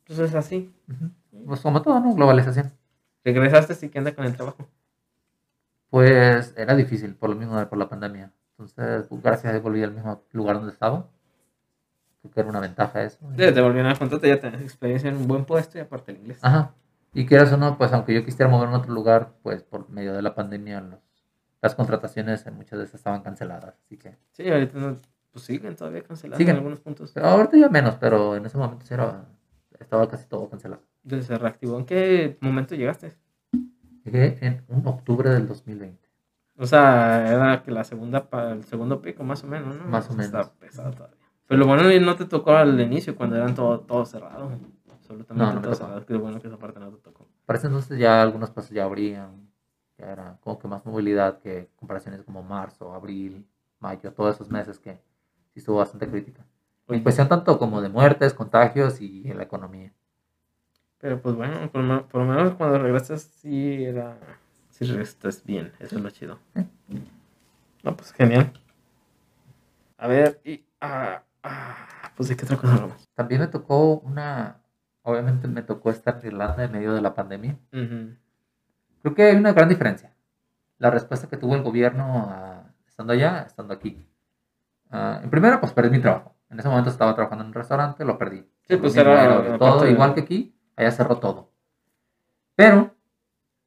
Pues 0.06 0.20
es 0.20 0.34
así. 0.34 0.72
Pues 1.46 1.60
como 1.60 1.82
todo, 1.82 1.98
¿no? 1.98 2.14
Globalización. 2.14 2.72
Regresaste, 3.24 3.74
sí 3.74 3.88
que 3.88 3.98
anda 3.98 4.14
con 4.14 4.24
el 4.24 4.36
trabajo. 4.36 4.68
Pues 5.90 6.54
era 6.56 6.76
difícil, 6.76 7.14
por 7.14 7.30
lo 7.30 7.36
mismo 7.36 7.58
de 7.58 7.66
por 7.66 7.78
la 7.78 7.88
pandemia. 7.88 8.32
Entonces, 8.58 9.06
pues, 9.08 9.22
gracias 9.22 9.46
a 9.46 9.50
Dios 9.52 9.62
volví 9.62 9.82
al 9.82 9.92
mismo 9.92 10.22
lugar 10.32 10.56
donde 10.56 10.72
estaba. 10.72 11.06
Creo 12.22 12.32
que 12.32 12.40
era 12.40 12.48
una 12.48 12.60
ventaja 12.60 13.02
eso. 13.02 13.18
Ya 13.36 13.52
te 13.52 13.60
volvieron 13.60 13.90
a 13.90 13.96
contratar, 13.96 14.28
ya 14.30 14.40
tenés 14.40 14.62
experiencia 14.62 15.10
en 15.10 15.16
un 15.16 15.28
buen 15.28 15.44
puesto 15.44 15.78
y 15.78 15.82
aparte 15.82 16.12
el 16.12 16.18
inglés. 16.18 16.38
Ajá. 16.42 16.72
Y 17.12 17.26
quieras 17.26 17.52
o 17.52 17.56
no, 17.56 17.78
pues 17.78 17.92
aunque 17.92 18.14
yo 18.14 18.24
quisiera 18.24 18.50
moverme 18.50 18.74
a 18.74 18.78
otro 18.78 18.92
lugar, 18.92 19.32
pues 19.42 19.62
por 19.62 19.88
medio 19.90 20.12
de 20.14 20.22
la 20.22 20.34
pandemia 20.34 20.80
los- 20.80 21.00
las 21.62 21.74
contrataciones 21.74 22.46
en 22.46 22.54
muchas 22.54 22.78
de 22.78 22.84
esas 22.84 22.96
estaban 22.96 23.22
canceladas. 23.22 23.74
Así 23.84 23.96
que, 23.96 24.16
Sí, 24.32 24.48
ahorita 24.50 24.78
no, 24.78 24.96
pues 25.32 25.44
siguen 25.44 25.76
todavía 25.76 26.02
cancelados 26.02 26.38
Siguen. 26.38 26.52
en 26.54 26.56
algunos 26.58 26.80
puntos. 26.80 27.12
pero 27.12 27.26
ahorita 27.26 27.56
ya 27.58 27.68
menos, 27.68 27.94
pero 27.96 28.36
en 28.36 28.44
ese 28.46 28.58
momento 28.58 28.84
sí 28.86 28.94
era, 28.94 29.24
estaba 29.78 30.08
casi 30.08 30.26
todo 30.26 30.48
cancelado. 30.50 30.82
Entonces 31.04 31.26
se 31.26 31.38
reactivó. 31.38 31.78
¿En 31.78 31.86
qué 31.86 32.36
momento 32.40 32.74
llegaste? 32.74 33.14
Llegué 34.04 34.38
en 34.40 34.62
un 34.68 34.86
octubre 34.86 35.30
del 35.30 35.46
2020. 35.48 36.05
O 36.58 36.66
sea, 36.66 37.30
era 37.30 37.62
que 37.62 37.70
la 37.70 37.84
segunda, 37.84 38.26
el 38.50 38.64
segundo 38.64 39.02
pico 39.02 39.22
más 39.24 39.44
o 39.44 39.46
menos, 39.46 39.76
¿no? 39.76 39.84
Más 39.84 40.08
o 40.08 40.14
menos. 40.14 40.26
Está 40.26 40.52
pesado 40.54 40.90
todavía. 40.92 41.16
Pero 41.46 41.60
lo 41.60 41.66
bueno 41.66 41.84
no 42.00 42.16
te 42.16 42.24
tocó 42.24 42.52
al 42.52 42.80
inicio, 42.80 43.14
cuando 43.14 43.36
eran 43.36 43.54
todo, 43.54 43.80
todo 43.80 44.04
cerrado. 44.04 44.50
Absolutamente 44.90 45.44
No, 45.44 45.52
no 45.52 45.60
todo 45.60 45.74
cerrado. 45.74 46.06
Qué 46.06 46.16
bueno 46.16 46.40
que 46.40 46.48
esa 46.48 46.58
parte 46.58 46.80
no 46.80 46.90
te 46.90 46.98
tocó. 46.98 47.28
Para 47.44 47.58
ese 47.58 47.68
entonces 47.68 47.98
ya 47.98 48.22
algunos 48.22 48.50
pasos 48.50 48.70
ya 48.70 48.84
abrían, 48.84 49.48
ya 49.98 50.06
era 50.12 50.38
como 50.40 50.58
que 50.58 50.66
más 50.66 50.84
movilidad 50.84 51.38
que 51.38 51.68
comparaciones 51.76 52.22
como 52.22 52.42
marzo, 52.42 52.92
abril, 52.92 53.46
mayo, 53.78 54.12
todos 54.12 54.34
esos 54.34 54.50
meses 54.50 54.78
que 54.78 54.94
sí 55.52 55.60
estuvo 55.60 55.76
bastante 55.76 56.08
crítica. 56.08 56.44
En 56.88 57.02
cuestión 57.02 57.28
tanto 57.28 57.58
como 57.58 57.80
de 57.80 57.88
muertes, 57.88 58.34
contagios 58.34 59.00
y 59.00 59.28
en 59.30 59.36
la 59.36 59.44
economía. 59.44 59.92
Pero 60.98 61.20
pues 61.20 61.34
bueno, 61.36 61.70
por, 61.70 62.06
por 62.06 62.22
lo 62.22 62.26
menos 62.26 62.54
cuando 62.54 62.78
regresas 62.78 63.22
sí 63.22 63.84
era... 63.84 64.18
Sí 64.78 64.84
regresas 64.84 65.42
bien, 65.44 65.72
eso 65.78 65.96
es 65.96 66.02
lo 66.02 66.10
chido. 66.10 66.38
No, 67.82 67.96
pues 67.96 68.12
genial. 68.12 68.52
A 69.96 70.06
ver, 70.06 70.38
y... 70.44 70.66
ah, 70.82 71.22
ah, 71.42 72.12
pues 72.14 72.28
de 72.28 72.36
qué 72.36 72.44
otra 72.44 72.58
cosa 72.58 72.74
hablamos. 72.74 73.08
También 73.14 73.40
me 73.40 73.46
tocó 73.46 73.94
una, 74.00 74.60
obviamente 75.02 75.48
me 75.48 75.62
tocó 75.62 75.90
estar 75.90 76.18
en 76.20 76.26
Irlanda 76.26 76.64
en 76.64 76.72
medio 76.72 76.92
de 76.92 77.00
la 77.00 77.14
pandemia. 77.14 77.56
Ujú. 77.72 78.16
Creo 79.00 79.14
que 79.14 79.22
hay 79.22 79.36
una 79.36 79.52
gran 79.54 79.70
diferencia. 79.70 80.14
La 80.78 80.90
respuesta 80.90 81.26
que 81.28 81.38
tuvo 81.38 81.54
el 81.54 81.62
gobierno 81.62 82.26
ah, 82.28 82.64
estando 82.86 83.14
allá, 83.14 83.44
estando 83.46 83.72
aquí. 83.72 84.06
Ah, 84.90 85.20
en 85.22 85.30
primera, 85.30 85.58
pues 85.58 85.72
perdí 85.72 85.88
mi 85.88 86.00
trabajo. 86.02 86.36
En 86.50 86.58
ese 86.60 86.68
momento 86.68 86.90
estaba 86.90 87.14
trabajando 87.14 87.44
en 87.44 87.48
un 87.48 87.54
restaurante, 87.54 88.04
lo 88.04 88.18
perdí. 88.18 88.44
Sí, 88.68 88.76
pues 88.76 88.94
era 88.94 89.24
era 89.24 89.38
la 89.52 89.58
todo 89.58 89.70
parte 89.70 89.86
de- 89.86 89.92
igual 89.92 90.14
que 90.14 90.20
aquí, 90.20 90.54
allá 90.76 90.90
cerró 90.90 91.18
todo. 91.18 91.50
Pero, 92.54 92.94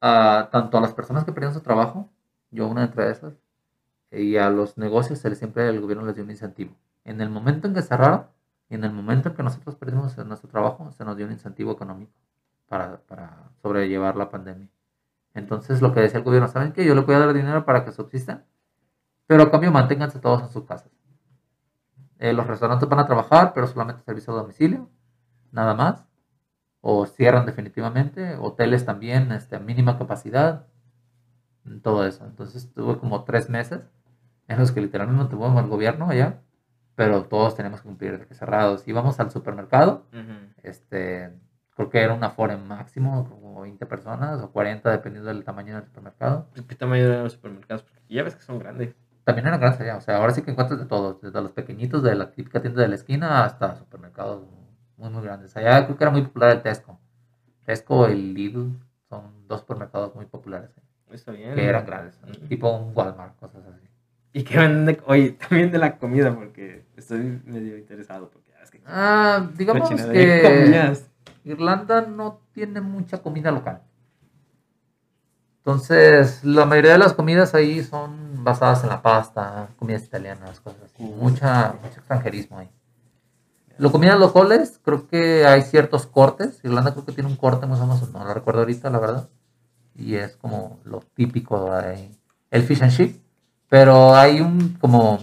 ah, 0.00 0.48
tanto 0.52 0.78
a 0.78 0.80
las 0.80 0.94
personas 0.94 1.24
que 1.24 1.32
perdieron 1.32 1.54
su 1.54 1.60
trabajo, 1.62 2.10
yo 2.50 2.66
una 2.68 2.84
entre 2.84 3.10
esas, 3.10 3.34
y 4.10 4.36
a 4.36 4.50
los 4.50 4.78
negocios 4.78 5.18
se 5.20 5.30
les- 5.30 5.38
siempre 5.38 5.68
el 5.68 5.80
gobierno 5.80 6.04
les 6.06 6.14
dio 6.16 6.24
un 6.24 6.30
incentivo. 6.30 6.76
En 7.04 7.20
el 7.20 7.30
momento 7.30 7.68
en 7.68 7.74
que 7.74 7.82
cerraron 7.82 8.26
y 8.70 8.74
en 8.76 8.84
el 8.84 8.92
momento 8.92 9.30
en 9.30 9.34
que 9.36 9.42
nosotros 9.42 9.76
perdimos 9.76 10.16
nuestro 10.26 10.50
trabajo, 10.50 10.90
se 10.92 11.04
nos 11.04 11.16
dio 11.16 11.26
un 11.26 11.32
incentivo 11.32 11.72
económico 11.72 12.12
para, 12.68 12.98
para 13.02 13.50
sobrellevar 13.62 14.16
la 14.16 14.30
pandemia. 14.30 14.68
Entonces 15.34 15.82
lo 15.82 15.92
que 15.94 16.00
decía 16.00 16.18
el 16.18 16.24
gobierno, 16.24 16.48
¿saben 16.48 16.72
qué? 16.72 16.84
Yo 16.86 16.94
le 16.94 17.02
voy 17.02 17.14
a 17.16 17.20
dar 17.20 17.34
dinero 17.34 17.64
para 17.66 17.84
que 17.84 17.92
subsistan, 17.92 18.44
pero 19.26 19.44
a 19.44 19.50
cambio 19.52 19.72
manténganse 19.72 20.20
todos 20.20 20.42
en 20.42 20.50
sus 20.50 20.64
casas. 20.64 20.92
Eh, 22.18 22.32
los 22.32 22.46
restaurantes 22.46 22.88
van 22.88 23.00
a 23.00 23.06
trabajar, 23.06 23.52
pero 23.52 23.66
solamente 23.66 24.02
servicio 24.04 24.32
a 24.32 24.36
domicilio, 24.42 24.88
nada 25.52 25.74
más. 25.74 26.06
O 26.80 27.06
cierran 27.06 27.46
definitivamente. 27.46 28.36
Hoteles 28.36 28.84
también, 28.86 29.32
este, 29.32 29.56
a 29.56 29.60
mínima 29.60 29.98
capacidad. 29.98 30.66
Todo 31.82 32.06
eso. 32.06 32.24
Entonces 32.24 32.72
tuve 32.72 32.98
como 32.98 33.24
tres 33.24 33.48
meses 33.50 33.80
en 34.48 34.58
los 34.58 34.72
que 34.72 34.80
literalmente 34.80 35.26
tuvimos 35.30 35.62
el 35.62 35.68
gobierno 35.68 36.08
allá, 36.08 36.40
pero 36.96 37.24
todos 37.24 37.54
tenemos 37.54 37.80
que 37.82 37.88
cumplir 37.88 38.26
cerrados. 38.32 38.86
Íbamos 38.88 39.20
al 39.20 39.30
supermercado, 39.30 40.06
Ujú. 40.12 40.52
este, 40.62 41.30
creo 41.76 41.88
que 41.90 42.00
era 42.02 42.14
un 42.14 42.24
aforo 42.24 42.58
máximo, 42.58 43.28
como 43.28 43.60
20 43.60 43.86
personas 43.86 44.40
o 44.42 44.50
40, 44.50 44.90
dependiendo 44.90 45.28
del 45.28 45.44
tamaño 45.44 45.74
del 45.76 45.84
supermercado. 45.84 46.48
Pita 46.66 46.86
mayor 46.86 47.10
de 47.10 47.22
los 47.22 47.32
supermercados, 47.34 47.82
porque 47.84 48.00
ya 48.08 48.22
ves 48.24 48.34
que 48.34 48.42
son 48.42 48.58
grandes. 48.58 48.94
También 49.24 49.46
eran 49.46 49.60
grandes 49.60 49.80
allá, 49.82 49.96
o 49.98 50.00
sea, 50.00 50.16
ahora 50.16 50.32
sí 50.32 50.42
que 50.42 50.50
encuentras 50.50 50.80
de 50.80 50.86
todos, 50.86 51.20
desde 51.20 51.40
los 51.40 51.52
pequeñitos 51.52 52.02
de 52.02 52.14
la 52.16 52.32
típica 52.32 52.60
tienda 52.60 52.82
de 52.82 52.88
la 52.88 52.94
esquina 52.96 53.44
hasta 53.44 53.76
supermercados 53.76 54.42
muy, 55.00 55.10
muy 55.10 55.22
grandes. 55.22 55.56
Allá 55.56 55.84
creo 55.84 55.96
que 55.96 56.04
era 56.04 56.10
muy 56.10 56.22
popular 56.22 56.50
el 56.50 56.62
Tesco. 56.62 56.98
Tesco 57.64 58.08
y 58.08 58.12
el 58.12 58.34
Lidl 58.34 58.72
son 59.08 59.48
dos 59.48 59.60
supermercados 59.60 60.14
muy 60.14 60.26
populares, 60.26 60.70
eh, 60.76 60.82
Está 61.12 61.32
bien. 61.32 61.54
que 61.54 61.64
eran 61.64 61.84
grandes, 61.86 62.18
tipo 62.48 62.70
un 62.70 62.92
Walmart, 62.94 63.36
cosas 63.38 63.62
así. 63.66 63.88
Y 64.32 64.44
que 64.44 64.58
venden, 64.58 64.86
de- 64.86 65.02
oye, 65.06 65.32
también 65.32 65.72
de 65.72 65.78
la 65.78 65.98
comida, 65.98 66.32
porque 66.34 66.84
estoy 66.96 67.42
medio 67.44 67.76
interesado, 67.76 68.30
porque 68.30 68.50
que... 68.70 68.80
Ah, 68.86 69.48
digamos 69.56 69.90
que. 69.90 70.96
Irlanda 71.44 72.02
no 72.02 72.40
tiene 72.52 72.80
mucha 72.80 73.18
comida 73.22 73.50
local. 73.50 73.82
Entonces, 75.58 76.44
la 76.44 76.64
mayoría 76.66 76.92
de 76.92 76.98
las 76.98 77.12
comidas 77.12 77.54
ahí 77.54 77.82
son 77.82 78.44
basadas 78.44 78.82
en 78.82 78.90
la 78.90 79.02
pasta, 79.02 79.68
comidas 79.78 80.04
italianas, 80.04 80.60
cosas 80.60 80.82
así. 80.84 81.02
Ujú. 81.02 81.14
Mucha, 81.14 81.74
mucho 81.82 81.98
extranjerismo 81.98 82.58
ahí. 82.58 82.70
Las 83.80 83.92
comidas 83.92 84.18
locales, 84.18 84.78
creo 84.84 85.08
que 85.08 85.46
hay 85.46 85.62
ciertos 85.62 86.04
cortes. 86.04 86.60
Irlanda 86.62 86.92
creo 86.92 87.06
que 87.06 87.12
tiene 87.12 87.30
un 87.30 87.36
corte 87.36 87.66
más 87.66 87.80
o 87.80 87.86
menos, 87.86 88.12
no 88.12 88.22
lo 88.22 88.34
recuerdo 88.34 88.60
ahorita, 88.60 88.90
la 88.90 88.98
verdad. 88.98 89.28
Y 89.94 90.16
es 90.16 90.36
como 90.36 90.80
lo 90.84 91.00
típico 91.00 91.72
ahí. 91.72 92.14
El 92.50 92.62
fish 92.64 92.82
and 92.82 92.94
chip. 92.94 93.22
Pero 93.70 94.14
hay 94.14 94.42
un 94.42 94.76
como, 94.78 95.18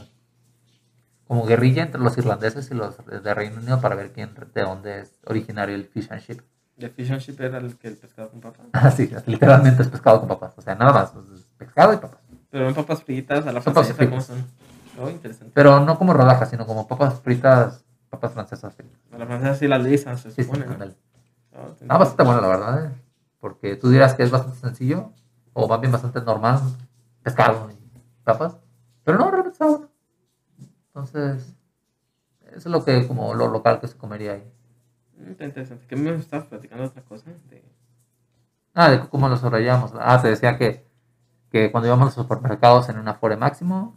como 1.27 1.45
guerrilla 1.45 1.83
entre 1.83 2.01
los 2.01 2.17
irlandeses 2.17 2.71
y 2.71 2.73
los 2.73 2.95
de 3.05 3.31
Reino 3.35 3.57
Unido 3.57 3.79
para 3.79 3.93
ver 3.93 4.11
quién, 4.11 4.33
de 4.33 4.61
dónde 4.63 5.01
es 5.01 5.19
originario 5.27 5.75
el 5.75 5.85
fish 5.85 6.07
and 6.09 6.25
chip. 6.25 6.41
¿De 6.77 6.89
fish 6.89 7.11
and 7.11 7.21
chip 7.21 7.39
era 7.39 7.59
el 7.59 7.77
que 7.77 7.89
el 7.89 7.97
pescado 7.97 8.31
con 8.31 8.41
papas? 8.41 8.65
Así, 8.73 9.07
literalmente 9.27 9.83
es 9.83 9.87
pescado 9.87 10.21
con 10.21 10.29
papas. 10.29 10.57
O 10.57 10.63
sea, 10.63 10.73
nada 10.73 10.93
más. 10.93 11.13
es 11.31 11.43
pescado 11.59 11.93
y 11.93 11.97
papas. 11.97 12.21
Pero 12.49 12.67
en 12.67 12.73
papas 12.73 13.03
fritas, 13.03 13.45
a 13.45 13.51
la 13.51 13.61
francesa, 13.61 14.09
¿cómo 14.09 14.19
son? 14.19 14.43
Oh, 14.99 15.11
interesante. 15.11 15.51
Pero 15.53 15.79
no 15.79 15.99
como 15.99 16.13
rodajas, 16.13 16.49
sino 16.49 16.65
como 16.65 16.87
papas 16.87 17.21
fritas, 17.21 17.83
papas 18.19 18.33
francesas 18.33 18.75
fritas. 18.75 18.99
A 19.11 19.17
la 19.17 19.25
francesa 19.25 19.55
sí 19.55 19.67
las 19.67 19.83
lisas, 19.83 20.19
se 20.21 20.29
Sí, 20.31 20.43
sí, 20.43 20.43
supone. 20.43 20.65
Oh, 21.53 21.73
Ah, 21.89 21.97
bastante 21.97 22.23
bueno, 22.23 22.41
la 22.41 22.47
verdad. 22.47 22.85
¿eh? 22.85 22.91
Porque 23.39 23.75
tú 23.75 23.89
dirás 23.89 24.13
que 24.13 24.23
es 24.23 24.31
bastante 24.31 24.59
sencillo, 24.59 25.11
o 25.53 25.67
más 25.67 25.79
bien 25.79 25.91
bastante 25.91 26.21
normal, 26.21 26.59
pescado 27.23 27.69
y 27.71 27.99
papas. 28.23 28.57
Pero 29.03 29.17
no, 29.17 29.25
realmente 29.31 29.51
está 29.53 29.65
bueno. 29.65 29.89
Entonces, 30.87 31.55
eso 32.47 32.57
es 32.57 32.65
lo 32.67 32.83
que, 32.83 33.07
como 33.07 33.33
lo 33.33 33.47
local 33.47 33.79
que 33.79 33.87
se 33.87 33.97
comería 33.97 34.33
ahí. 34.33 34.51
Mm, 35.17 35.31
Está 35.31 35.45
interesante. 35.45 35.85
¿Qué 35.87 35.95
me 35.95 36.13
estabas 36.15 36.47
platicando 36.47 36.85
otra 36.85 37.03
cosa? 37.03 37.31
De... 37.49 37.63
Ah, 38.73 38.89
de 38.91 38.99
cómo 39.09 39.29
lo 39.29 39.37
sobrellevamos. 39.37 39.93
Ah, 39.99 40.21
te 40.21 40.29
decía 40.29 40.57
que, 40.57 40.85
que 41.51 41.71
cuando 41.71 41.87
íbamos 41.87 42.03
a 42.03 42.05
los 42.07 42.13
supermercados 42.15 42.89
en 42.89 42.97
un 42.99 43.07
afore 43.07 43.37
máximo, 43.37 43.95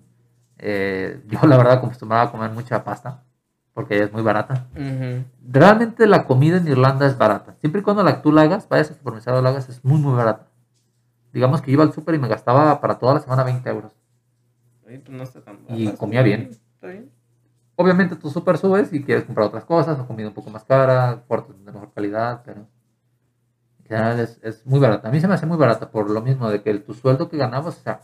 eh, 0.59 1.23
yo 1.27 1.41
la 1.47 1.57
verdad 1.57 1.75
acostumbraba 1.75 2.25
a 2.25 2.31
comer 2.33 2.51
mucha 2.51 2.85
pasta, 2.85 3.25
porque 3.81 3.97
ella 3.97 4.05
es 4.05 4.13
muy 4.13 4.23
barata. 4.23 4.67
Realmente 5.49 6.07
la 6.07 6.27
comida 6.27 6.59
en 6.59 6.69
Irlanda 6.69 7.07
es 7.07 7.17
barata. 7.17 7.55
Siempre 7.61 7.81
y 7.81 7.85
cuando 7.85 8.03
la, 8.03 8.21
tú 8.21 8.31
la 8.31 8.43
hagas, 8.43 8.69
vayas 8.69 8.91
al 8.91 8.97
supermercado, 8.97 9.41
la 9.41 9.49
hagas, 9.49 9.69
es 9.71 9.83
muy, 9.85 9.99
muy 9.99 10.15
barata. 10.15 10.47
Digamos 11.33 11.63
que 11.63 11.71
iba 11.71 11.83
al 11.83 11.93
super 11.95 12.15
y 12.15 12.19
me 12.19 12.29
gastaba 12.29 12.81
para 12.81 12.99
toda 12.99 13.15
la 13.15 13.21
semana 13.21 13.43
20 13.45 13.71
euros. 13.71 13.93
Pues 14.83 15.09
no 15.09 15.23
está 15.23 15.41
tan 15.41 15.59
Y 15.69 15.89
comía 15.93 16.23
bien. 16.23 16.51
Está 16.51 16.89
bien. 16.89 17.11
Obviamente 17.77 18.17
tú 18.17 18.29
super 18.31 18.59
subes 18.59 18.93
y 18.93 19.03
quieres 19.03 19.25
comprar 19.25 19.47
otras 19.47 19.65
cosas, 19.65 19.99
o 19.99 20.07
comida 20.07 20.29
un 20.29 20.35
poco 20.35 20.51
más 20.51 20.65
cara, 20.65 21.23
cortes 21.27 21.57
de 21.65 21.73
mejor 21.73 21.91
calidad, 21.95 22.43
pero 22.45 22.67
en 23.79 23.87
general 23.87 24.21
es, 24.21 24.39
es 24.43 24.67
muy 24.67 24.79
barata. 24.79 25.09
A 25.09 25.11
mí 25.11 25.21
se 25.21 25.27
me 25.29 25.35
hace 25.35 25.47
muy 25.47 25.57
barata 25.57 25.91
por 25.91 26.11
lo 26.11 26.21
mismo 26.21 26.51
de 26.51 26.63
que 26.63 26.71
el- 26.71 26.83
tu 26.85 26.93
sueldo 26.93 27.29
que 27.31 27.39
ganabas, 27.39 27.79
o 27.79 27.83
sea, 27.83 28.01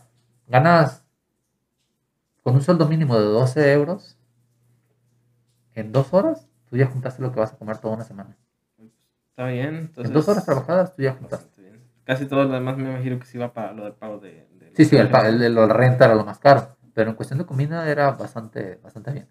ganas 0.47 1.03
con 2.43 2.55
un 2.55 2.61
sueldo 2.61 2.87
mínimo 2.87 3.15
de 3.19 3.25
12 3.25 3.71
euros 3.73 4.16
en 5.79 5.91
dos 5.91 6.13
horas, 6.13 6.47
tú 6.69 6.77
ya 6.77 6.87
juntaste 6.87 7.21
lo 7.21 7.31
que 7.31 7.39
vas 7.39 7.53
a 7.53 7.57
comer 7.57 7.77
toda 7.77 7.95
una 7.95 8.03
semana. 8.03 8.35
Está 9.29 9.45
bien. 9.47 9.75
Entonces, 9.75 10.05
en 10.05 10.13
dos 10.13 10.27
horas 10.27 10.45
trabajadas, 10.45 10.95
tú 10.95 11.03
ya 11.03 11.13
juntaste. 11.13 11.61
Bien. 11.61 11.83
Casi 12.03 12.25
todo 12.25 12.43
lo 12.45 12.49
demás 12.53 12.77
me 12.77 12.89
imagino 12.89 13.19
que 13.19 13.25
se 13.25 13.37
iba 13.37 13.53
para 13.53 13.73
lo 13.73 13.83
del 13.83 13.93
pago 13.93 14.17
de... 14.19 14.47
de 14.59 14.71
Sí, 14.75 14.85
sí, 14.85 14.95
el, 14.97 15.13
el 15.13 15.39
de 15.39 15.49
la 15.49 15.67
renta 15.67 16.05
era 16.05 16.15
lo 16.15 16.25
más 16.25 16.39
caro, 16.39 16.75
pero 16.93 17.09
en 17.11 17.15
cuestión 17.15 17.37
de 17.39 17.45
comida 17.45 17.89
era 17.89 18.11
bastante, 18.11 18.79
bastante 18.83 19.11
bien. 19.11 19.29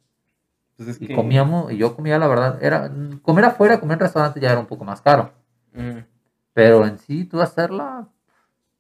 Pues 0.77 0.89
es 0.91 1.01
Y 1.03 1.09
que- 1.09 1.15
comíamos, 1.15 1.73
y 1.73 1.79
yo 1.79 1.97
comía, 1.97 2.19
la 2.19 2.29
verdad, 2.29 2.63
era 2.63 2.91
comer 3.23 3.47
afuera, 3.47 3.81
comer 3.81 3.95
en 3.95 4.01
restaurante 4.01 4.41
ya 4.41 4.51
era 4.53 4.61
un 4.61 4.67
poco 4.67 4.85
más 4.85 5.01
caro, 5.01 5.33
Ujú. 5.75 6.05
pero 6.53 6.87
en 6.87 6.99
sí, 6.99 7.25
tú 7.25 7.41
hacerla 7.41 8.09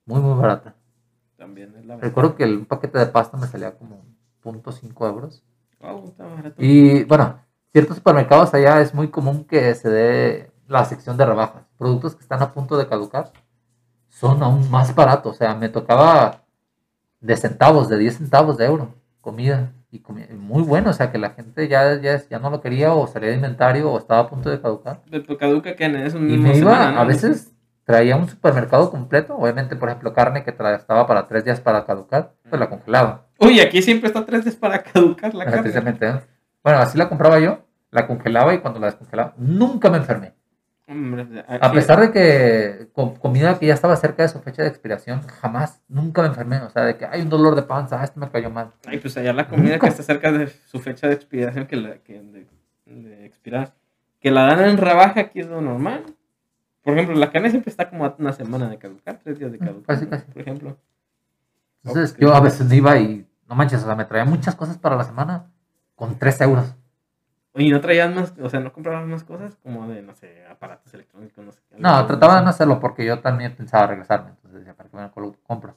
muy, 0.04 0.20
muy 0.20 0.38
barata. 0.40 0.74
También 1.36 1.74
es 1.76 1.84
la 1.86 1.96
verdad. 1.96 2.08
Recuerdo 2.08 2.36
que 2.36 2.44
el, 2.44 2.58
un 2.58 2.66
paquete 2.66 2.98
de 2.98 3.06
pasta 3.06 3.36
me 3.36 3.46
salía 3.46 3.76
como 3.76 4.04
0.5 4.42 5.06
euros. 5.08 5.42
Wow, 5.80 6.08
está 6.08 6.26
barato. 6.26 6.54
Y 6.62 7.04
bueno, 7.04 7.40
ciertos 7.72 7.96
supermercados 7.96 8.54
allá 8.54 8.80
es 8.80 8.94
muy 8.94 9.08
común 9.08 9.44
que 9.44 9.74
se 9.74 9.88
dé 9.88 10.50
la 10.68 10.84
sección 10.84 11.16
de 11.16 11.26
rebajas. 11.26 11.62
Productos 11.78 12.14
que 12.14 12.22
están 12.22 12.42
a 12.42 12.52
punto 12.52 12.76
de 12.76 12.88
caducar 12.88 13.32
son 14.08 14.42
aún 14.42 14.70
más 14.70 14.94
baratos. 14.94 15.34
O 15.34 15.38
sea, 15.38 15.54
me 15.54 15.68
tocaba 15.68 16.42
de 17.20 17.36
centavos, 17.36 17.88
de 17.88 17.98
10 17.98 18.16
centavos 18.18 18.56
de 18.56 18.66
euro, 18.66 18.94
comida. 19.20 19.72
Y 19.90 20.00
comida 20.00 20.26
muy 20.36 20.62
bueno, 20.62 20.90
o 20.90 20.92
sea, 20.92 21.12
que 21.12 21.18
la 21.18 21.30
gente 21.30 21.68
ya, 21.68 22.00
ya, 22.00 22.20
ya 22.28 22.38
no 22.38 22.50
lo 22.50 22.60
quería 22.60 22.92
o 22.92 23.06
salía 23.06 23.30
de 23.30 23.36
inventario 23.36 23.90
o 23.90 23.98
estaba 23.98 24.20
a 24.20 24.28
punto 24.28 24.50
de 24.50 24.60
caducar. 24.60 25.00
Pero 25.08 25.38
caduca 25.38 25.76
que 25.76 25.84
en 25.84 25.96
eso 25.96 26.18
Y 26.18 26.36
me 26.38 26.56
iba, 26.56 26.72
semana, 26.72 26.92
¿no? 26.92 27.00
a 27.00 27.04
veces 27.04 27.52
traía 27.84 28.16
un 28.16 28.28
supermercado 28.28 28.90
completo, 28.90 29.36
obviamente, 29.36 29.76
por 29.76 29.88
ejemplo, 29.88 30.12
carne 30.12 30.42
que 30.42 30.50
estaba 30.50 31.06
para 31.06 31.28
tres 31.28 31.44
días 31.44 31.60
para 31.60 31.86
caducar, 31.86 32.32
pues 32.50 32.58
la 32.58 32.68
congelaba. 32.68 33.26
Uy, 33.38 33.60
aquí 33.60 33.80
siempre 33.80 34.08
está 34.08 34.26
tres 34.26 34.42
días 34.44 34.56
para 34.56 34.82
caducar 34.82 35.34
la 35.34 35.44
carne. 35.44 35.62
Precisamente, 35.62 36.08
¿eh? 36.08 36.20
Bueno, 36.66 36.80
así 36.80 36.98
la 36.98 37.08
compraba 37.08 37.38
yo, 37.38 37.64
la 37.92 38.08
congelaba 38.08 38.52
y 38.52 38.58
cuando 38.58 38.80
la 38.80 38.86
descongelaba, 38.86 39.34
nunca 39.36 39.88
me 39.88 39.98
enfermé. 39.98 40.34
Hombre, 40.88 41.44
A 41.48 41.70
pesar 41.70 42.00
de 42.00 42.10
que 42.10 42.88
con 42.92 43.14
comida 43.14 43.56
que 43.56 43.66
ya 43.66 43.74
estaba 43.74 43.94
cerca 43.94 44.24
de 44.24 44.28
su 44.28 44.40
fecha 44.40 44.62
de 44.62 44.68
expiración, 44.68 45.22
jamás, 45.28 45.80
nunca 45.86 46.22
me 46.22 46.26
enfermé. 46.26 46.56
O 46.62 46.70
sea, 46.70 46.82
de 46.82 46.96
que 46.96 47.06
hay 47.06 47.22
un 47.22 47.28
dolor 47.28 47.54
de 47.54 47.62
panza, 47.62 48.00
ah, 48.00 48.04
esto 48.04 48.18
me 48.18 48.28
cayó 48.28 48.50
mal. 48.50 48.72
Ay, 48.84 48.98
pues 48.98 49.16
allá 49.16 49.32
la 49.32 49.46
comida 49.46 49.78
que 49.78 49.86
está 49.86 50.02
cerca 50.02 50.32
de 50.32 50.48
su 50.48 50.80
fecha 50.80 51.06
de 51.06 51.14
expiración, 51.14 51.68
que, 51.68 51.76
la, 51.76 51.98
que 51.98 52.20
de, 52.20 52.48
de 52.86 53.26
expirar, 53.26 53.72
que 54.18 54.32
la 54.32 54.46
dan 54.46 54.68
en 54.68 54.76
rebaja, 54.76 55.20
aquí 55.20 55.38
es 55.38 55.46
lo 55.46 55.60
normal. 55.60 56.02
Por 56.82 56.94
ejemplo, 56.94 57.14
la 57.14 57.30
carne 57.30 57.50
siempre 57.50 57.70
está 57.70 57.88
como 57.88 58.06
a 58.06 58.16
una 58.18 58.32
semana 58.32 58.68
de 58.68 58.78
caducar, 58.78 59.20
tres 59.22 59.38
días 59.38 59.52
de 59.52 59.58
caducar, 59.58 59.96
casi, 59.96 60.06
casi. 60.08 60.28
por 60.32 60.42
ejemplo. 60.42 60.76
Entonces 61.84 62.10
Ok. 62.10 62.18
yo 62.18 62.34
a 62.34 62.40
veces 62.40 62.66
me 62.68 62.74
iba 62.74 62.98
y, 62.98 63.24
no 63.48 63.54
manches, 63.54 63.84
o 63.84 63.86
sea, 63.86 63.94
me 63.94 64.04
traía 64.04 64.24
muchas 64.24 64.56
cosas 64.56 64.78
para 64.78 64.96
la 64.96 65.04
semana 65.04 65.52
con 65.96 66.18
3 66.18 66.40
euros. 66.42 66.74
Oye, 67.54 67.70
¿no 67.70 67.80
traías 67.80 68.14
más, 68.14 68.34
o 68.38 68.50
sea, 68.50 68.60
no 68.60 68.72
comprabas 68.72 69.06
más 69.06 69.24
cosas? 69.24 69.56
Como 69.62 69.88
de, 69.88 70.02
no 70.02 70.14
sé, 70.14 70.44
aparatos 70.46 70.92
electrónicos, 70.92 71.42
no 71.44 71.52
sé. 71.52 71.60
No, 71.78 72.06
trataba 72.06 72.36
de 72.36 72.42
no 72.42 72.50
hacerlo 72.50 72.78
porque 72.78 73.04
yo 73.04 73.20
también 73.20 73.56
pensaba 73.56 73.86
regresarme. 73.86 74.30
Entonces 74.30 74.60
decía, 74.60 74.74
¿para 74.74 74.90
qué 74.90 74.96
me 74.96 75.02
lo 75.02 75.34
compro? 75.42 75.74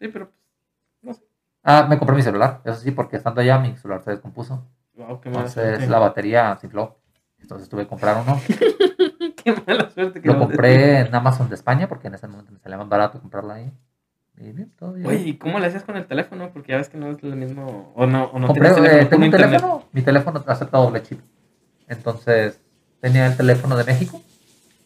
Sí, 0.00 0.08
pero 0.08 0.30
pues, 0.30 0.36
no 1.02 1.12
sé. 1.14 1.22
Ah, 1.62 1.86
me 1.88 1.98
compré 1.98 2.16
mi 2.16 2.22
celular, 2.22 2.62
eso 2.64 2.80
sí, 2.80 2.90
porque 2.92 3.16
estando 3.16 3.42
allá 3.42 3.58
mi 3.58 3.76
celular 3.76 4.02
se 4.02 4.10
descompuso. 4.12 4.66
Wow, 4.94 5.20
qué 5.20 5.28
mala 5.28 5.40
Entonces 5.42 5.64
suerte. 5.64 5.86
la 5.86 5.98
batería 5.98 6.56
se 6.58 6.66
infló. 6.66 6.98
Entonces 7.38 7.68
tuve 7.68 7.82
que 7.82 7.88
comprar 7.88 8.16
uno. 8.22 8.40
Qué 9.44 9.54
mala 9.66 9.90
suerte 9.90 10.20
que 10.20 10.28
Lo 10.28 10.38
compré 10.38 11.00
en 11.00 11.14
Amazon 11.14 11.48
de 11.48 11.56
España 11.56 11.88
porque 11.88 12.06
en 12.06 12.14
ese 12.14 12.28
momento 12.28 12.52
me 12.52 12.58
salía 12.60 12.78
más 12.78 12.88
barato 12.88 13.20
comprarlo 13.20 13.52
ahí. 13.52 13.72
Y 14.44 14.50
bien, 14.50 14.72
todo 14.76 14.92
bien. 14.94 15.06
Oye, 15.06 15.22
¿y 15.28 15.36
cómo 15.36 15.58
le 15.60 15.66
hacías 15.66 15.84
con 15.84 15.96
el 15.96 16.04
teléfono? 16.06 16.50
Porque 16.52 16.72
ya 16.72 16.78
ves 16.78 16.88
que 16.88 16.98
no 16.98 17.10
es 17.12 17.22
el 17.22 17.36
mismo. 17.36 17.92
O 17.94 18.06
no, 18.06 18.24
o 18.24 18.38
no 18.40 18.48
compré, 18.48 18.70
eh, 18.70 19.04
tengo 19.06 19.24
un 19.24 19.30
teléfono, 19.30 19.84
mi 19.92 20.02
teléfono 20.02 20.42
acepta 20.46 20.78
doble 20.78 21.02
chip. 21.02 21.20
Entonces 21.86 22.58
tenía 23.00 23.26
el 23.26 23.36
teléfono 23.36 23.76
de 23.76 23.84
México, 23.84 24.20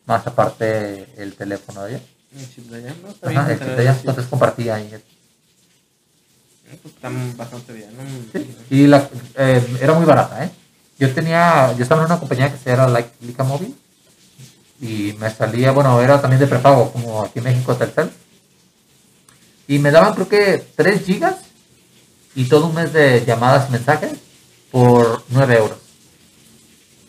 más 0.04 0.26
aparte 0.26 1.06
el 1.16 1.34
teléfono 1.34 1.84
de 1.84 1.94
allá. 1.94 2.04
Un 2.34 2.48
chip 2.50 2.64
de 2.66 2.76
allá, 2.76 2.94
¿no? 3.02 3.08
Está 3.08 3.30
Ajá, 3.30 3.46
bien 3.46 3.50
el 3.52 3.58
chip 3.58 3.68
de 3.68 3.80
allá. 3.80 3.90
el 3.92 3.96
chip. 3.96 4.08
Entonces 4.08 4.30
compartía 4.30 4.74
ahí. 4.74 4.90
Eh, 4.92 6.78
Pues 6.82 6.94
están 6.94 7.36
bastante 7.36 7.72
bien, 7.72 7.90
¿no? 7.96 8.02
Sí, 8.38 8.56
Y 8.70 8.86
la, 8.88 9.08
eh, 9.38 9.78
era 9.80 9.94
muy 9.94 10.04
barata, 10.04 10.44
¿eh? 10.44 10.50
Yo 10.98 11.12
tenía, 11.14 11.72
yo 11.76 11.82
estaba 11.82 12.02
en 12.02 12.06
una 12.06 12.18
compañía 12.20 12.50
que 12.50 12.58
se 12.58 12.70
llama 12.70 12.88
Like- 12.88 13.14
Lica 13.20 13.44
Móvil 13.44 13.74
y 14.80 15.14
me 15.18 15.30
salía, 15.30 15.70
bueno, 15.70 16.00
era 16.02 16.20
también 16.20 16.40
de 16.40 16.46
prepago, 16.46 16.90
como 16.92 17.22
aquí 17.22 17.38
en 17.38 17.44
México 17.44 17.74
Telcel. 17.74 18.10
Y 19.68 19.78
me 19.78 19.90
daban 19.90 20.14
creo 20.14 20.28
que 20.28 20.64
3 20.76 21.04
gigas 21.04 21.36
y 22.34 22.44
todo 22.44 22.66
un 22.66 22.74
mes 22.74 22.92
de 22.92 23.24
llamadas 23.26 23.68
y 23.68 23.72
mensajes 23.72 24.12
por 24.70 25.24
9 25.30 25.56
euros 25.56 25.78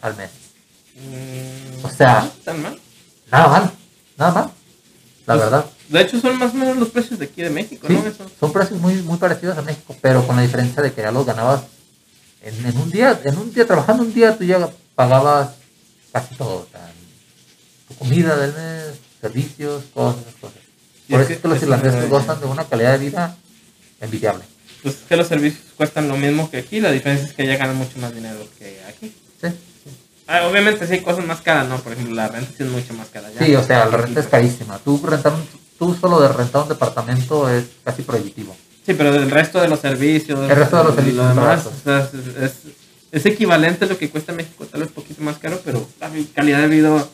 al 0.01 0.15
mes. 0.15 0.29
Mm, 0.95 1.85
O 1.85 1.89
sea- 1.89 2.29
tan 2.43 2.61
mal. 2.61 2.79
Nada 3.31 3.47
mal, 3.47 3.71
nada 4.17 4.31
mal. 4.31 4.51
La 5.25 5.33
Pues, 5.35 5.39
verdad. 5.39 5.65
De 5.89 6.01
hecho, 6.01 6.19
son 6.19 6.37
más 6.37 6.51
o 6.53 6.55
menos 6.57 6.77
los 6.77 6.89
precios 6.89 7.19
de 7.19 7.25
aquí 7.25 7.41
de 7.41 7.49
México, 7.49 7.87
Sí, 7.87 7.93
¿no? 7.93 8.05
Eso. 8.07 8.25
son 8.39 8.51
precios 8.53 8.79
muy, 8.79 8.95
muy 9.03 9.17
parecidos 9.17 9.57
a 9.57 9.61
México, 9.61 9.95
pero 10.01 10.25
con 10.25 10.35
la 10.35 10.41
diferencia 10.41 10.81
de 10.81 10.91
que 10.93 11.01
ya 11.01 11.11
los 11.11 11.25
ganabas 11.25 11.61
en, 12.41 12.65
en 12.65 12.77
un 12.77 12.89
día, 12.89 13.19
en 13.23 13.37
un 13.37 13.53
día, 13.53 13.65
trabajando 13.67 14.03
un 14.03 14.13
día, 14.13 14.37
tú 14.37 14.43
ya 14.45 14.69
pagabas 14.95 15.51
casi 16.13 16.35
todo, 16.35 16.55
o 16.59 16.67
sea, 16.71 16.91
tu 17.89 17.95
comida 17.95 18.35
del 18.37 18.53
mes, 18.53 18.99
servicios, 19.21 19.83
todas 19.93 20.17
esas 20.17 20.33
cosas. 20.35 20.57
Por 21.09 21.21
es 21.21 21.25
eso 21.27 21.33
es 21.35 21.39
que 21.41 21.47
los 21.47 21.57
es 21.57 21.63
irlandeses 21.63 22.09
gozan 22.09 22.39
de 22.39 22.45
una 22.47 22.63
calidad 22.65 22.93
de 22.97 23.05
vida 23.05 23.35
envidiable. 24.01 24.43
Pues 24.83 24.95
es 24.95 25.01
que 25.07 25.15
los 25.17 25.27
servicios 25.27 25.63
cuestan 25.75 26.07
lo 26.07 26.17
mismo 26.17 26.49
que 26.49 26.57
aquí, 26.57 26.79
la 26.79 26.91
diferencia 26.91 27.27
es 27.27 27.33
que 27.33 27.43
allá 27.43 27.57
ganan 27.57 27.75
mucho 27.77 27.97
más 27.99 28.13
dinero 28.13 28.37
que 28.59 28.81
aquí. 28.87 29.13
Sí, 29.41 29.47
Ah, 30.29 30.45
obviamente 30.45 30.85
sí 30.85 30.93
hay 30.93 30.99
cosas 31.01 31.25
más 31.25 31.39
caras, 31.41 31.67
¿no? 31.69 31.77
Por 31.79 31.93
ejemplo, 31.93 32.13
la 32.13 32.27
renta 32.27 32.51
sí 32.55 32.63
es 32.63 32.69
mucho 32.69 32.93
más 32.93 33.07
cara 33.07 33.29
sí 33.39 33.55
o 33.55 33.63
sea, 33.63 33.85
la 33.85 33.95
renta 33.97 34.19
es 34.19 34.27
carísima. 34.27 34.77
Tú, 34.79 35.01
rentar 35.05 35.33
un- 35.33 35.47
tú 35.79 35.95
solo 35.99 36.19
de 36.19 36.27
rentar 36.27 36.63
un 36.63 36.69
departamento 36.69 37.49
es 37.49 37.63
casi 37.83 38.01
prohibitivo. 38.01 38.53
Sí, 38.85 38.93
pero 38.93 39.15
el 39.15 39.31
resto 39.31 39.61
de 39.61 39.69
los 39.69 39.79
servicios. 39.79 40.37
El 40.49 40.55
resto 40.55 40.77
de 40.77 40.83
los 40.83 40.95
servicios 40.95 41.23
Lo 41.23 41.29
demás, 41.29 41.65
o 41.65 41.71
sea, 41.83 41.99
es, 42.13 42.43
es- 42.43 42.53
es 43.09 43.25
equivalente 43.25 43.85
a 43.85 43.87
lo 43.87 43.97
que 43.97 44.09
cuesta 44.09 44.33
México, 44.33 44.65
tal 44.65 44.81
vez 44.81 44.89
un 44.89 44.95
poquito 44.95 45.21
más 45.23 45.37
caro, 45.37 45.61
pero 45.63 45.87
la 46.01 46.11
calidad 46.35 46.59
de 46.59 46.67
vida. 46.67 47.07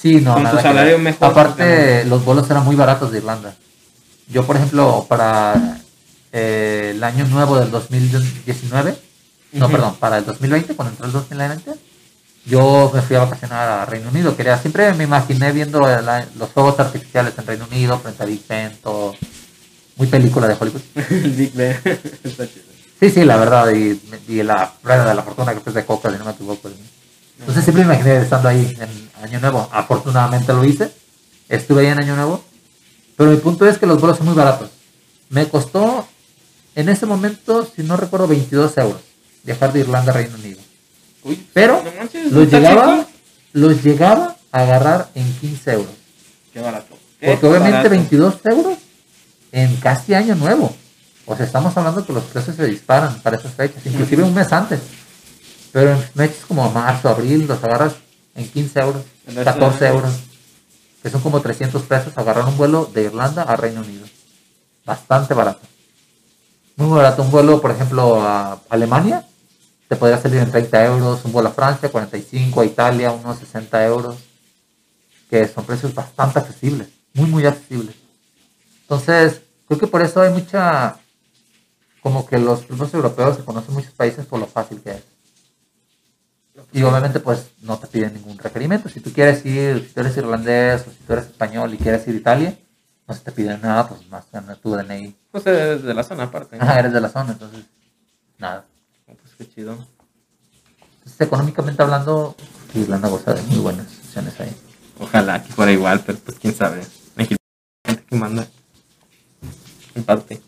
Sí, 0.00 0.20
no, 0.20 0.34
Con 0.34 0.42
nada 0.42 0.56
tu 0.56 0.62
que 0.62 0.68
salario 0.68 0.92
ver. 0.92 1.00
mejor, 1.00 1.28
Aparte, 1.30 2.04
los 2.04 2.24
vuelos 2.24 2.48
eran 2.50 2.64
muy 2.64 2.76
baratos 2.76 3.10
de 3.12 3.18
Irlanda. 3.18 3.54
Yo, 4.28 4.44
por 4.46 4.56
ejemplo, 4.56 5.06
para 5.08 5.78
eh, 6.32 6.92
el 6.94 7.02
año 7.02 7.24
nuevo 7.26 7.58
del 7.58 7.70
2019, 7.70 8.96
no, 9.52 9.66
Ujú. 9.66 9.72
perdón, 9.72 9.96
para 9.98 10.18
el 10.18 10.24
2020, 10.26 10.74
cuando 10.74 10.90
entró 10.92 11.06
el 11.06 11.12
2020, 11.12 11.72
yo 12.44 12.90
me 12.94 13.02
fui 13.02 13.16
a 13.16 13.20
vacacionar 13.20 13.68
a 13.68 13.86
Reino 13.86 14.10
Unido. 14.10 14.36
Quería, 14.36 14.58
siempre 14.58 14.92
me 14.94 15.04
imaginé 15.04 15.50
viendo 15.52 15.80
la- 15.80 16.26
los 16.38 16.50
fuegos 16.50 16.78
artificiales 16.78 17.32
en 17.38 17.46
Reino 17.46 17.66
Unido, 17.70 17.98
frente 17.98 18.22
a 18.22 18.26
Big 18.26 18.42
Ben, 18.48 18.72
todo. 18.82 19.14
Muy 19.96 20.08
película 20.08 20.46
de 20.46 20.56
Hollywood. 20.60 20.82
Big 21.36 21.52
Ben. 21.54 21.80
Está 22.24 22.46
chido. 22.46 22.66
Sí, 23.00 23.10
sí, 23.10 23.24
la 23.24 23.36
verdad, 23.36 23.70
y, 23.72 24.00
y 24.28 24.42
la 24.42 24.72
rueda 24.82 25.08
de 25.08 25.14
la 25.14 25.22
fortuna 25.22 25.54
que 25.54 25.60
es 25.66 25.74
de 25.74 25.84
coca, 25.84 26.10
si 26.10 26.18
no 26.18 26.24
me 26.24 26.30
equivoco. 26.32 26.70
Entonces 27.38 27.62
siempre 27.64 27.84
me 27.84 27.94
imaginé 27.94 28.16
estando 28.22 28.48
ahí 28.48 28.74
en 28.80 29.05
Año 29.26 29.40
Nuevo. 29.40 29.68
Afortunadamente 29.72 30.52
lo 30.52 30.64
hice. 30.64 30.90
Estuve 31.48 31.82
ahí 31.82 31.86
en 31.88 31.98
Año 32.00 32.16
Nuevo. 32.16 32.42
Pero 33.16 33.30
mi 33.30 33.36
punto 33.38 33.66
es 33.66 33.78
que 33.78 33.86
los 33.86 33.98
vuelos 34.00 34.18
son 34.18 34.26
muy 34.26 34.34
baratos. 34.36 34.70
Me 35.30 35.48
costó, 35.48 36.06
en 36.74 36.88
ese 36.88 37.06
momento, 37.06 37.66
si 37.74 37.82
no 37.82 37.96
recuerdo, 37.96 38.28
22 38.28 38.76
euros 38.78 39.00
viajar 39.42 39.72
de 39.72 39.80
Irlanda 39.80 40.10
a 40.12 40.14
Reino 40.16 40.34
Unido. 40.36 40.60
Uy, 41.22 41.46
Pero 41.52 41.82
no 41.82 41.90
manches, 41.98 42.32
los 42.32 42.44
¿está 42.44 42.58
llegaba, 42.58 42.96
chico? 42.98 43.10
los 43.52 43.82
llegaba 43.84 44.36
a 44.52 44.60
agarrar 44.60 45.08
en 45.14 45.32
15 45.34 45.72
euros. 45.72 45.90
Qué 46.52 46.60
barato. 46.60 46.96
Qué 47.20 47.26
Porque 47.28 47.46
obviamente 47.46 47.76
barato. 47.76 47.90
22 47.90 48.34
euros 48.44 48.78
en 49.52 49.76
casi 49.76 50.14
año 50.14 50.34
nuevo. 50.34 50.74
O 51.26 51.36
sea, 51.36 51.46
estamos 51.46 51.76
hablando 51.76 52.04
que 52.04 52.12
los 52.12 52.24
precios 52.24 52.56
se 52.56 52.66
disparan 52.66 53.20
para 53.22 53.36
esas 53.36 53.52
fechas, 53.54 53.84
inclusive 53.86 54.22
un 54.22 54.34
mes 54.34 54.52
antes. 54.52 54.80
Pero 55.72 55.92
en 55.92 56.04
meses 56.14 56.44
como 56.46 56.70
marzo, 56.70 57.08
abril, 57.08 57.46
los 57.46 57.62
agarras 57.64 57.94
en 58.34 58.48
15 58.48 58.80
euros, 58.80 59.02
14 59.34 59.84
de- 59.84 59.90
euros, 59.90 60.12
que 61.02 61.10
son 61.10 61.20
como 61.20 61.40
300 61.40 61.82
pesos, 61.82 62.16
agarrar 62.16 62.46
un 62.46 62.56
vuelo 62.56 62.86
de 62.92 63.02
Irlanda 63.04 63.42
a 63.42 63.56
Reino 63.56 63.80
Unido. 63.80 64.06
Bastante 64.84 65.34
barato. 65.34 65.60
Muy 66.76 66.96
barato. 66.96 67.22
Un 67.22 67.30
vuelo, 67.30 67.60
por 67.60 67.70
ejemplo, 67.70 68.20
a 68.22 68.60
Alemania, 68.68 69.24
te 69.88 69.96
podría 69.96 70.20
salir 70.20 70.38
en 70.40 70.50
30 70.50 70.84
euros. 70.84 71.24
Un 71.24 71.32
vuelo 71.32 71.48
a 71.48 71.52
Francia, 71.52 71.88
45. 71.90 72.60
A 72.60 72.64
Italia, 72.64 73.10
unos 73.12 73.38
60 73.38 73.84
euros. 73.86 74.16
Que 75.30 75.48
son 75.48 75.64
precios 75.64 75.92
bastante 75.94 76.38
accesibles. 76.38 76.88
Muy, 77.14 77.26
muy 77.28 77.46
accesibles. 77.46 77.96
Entonces, 78.82 79.40
creo 79.66 79.80
que 79.80 79.86
por 79.88 80.02
eso 80.02 80.20
hay 80.20 80.30
mucha... 80.32 80.96
Como 82.00 82.24
que 82.26 82.38
los 82.38 82.68
grupos 82.68 82.94
europeos 82.94 83.36
se 83.36 83.44
conocen 83.44 83.74
muchos 83.74 83.92
países 83.92 84.26
por 84.26 84.38
lo 84.38 84.46
fácil 84.46 84.80
que 84.80 84.90
es. 84.92 85.02
Y 86.76 86.82
obviamente 86.82 87.20
pues 87.20 87.52
no 87.62 87.78
te 87.78 87.86
piden 87.86 88.12
ningún 88.12 88.36
requerimiento. 88.36 88.90
Si 88.90 89.00
tú 89.00 89.10
quieres 89.10 89.46
ir, 89.46 89.78
si 89.78 89.94
tú 89.94 90.00
eres 90.00 90.14
irlandés 90.18 90.82
o 90.86 90.90
si 90.90 90.98
tú 91.06 91.14
eres 91.14 91.24
español 91.24 91.72
y 91.72 91.78
quieres 91.78 92.06
ir 92.06 92.16
a 92.16 92.18
Italia, 92.18 92.58
no 93.08 93.14
se 93.14 93.20
te 93.22 93.32
piden 93.32 93.62
nada, 93.62 93.88
pues 93.88 94.06
más 94.10 94.26
que 94.26 94.38
tu 94.56 94.76
DNI. 94.76 95.16
Pues 95.30 95.46
es 95.46 95.82
de 95.82 95.94
la 95.94 96.02
zona 96.02 96.24
aparte. 96.24 96.58
¿no? 96.58 96.62
Ajá, 96.62 96.80
eres 96.80 96.92
de 96.92 97.00
la 97.00 97.08
zona, 97.08 97.32
entonces 97.32 97.64
nada. 98.36 98.66
Pues 99.06 99.34
qué 99.38 99.48
chido. 99.48 99.78
Entonces, 100.98 101.18
económicamente 101.18 101.82
hablando, 101.82 102.36
Irlanda 102.74 103.08
goza 103.08 103.32
de 103.32 103.40
muy 103.44 103.60
buenas 103.60 103.86
opciones 103.86 104.38
ahí. 104.38 104.54
Ojalá 105.00 105.42
que 105.42 105.54
fuera 105.54 105.72
igual, 105.72 106.02
pero 106.04 106.18
pues 106.18 106.38
quién 106.38 106.54
sabe. 106.54 106.82
México, 107.14 107.40
la 107.84 107.92
gente 107.92 108.04
que 108.06 108.16
manda. 108.16 108.46
En 109.94 110.04
parte. 110.04 110.42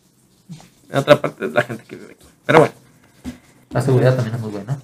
En 0.90 0.98
otra 0.98 1.22
parte 1.22 1.46
es 1.46 1.52
la 1.52 1.62
gente 1.62 1.84
que 1.84 1.96
vive 1.96 2.12
aquí. 2.12 2.26
Pero 2.44 2.58
bueno. 2.58 2.74
La 3.70 3.80
seguridad 3.80 4.14
también 4.14 4.34
es 4.34 4.42
muy 4.42 4.50
buena. 4.50 4.78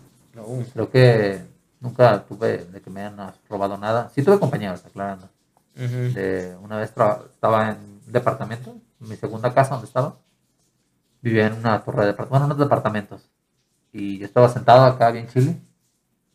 Creo 0.73 0.91
que 0.91 1.43
nunca 1.81 2.25
tuve 2.25 2.59
de 2.65 2.81
que 2.81 2.91
me 2.91 3.01
hayan 3.01 3.33
robado 3.49 3.77
nada. 3.79 4.11
Sí 4.15 4.23
tuve 4.23 4.39
compañeros, 4.39 4.85
aclarando. 4.85 5.29
Ujú. 5.77 6.15
de 6.15 6.57
una 6.63 6.77
vez 6.77 6.91
estaba 6.91 7.71
en 7.71 7.79
un 7.79 8.13
departamento, 8.13 8.77
en 9.01 9.09
mi 9.09 9.17
segunda 9.17 9.53
casa 9.53 9.71
donde 9.75 9.89
estaba, 9.89 10.19
vivía 11.21 11.49
en 11.49 11.55
una 11.55 11.83
torre 11.83 12.03
de 12.03 12.07
departamentos, 12.09 12.31
bueno, 12.31 12.47
unos 12.47 12.59
departamentos, 12.59 13.31
y 13.93 14.19
yo 14.19 14.27
estaba 14.27 14.49
sentado 14.49 14.85
acá 14.85 15.11
bien 15.11 15.27
chile, 15.27 15.61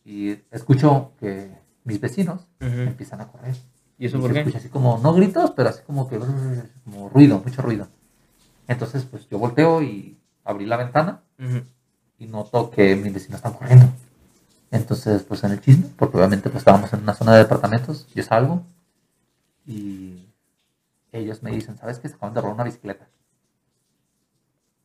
y 0.04 0.32
escucho 0.50 1.12
que 1.18 1.56
mis 1.84 1.98
vecinos 2.00 2.46
empiezan 2.60 3.22
a 3.22 3.28
correr. 3.28 3.56
¿Y 3.98 4.06
eso 4.06 4.18
Y 4.18 4.20
por 4.20 4.32
qué? 4.32 4.40
escucha 4.40 4.58
así 4.58 4.68
como, 4.68 4.98
no 4.98 5.14
gritos, 5.14 5.52
pero 5.52 5.70
así 5.70 5.82
como 5.86 6.06
que, 6.08 6.18
como 6.84 7.08
ruido, 7.08 7.40
mucho 7.42 7.62
ruido. 7.62 7.88
Entonces, 8.68 9.04
pues 9.04 9.26
yo 9.30 9.38
volteo 9.38 9.82
y 9.82 10.18
abrí 10.44 10.66
la 10.66 10.76
ventana 10.76 11.22
y 12.18 12.26
noto 12.26 12.70
que 12.70 12.94
mis 12.94 13.14
vecinos 13.14 13.36
están 13.38 13.54
corriendo. 13.54 13.86
Entonces, 14.70 15.22
pues 15.24 15.42
en 15.44 15.52
el 15.52 15.60
chisme, 15.60 15.86
porque 15.96 16.16
obviamente 16.16 16.48
pues 16.48 16.60
estábamos 16.60 16.92
en 16.92 17.02
una 17.02 17.14
zona 17.14 17.32
de 17.32 17.38
departamentos, 17.38 18.06
yo 18.14 18.22
salgo 18.22 18.62
y 19.66 20.28
ellos 21.12 21.42
me 21.42 21.50
dicen, 21.50 21.76
¿sabes 21.76 21.98
qué? 21.98 22.08
Se 22.08 22.14
acaban 22.14 22.34
de 22.34 22.40
robar 22.40 22.54
una 22.54 22.64
bicicleta. 22.64 23.08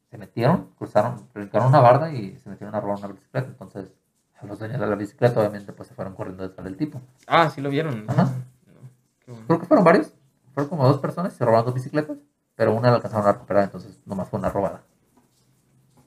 Se 0.10 0.18
metieron, 0.18 0.70
cruzaron, 0.78 1.28
brincaron 1.34 1.68
una 1.68 1.82
barda 1.82 2.12
y 2.12 2.38
se 2.38 2.50
metieron 2.50 2.74
a 2.74 2.80
robar 2.80 2.98
una 2.98 3.08
bicicleta. 3.10 3.48
Entonces, 3.48 3.92
a 4.40 4.46
los 4.46 4.58
dueños 4.58 4.80
de 4.80 4.88
la 4.88 4.96
bicicleta 4.96 5.40
obviamente 5.40 5.72
pues 5.72 5.88
se 5.88 5.94
fueron 5.94 6.16
corriendo 6.16 6.48
detrás 6.48 6.66
del 6.66 6.78
tipo. 6.78 7.02
Ah, 7.28 7.50
sí 7.50 7.62
lo 7.62 7.70
vieron. 7.70 8.06
Ajá. 8.08 8.24
No, 8.24 8.90
Qué 9.24 9.32
bueno. 9.32 9.48
Creo 9.48 9.60
que 9.60 9.66
fueron 9.68 9.86
varios, 9.86 10.14
fueron 10.54 10.70
como 10.70 10.88
dos 10.88 11.00
personas 11.00 11.34
y 11.34 11.38
se 11.38 11.46
robaron 11.46 11.66
dos 11.66 11.76
bicicletas, 11.76 12.18
pero 12.56 12.74
una 12.74 12.90
la 12.90 12.96
alcanzaron 12.96 13.28
a 13.28 13.34
recuperar, 13.34 13.66
entonces 13.66 14.00
nomás 14.06 14.30
fue 14.30 14.40
una 14.40 14.50
robada. 14.50 14.84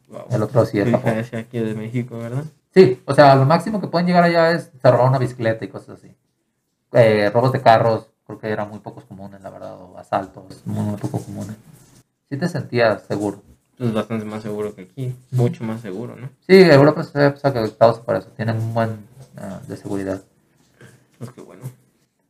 Wow. 0.09 0.27
El 0.31 0.43
otro 0.43 0.65
sí 0.65 0.81
diferencia 0.81 1.39
aquí 1.39 1.59
de 1.59 1.75
México, 1.75 2.19
¿verdad? 2.19 2.45
Sí, 2.75 3.03
o 3.05 3.15
sea, 3.15 3.35
lo 3.35 3.45
máximo 3.45 3.81
que 3.81 3.89
pueden 3.89 4.07
llegar 4.07 4.25
allá 4.25 4.51
es 4.53 4.71
se 4.81 4.91
robar 4.91 5.09
una 5.09 5.19
bicicleta 5.19 5.65
y 5.65 5.69
cosas 5.69 5.99
así. 5.99 6.15
Eh, 6.93 7.31
robos 7.33 7.53
de 7.53 7.61
carros, 7.61 8.09
creo 8.27 8.39
que 8.39 8.49
eran 8.49 8.69
muy 8.69 8.79
pocos 8.81 9.05
comunes, 9.05 9.41
la 9.43 9.51
verdad, 9.51 9.81
o 9.81 9.99
asaltos, 9.99 10.67
muy, 10.67 10.85
muy 10.85 10.97
poco 10.97 11.23
comunes. 11.23 11.57
Sí 12.31 12.37
te 12.37 12.49
sentías 12.49 13.03
seguro. 13.03 13.43
Es 13.79 13.93
bastante 13.93 14.25
más 14.25 14.43
seguro 14.43 14.75
que 14.75 14.83
aquí. 14.83 15.17
Mucho 15.31 15.65
más 15.65 15.81
seguro, 15.81 16.17
¿no? 16.17 16.29
Sí, 16.47 16.61
Europa 16.61 17.05
se 17.05 17.19
ha 17.21 17.29
acreditado 17.29 18.03
para 18.05 18.19
eso, 18.19 18.29
tienen 18.31 18.57
un 18.57 18.75
buen 18.75 19.07
ah, 19.37 19.61
de 19.67 19.77
seguridad. 19.77 20.23
Pues 21.19 21.31
qué 21.31 21.41
bueno. 21.41 21.63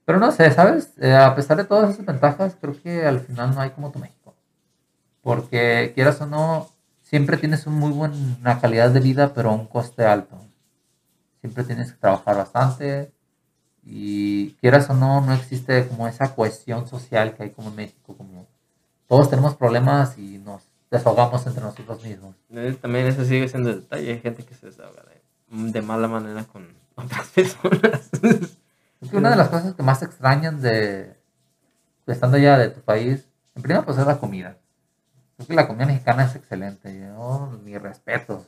Pero 0.04 0.18
no 0.18 0.32
sé, 0.32 0.50
¿sabes? 0.50 0.94
Eh, 0.98 1.14
a 1.14 1.34
pesar 1.34 1.56
de 1.56 1.64
todas 1.64 1.90
esas 1.90 2.06
ventajas, 2.06 2.56
creo 2.60 2.80
que 2.82 3.04
al 3.04 3.20
final 3.20 3.54
no 3.54 3.60
hay 3.60 3.70
como 3.70 3.90
tu 3.90 3.98
México. 3.98 4.34
Porque 5.22 5.92
quieras 5.94 6.20
o 6.20 6.26
no, 6.26 6.68
siempre 7.08 7.38
tienes 7.38 7.66
una 7.66 7.76
muy 7.76 7.90
buena 7.90 8.60
calidad 8.60 8.90
de 8.90 9.00
vida, 9.00 9.32
pero 9.32 9.50
a 9.50 9.54
un 9.54 9.66
coste 9.66 10.04
alto. 10.04 10.38
Siempre 11.40 11.64
tienes 11.64 11.92
que 11.92 11.98
trabajar 11.98 12.36
bastante. 12.36 13.12
Y 13.82 14.52
quieras 14.60 14.90
o 14.90 14.94
no, 14.94 15.22
no 15.22 15.32
existe 15.32 15.86
como 15.88 16.06
esa 16.06 16.34
cohesión 16.34 16.86
social 16.86 17.34
que 17.34 17.44
hay 17.44 17.50
como 17.50 17.70
en 17.70 17.76
México. 17.76 18.14
Como 18.16 18.46
todos 19.06 19.30
tenemos 19.30 19.56
problemas 19.56 20.18
y 20.18 20.38
nos 20.38 20.62
desahogamos 20.90 21.46
entre 21.46 21.62
nosotros 21.62 22.04
mismos. 22.04 22.36
También 22.82 23.06
eso 23.06 23.24
sigue 23.24 23.48
siendo 23.48 23.74
detalle. 23.74 24.12
Hay 24.12 24.20
gente 24.20 24.44
que 24.44 24.54
se 24.54 24.66
desahoga 24.66 25.04
de, 25.04 25.72
de 25.72 25.82
mala 25.82 26.08
manera 26.08 26.44
con 26.44 26.68
otras 26.94 27.28
personas. 27.28 28.10
Es 29.00 29.10
que 29.10 29.16
una 29.16 29.30
de 29.30 29.36
las 29.36 29.48
cosas 29.48 29.74
que 29.74 29.82
más 29.82 30.02
extrañan 30.02 30.60
de, 30.60 31.16
de 32.06 32.12
estando 32.12 32.36
allá 32.36 32.58
de 32.58 32.68
tu 32.68 32.80
país, 32.80 33.26
en 33.54 33.62
primer 33.62 33.84
pues 33.84 33.96
es 33.96 34.06
la 34.06 34.18
comida. 34.18 34.58
Creo 35.38 35.46
que 35.48 35.54
la 35.54 35.66
comida 35.68 35.86
mexicana 35.86 36.24
es 36.24 36.34
excelente. 36.36 36.98
Yo, 37.00 37.58
mi 37.64 37.78
respeto. 37.78 38.44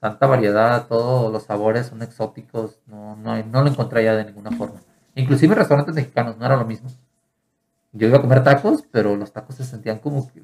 Tanta 0.00 0.26
variedad, 0.26 0.86
todos 0.86 1.32
los 1.32 1.44
sabores 1.44 1.86
son 1.86 2.02
exóticos. 2.02 2.78
No, 2.86 3.16
no, 3.16 3.32
hay- 3.32 3.44
no 3.44 3.62
lo 3.62 3.70
encontré 3.70 4.00
allá 4.00 4.16
de 4.16 4.24
ninguna 4.26 4.50
forma. 4.50 4.80
Inclusive 5.14 5.54
restaurantes 5.54 5.94
mexicanos 5.94 6.36
no 6.36 6.44
era 6.46 6.56
lo 6.56 6.64
mismo. 6.64 6.90
Yo 7.92 8.06
iba 8.08 8.18
a 8.18 8.20
comer 8.20 8.44
tacos, 8.44 8.84
pero 8.92 9.16
los 9.16 9.32
tacos 9.32 9.56
se 9.56 9.64
sentían 9.64 9.98
como 9.98 10.30
que 10.30 10.42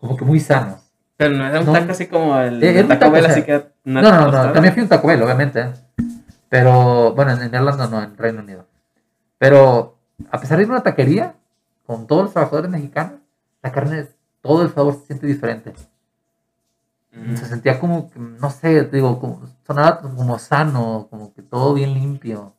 como 0.00 0.16
que 0.16 0.24
muy 0.24 0.40
sanos. 0.40 0.80
Pero 1.16 1.36
no 1.36 1.46
era 1.46 1.60
un 1.60 1.66
No. 1.66 1.72
taco 1.72 1.92
así 1.92 2.06
como 2.06 2.38
el 2.38 2.54
un 2.56 2.88
Taco 2.88 2.98
taco, 3.00 3.10
Bell, 3.12 3.22
o 3.24 3.26
sea, 3.26 3.32
así 3.36 3.42
que... 3.44 3.66
No, 3.84 4.02
no, 4.02 4.30
no, 4.30 4.52
también 4.52 4.74
fui 4.74 4.82
un 4.82 4.88
Taco 4.88 5.06
Bell, 5.08 5.22
obviamente. 5.22 5.60
¿eh? 5.60 5.72
Pero, 6.48 7.14
bueno, 7.14 7.32
en, 7.32 7.42
en 7.42 7.54
Irlanda 7.54 7.86
no, 7.88 8.02
en 8.02 8.16
Reino 8.16 8.40
Unido. 8.40 8.66
Pero, 9.38 9.96
a 10.30 10.40
pesar 10.40 10.56
de 10.58 10.64
ir 10.64 10.68
a 10.68 10.72
una 10.72 10.82
taquería, 10.82 11.34
con 11.86 12.06
todos 12.06 12.24
los 12.24 12.32
trabajadores 12.32 12.70
mexicanos, 12.70 13.20
la 13.62 13.72
carne, 13.72 14.08
todo 14.44 14.62
el 14.62 14.70
sabor 14.70 14.94
se 14.94 15.06
siente 15.06 15.26
diferente. 15.26 15.72
Mm. 17.12 17.34
Se 17.36 17.46
sentía 17.46 17.80
como, 17.80 18.10
que, 18.10 18.18
no 18.18 18.50
sé, 18.50 18.84
digo, 18.84 19.18
como, 19.18 19.40
sonaba 19.66 20.00
como 20.00 20.38
sano, 20.38 21.06
como 21.10 21.32
que 21.32 21.40
todo 21.42 21.72
bien 21.72 21.94
limpio. 21.94 22.52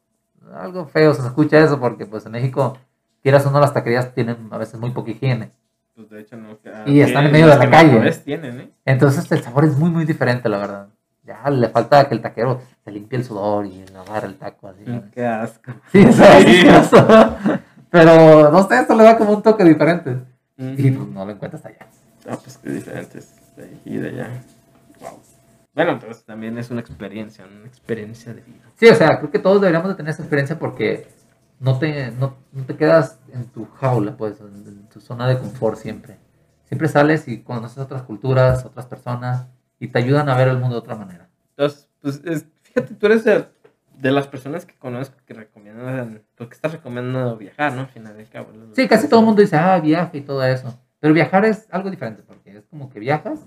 Algo 0.53 0.87
feo 0.87 1.13
se 1.13 1.21
escucha 1.21 1.59
eso 1.59 1.79
porque, 1.79 2.05
pues, 2.07 2.25
en 2.25 2.31
México, 2.31 2.75
quieras 3.21 3.45
o 3.45 3.51
no, 3.51 3.59
las 3.59 3.73
taquerías 3.73 4.13
tienen 4.15 4.47
a 4.51 4.57
veces 4.57 4.79
muy 4.79 4.89
poca 4.91 5.11
higiene. 5.11 5.51
Pues 5.95 6.09
de 6.09 6.21
hecho 6.21 6.35
no. 6.37 6.57
que- 6.59 6.91
Y 6.91 7.01
están 7.01 7.25
en 7.27 7.31
medio 7.31 7.47
de 7.47 7.55
la 7.57 7.69
calle. 7.69 8.11
tienen, 8.25 8.59
¿eh? 8.59 8.71
Entonces 8.83 9.31
el 9.31 9.43
sabor 9.43 9.65
es 9.65 9.77
muy, 9.77 9.91
muy 9.91 10.05
diferente, 10.05 10.49
la 10.49 10.57
verdad. 10.57 10.87
Ya 11.23 11.49
le 11.49 11.69
falta 11.69 12.07
que 12.09 12.15
el 12.15 12.21
taquero 12.21 12.61
se 12.83 12.91
limpie 12.91 13.19
el 13.19 13.25
sudor 13.25 13.65
y 13.65 13.85
le 13.85 13.97
agarre 13.97 14.27
el 14.27 14.35
taco 14.37 14.67
así. 14.67 14.83
Mm, 14.89 15.11
Qué 15.11 15.25
asco. 15.25 15.71
Sí, 15.91 15.99
eso 16.07 16.23
es 16.23 16.29
asqueroso. 16.45 17.37
Pero 17.89 18.51
no 18.51 18.67
sé, 18.67 18.79
esto 18.79 18.95
le 18.95 19.03
da 19.03 19.17
como 19.17 19.31
un 19.33 19.41
toque 19.43 19.63
diferente. 19.63 20.17
Y 20.57 20.91
pues 20.91 21.07
no 21.09 21.25
lo 21.25 21.31
encuentras 21.31 21.65
allá. 21.65 21.87
Ah, 22.29 22.37
pues 22.41 22.57
qué 22.57 22.69
diferentes 22.69 23.35
de 23.57 23.63
ahí 23.63 23.81
y 23.85 23.97
de 23.97 24.09
allá. 24.09 24.43
Wow. 25.01 25.19
Bueno, 25.73 25.99
pues 25.99 26.23
también 26.23 26.57
es 26.57 26.71
una 26.71 26.79
experiencia, 26.79 27.45
una 27.45 27.67
experiencia 27.67 28.33
de 28.33 28.41
vida. 28.41 28.63
Sí, 28.75 28.87
o 28.87 28.95
sea, 28.95 29.19
creo 29.19 29.29
que 29.31 29.39
todos 29.39 29.59
deberíamos 29.59 29.89
de 29.89 29.95
tener 29.95 30.11
esa 30.13 30.23
experiencia 30.23 30.57
porque 30.57 31.07
no 31.59 31.77
te, 31.77 32.11
no, 32.11 32.35
no 32.53 32.63
te 32.65 32.77
quedas 32.77 33.19
en 33.33 33.45
tu 33.45 33.65
jaula, 33.65 34.15
pues, 34.15 34.39
en, 34.39 34.47
en 34.67 34.87
tu 34.87 35.01
zona 35.01 35.27
de 35.27 35.37
confort 35.37 35.77
siempre. 35.77 36.17
Siempre 36.67 36.87
sales 36.87 37.27
y 37.27 37.41
conoces 37.41 37.77
otras 37.77 38.03
culturas, 38.03 38.65
otras 38.65 38.85
personas 38.85 39.47
y 39.79 39.89
te 39.89 39.99
ayudan 39.99 40.29
a 40.29 40.37
ver 40.37 40.47
el 40.47 40.57
mundo 40.57 40.75
de 40.75 40.79
otra 40.79 40.95
manera. 40.95 41.29
Entonces, 41.49 41.89
pues 42.01 42.21
es- 42.23 42.45
fíjate, 42.63 42.93
tú 42.95 43.05
eres 43.07 43.23
de, 43.25 43.45
de 43.97 44.11
las 44.11 44.27
personas 44.27 44.65
que 44.65 44.75
conozco 44.75 45.15
que 45.25 45.33
recomiendan, 45.33 46.21
porque 46.35 46.55
estás 46.55 46.71
recomendando 46.73 47.35
viajar, 47.37 47.73
¿no? 47.73 47.81
Al 47.81 47.87
final 47.87 48.15
del 48.17 48.27
cabo. 48.29 48.47
Sí, 48.73 48.87
casi 48.87 49.07
todo 49.07 49.19
el 49.21 49.25
mundo 49.25 49.41
dice, 49.41 49.55
ah, 49.57 49.79
viaje 49.79 50.17
y 50.17 50.21
todo 50.21 50.43
eso. 50.43 50.77
Pero 50.99 51.13
viajar 51.13 51.45
es 51.45 51.67
algo 51.71 51.89
diferente, 51.89 52.23
porque 52.25 52.57
es 52.57 52.65
como 52.65 52.89
que 52.89 52.99
viajas, 52.99 53.45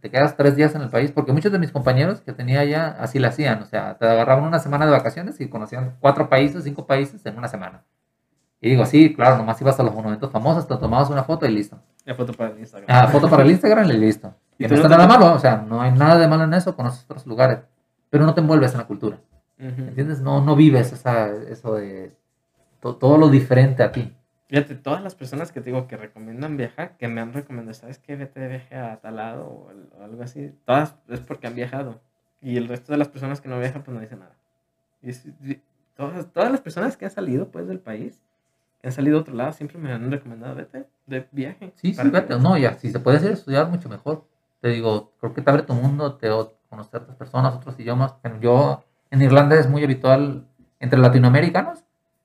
te 0.00 0.10
quedas 0.10 0.36
tres 0.36 0.56
días 0.56 0.74
en 0.74 0.82
el 0.82 0.90
país, 0.90 1.12
porque 1.12 1.32
muchos 1.32 1.52
de 1.52 1.58
mis 1.58 1.70
compañeros 1.70 2.20
que 2.20 2.32
tenía 2.32 2.60
allá 2.60 2.96
así 2.98 3.18
lo 3.18 3.28
hacían, 3.28 3.62
o 3.62 3.66
sea, 3.66 3.96
te 3.98 4.06
agarraban 4.06 4.44
una 4.44 4.58
semana 4.58 4.84
de 4.84 4.92
vacaciones 4.92 5.40
y 5.40 5.48
conocían 5.48 5.96
cuatro 6.00 6.28
países, 6.28 6.64
cinco 6.64 6.86
países 6.86 7.24
en 7.24 7.38
una 7.38 7.48
semana. 7.48 7.84
Y 8.60 8.70
digo, 8.70 8.84
sí, 8.86 9.14
claro, 9.14 9.38
nomás 9.38 9.60
ibas 9.60 9.78
a 9.80 9.82
los 9.82 9.94
monumentos 9.94 10.30
famosos, 10.30 10.66
te 10.68 10.76
tomabas 10.76 11.10
una 11.10 11.24
foto 11.24 11.46
y 11.46 11.50
listo. 11.50 11.80
La 12.04 12.14
foto 12.14 12.32
para 12.32 12.50
el 12.50 12.58
Instagram. 12.60 12.86
Ah, 12.90 13.06
foto 13.08 13.28
para 13.28 13.42
el 13.44 13.50
Instagram 13.50 13.88
y 13.90 13.92
listo. 13.94 14.34
¿Y 14.58 14.64
Que 14.64 14.68
no 14.68 14.76
no 14.76 14.82
está 14.82 14.88
te- 14.88 14.96
nada 15.02 15.08
malo, 15.08 15.32
o 15.34 15.38
sea, 15.38 15.56
no 15.56 15.80
hay 15.80 15.92
nada 15.92 16.18
de 16.18 16.28
malo 16.28 16.44
en 16.44 16.54
eso, 16.54 16.76
conoces 16.76 17.04
otros 17.04 17.26
lugares, 17.26 17.60
pero 18.10 18.24
no 18.26 18.34
te 18.34 18.40
envuelves 18.40 18.72
en 18.72 18.78
la 18.78 18.86
cultura. 18.86 19.18
Ujú. 19.68 19.82
¿Entiendes? 19.82 20.20
No, 20.20 20.40
no 20.44 20.56
vives 20.56 20.92
esa, 20.92 21.28
eso 21.48 21.74
de 21.74 22.12
to- 22.80 22.96
todo 22.96 23.18
lo 23.18 23.28
diferente 23.30 23.82
a 23.82 23.92
ti. 23.92 24.12
Fíjate, 24.48 24.74
todas 24.74 25.02
las 25.02 25.14
personas 25.14 25.50
que 25.52 25.60
te 25.60 25.70
digo 25.70 25.86
que 25.88 25.96
recomiendan 25.96 26.56
viajar, 26.56 26.96
que 26.98 27.08
me 27.08 27.20
han 27.22 27.32
recomendado, 27.32 27.74
¿sabes 27.74 27.98
qué? 27.98 28.16
Vete 28.16 28.40
de 28.40 28.48
viaje 28.48 28.76
a 28.76 29.00
tal 29.00 29.16
lado 29.16 29.46
o, 29.46 29.72
o 29.98 30.02
algo 30.04 30.22
así. 30.22 30.52
Todas 30.66 30.94
es 31.08 31.20
porque 31.20 31.46
han 31.46 31.54
viajado. 31.54 32.00
Y 32.42 32.56
el 32.56 32.68
resto 32.68 32.92
de 32.92 32.98
las 32.98 33.08
personas 33.08 33.40
que 33.40 33.48
no 33.48 33.58
viajan, 33.58 33.82
pues 33.82 33.94
no 33.94 34.00
dicen 34.00 34.18
nada. 34.20 34.34
Y 35.02 35.10
es- 35.10 35.26
y 35.26 35.60
todas, 35.96 36.32
todas 36.32 36.50
las 36.50 36.60
personas 36.60 36.96
que 36.96 37.06
han 37.06 37.10
salido, 37.10 37.48
pues, 37.50 37.66
del 37.66 37.78
país, 37.80 38.20
que 38.80 38.88
han 38.88 38.92
salido 38.92 39.18
a 39.18 39.20
otro 39.22 39.34
lado, 39.34 39.52
siempre 39.52 39.78
me 39.78 39.92
han 39.92 40.10
recomendado, 40.10 40.54
vete 40.56 40.86
de 41.06 41.26
viaje. 41.32 41.72
Sí, 41.76 41.94
sí, 41.94 42.10
vete. 42.10 42.38
No, 42.38 42.58
ya, 42.58 42.74
si 42.74 42.90
se 42.90 43.00
puede 43.00 43.18
hacer 43.18 43.32
estudiar, 43.32 43.68
mucho 43.68 43.88
mejor. 43.88 44.24
Te 44.60 44.68
digo, 44.68 45.12
creo 45.20 45.34
que 45.34 45.42
te 45.42 45.50
abre 45.50 45.62
tu 45.62 45.74
mundo, 45.74 46.16
te 46.16 46.28
conocer 46.68 47.02
otras 47.02 47.16
personas, 47.16 47.54
otros 47.54 47.78
idiomas. 47.78 48.14
Pero 48.22 48.40
Yo, 48.40 48.84
en 49.12 49.20
Irlanda 49.20 49.56
es 49.56 49.68
muy 49.68 49.84
habitual 49.84 50.48
entre 50.80 50.98
latinoamericanos. 50.98 51.84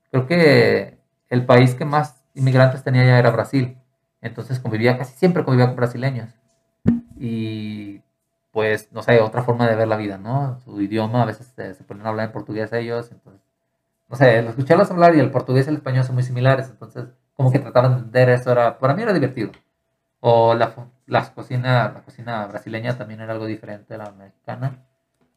Creo 0.10 0.26
que 0.26 0.98
el 1.30 1.46
país 1.46 1.76
que 1.76 1.84
más 1.84 2.24
inmigrantes 2.34 2.82
tenía 2.82 3.04
ya 3.04 3.20
era 3.20 3.30
Brasil. 3.30 3.78
Entonces 4.22 4.60
convivía, 4.62 4.98
casi 4.98 5.14
siempre 5.18 5.44
convivía 5.44 5.68
con 5.68 5.76
brasileños. 5.76 6.34
Y 7.20 8.02
pues, 8.52 8.90
no 8.94 9.04
sé, 9.04 9.20
otra 9.20 9.44
forma 9.44 9.68
de 9.68 9.76
ver 9.76 9.90
la 9.90 9.98
vida, 9.98 10.18
¿no? 10.18 10.60
Su 10.62 10.82
idioma, 10.82 11.24
a 11.24 11.26
veces 11.26 11.48
se, 11.56 11.74
ponen 11.84 12.06
a 12.06 12.10
hablar 12.10 12.28
en 12.28 12.32
portugués 12.32 12.72
ellos. 12.72 13.12
Entonces, 13.12 13.42
no 14.08 14.16
sé, 14.16 14.42
lo 14.42 14.52
escucharlos 14.52 14.90
hablar 14.90 15.14
y 15.14 15.20
el 15.20 15.30
portugués 15.30 15.68
y 15.68 15.72
el 15.72 15.76
español 15.76 16.06
son 16.06 16.16
muy 16.16 16.24
similares. 16.24 16.70
Entonces, 16.70 17.06
como 17.36 17.52
que 17.52 17.60
trataban 17.60 17.92
de 17.92 17.98
entender 17.98 18.30
eso, 18.30 18.50
era, 18.50 18.80
para 18.80 18.94
mí 18.94 19.04
era 19.04 19.12
divertido. 19.12 19.52
O 20.22 20.54
la, 20.54 20.74
las 21.06 21.32
cocina, 21.32 21.92
la 21.94 22.02
cocina 22.02 22.48
brasileña 22.48 22.98
también 22.98 23.20
era 23.20 23.34
algo 23.34 23.46
diferente 23.46 23.96
a 23.96 23.98
la 23.98 24.12
mexicana. 24.12 24.86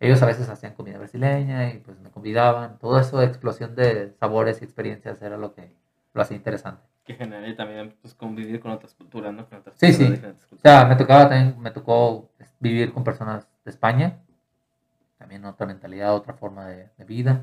Ellos 0.00 0.22
a 0.22 0.26
veces 0.26 0.48
hacían 0.48 0.72
comida 0.72 0.96
brasileña 0.96 1.72
y 1.74 1.78
pues 1.78 2.00
me 2.00 2.10
convidaban. 2.10 2.78
Todo 2.78 2.98
eso 2.98 3.18
de 3.18 3.26
explosión 3.26 3.76
de 3.76 4.14
sabores 4.18 4.62
y 4.62 4.64
experiencias 4.64 5.20
era 5.20 5.36
lo 5.36 5.54
que 5.54 5.70
lo 6.14 6.22
hacía 6.22 6.38
interesante. 6.38 6.82
Que 7.04 7.14
generaría 7.14 7.54
también, 7.54 7.94
pues, 8.00 8.14
convivir 8.14 8.60
con 8.60 8.70
otras 8.70 8.94
culturas, 8.94 9.34
¿no? 9.34 9.46
Con 9.46 9.58
otras 9.58 9.76
Sí, 9.78 9.92
sí. 9.92 10.18
O 10.52 10.58
sea, 10.58 10.86
me 10.86 10.96
tocaba 10.96 11.28
también, 11.28 11.60
me 11.60 11.70
tocó 11.70 12.30
vivir 12.58 12.94
con 12.94 13.04
personas 13.04 13.46
de 13.64 13.70
España. 13.70 14.18
También 15.18 15.44
otra 15.44 15.66
mentalidad, 15.66 16.14
otra 16.14 16.32
forma 16.32 16.66
de, 16.66 16.88
de 16.96 17.04
vida. 17.04 17.42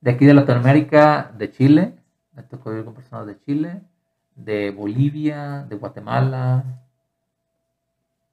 De 0.00 0.12
aquí 0.12 0.24
de 0.24 0.34
Latinoamérica, 0.34 1.32
de 1.36 1.50
Chile. 1.50 1.94
Me 2.32 2.44
tocó 2.44 2.70
vivir 2.70 2.84
con 2.84 2.94
personas 2.94 3.26
de 3.26 3.40
Chile, 3.40 3.82
de 4.36 4.70
Bolivia, 4.70 5.66
de 5.68 5.76
Guatemala, 5.76 6.64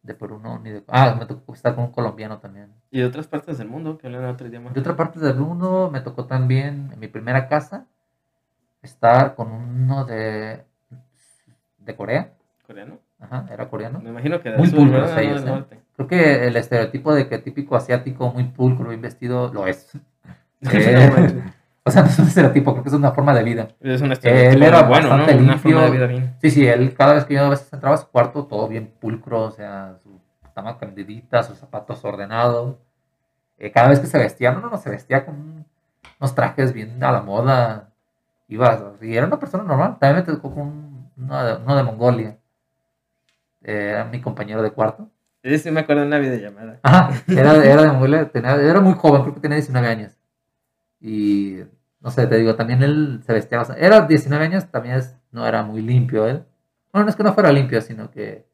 de 0.02 0.14
Perú, 0.14 0.40
no, 0.42 0.60
ni 0.60 0.72
de... 0.72 0.84
Ah, 0.88 1.16
me 1.18 1.26
tocó 1.26 1.54
estar 1.54 1.76
con 1.76 1.86
un 1.86 1.92
colombiano 1.92 2.40
también. 2.40 2.74
Y 2.92 3.00
de 3.00 3.06
otras 3.06 3.28
partes 3.28 3.58
del 3.58 3.68
mundo 3.68 3.98
que 3.98 4.08
hablan 4.08 4.26
otro 4.26 4.48
idioma. 4.48 4.72
De 4.72 4.80
otra 4.80 4.96
parte 4.96 5.20
del 5.20 5.36
mundo 5.36 5.90
me 5.92 6.02
tocó 6.02 6.26
también 6.26 6.90
en 6.94 7.00
mi 7.00 7.08
primera 7.08 7.48
casa 7.48 7.86
estar 8.82 9.36
con 9.36 9.52
uno 9.52 10.06
de, 10.06 10.64
de 11.78 11.96
Corea. 11.96 12.34
¿Coreano? 12.66 13.00
Ajá, 13.20 13.46
era 13.52 13.70
coreano. 13.70 14.00
Me 14.00 14.10
imagino 14.10 14.40
que 14.42 14.52
Muy 14.52 14.70
pulcros. 14.70 15.12
No, 15.12 15.20
ellos, 15.20 15.44
¿eh? 15.46 15.80
Creo 15.96 16.08
que 16.08 16.48
el 16.48 16.56
estereotipo 16.56 17.14
de 17.14 17.28
que 17.28 17.38
típico 17.40 17.76
asiático, 17.76 18.32
muy 18.32 18.46
pulcro, 18.46 18.90
bien 18.90 19.02
vestido, 19.02 19.52
lo 19.54 19.68
es. 19.68 19.92
Eh. 20.62 21.42
O 21.90 21.92
sea, 21.92 22.02
no 22.04 22.08
es 22.10 22.20
un 22.20 22.28
estereotipo, 22.28 22.72
creo 22.72 22.84
que 22.84 22.90
es 22.90 22.96
una 22.96 23.12
forma 23.12 23.34
de 23.34 23.44
vida. 23.44 23.68
Es 23.82 24.02
un 24.02 24.12
estereotipo 24.12 24.54
Él 24.56 24.64
era 24.64 24.84
bueno, 24.84 25.10
¿no? 25.10 25.18
bastante 25.18 25.44
Una 25.44 25.58
forma 25.58 25.82
de 25.82 25.90
limpio. 25.90 26.08
vida 26.08 26.08
bien. 26.08 26.36
Sí, 26.42 26.52
sí, 26.52 26.68
él 26.68 26.94
cada 26.96 27.14
vez 27.14 27.26
que 27.26 27.34
yo 27.36 27.46
a 27.46 27.50
veces 27.50 27.72
entraba 27.74 27.96
a 27.96 28.00
su 28.00 28.08
cuarto, 28.08 28.46
todo 28.46 28.68
bien 28.68 28.94
pulcro, 29.00 29.42
o 29.44 29.52
sea, 29.52 29.96
su 30.02 30.20
cama 30.56 30.78
candidita, 30.78 31.44
sus 31.44 31.58
zapatos 31.58 32.04
ordenados. 32.06 32.78
Eh, 33.58 33.72
cada 33.72 33.90
vez 33.90 34.00
que 34.00 34.08
se 34.08 34.18
vestía, 34.18 34.52
no, 34.54 34.62
no, 34.62 34.70
no, 34.70 34.78
se 34.78 34.90
vestía 34.90 35.26
con 35.26 35.36
un- 35.36 35.66
unos 36.20 36.34
trajes 36.36 36.72
bien 36.74 37.04
a 37.04 37.12
la 37.12 37.22
moda. 37.22 37.90
Iba, 38.48 38.94
y 39.02 39.16
era 39.16 39.28
una 39.28 39.40
persona 39.40 39.64
normal. 39.64 39.98
También 40.00 40.26
me 40.26 40.34
tocó 40.34 40.54
con 40.54 40.64
un- 40.64 41.10
uno 41.18 41.44
de, 41.44 41.56
uno 41.58 41.76
de 41.76 41.84
Mongolia. 41.84 42.38
Eh, 43.64 43.90
era 43.92 44.06
mi 44.06 44.22
compañero 44.22 44.62
de 44.62 44.72
cuarto. 44.72 45.10
Sí, 45.44 45.58
sí 45.60 45.72
me 45.72 45.82
acuerdo 45.82 46.02
de 46.02 46.08
una 46.08 46.18
videollamada. 46.20 46.80
Ajá, 46.84 47.12
era, 47.28 47.54
era 47.66 47.82
de 47.84 47.88
Mongolia, 47.92 48.30
tenía- 48.30 48.56
era 48.56 48.80
muy 48.82 48.94
joven, 48.94 49.22
creo 49.24 49.34
que 49.36 49.42
tenía 49.42 49.56
19 49.58 49.88
años. 49.88 50.12
Y 51.02 51.60
no 52.02 52.10
sé, 52.12 52.28
te 52.28 52.38
digo, 52.38 52.56
también 52.56 52.82
él 52.84 53.22
se 53.26 53.34
vestía 53.34 53.58
bastante. 53.60 53.86
Era 53.86 54.02
19 54.02 54.46
años, 54.46 54.66
también 54.72 54.96
es- 54.96 55.16
no 55.32 55.46
era 55.46 55.64
muy 55.64 55.82
limpio 55.82 56.26
él. 56.28 56.44
Bueno, 56.94 57.06
no 57.06 57.10
es 57.10 57.16
que 57.16 57.24
no 57.24 57.34
fuera 57.34 57.52
limpio, 57.52 57.82
sino 57.82 58.10
que. 58.10 58.48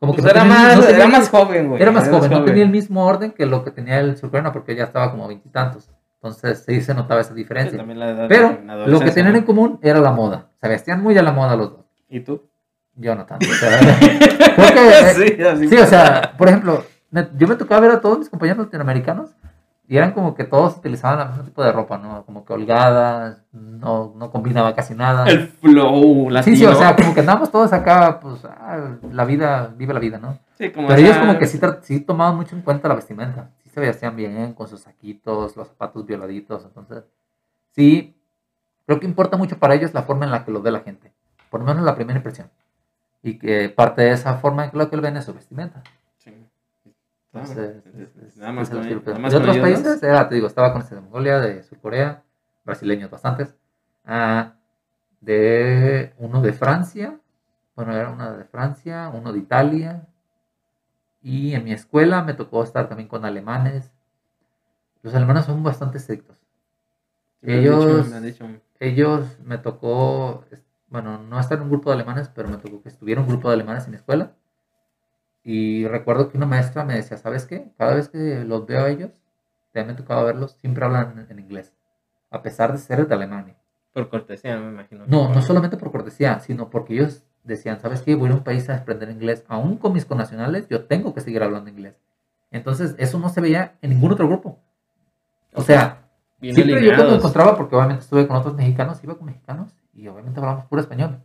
Como 0.00 0.12
Pues 0.14 0.26
que 0.26 0.32
no 0.34 0.40
era, 0.40 0.42
tenía- 0.42 0.58
más, 0.58 0.76
no 0.76 0.82
tenía 0.84 0.96
era 0.96 1.08
más 1.08 1.28
joven, 1.28 1.68
güey. 1.68 1.82
era 1.82 1.90
más 1.90 2.08
joven, 2.08 2.30
no 2.30 2.44
tenía 2.44 2.62
el 2.62 2.70
mismo 2.70 3.04
orden 3.04 3.32
que 3.32 3.46
lo 3.46 3.64
que 3.64 3.70
tenía 3.72 3.98
el 4.00 4.16
surcoreano, 4.16 4.52
porque 4.52 4.74
ya 4.76 4.84
estaba 4.84 5.10
como 5.10 5.26
veintitantos. 5.28 5.90
Entonces 6.14 6.64
sí 6.66 6.80
se 6.80 6.94
notaba 6.94 7.20
esa 7.20 7.34
diferencia. 7.34 7.84
Pero 8.28 8.58
lo 8.86 8.98
que 9.00 9.10
tenían 9.12 9.32
¿no? 9.34 9.38
en 9.38 9.44
común 9.44 9.78
era 9.82 10.00
la 10.00 10.10
moda. 10.12 10.48
Se 10.60 10.68
vestían 10.68 11.02
muy 11.02 11.16
a 11.18 11.22
la 11.22 11.32
moda 11.32 11.54
los 11.56 11.70
dos. 11.72 11.84
¿Y 12.08 12.20
tú? 12.20 12.48
Yo 12.94 13.14
no 13.14 13.24
tanto. 13.26 13.46
o 13.48 13.54
sea, 13.54 13.78
sí, 15.14 15.68
Sí, 15.68 15.76
o 15.76 15.86
sea, 15.86 16.34
por 16.38 16.48
ejemplo, 16.48 16.84
me- 17.10 17.28
yo 17.36 17.46
me 17.46 17.54
tocaba 17.54 17.80
ver 17.82 17.90
a 17.92 18.00
todos 18.00 18.18
mis 18.18 18.28
compañeros 18.28 18.64
latinoamericanos 18.66 19.30
y 19.90 19.96
eran 19.96 20.12
como 20.12 20.34
que 20.34 20.44
todos 20.44 20.76
utilizaban 20.76 21.20
el 21.20 21.28
mismo 21.28 21.44
tipo 21.44 21.64
de 21.64 21.72
ropa, 21.72 21.96
¿no? 21.96 22.22
Como 22.26 22.44
que 22.44 22.52
holgadas, 22.52 23.42
no, 23.52 24.12
no 24.14 24.30
combinaba 24.30 24.74
casi 24.74 24.94
nada. 24.94 25.26
El 25.26 25.48
flow 25.48 26.28
latino. 26.28 26.54
Sí, 26.54 26.60
sí, 26.60 26.66
o 26.66 26.74
sea, 26.74 26.94
como 26.94 27.14
que 27.14 27.20
andamos 27.20 27.50
todos 27.50 27.72
acá, 27.72 28.20
pues, 28.20 28.44
ah, 28.44 28.96
la 29.10 29.24
vida, 29.24 29.72
vive 29.74 29.94
la 29.94 30.00
vida, 30.00 30.18
¿no? 30.18 30.38
Sí, 30.58 30.70
como 30.72 30.88
Pero 30.88 31.00
ellos 31.00 31.16
como 31.16 31.38
que 31.38 31.46
sí, 31.46 32.00
tomaban 32.00 32.36
mucho 32.36 32.54
en 32.54 32.60
cuenta 32.60 32.86
la 32.86 32.96
vestimenta. 32.96 33.48
Sí 33.64 33.70
se 33.70 33.80
vestían 33.80 34.14
bien, 34.14 34.52
con 34.52 34.68
sus 34.68 34.80
saquitos, 34.80 35.56
los 35.56 35.68
zapatos 35.68 36.04
violaditos, 36.04 36.66
entonces, 36.66 37.04
sí, 37.70 38.14
creo 38.84 39.00
que 39.00 39.06
importa 39.06 39.38
mucho 39.38 39.58
para 39.58 39.74
ellos 39.74 39.94
la 39.94 40.02
forma 40.02 40.26
en 40.26 40.32
la 40.32 40.44
que 40.44 40.50
los 40.50 40.62
ve 40.62 40.70
la 40.70 40.80
gente. 40.80 41.12
Por 41.48 41.60
lo 41.60 41.66
menos 41.66 41.82
la 41.82 41.94
primera 41.94 42.18
impresión. 42.18 42.50
Y 43.22 43.38
que 43.38 43.70
parte 43.70 44.02
de 44.02 44.10
esa 44.10 44.34
forma 44.34 44.66
en 44.66 44.70
que 44.70 44.76
lo 44.76 44.90
que 44.90 44.96
él 44.96 45.02
ven 45.02 45.16
es 45.16 45.24
su 45.24 45.32
vestimenta. 45.32 45.82
Sí. 47.46 47.52
Entonces, 47.52 47.82
Claro. 47.82 47.98
es- 48.04 48.16
es- 48.16 48.36
nada 48.36 48.52
más 48.52 48.62
es 48.62 48.68
el 48.70 48.76
con- 48.76 48.82
estilo 48.86 49.00
que- 49.02 49.10
nada 49.10 49.20
más 49.20 49.32
de 49.32 49.38
otros 49.38 49.58
países, 49.58 50.02
era, 50.02 50.28
te 50.28 50.34
digo, 50.34 50.46
estaba 50.46 50.72
con 50.72 50.82
este 50.82 50.94
de 50.94 51.00
Mongolia, 51.00 51.38
de 51.40 51.62
Surcorea, 51.62 52.22
brasileños 52.64 53.10
bastantes, 53.10 53.54
ah, 54.04 54.54
de 55.20 56.14
uno 56.18 56.40
de 56.42 56.52
Francia, 56.52 57.18
bueno, 57.74 57.92
era 57.96 58.10
una 58.10 58.32
de 58.32 58.44
Francia, 58.44 59.10
uno 59.12 59.32
de 59.32 59.38
Italia. 59.38 60.06
Y 61.22 61.54
en 61.54 61.64
mi 61.64 61.72
escuela 61.72 62.22
me 62.22 62.34
tocó 62.34 62.62
estar 62.62 62.88
también 62.88 63.08
con 63.08 63.24
alemanes. 63.24 63.92
Los 65.02 65.14
alemanes 65.14 65.44
son 65.44 65.62
bastante 65.62 65.98
estrictos. 65.98 66.40
Me 67.40 67.54
han 67.54 67.60
dicho- 67.60 67.88
Ellos- 67.88 68.08
me 68.40 68.60
Ellos 68.80 69.38
me 69.44 69.58
tocó, 69.58 70.44
bueno, 70.88 71.18
no 71.18 71.40
estar 71.40 71.58
en 71.58 71.64
un 71.64 71.70
grupo 71.70 71.90
de 71.90 71.94
alemanes, 71.96 72.28
pero 72.28 72.48
me 72.48 72.58
tocó 72.58 72.80
que 72.82 72.88
estuviera 72.88 73.20
un 73.20 73.26
grupo 73.26 73.48
de 73.48 73.54
alemanes 73.54 73.84
en 73.86 73.90
mi 73.90 73.96
escuela. 73.96 74.32
Y 75.50 75.88
recuerdo 75.88 76.28
que 76.28 76.36
una 76.36 76.44
maestra 76.44 76.84
me 76.84 76.94
decía, 76.94 77.16
¿sabes 77.16 77.46
qué? 77.46 77.72
Cada 77.78 77.94
vez 77.94 78.10
que 78.10 78.44
los 78.44 78.66
veo 78.66 78.84
a 78.84 78.90
ellos, 78.90 79.12
ya 79.72 79.82
me 79.82 79.94
tocaba 79.94 80.22
verlos, 80.22 80.52
siempre 80.60 80.84
hablan 80.84 81.26
en, 81.30 81.38
inglés, 81.38 81.72
a 82.30 82.42
pesar 82.42 82.70
de 82.70 82.76
ser 82.76 83.08
de 83.08 83.14
Alemania. 83.14 83.56
por 83.94 84.10
cortesía, 84.10 84.58
me 84.58 84.68
imagino. 84.68 85.04
No, 85.06 85.32
no 85.32 85.40
solamente 85.40 85.78
por 85.78 85.90
cortesía, 85.90 86.38
sino 86.40 86.68
porque 86.68 86.92
ellos 86.92 87.24
decían, 87.44 87.80
¿sabes 87.80 88.02
qué? 88.02 88.14
Voy 88.14 88.28
a 88.28 88.34
un 88.34 88.44
país 88.44 88.68
a 88.68 88.76
aprender 88.76 89.08
inglés. 89.08 89.42
Aún 89.48 89.78
con 89.78 89.94
mis 89.94 90.04
connacionales, 90.04 90.68
yo 90.68 90.84
tengo 90.84 91.14
que 91.14 91.22
seguir 91.22 91.42
hablando 91.42 91.70
inglés. 91.70 91.98
Entonces, 92.50 92.94
eso 92.98 93.18
no 93.18 93.30
se 93.30 93.40
veía 93.40 93.78
en 93.80 93.88
ningún 93.88 94.12
otro 94.12 94.28
grupo. 94.28 94.58
O 95.54 95.62
sea, 95.62 96.10
Bien 96.42 96.56
siempre 96.56 96.84
yo 96.84 96.94
cuando 96.94 97.14
encontraba, 97.14 97.56
porque 97.56 97.74
obviamente 97.74 98.02
estuve 98.02 98.28
con 98.28 98.36
otros 98.36 98.54
mexicanos, 98.54 99.02
iba 99.02 99.16
con 99.16 99.24
mexicanos 99.24 99.74
y 99.94 100.08
obviamente 100.08 100.40
hablábamos 100.40 100.66
puro 100.66 100.82
español. 100.82 101.22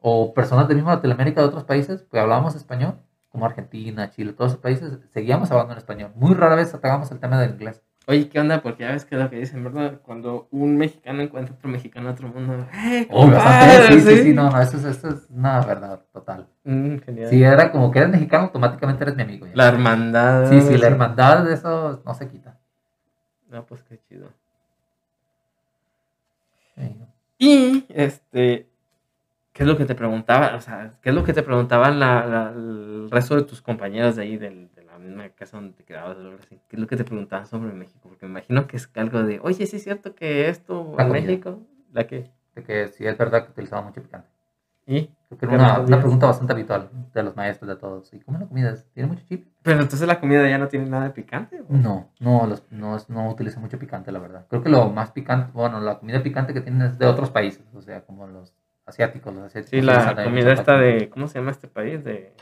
O 0.00 0.34
personas 0.34 0.68
de 0.68 0.74
misma 0.74 0.96
Latinoamérica 0.96 1.40
de 1.40 1.46
otros 1.46 1.64
países, 1.64 2.04
pues 2.10 2.22
hablábamos 2.22 2.54
español, 2.54 2.98
como 3.30 3.46
Argentina, 3.46 4.10
Chile, 4.10 4.32
todos 4.32 4.52
esos 4.52 4.62
países, 4.62 4.98
seguíamos 5.10 5.50
hablando 5.50 5.72
en 5.72 5.78
español. 5.78 6.12
Muy 6.16 6.34
rara 6.34 6.54
vez 6.56 6.68
atacábamos 6.68 7.10
el 7.12 7.20
tema 7.20 7.38
del 7.40 7.50
inglés. 7.50 7.82
Oye, 8.06 8.30
¿qué 8.30 8.40
onda? 8.40 8.62
Porque 8.62 8.84
ya 8.84 8.92
ves 8.92 9.04
que 9.04 9.16
es 9.16 9.20
lo 9.22 9.28
que 9.28 9.36
dicen, 9.36 9.62
¿verdad? 9.62 10.00
Cuando 10.02 10.48
un 10.50 10.78
mexicano 10.78 11.20
encuentra 11.20 11.54
otro 11.54 11.68
mexicano 11.68 12.08
en 12.08 12.12
otro 12.14 12.28
mundo. 12.28 12.66
¡Hey, 12.72 13.06
Oh, 13.10 13.30
sí, 13.90 14.00
sí, 14.00 14.16
sí, 14.22 14.32
no, 14.32 14.48
no, 14.50 14.60
eso, 14.62 14.78
es- 14.78 14.84
eso 14.86 15.08
es 15.10 15.26
una 15.28 15.60
verdad 15.60 16.00
total. 16.10 16.48
Mm, 16.64 16.96
genial. 17.00 17.28
Si 17.28 17.42
era 17.42 17.70
como 17.70 17.90
que 17.90 17.98
eres 17.98 18.10
mexicano, 18.10 18.44
automáticamente 18.44 19.04
eres 19.04 19.14
mi 19.16 19.22
amigo. 19.24 19.46
ya. 19.46 19.52
La 19.54 19.68
hermandad. 19.68 20.48
Sí, 20.48 20.62
sí, 20.62 20.78
la 20.78 20.86
hermandad 20.86 21.44
de 21.44 21.52
eso 21.52 22.00
no 22.06 22.14
se 22.14 22.28
quita. 22.28 22.56
No, 23.50 23.66
pues 23.66 23.82
qué 23.82 23.98
chido. 24.08 24.30
Sí. 26.76 26.96
Y, 27.38 27.84
este, 27.90 28.68
¿qué 29.58 29.64
es 29.64 29.68
lo 29.68 29.76
que 29.76 29.84
te 29.84 29.94
preguntaba? 29.96 30.54
O 30.56 30.60
sea, 30.60 30.94
¿qué 31.02 31.08
es 31.10 31.14
lo 31.14 31.24
que 31.24 31.32
te 31.34 31.42
preguntaban 31.42 31.98
la, 31.98 32.24
la- 32.24 32.50
el 32.54 33.10
resto 33.10 33.34
de 33.34 33.42
tus 33.42 33.60
compañeros 33.60 34.14
de 34.16 34.22
ahí, 34.22 34.36
del- 34.36 34.70
de 34.74 34.84
la 34.84 34.98
misma 34.98 35.28
casa 35.30 35.56
donde 35.56 35.72
te 35.74 35.82
quedabas? 35.84 36.16
¿Qué 36.48 36.76
es 36.76 36.78
lo 36.80 36.86
que 36.86 36.96
te 36.96 37.04
preguntaban 37.04 37.46
sobre 37.46 37.72
México? 37.72 37.98
Porque 38.08 38.24
me 38.26 38.30
imagino 38.30 38.66
que 38.68 38.76
es 38.76 38.88
algo 38.94 39.22
de, 39.24 39.40
oye, 39.42 39.66
¿sí 39.66 39.76
es 39.76 39.82
cierto 39.82 40.14
que 40.14 40.48
esto 40.48 40.94
en. 40.98 41.10
México? 41.10 41.60
¿La 41.92 42.06
qué? 42.06 42.30
De 42.54 42.62
que 42.62 42.88
sí 42.88 43.04
es 43.04 43.18
verdad 43.18 43.44
que 43.44 43.50
utilizaba 43.50 43.82
mucho 43.82 44.00
picante. 44.02 44.28
¿Y? 44.86 45.10
Creo 45.28 45.38
que 45.38 45.44
era 45.46 45.56
¿Qué 45.56 45.60
una, 45.62 45.80
una 45.80 45.98
pregunta 46.00 46.26
bastante 46.26 46.52
habitual 46.54 46.88
de 47.12 47.22
los 47.22 47.36
maestros 47.36 47.68
de 47.68 47.76
todos. 47.76 48.14
¿Y 48.14 48.20
cómo 48.20 48.38
la 48.38 48.46
comida? 48.46 48.74
¿Tiene 48.94 49.08
mucho 49.10 49.22
chip? 49.28 49.46
Pero 49.62 49.82
entonces 49.82 50.06
la 50.08 50.18
comida 50.18 50.48
ya 50.48 50.56
no 50.56 50.68
tiene 50.68 50.86
nada 50.88 51.04
de 51.04 51.10
picante. 51.10 51.60
¿o? 51.60 51.66
No, 51.68 52.08
no, 52.20 52.46
los- 52.46 52.62
no, 52.70 52.96
es- 52.96 53.10
no 53.10 53.28
utiliza 53.28 53.60
mucho 53.60 53.78
picante, 53.78 54.10
la 54.12 54.18
verdad. 54.20 54.46
Creo 54.48 54.62
que 54.62 54.70
lo 54.70 54.88
más 54.88 55.10
picante, 55.10 55.50
bueno, 55.52 55.80
la 55.80 55.98
comida 55.98 56.22
picante 56.22 56.54
que 56.54 56.62
tienen 56.62 56.80
es 56.82 56.98
de 56.98 57.06
otros 57.06 57.28
países, 57.30 57.62
o 57.74 57.82
sea, 57.82 58.00
como 58.06 58.26
los 58.26 58.54
asiáticos, 58.88 59.34
los 59.34 59.44
asiáticos. 59.44 59.70
Sí, 59.70 59.80
la 59.80 60.24
comida 60.24 60.52
esta 60.52 60.78
de, 60.78 61.08
¿cómo 61.10 61.28
se 61.28 61.38
llama 61.38 61.50
este 61.50 61.68
país? 61.68 62.02
De... 62.04 62.32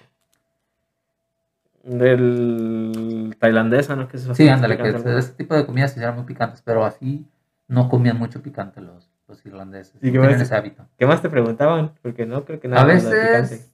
Del 1.83 3.37
tailandesa, 3.39 3.95
¿no? 3.95 4.09
Que 4.09 4.17
es 4.17 4.29
Sí, 4.35 4.49
ándale, 4.49 4.77
que 4.77 4.89
ese, 4.89 5.19
ese 5.19 5.33
tipo 5.33 5.55
de 5.55 5.67
comidas 5.67 5.97
eran 5.97 6.17
muy 6.17 6.25
picantes, 6.25 6.63
pero 6.63 6.85
así 6.85 7.27
no 7.69 7.89
comían 7.89 8.19
mucho 8.19 8.43
picante 8.43 8.81
los, 8.81 9.11
los 9.29 9.45
irlandeses. 9.45 9.97
¿Y 10.03 10.13
qué 10.13 10.19
más? 10.19 10.41
ese 10.41 10.55
hábito. 10.55 10.87
¿Qué 10.99 11.07
más 11.07 11.23
te 11.23 11.29
preguntaban? 11.29 11.93
Porque 12.03 12.27
no 12.27 12.45
creo 12.45 12.61
que 12.61 12.69
nada 12.69 12.83
A 12.83 12.85
veces, 12.85 13.73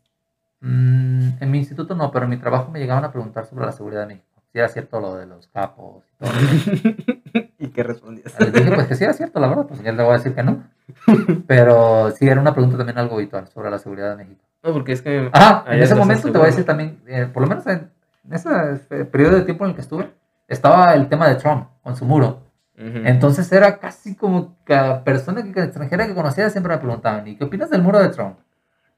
mm, 0.61 1.29
en 1.41 1.51
mi 1.51 1.59
instituto 1.59 1.95
no, 1.95 2.11
pero 2.11 2.25
en 2.25 2.31
mi 2.31 2.37
trabajo 2.39 2.71
me 2.71 2.79
llegaban 2.79 3.05
a 3.05 3.13
preguntar 3.13 3.47
sobre 3.47 3.67
la 3.67 3.73
seguridad 3.73 4.03
de 4.03 4.15
México. 4.15 4.43
Si 4.53 4.59
era 4.59 4.69
cierto 4.69 5.01
lo 5.01 5.17
de 5.17 5.27
los 5.27 5.47
capos 5.47 6.05
y 6.11 6.17
todo. 6.17 6.31
¿Y 7.59 7.69
qué 7.69 7.83
respondías? 7.83 8.39
Les 8.39 8.53
dije 8.53 8.71
pues 8.73 8.87
que 8.87 8.95
sí 8.97 9.05
era 9.05 9.15
cierto, 9.15 9.41
la 9.41 9.49
verdad, 9.49 9.67
pues 9.67 9.83
ya 9.83 9.93
le 9.93 10.03
voy 10.03 10.15
a 10.15 10.19
decir 10.19 10.35
que 10.35 10.43
no. 10.43 10.63
Pero 11.47 12.11
sí 12.13 12.27
era 12.27 12.41
una 12.41 12.53
pregunta 12.53 12.77
también 12.77 12.99
algo 12.99 13.17
habitual 13.17 13.49
sobre 13.49 13.71
la 13.71 13.79
seguridad 13.79 14.11
de 14.11 14.25
México. 14.25 14.45
No, 14.63 14.73
porque 14.73 14.93
es 14.93 15.03
que... 15.03 15.29
Ajá, 15.33 15.65
en 15.73 15.83
ese 15.83 15.95
momento 15.95 16.31
te 16.31 16.39
voy 16.39 16.47
a 16.47 16.51
decir 16.51 16.65
también, 16.65 17.01
eh, 17.07 17.29
por 17.33 17.43
lo 17.43 17.49
menos 17.49 17.67
en, 17.67 17.91
en 18.25 18.33
ese 18.33 18.49
eh, 18.91 19.05
periodo 19.05 19.37
de 19.37 19.43
tiempo 19.43 19.65
en 19.65 19.71
el 19.71 19.75
que 19.75 19.83
estuve, 19.83 20.11
estaba 20.47 20.95
el 20.95 21.09
tema 21.09 21.29
de 21.29 21.37
Trump 21.37 21.67
con 21.83 21.97
su 21.97 22.05
muro. 22.05 22.43
Entonces 22.75 23.53
era 23.53 23.79
casi 23.79 24.17
como 24.17 24.57
cada 24.65 25.05
persona 25.05 25.43
que, 25.45 25.61
extranjera 25.61 26.07
que 26.07 26.15
conocía 26.15 26.51
siempre 26.51 26.75
me 26.75 26.81
preguntaban, 26.81 27.29
¿y 27.29 27.37
qué 27.37 27.45
opinas 27.45 27.71
del 27.71 27.81
muro 27.81 28.01
de 28.01 28.09
Trump? 28.09 28.39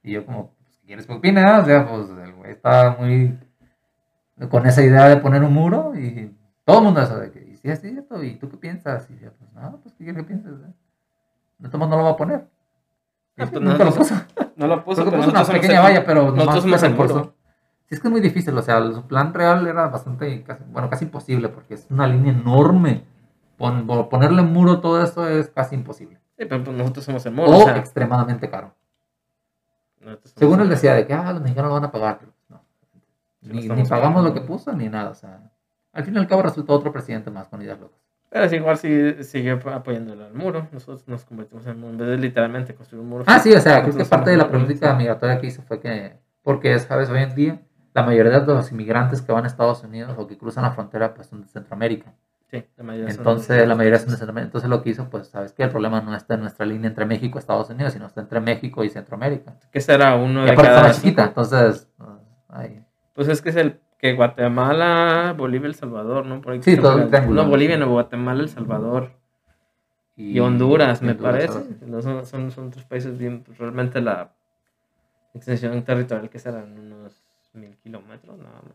Y 0.02 0.12
yo 0.12 0.24
como, 0.24 0.54
pues, 0.64 0.78
¿qué 0.78 0.86
quieres 0.86 1.06
que 1.06 1.12
opine? 1.12 1.42
ah? 1.42 1.60
O 1.60 1.66
sea, 1.66 1.86
pues 1.86 2.08
el 2.08 2.32
güey 2.32 2.52
estaba 2.52 2.96
muy 2.96 3.38
con 4.48 4.66
esa 4.66 4.82
idea 4.82 5.08
de 5.08 5.18
poner 5.18 5.42
un 5.42 5.52
muro 5.52 5.92
y 5.94 6.34
todo 6.64 6.78
el 6.78 6.84
mundo 6.84 7.02
eso 7.02 7.18
de 7.18 7.30
que, 7.30 7.40
¿y 7.40 7.56
si 7.56 7.68
es 7.68 7.80
cierto? 7.80 8.22
¿Y 8.22 8.36
tú 8.36 8.48
qué 8.48 8.56
piensas? 8.56 9.08
Y 9.10 9.18
yo, 9.18 9.32
pues 9.32 9.52
no, 9.52 9.78
pues 9.82 9.94
¿qué 9.94 10.04
quieres 10.04 10.22
que 10.22 10.28
pienses? 10.28 10.52
eh? 10.52 10.72
Modos 11.73 11.89
no 11.91 11.97
lo 11.97 12.05
va 12.05 12.11
a 12.11 12.16
poner. 12.16 12.47
Pues, 13.36 13.53
nunca 13.53 13.85
lo 13.85 13.93
puso. 13.93 14.15
No 14.57 14.66
lo 14.69 14.85
puso, 14.85 15.05
pero 15.05 15.16
puso 15.16 15.31
una 15.31 15.45
pequeña 15.45 15.78
el- 15.78 15.82
valla, 15.82 16.05
pero 16.07 16.31
Nosotros 16.31 16.81
reforzó. 16.81 17.15
muro. 17.19 17.35
Sí, 17.86 17.95
es 17.97 18.01
que 18.01 18.09
es 18.09 18.12
muy 18.12 18.20
difícil, 18.20 18.57
o 18.57 18.62
sea, 18.62 18.81
su 18.93 19.07
plan 19.07 19.35
real 19.35 19.66
era 19.66 19.89
bastante, 19.89 20.43
casi- 20.45 20.65
bueno, 20.69 20.89
casi 20.89 21.05
imposible, 21.07 21.49
porque 21.49 21.74
es 21.74 21.86
una 21.91 22.07
línea 22.07 22.32
enorme. 22.32 23.05
Pon- 23.59 23.86
ponerle 24.09 24.43
muro 24.43 24.81
todo 24.81 25.03
eso 25.03 25.28
es 25.28 25.49
casi 25.51 25.74
imposible. 25.74 26.19
Sí, 26.39 26.45
pero 26.47 26.62
pues 26.65 26.77
nosotros 26.77 27.05
somos 27.05 27.24
el 27.27 27.32
muro. 27.35 27.51
O 27.51 27.57
o 27.59 27.65
sea, 27.65 27.77
extremadamente 27.77 28.49
caro. 28.51 28.74
Según 30.36 30.61
él 30.61 30.69
decía 30.69 30.95
de 30.95 31.07
que, 31.07 31.15
ah, 31.15 31.32
los 31.32 31.41
mexicanos 31.43 31.70
lo 31.70 31.74
van 31.74 31.85
a 31.85 31.91
pagar. 31.93 32.19
pero 32.20 32.32
no. 32.49 32.62
Ni, 33.43 33.85
pagamos 33.85 34.23
lo 34.24 34.35
que 34.35 34.41
puso, 34.41 34.73
ni 34.73 34.89
nada, 34.89 35.11
o 35.11 35.15
sea. 35.15 35.51
Al 35.93 36.05
fin 36.05 36.15
y 36.15 36.19
al 36.19 36.27
cabo 36.27 36.43
resultó 36.43 36.74
otro 36.74 36.93
presidente 36.93 37.31
más 37.31 37.49
con 37.49 37.62
ideas 37.62 37.78
locas. 37.81 38.01
Pero 38.35 38.48
sí, 38.48 38.56
igual 38.56 38.77
sí 38.77 39.23
siguió 39.23 39.61
apoyándolo 39.73 40.24
al 40.24 40.35
muro. 40.35 40.66
Nosotros 40.73 41.06
nos 41.06 41.24
convertimos 41.24 41.65
en. 41.66 41.85
En 41.85 41.97
vez 41.97 42.09
de 42.09 42.16
literalmente 42.19 42.74
construir 42.74 43.01
un 43.05 43.09
muro. 43.09 43.23
Ah, 43.28 43.39
sí, 43.39 43.52
o 43.55 43.61
sea, 43.61 43.81
creo 43.85 43.97
que 43.97 44.05
parte 44.05 44.31
de 44.31 44.36
la 44.36 44.48
política 44.51 44.93
migratoria 44.94 45.39
que 45.39 45.47
hizo 45.47 45.62
fue 45.62 45.78
que, 45.78 46.19
porque, 46.43 46.77
sabes, 46.81 47.09
hoy 47.11 47.20
en 47.23 47.32
día 47.36 47.62
la 47.94 48.02
mayoría 48.02 48.40
de 48.40 48.44
los 48.52 48.73
inmigrantes 48.73 49.23
que 49.23 49.31
van 49.31 49.44
a 49.44 49.47
Estados 49.47 49.85
Unidos 49.85 50.16
o 50.19 50.27
que 50.27 50.36
cruzan 50.36 50.65
la 50.65 50.73
frontera, 50.73 51.15
pues 51.15 51.28
son 51.28 51.43
de 51.43 51.47
Centroamérica. 51.47 52.12
Sí, 52.51 52.66
la 52.77 52.82
mayoría 52.82 53.11
son- 53.11 53.19
Entonces, 53.20 53.69
la 53.69 53.74
mayoría 53.77 54.01
son 54.01 54.11
de 54.11 54.16
Centroamérica. 54.16 54.48
Entonces, 54.48 54.69
lo 54.69 54.82
que 54.82 54.90
hizo, 54.90 55.09
pues, 55.09 55.28
sabes 55.28 55.52
que 55.52 55.62
el 55.62 55.70
problema 55.70 56.01
no 56.01 56.12
está 56.16 56.35
en 56.35 56.40
nuestra 56.40 56.66
línea 56.66 56.89
entre 56.89 57.06
México 57.06 57.39
y 57.39 57.40
Estados 57.40 57.70
Unidos, 57.70 57.93
sino 57.93 58.06
está 58.06 58.20
entre 58.20 58.40
México 58.40 58.82
y 58.82 58.89
Centroamérica. 58.89 59.55
Que 59.70 59.81
será 59.81 60.16
uno 60.16 60.44
de 60.44 60.56
cada 60.56 60.90
chiquita, 60.90 61.23
entonces, 61.27 61.86
pues, 61.97 62.11
ay. 62.48 62.85
Pues 63.12 63.28
es 63.28 63.40
que 63.40 63.51
es 63.51 63.56
el 63.56 63.78
que 64.05 64.12
Guatemala, 64.12 65.35
Bolivia, 65.35 65.66
El 65.66 65.74
Salvador, 65.74 66.26
¿no? 66.26 66.43
Por 66.43 66.52
ahí 66.52 66.62
Sí, 66.62 66.76
todo 66.76 66.98
el. 67.01 67.10
No, 67.35 67.48
Bolivia, 67.48 67.78
no, 67.78 67.89
Guatemala, 67.89 68.43
El 68.43 68.51
Salvador 68.51 69.12
y, 70.14 70.39
Honduras, 70.40 71.01
me 71.01 71.14
parece. 71.14 71.64
No, 71.86 72.02
son, 72.02 72.26
son, 72.26 72.51
son 72.51 72.70
tres 72.70 72.85
países 72.85 73.16
bien, 73.16 73.43
pues, 73.43 73.56
realmente 73.56 74.02
la 74.02 74.35
extensión 75.32 75.82
territorial 75.85 76.28
que 76.28 76.39
serán 76.39 76.78
unos 76.78 77.24
mil 77.55 77.78
kilómetros 77.78 78.36
nada 78.36 78.60
más. 78.60 78.74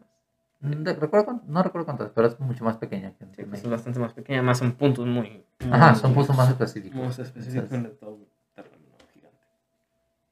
Mm, 0.61 0.83
de- 0.83 0.95
recuerdo 0.95 1.39
no 1.45 1.61
recuerdo 1.61 1.85
cuántas, 1.85 2.09
pero 2.09 2.25
es 2.25 2.39
mucho 2.39 2.63
más 2.65 2.77
pequeña 2.77 3.13
que 3.13 3.25
Sí, 3.35 3.43
pues 3.43 3.63
es 3.63 3.69
bastante 3.69 3.99
más 3.99 4.13
pequeña, 4.13 4.41
más 4.41 4.57
son 4.57 4.71
puntos 4.71 5.05
muy... 5.05 5.45
Ajá, 5.71 5.91
muy- 5.91 5.99
son 5.99 6.13
puntos 6.15 6.35
más 6.35 6.49
específicos. 6.49 6.97
Muy 6.97 7.07
específicos 7.09 7.71
Entonces, 7.71 7.83
de 7.83 7.89
todo 7.89 8.15
el 8.15 8.27
terreno 8.55 8.77
gigante. 9.13 9.37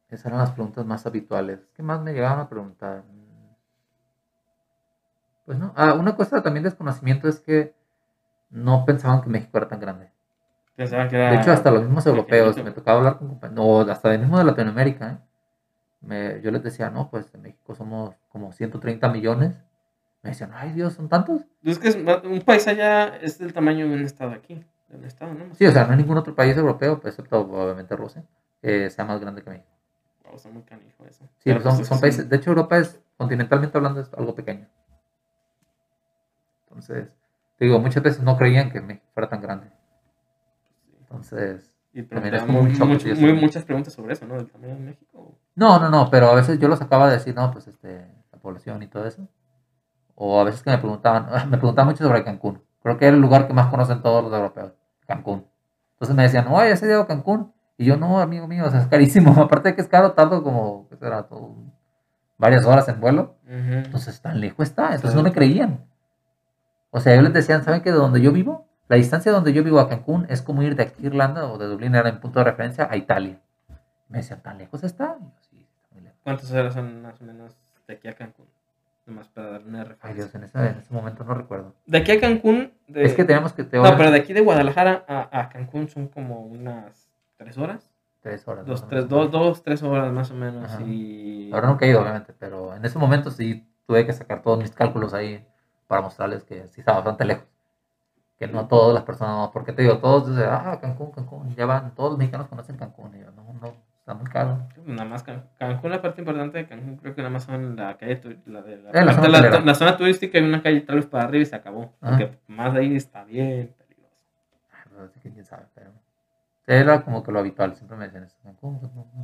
esas 0.10 0.26
eran 0.26 0.40
las 0.40 0.52
preguntas 0.54 0.84
más 0.88 1.06
habituales. 1.06 1.60
¿Qué 1.76 1.84
más 1.84 2.02
me 2.02 2.14
llegaban 2.14 2.40
a 2.40 2.50
preguntar? 2.50 3.04
Pues 5.48 5.58
no. 5.58 5.72
Ah, 5.78 5.94
una 5.94 6.14
cosa 6.18 6.44
también 6.44 6.64
de 6.64 6.70
desconocimiento 6.72 7.30
es 7.30 7.40
que 7.40 7.74
no 8.50 8.84
pensaban 8.86 9.22
que 9.22 9.30
México 9.30 9.58
era 9.58 9.70
tan 9.70 9.80
grande. 9.80 10.12
Pensaban 10.76 11.08
que 11.08 11.16
era... 11.16 11.32
De 11.32 11.38
hecho, 11.38 11.54
hasta 11.54 11.72
los 11.72 11.84
mismos 11.84 12.06
europeos, 12.06 12.50
pequeñito. 12.50 12.66
me 12.70 12.72
tocaba 12.76 12.98
hablar 12.98 13.18
con 13.18 13.30
compañeros, 13.30 13.66
o 13.66 13.90
hasta 13.90 14.10
de 14.10 14.18
mismo 14.18 14.38
de 14.38 14.44
Latinoamérica, 14.44 15.10
¿eh? 15.10 15.18
Me- 16.02 16.42
yo 16.42 16.52
les 16.52 16.62
decía, 16.64 16.90
no, 16.90 17.10
pues 17.10 17.34
en 17.34 17.44
México 17.44 17.74
somos 17.76 18.14
como 18.28 18.52
130 18.52 19.08
millones. 19.08 19.56
Me 20.22 20.32
decían, 20.32 20.52
ay 20.54 20.74
Dios, 20.74 20.94
¿son 20.94 21.08
tantos? 21.08 21.42
Es 21.64 21.80
que 21.80 21.88
es- 21.88 21.96
un 21.96 22.42
país 22.42 22.68
allá 22.68 23.16
es 23.22 23.40
del 23.40 23.54
tamaño 23.54 23.88
de 23.88 23.96
un 23.96 24.02
estado 24.04 24.32
aquí. 24.34 24.66
De 24.90 24.98
un 24.98 25.06
estado, 25.06 25.34
¿no? 25.34 25.56
Sí, 25.56 25.66
o 25.66 25.72
sea, 25.72 25.86
no 25.86 25.92
hay 25.92 25.98
ningún 25.98 26.18
otro 26.18 26.36
país 26.36 26.58
europeo, 26.58 27.00
pues, 27.00 27.14
excepto 27.14 27.40
obviamente 27.40 27.96
Rusia, 27.96 28.26
que 28.62 28.90
sea 28.90 29.06
más 29.06 29.22
grande 29.22 29.42
que 29.44 29.50
México. 29.50 29.70
Wow, 30.26 30.36
está 30.36 30.50
muy 30.50 30.64
canijo 30.64 31.06
eso. 31.06 31.24
Sí, 31.24 31.30
Pero, 31.46 31.62
son, 31.62 31.72
pues, 31.72 31.80
es 31.80 31.88
son 31.88 32.02
países, 32.02 32.30
de 32.30 32.36
hecho 32.36 32.50
Europa 32.50 32.78
es, 32.80 33.00
continentalmente 33.16 33.78
hablando, 33.78 34.02
es 34.02 34.14
algo 34.14 34.36
pequeño. 34.36 34.68
Entonces, 36.78 37.10
te 37.58 37.66
digo, 37.66 37.80
muchas 37.80 38.04
veces 38.04 38.22
no 38.22 38.38
creían 38.38 38.70
que 38.72 38.82
México 38.82 39.08
fuera 39.16 39.28
tan 39.30 39.42
grande. 39.42 39.72
Entonces, 41.02 41.74
Y 41.94 42.04
También 42.04 42.36
es 42.36 42.44
como 42.44 42.60
un 42.60 42.68
mu- 42.68 42.78
choque, 42.78 42.86
mucho- 42.94 43.16
muy- 43.20 43.34
muchas 43.34 43.64
preguntas 43.64 43.92
sobre 43.94 44.14
eso, 44.14 44.28
¿no? 44.28 44.36
Del 44.36 44.52
tamaño 44.52 44.76
de 44.76 44.80
México. 44.82 45.36
no, 45.56 45.80
no, 45.80 45.90
no, 45.90 46.12
pero 46.12 46.28
a 46.28 46.36
veces 46.36 46.60
yo 46.60 46.68
los 46.68 46.80
acababa 46.80 47.10
de 47.10 47.18
decir, 47.18 47.34
no, 47.34 47.50
pues 47.52 47.68
este, 47.68 48.06
la 48.32 48.38
población 48.38 48.84
y 48.84 48.88
todo 48.88 49.08
eso. 49.08 49.28
O 50.14 50.40
a 50.40 50.44
veces 50.44 50.62
que 50.62 50.70
me 50.70 50.78
preguntaban, 50.78 51.26
me 51.50 51.58
preguntaban 51.58 51.88
mucho 51.92 52.04
sobre 52.04 52.24
Cancún. 52.24 52.62
Creo 52.84 52.98
que 53.00 53.08
era 53.08 53.16
el 53.16 53.22
lugar 53.22 53.48
que 53.48 53.54
más 53.54 53.68
conocen 53.72 54.04
todos 54.04 54.24
los 54.24 54.32
europeos, 54.32 54.74
Cancún. 55.08 55.48
Entonces 55.94 56.16
me 56.16 56.22
decían, 56.24 56.46
oye, 56.50 56.72
¿has 56.72 56.84
ido 56.84 57.02
a 57.02 57.08
Cancún? 57.08 57.52
Y 57.78 57.86
yo, 57.86 57.98
no, 57.98 58.20
amigo 58.20 58.48
mío, 58.48 58.66
o 58.66 58.70
sea, 58.70 58.82
es 58.82 58.88
carísimo. 58.88 59.32
Aparte 59.42 59.70
de 59.70 59.76
que 59.76 59.82
es 59.82 59.88
caro, 59.88 60.12
tardo 60.12 60.44
como, 60.44 60.88
¿qué 60.90 60.98
será? 60.98 61.24
Todo- 61.24 61.56
varias 62.38 62.64
horas 62.66 62.88
en 62.90 63.00
vuelo. 63.00 63.38
Ujú. 63.46 63.74
Entonces, 63.86 64.22
tan 64.22 64.40
lejos 64.40 64.68
está. 64.68 64.88
Entonces, 64.94 65.12
Sí. 65.12 65.18
no 65.18 65.24
me 65.24 65.32
creían. 65.32 65.84
O 66.92 67.00
sea, 67.00 67.14
ellos 67.14 67.26
les 67.26 67.34
decían, 67.34 67.64
¿saben 67.64 67.82
que 67.82 67.92
de 67.92 67.98
donde 67.98 68.22
yo 68.22 68.32
vivo? 68.32 68.66
La 68.88 68.96
distancia 68.96 69.32
de 69.32 69.36
donde 69.36 69.54
yo 69.54 69.64
vivo 69.64 69.80
a 69.80 69.90
Cancún 69.90 70.26
es 70.30 70.42
como 70.42 70.64
ir 70.64 70.76
de 70.76 70.84
aquí 70.84 71.04
a 71.04 71.08
Irlanda 71.08 71.46
o 71.48 71.58
de 71.58 71.66
Dublín, 71.68 71.94
era 71.96 72.08
en 72.10 72.20
punto 72.20 72.40
de 72.40 72.46
referencia, 72.46 72.88
a 72.90 72.96
Italia. 72.96 73.40
Me 74.10 74.20
decían, 74.20 74.42
¿tan 74.42 74.58
lejos 74.58 74.84
está? 74.84 75.18
Sí. 75.50 75.66
¿Cuántas 76.24 76.52
horas 76.52 76.74
son 76.74 77.02
más 77.02 77.20
o 77.22 77.26
menos 77.26 77.56
de 77.88 77.94
aquí 77.96 78.08
a 78.08 78.14
Cancún? 78.14 78.46
Nomás 79.06 79.28
para 79.30 79.52
dar 79.52 79.62
una 79.66 79.80
Ay, 79.82 79.86
referencia. 79.88 80.14
Dios, 80.24 80.36
en 80.36 80.44
ese, 80.44 80.58
en 80.60 80.78
ese 80.80 80.94
momento 80.94 81.24
no 81.24 81.34
recuerdo. 81.34 81.74
De 81.86 81.98
aquí 81.98 82.12
a 82.12 82.20
Cancún. 82.20 82.74
de- 82.88 83.04
Es 83.04 83.14
que 83.14 83.24
teníamos 83.26 83.54
que... 83.54 83.64
No, 83.64 83.98
pero 83.98 84.12
de 84.12 84.20
aquí 84.20 84.34
de 84.34 84.42
Guadalajara 84.42 85.06
a, 85.08 85.40
a 85.42 85.50
Cancún 85.50 85.88
son 85.90 86.08
como 86.08 86.42
unas 86.42 87.10
tres 87.38 87.58
horas. 87.58 87.90
Tres 88.22 88.46
horas. 88.48 88.66
Dos, 88.66 88.88
tres, 88.90 89.08
dos, 89.08 89.32
dos, 89.32 89.64
tres 89.64 89.84
horas 89.84 90.12
más 90.12 90.32
o 90.32 90.34
menos. 90.36 90.66
Ajá. 90.66 90.82
Y. 90.82 91.50
Ahora 91.54 91.68
nunca 91.70 91.86
he 91.86 91.90
ido, 91.90 92.02
obviamente, 92.02 92.34
pero 92.38 92.76
en 92.76 92.84
ese 92.84 92.98
momento 93.00 93.32
sí 93.32 93.66
tuve 93.86 94.06
que 94.06 94.12
sacar 94.12 94.42
todos 94.42 94.60
mis 94.60 94.72
cálculos 94.72 95.14
ahí 95.14 95.46
para 95.88 96.02
mostrarles 96.02 96.44
que 96.44 96.68
sí 96.68 96.82
estaba 96.82 96.98
bastante 97.00 97.26
lejos. 97.26 97.46
Que 98.38 98.48
no 98.48 98.68
todas 98.68 98.94
las 98.94 99.04
personas, 99.04 99.50
porque 99.50 99.74
te 99.74 99.82
digo, 99.82 99.98
todos 99.98 100.30
dicen, 100.30 100.46
ah, 100.48 100.78
Cancún, 100.80 101.12
Cancún, 101.12 101.56
ya 101.56 101.66
van, 101.66 101.96
todos 101.96 102.12
los 102.12 102.20
mexicanos 102.20 102.48
conocen 102.48 102.78
Cancún. 102.78 103.16
Y 103.16 103.22
yo, 103.22 103.32
no, 103.32 103.42
no, 103.60 103.74
está 104.00 104.14
muy 104.14 104.28
caro. 104.30 104.60
Nada 104.86 105.06
más 105.10 105.24
Can- 105.24 105.50
Cancún, 105.58 105.90
la 105.90 106.02
parte 106.04 106.22
importante 106.22 106.60
de 106.60 106.68
Cancún, 106.68 106.98
creo 106.98 107.16
que 107.16 107.22
nada 107.24 107.32
más 107.32 107.46
son 107.46 107.76
la 107.76 107.98
calle, 107.98 108.22
la, 108.46 108.62
de 108.62 108.78
la, 108.78 108.92
Eh, 108.92 109.06
la 109.06 109.14
zona 109.14 109.28
la- 109.30 109.60
la 109.60 109.74
zona 109.76 109.98
turística 109.98 110.38
y 110.38 110.44
una 110.44 110.62
calle 110.62 110.82
tal 110.82 110.98
vez 110.98 111.08
para 111.08 111.24
arriba 111.24 111.42
y 111.42 111.46
se 111.48 111.56
acabó. 111.56 111.94
Ajá. 112.00 112.12
Porque 112.18 112.38
más 112.48 112.74
de 112.76 112.80
ahí 112.82 112.96
está 112.96 113.24
bien 113.24 113.74
peligroso. 113.76 114.24
Pues, 114.96 115.10
así 115.10 115.20
que 115.20 115.32
quién 115.32 115.46
sabe, 115.46 115.66
era 116.68 117.02
como 117.02 117.24
que 117.24 117.32
lo 117.32 117.40
habitual, 117.40 117.76
siempre 117.76 117.98
me 117.98 118.06
decían 118.06 118.24
eso, 118.26 118.36
Cancún, 118.44 118.80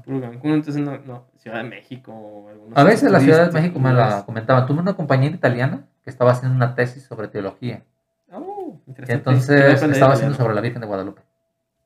Cancún. 0.06 0.52
Entonces 0.54 0.78
no, 0.78 0.98
no, 1.00 1.26
Ciudad 1.38 1.58
de 1.58 1.70
México 1.70 2.14
o 2.14 2.50
A 2.74 2.84
veces 2.84 3.12
la 3.12 3.20
Ciudad 3.20 3.48
de. 3.48 3.52
México 3.52 3.80
me 3.80 3.94
la 3.94 4.24
comentaban. 4.26 4.66
Tuve 4.66 4.80
una 4.80 4.94
compañera 4.94 5.36
italiana 5.36 5.84
que 6.04 6.10
estaba 6.10 6.32
haciendo 6.32 6.56
una 6.56 6.74
tesis 6.74 7.04
sobre 7.04 7.28
teología. 7.28 7.84
Oh, 8.32 8.80
interesante. 8.88 9.14
entonces 9.14 9.84
estaba 9.84 10.14
haciendo 10.14 10.36
sobre 10.38 10.56
la 10.56 10.62
Virgen 10.62 10.82
de 10.82 10.88
Guadalupe. 10.88 11.22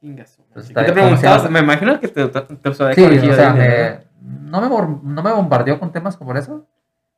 Entonces, 0.02 0.68
¿Qué 0.68 0.74
te 0.74 0.74
¿cómo 0.74 0.86
se 0.86 0.94
preguntabas? 0.94 1.50
Me 1.52 1.60
imagino 1.60 2.00
que 2.00 2.08
te, 2.08 2.28
te, 2.28 2.42
te 2.42 2.74
Sí, 2.74 3.30
o 3.30 3.34
sea, 3.34 3.54
me- 3.54 4.00
no, 4.22 4.62
me, 4.62 4.70
no 5.04 5.24
me 5.24 5.32
bombardeó 5.34 5.80
con 5.80 5.92
temas 5.92 6.16
como 6.18 6.36
eso, 6.36 6.68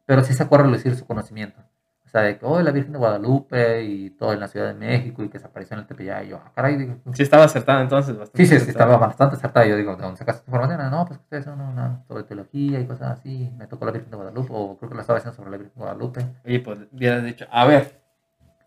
pero 0.05 0.23
sí 0.23 0.33
se 0.33 0.43
acuerda 0.43 0.65
de 0.67 0.73
decir 0.73 0.95
su 0.95 1.05
conocimiento. 1.05 1.61
O 2.09 2.11
sea, 2.11 2.21
de 2.23 2.39
que, 2.39 2.45
oh, 2.47 2.59
la 2.59 2.71
Virgen 2.71 2.93
de 2.93 2.97
Guadalupe 2.97 3.83
y 3.83 4.09
todo 4.09 4.33
en 4.33 4.39
la 4.39 4.47
Ciudad 4.47 4.65
de 4.65 4.73
México 4.73 5.23
y 5.23 5.29
que 5.29 5.37
se 5.37 5.45
apareció 5.45 5.75
en 5.75 5.81
el 5.81 5.85
Tepeyac. 5.85 6.25
Y 6.25 6.29
yo, 6.29 6.41
ah, 6.43 6.51
caray, 6.55 6.75
digo, 6.75 6.95
¿no? 7.05 7.13
Sí 7.13 7.21
estaba 7.21 7.43
acertada 7.43 7.83
entonces. 7.83 8.17
Bastante 8.17 8.47
Sí, 8.47 8.59
sí, 8.59 8.69
estaba 8.71 8.97
bastante 8.97 9.35
acertada. 9.35 9.67
Yo 9.67 9.77
digo, 9.77 9.95
¿de 9.95 10.01
dónde 10.01 10.17
sacaste 10.17 10.39
esta 10.39 10.49
información? 10.49 10.89
No, 10.89 11.05
pues 11.05 11.19
que 11.19 11.23
ustedes 11.25 11.45
son 11.45 11.61
una, 11.61 12.03
sobre 12.07 12.23
teología 12.23 12.79
y 12.79 12.87
cosas 12.87 13.19
así. 13.19 13.53
Me 13.59 13.67
tocó 13.67 13.85
la 13.85 13.91
Virgen 13.91 14.09
de 14.09 14.17
Guadalupe, 14.17 14.49
o 14.51 14.75
creo 14.77 14.89
que 14.89 14.95
lo 14.95 15.01
estaba 15.01 15.19
haciendo 15.19 15.35
sobre 15.35 15.51
la 15.51 15.57
Virgen 15.57 15.75
de 15.75 15.81
Guadalupe. 15.81 16.25
Oye, 16.43 16.59
pues 16.61 16.79
hubieras 16.91 17.23
dicho, 17.23 17.45
a 17.51 17.65
ver, 17.65 17.98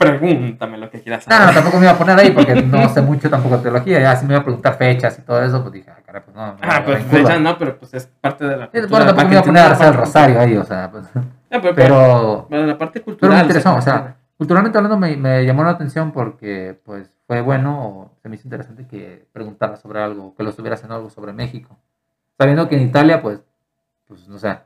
pregúntame 0.03 0.79
lo 0.79 0.91
que 0.91 1.01
quieras 1.01 1.27
No, 1.29 1.35
no, 1.37 1.41
saber. 1.43 1.55
tampoco 1.57 1.79
me 1.79 1.85
iba 1.85 1.93
a 1.93 1.99
poner 1.99 2.19
ahí 2.19 2.31
porque 2.31 2.55
no 2.63 2.89
sé 2.95 3.03
mucho 3.03 3.31
tampoco 3.31 3.57
de 3.59 3.63
teología. 3.63 4.01
Ya 4.01 4.17
si 4.17 4.27
me 4.27 4.33
iba 4.35 4.41
a 4.41 4.45
preguntar 4.45 4.77
fechas 4.77 5.19
y 5.19 5.23
todo 5.23 5.43
eso, 5.43 5.61
pues 5.63 5.73
dije, 5.73 5.91
ah, 5.91 6.01
caray, 6.05 6.23
pues 6.25 6.37
no. 6.37 6.57
Ah, 6.61 6.83
pues 6.85 6.99
en 6.99 7.05
curva. 7.09 7.19
fecha 7.29 7.39
no, 7.39 7.59
pero 7.59 7.79
pues 7.79 7.95
es 7.95 8.07
parte 8.07 8.45
de 8.45 8.57
la 8.57 8.67
cultura. 8.71 8.87
Bueno, 8.89 9.07
tampoco 9.07 9.27
me 9.29 9.33
iba 9.35 9.41
a 9.41 9.45
poner 9.45 9.63
a 9.63 9.69
rezar 9.71 9.89
el 9.89 9.95
rosario 9.99 10.41
ahí, 10.41 10.57
o 10.57 10.65
sea, 10.65 10.91
pues. 10.91 11.05
No, 11.15 11.23
pero, 11.51 11.63
pero, 11.63 11.75
Pero, 11.75 12.47
pero 12.51 12.67
la 12.67 12.79
parte 12.79 13.01
pero 13.01 13.05
cultural. 13.05 13.37
me 13.37 13.43
interesó, 13.43 13.75
o 13.77 13.81
sea, 13.83 14.17
culturalmente 14.39 14.79
hablando 14.79 14.97
me, 14.99 15.17
me 15.17 15.45
llamó 15.45 15.65
la 15.65 15.71
atención 15.71 16.11
porque, 16.13 16.81
pues, 16.85 17.13
fue 17.27 17.41
bueno 17.43 17.89
o 17.89 18.11
se 18.23 18.29
me 18.29 18.37
hizo 18.37 18.47
interesante 18.47 18.87
que 18.87 19.27
preguntara 19.33 19.77
sobre 19.77 20.01
algo, 20.03 20.35
que 20.35 20.43
lo 20.43 20.51
estuviera 20.51 20.75
haciendo 20.75 20.95
algo 20.97 21.11
sobre 21.11 21.33
México. 21.33 21.79
Sabiendo 22.39 22.69
que 22.69 22.77
en 22.77 22.83
Italia, 22.83 23.21
pues, 23.23 23.41
pues, 24.09 24.27
no 24.29 24.39
sé, 24.39 24.59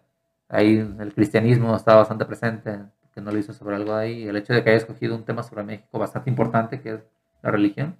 ahí 0.49 0.79
el 1.01 1.13
cristianismo 1.15 1.75
estaba 1.77 1.99
bastante 1.99 2.25
presente, 2.25 2.79
que 3.17 3.23
no 3.23 3.33
lo 3.33 3.39
hizo 3.39 3.55
sobre 3.55 3.75
algo 3.77 3.95
ahí. 3.95 4.29
El 4.29 4.37
hecho 4.37 4.53
de 4.53 4.63
que 4.63 4.69
haya 4.69 4.77
escogido 4.77 5.17
un 5.17 5.25
tema 5.25 5.43
sobre 5.43 5.65
México 5.65 5.99
bastante 5.99 6.29
importante, 6.29 6.83
que 6.83 6.91
es 6.97 7.01
la 7.43 7.51
religión, 7.51 7.97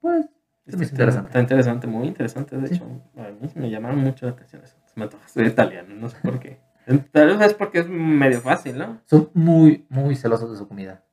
pues, 0.00 0.26
Está, 0.66 0.82
interesante. 0.82 1.28
está 1.28 1.40
interesante, 1.40 1.86
muy 1.86 2.08
interesante. 2.08 2.56
De 2.58 2.66
Sí. 2.66 2.74
hecho, 2.74 2.84
a 3.16 3.30
mí 3.30 3.48
me 3.54 3.70
llamaron 3.70 4.00
mucho 4.00 4.26
la 4.26 4.32
atención 4.32 4.64
eso. 4.64 4.76
Se 4.86 4.98
me 4.98 5.04
antoja 5.04 5.24
italiano, 5.40 5.94
no 5.94 6.08
sé 6.08 6.16
por 6.20 6.40
qué. 6.40 6.58
Tal 7.12 7.28
vez 7.28 7.40
es 7.46 7.54
porque 7.54 7.78
es 7.78 7.88
medio 7.88 8.40
fácil, 8.40 8.76
¿no? 8.76 9.00
Son 9.04 9.30
muy, 9.34 9.86
muy 9.88 10.16
celosos 10.16 10.50
de 10.50 10.56
su 10.56 10.66
comida. 10.66 11.04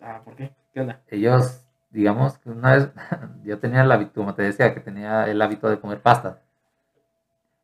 Ah, 0.00 0.22
¿por 0.24 0.34
qué? 0.36 0.54
¿Qué 0.72 0.80
onda? 0.80 1.02
ellos, 1.08 1.68
digamos 1.90 2.38
que 2.38 2.48
una 2.48 2.72
vez 2.76 2.88
yo 3.44 3.58
tenía 3.58 3.82
el 3.82 3.92
hábito, 3.92 4.12
como 4.22 4.34
te 4.34 4.42
decía, 4.42 4.72
que 4.72 4.80
tenía 4.80 5.26
el 5.26 5.42
hábito 5.42 5.68
de 5.68 5.78
comer 5.78 6.00
pasta. 6.00 6.40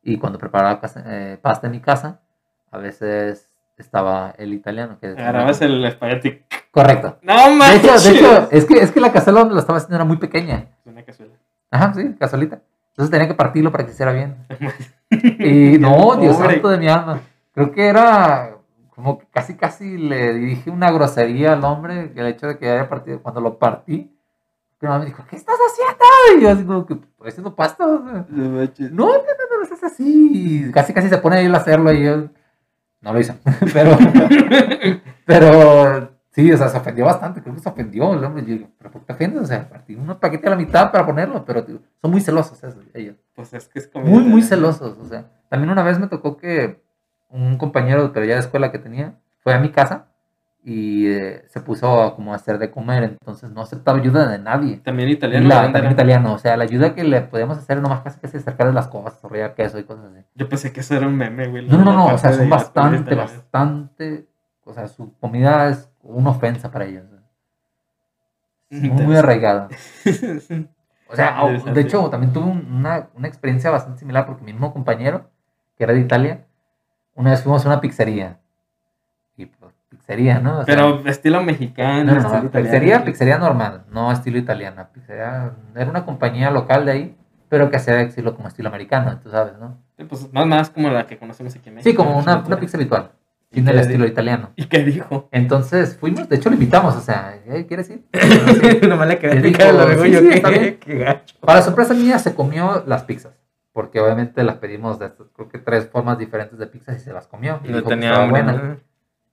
Y 0.03 0.19
cuando 0.19 0.37
preparaba 0.37 0.79
eh, 1.07 1.39
pasta 1.41 1.65
en 1.65 1.71
mi 1.71 1.79
casa, 1.79 2.21
a 2.69 2.77
veces 2.77 3.49
estaba 3.81 4.33
el 4.37 4.53
italiano. 4.53 4.97
Que 4.99 5.07
Agarrabas 5.07 5.61
el 5.61 5.83
espagueti. 5.85 6.41
Correcto. 6.71 7.17
¡No 7.21 7.49
De 7.49 7.55
manches! 7.55 8.05
hecho, 8.07 8.09
de 8.09 8.15
hecho, 8.17 8.47
es 8.51 8.65
que, 8.65 8.73
es 8.79 8.91
que 8.91 8.99
la 8.99 9.11
cazuela 9.11 9.39
donde 9.39 9.55
lo 9.55 9.59
estaba 9.61 9.77
haciendo 9.77 9.95
era 9.95 10.05
muy 10.05 10.17
pequeña. 10.17 10.67
Es 10.85 10.91
una 10.91 11.03
cazuela. 11.03 11.33
Ajá, 11.71 11.93
sí, 11.93 12.15
cazuelita. 12.19 12.61
Entonces 12.89 13.11
tenía 13.11 13.27
que 13.27 13.33
partirlo 13.33 13.71
para 13.71 13.85
que 13.85 13.91
hiciera 13.91 14.11
bien. 14.11 14.35
Y 15.11 15.77
no, 15.77 16.15
Dios 16.15 16.35
Pobre. 16.37 16.53
santo 16.53 16.69
de 16.69 16.77
mi 16.79 16.87
alma. 16.87 17.19
Creo 17.53 17.71
que 17.71 17.85
era 17.87 18.55
como 18.95 19.19
que 19.19 19.27
casi, 19.31 19.55
casi 19.55 19.97
le 19.97 20.33
dije 20.33 20.69
una 20.71 20.91
grosería 20.91 21.53
al 21.53 21.63
hombre, 21.63 22.11
el 22.15 22.27
hecho 22.27 22.47
de 22.47 22.57
que 22.57 22.69
haya 22.69 22.89
partido, 22.89 23.21
cuando 23.21 23.39
lo 23.41 23.57
partí, 23.59 24.11
que 24.79 24.87
me 24.87 25.05
dijo, 25.05 25.23
¿qué 25.29 25.35
estás 25.35 25.55
haciendo? 25.55 26.39
Y 26.39 26.41
yo 26.43 26.49
así 26.49 26.63
como 26.65 26.85
que, 26.85 26.93
estoy 26.95 27.27
haciendo 27.29 27.55
pasta. 27.55 27.85
o 27.85 28.03
sea, 28.09 28.25
No 28.29 28.35
no, 28.35 29.05
no, 29.05 29.17
no, 29.17 29.67
no, 29.69 29.75
es 29.75 29.83
así. 29.83 30.65
Y 30.67 30.71
Casi, 30.71 30.93
casi 30.93 31.09
se 31.09 31.17
pone 31.19 31.37
a 31.37 31.41
él 31.41 31.53
a 31.53 31.59
hacerlo 31.59 31.91
y 31.93 32.03
yo 32.03 32.25
no 33.03 33.13
lo 33.13 33.19
hice. 33.19 33.35
Pero, 33.73 33.97
pero 35.25 36.09
sí, 36.31 36.51
o 36.51 36.57
sea, 36.57 36.69
se 36.69 36.77
ofendió 36.77 37.05
bastante. 37.05 37.41
Creo 37.41 37.53
que 37.53 37.61
se 37.61 37.69
ofendió 37.69 38.13
el 38.13 38.23
hombre. 38.23 38.43
Yo 38.43 38.53
digo, 38.53 38.69
¿pero 38.77 38.91
por 38.91 39.01
qué 39.01 39.07
te 39.07 39.13
ofendes? 39.13 39.43
O 39.43 39.45
sea, 39.45 39.69
partí 39.69 39.95
un 39.95 40.07
paquete 40.19 40.47
a 40.47 40.51
la 40.51 40.55
mitad 40.55 40.91
para 40.91 41.05
ponerlo, 41.05 41.43
pero 41.45 41.63
tío, 41.63 41.79
son 42.01 42.11
muy 42.11 42.21
celosos 42.21 42.63
esos, 42.63 42.83
ellos. 42.93 43.15
Pues 43.35 43.53
es 43.53 43.67
que 43.67 43.79
es 43.79 43.87
como. 43.87 44.05
Muy, 44.05 44.23
muy 44.23 44.41
celosos. 44.41 44.97
O 44.97 45.05
sea, 45.05 45.25
también 45.49 45.69
una 45.69 45.83
vez 45.83 45.99
me 45.99 46.07
tocó 46.07 46.37
que 46.37 46.81
un 47.29 47.57
compañero, 47.57 48.11
pero 48.13 48.25
ya 48.25 48.35
de 48.35 48.41
escuela 48.41 48.71
que 48.71 48.79
tenía, 48.79 49.15
fue 49.43 49.53
a 49.53 49.59
mi 49.59 49.69
casa 49.69 50.07
y 50.65 51.07
eh, 51.07 51.43
se 51.49 51.59
puso 51.59 52.01
a 52.01 52.15
como 52.15 52.31
a 52.31 52.37
hacer 52.37 52.57
de 52.57 52.71
comer. 52.71 53.03
Entonces 53.03 53.51
no 53.51 53.61
aceptaba 53.61 53.97
ayuda 53.99 54.27
de 54.27 54.39
nadie. 54.39 54.77
También 54.77 55.09
italiano. 55.09 55.47
la- 55.47 55.55
¿dónde 55.63 55.73
también 55.73 55.93
italiano. 55.93 56.33
O 56.33 56.37
sea, 56.37 56.55
la 56.57 56.63
ayuda 56.63 56.95
que 56.95 57.03
le 57.03 57.21
podíamos 57.21 57.57
hacer 57.57 57.81
nomás 57.81 58.01
casi 58.01 58.19
casi 58.19 58.37
acercarle 58.37 58.71
las 58.73 58.87
cosas, 58.87 59.19
torrear 59.19 59.55
queso 59.55 59.77
y 59.79 59.83
cosas 59.83 60.05
así. 60.05 60.25
Yo 60.35 60.47
pensé 60.47 60.71
que 60.71 60.79
eso 60.79 60.95
era 60.95 61.07
un 61.07 61.15
meme, 61.17 61.47
güey. 61.47 61.67
No, 61.67 61.77
no, 61.83 61.91
no, 61.93 62.05
o 62.07 62.17
sea, 62.17 62.31
son 62.33 62.49
bastante, 62.49 63.13
bastante. 63.15 64.27
O 64.63 64.73
sea, 64.73 64.87
su 64.87 65.13
comida 65.19 65.67
es 65.69 65.89
una 66.01 66.29
ofensa 66.29 66.71
para 66.71 66.85
ellos. 66.85 67.03
Muy, 68.69 68.89
muy 68.89 69.15
arraigada. 69.15 69.67
O 71.09 71.15
sea, 71.15 71.35
Interesante. 71.41 71.73
de 71.73 71.81
hecho, 71.81 72.09
también 72.09 72.33
tuve 72.33 72.45
un- 72.49 72.73
una, 72.73 73.09
una 73.13 73.27
experiencia 73.27 73.69
bastante 73.69 73.99
similar 73.99 74.25
porque 74.25 74.43
mi 74.43 74.51
mismo 74.51 74.73
compañero, 74.73 75.29
que 75.77 75.83
era 75.83 75.93
de 75.93 75.99
Italia, 75.99 76.45
una 77.13 77.29
vez 77.31 77.43
fuimos 77.43 77.63
a 77.65 77.67
una 77.69 77.81
pizzería. 77.81 78.39
Y 80.03 80.05
pizzería, 80.05 80.39
¿no? 80.39 80.59
O 80.59 80.65
sea, 80.65 80.75
Pero 80.75 81.01
estilo 81.05 81.41
mexicano. 81.43 82.03
no, 82.13 82.19
no, 82.19 82.19
estilo 82.27 82.45
italiano. 82.47 82.53
pizzería, 82.71 83.05
pizzería 83.05 83.37
normal, 83.37 83.83
no 83.91 84.11
estilo 84.11 84.37
italiana. 84.37 84.89
Pizzería, 84.93 85.51
era 85.75 85.89
una 85.89 86.03
compañía 86.05 86.51
local 86.51 86.85
de 86.85 86.91
ahí, 86.91 87.17
pero 87.49 87.69
que 87.69 87.77
hacía 87.77 88.01
estilo 88.01 88.35
como 88.35 88.47
estilo 88.49 88.69
americano, 88.69 89.17
tú 89.23 89.29
sabes, 89.29 89.53
¿no? 89.59 89.77
Sí, 89.97 90.03
Pues 90.03 90.31
más, 90.33 90.45
más 90.45 90.69
como 90.69 90.89
la 90.89 91.05
que 91.07 91.17
conocemos 91.17 91.55
aquí 91.55 91.69
en 91.69 91.75
México. 91.75 91.89
Sí, 91.89 91.95
como 91.95 92.17
una, 92.17 92.37
una 92.45 92.57
pizza 92.59 92.77
habitual, 92.77 93.11
¿Y 93.51 93.55
tiene 93.55 93.71
el 93.71 93.79
estilo 93.79 94.05
italiano. 94.05 94.49
¿Y 94.55 94.65
qué 94.65 94.79
dijo? 94.83 95.29
Entonces 95.31 95.95
fuimos, 95.97 96.27
de 96.27 96.35
hecho 96.35 96.49
lo 96.49 96.55
invitamos, 96.55 96.95
o 96.95 97.01
sea, 97.01 97.35
"Ey, 97.47 97.65
¿quieres 97.65 97.89
ir? 97.89 98.03
Nomás 98.89 99.07
le 99.07 99.19
quedé 99.19 99.31
quedé 99.39 99.41
picado 99.51 99.71
picado 99.71 99.83
el 99.83 99.91
el 99.91 99.97
orgullo, 99.99 100.17
orgullo. 100.17 100.29
¿qué- 100.31 100.35
está 100.37 100.49
bien. 100.49 100.77
Qué 100.81 100.97
gacho. 100.97 101.35
Para 101.39 101.61
sorpresa 101.61 101.93
mía 101.93 102.17
se 102.19 102.33
comió 102.35 102.83
las 102.87 103.03
pizzas, 103.03 103.33
porque 103.71 104.01
obviamente 104.01 104.43
las 104.43 104.55
pedimos 104.57 104.97
de 104.99 105.05
estas, 105.05 105.27
creo 105.35 105.47
que 105.49 105.59
tres 105.59 105.87
formas 105.87 106.17
diferentes 106.17 106.57
de 106.59 106.67
pizzas 106.67 106.97
y 106.97 106.99
se 106.99 107.13
las 107.13 107.27
comió. 107.27 107.59
Y 107.63 107.69
No 107.69 107.77
dijo 107.77 107.89
que 107.89 107.95
tenía 107.95 108.09
estaba 108.09 108.29
buena. 108.29 108.77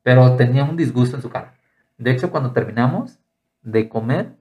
Pero 0.03 0.37
tenía 0.37 0.65
un 0.65 0.77
disgusto 0.77 1.17
en 1.17 1.23
su 1.23 1.31
cara. 1.31 1.55
De 1.99 2.11
hecho, 2.11 2.31
cuando 2.31 2.53
terminamos 2.53 3.19
de 3.63 3.89
comer, 3.89 4.35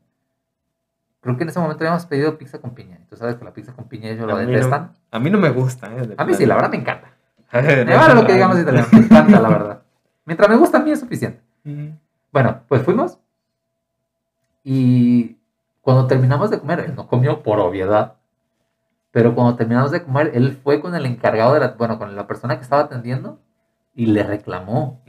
creo 1.21 1.35
que 1.37 1.43
en 1.43 1.49
ese 1.49 1.59
momento 1.59 1.83
habíamos 1.83 2.05
pedido 2.05 2.37
pizza 2.37 2.59
con 2.59 2.73
piña. 2.73 2.99
Tú 3.09 3.15
sabes 3.17 3.35
que 3.35 3.43
la 3.45 3.53
pizza 3.53 3.73
con 3.73 3.85
piña 3.89 4.09
ellos 4.09 4.25
lo 4.27 4.35
A 4.35 4.41
no- 4.41 4.47
detestan. 4.49 4.93
A 5.11 5.19
mí 5.19 5.29
no 5.29 5.37
me 5.37 5.49
gusta. 5.49 5.87
¿eh? 5.93 6.15
A 6.17 6.23
mí 6.25 6.33
sí, 6.33 6.45
la 6.45 6.55
verdad 6.55 6.69
me 6.71 6.77
encanta. 6.77 7.07
Me 7.51 7.83
vale 7.95 8.13
lo 8.13 8.25
que 8.27 8.33
digamos 8.33 8.59
italiano, 8.59 8.87
me 8.91 8.99
encanta, 8.99 9.39
la 9.41 9.49
verdad. 9.49 9.81
Mientras 10.25 10.47
me 10.49 10.55
gusta 10.55 10.77
a 10.77 10.81
mí 10.81 10.91
es 10.91 10.99
suficiente. 10.99 11.41
Mm. 11.63 11.89
Bueno, 12.31 12.61
pues 12.67 12.83
fuimos. 12.83 13.17
Y 14.63 15.37
cuando 15.81 16.07
terminamos 16.07 16.51
de 16.51 16.59
comer, 16.59 16.81
él 16.81 16.95
no 16.95 17.07
comió 17.07 17.41
por 17.41 17.59
obviedad. 17.59 18.15
Pero 19.11 19.33
cuando 19.33 19.55
terminamos 19.55 19.89
de 19.89 20.03
comer, 20.03 20.31
él 20.35 20.59
fue 20.63 20.79
con 20.79 20.93
el 20.93 21.05
encargado 21.07 21.55
de 21.55 21.59
la, 21.61 21.69
bueno, 21.69 21.97
con 21.97 22.15
la 22.15 22.27
persona 22.27 22.57
que 22.57 22.61
estaba 22.61 22.83
atendiendo 22.83 23.39
y 23.95 24.05
le 24.05 24.21
reclamó. 24.23 25.01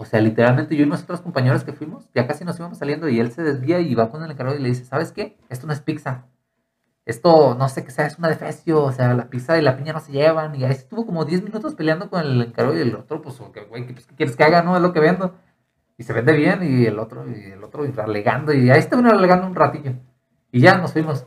O 0.00 0.06
sea, 0.06 0.18
literalmente 0.22 0.74
yo 0.74 0.84
y 0.84 0.86
los 0.86 1.02
otros 1.02 1.20
compañeros 1.20 1.62
que 1.62 1.74
fuimos, 1.74 2.08
ya 2.14 2.26
casi 2.26 2.42
nos 2.42 2.58
íbamos 2.58 2.78
saliendo 2.78 3.06
y 3.10 3.20
él 3.20 3.32
se 3.32 3.42
desvía 3.42 3.80
y 3.80 3.94
va 3.94 4.08
con 4.08 4.24
el 4.24 4.30
encargado 4.30 4.58
y 4.58 4.62
le 4.62 4.70
dice, 4.70 4.86
¿sabes 4.86 5.12
qué? 5.12 5.36
Esto 5.50 5.66
no 5.66 5.74
es 5.74 5.82
pizza. 5.82 6.26
esto 7.04 7.54
no 7.54 7.68
sé 7.68 7.84
qué 7.84 7.90
sea, 7.90 8.06
es 8.06 8.18
una 8.18 8.28
defecio, 8.28 8.82
o 8.82 8.92
sea, 8.92 9.12
la 9.12 9.28
pizza 9.28 9.58
y 9.58 9.62
la 9.62 9.76
piña 9.76 9.92
no 9.92 10.00
se 10.00 10.12
llevan. 10.12 10.54
Y 10.54 10.64
ahí 10.64 10.70
estuvo 10.70 11.04
como 11.04 11.26
10 11.26 11.42
minutos 11.42 11.74
peleando 11.74 12.08
con 12.08 12.22
el 12.22 12.40
encargado 12.40 12.78
y 12.78 12.80
el 12.80 12.94
otro, 12.94 13.20
pues, 13.20 13.38
güey, 13.38 13.52
¿qué, 13.86 13.92
pues, 13.92 14.06
¿qué 14.06 14.14
quieres 14.14 14.36
que 14.36 14.44
haga? 14.44 14.62
No, 14.62 14.74
es 14.74 14.80
lo 14.80 14.94
que 14.94 15.00
vendo. 15.00 15.34
Y 15.98 16.04
se 16.04 16.14
vende 16.14 16.32
bien 16.32 16.60
y 16.62 16.86
el 16.86 16.98
otro, 16.98 17.28
y 17.28 17.52
el 17.52 17.62
otro, 17.62 17.84
y 17.84 17.92
alegando. 18.00 18.54
Y 18.54 18.70
ahí 18.70 18.78
estuvieron 18.78 19.14
alegando 19.18 19.46
un 19.46 19.54
ratillo. 19.54 19.92
Y 20.50 20.62
ya 20.62 20.78
nos 20.78 20.94
fuimos. 20.94 21.26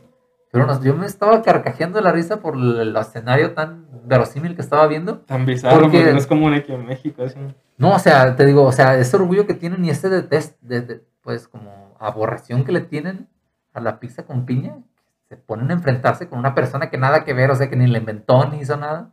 Pero 0.54 0.66
nos, 0.66 0.80
yo 0.84 0.94
me 0.94 1.04
estaba 1.04 1.42
carcajeando 1.42 1.98
de 1.98 2.04
la 2.04 2.12
risa 2.12 2.38
por 2.38 2.54
el, 2.54 2.96
escenario 2.96 3.54
tan 3.54 3.88
verosímil 4.04 4.54
que 4.54 4.62
estaba 4.62 4.86
viendo. 4.86 5.18
Tan 5.18 5.44
bizarro, 5.46 5.80
Porque- 5.80 5.98
porque 5.98 6.12
no 6.12 6.18
es 6.18 6.28
común 6.28 6.54
aquí 6.54 6.72
en 6.72 6.86
México. 6.86 7.24
Eso. 7.24 7.40
No, 7.76 7.96
o 7.96 7.98
sea, 7.98 8.36
te 8.36 8.46
digo, 8.46 8.62
o 8.62 8.70
sea, 8.70 8.96
ese 8.96 9.16
orgullo 9.16 9.48
que 9.48 9.54
tienen 9.54 9.84
y 9.84 9.90
ese 9.90 10.08
de, 10.08 10.22
de- 10.22 10.44
de- 10.60 10.80
de, 10.82 11.04
pues 11.22 11.48
como 11.48 11.96
aborreción 11.98 12.64
que 12.64 12.70
le 12.70 12.82
tienen 12.82 13.28
a 13.72 13.80
la 13.80 13.98
pizza 13.98 14.26
con 14.26 14.46
piña, 14.46 14.76
se 15.28 15.36
ponen 15.36 15.72
a 15.72 15.74
enfrentarse 15.74 16.28
con 16.28 16.38
una 16.38 16.54
persona 16.54 16.88
que 16.88 16.98
nada 16.98 17.24
que 17.24 17.34
ver, 17.34 17.50
o 17.50 17.56
sea, 17.56 17.68
que 17.68 17.74
ni 17.74 17.88
la 17.88 17.98
inventó 17.98 18.48
ni 18.48 18.60
hizo 18.60 18.76
nada. 18.76 19.10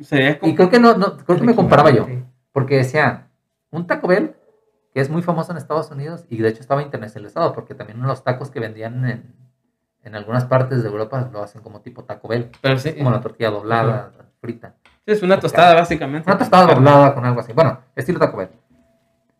Sería. 0.00 0.38
Y 0.42 0.54
creo 0.54 0.70
que 0.70 0.78
no, 0.78 0.96
no 0.96 1.16
creo 1.16 1.38
que 1.38 1.44
me 1.44 1.56
comparaba 1.56 1.90
yo, 1.90 2.06
porque 2.52 2.76
decía, 2.76 3.26
un 3.72 3.88
Taco 3.88 4.06
Bell, 4.06 4.36
que 4.94 5.00
es 5.00 5.10
muy 5.10 5.22
famoso 5.22 5.50
en 5.50 5.58
Estados 5.58 5.90
Unidos 5.90 6.24
y 6.28 6.36
de 6.36 6.50
hecho 6.50 6.60
estaba 6.60 6.82
internacionalizado, 6.82 7.52
porque 7.52 7.74
también 7.74 8.00
los 8.00 8.22
tacos 8.22 8.48
que 8.52 8.60
vendían 8.60 9.04
en, 9.06 9.41
en 10.04 10.14
algunas 10.14 10.44
partes 10.44 10.82
de 10.82 10.88
Europa 10.88 11.28
lo 11.32 11.42
hacen 11.42 11.62
como 11.62 11.80
tipo 11.80 12.04
Taco 12.04 12.28
Bell, 12.28 12.50
Pero 12.60 12.78
sí, 12.78 12.92
como 12.94 13.10
la 13.10 13.20
tortilla 13.20 13.50
doblada, 13.50 14.12
frita. 14.40 14.74
sí, 15.06 15.12
es 15.12 15.22
una 15.22 15.38
tostada 15.38 15.74
básicamente. 15.74 16.28
Una 16.28 16.38
tostada 16.38 16.74
doblada 16.74 17.14
con 17.14 17.24
algo 17.24 17.40
así. 17.40 17.52
Bueno, 17.52 17.80
estilo 17.94 18.18
Taco 18.18 18.36
Bell. 18.38 18.50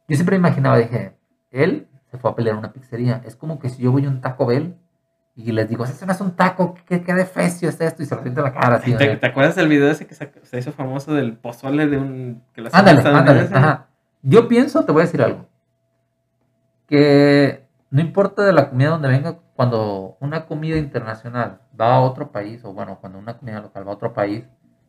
Yo 0.09 0.17
siempre 0.17 0.37
imaginaba, 0.37 0.79
dije, 0.79 1.17
él 1.51 1.89
se 2.11 2.19
fue 2.19 2.31
a 2.31 2.35
pelear 2.35 2.57
a 2.57 2.59
una 2.59 2.73
pizzería. 2.73 3.23
Es 3.25 3.37
como 3.37 3.59
que 3.59 3.69
si 3.71 3.83
yo 3.83 3.91
voy 3.93 4.05
a 4.05 4.09
un 4.09 4.21
Taco 4.21 4.47
Bell 4.47 4.77
y 5.35 5.51
les 5.53 5.69
digo, 5.69 5.85
eso 5.85 6.05
no 6.05 6.13
es 6.13 6.21
un 6.21 6.33
taco, 6.37 6.75
¿qué, 6.87 7.03
qué 7.03 7.15
defecio 7.15 7.71
es 7.71 7.81
esto? 7.81 8.03
Y 8.03 8.07
se 8.07 8.15
lo 8.15 8.23
pinta 8.23 8.43
la 8.43 8.53
cara 8.53 8.77
así. 8.77 8.95
¿Te, 8.95 9.15
¿no? 9.15 9.19
te 9.19 9.27
acuerdas 9.27 9.57
del 9.57 9.69
video 9.69 9.91
ese 9.91 10.07
que 10.07 10.15
se, 10.15 10.31
se 10.43 10.59
hizo 10.59 10.73
famoso 10.73 11.15
del 11.15 11.39
pozole 11.39 11.87
de 11.87 11.97
un... 11.97 12.43
Que 12.53 12.69
Ándale, 12.71 13.01
ándale. 13.01 13.49
Ajá. 13.51 13.87
Yo 14.21 14.47
pienso, 14.47 14.85
te 14.85 14.93
voy 14.93 15.01
a 15.03 15.05
decir 15.07 15.23
algo. 15.23 15.47
Que 16.87 17.67
no 17.91 18.01
importa 18.01 18.45
de 18.45 18.53
la 18.53 18.69
comida 18.69 18.91
donde 18.91 19.09
venga, 19.09 19.39
cuando 19.63 20.17
una 20.19 20.47
comida 20.47 20.77
internacional 20.77 21.61
va 21.81 21.95
a 21.95 22.01
otro 22.01 22.33
país, 22.33 22.65
o 22.65 22.73
bueno, 22.73 22.99
cuando 23.01 23.17
una 23.21 23.35
comida 23.39 23.61
local 23.61 23.87
va 23.87 23.93
a 23.93 23.95
otro 23.95 24.13
país 24.13 24.43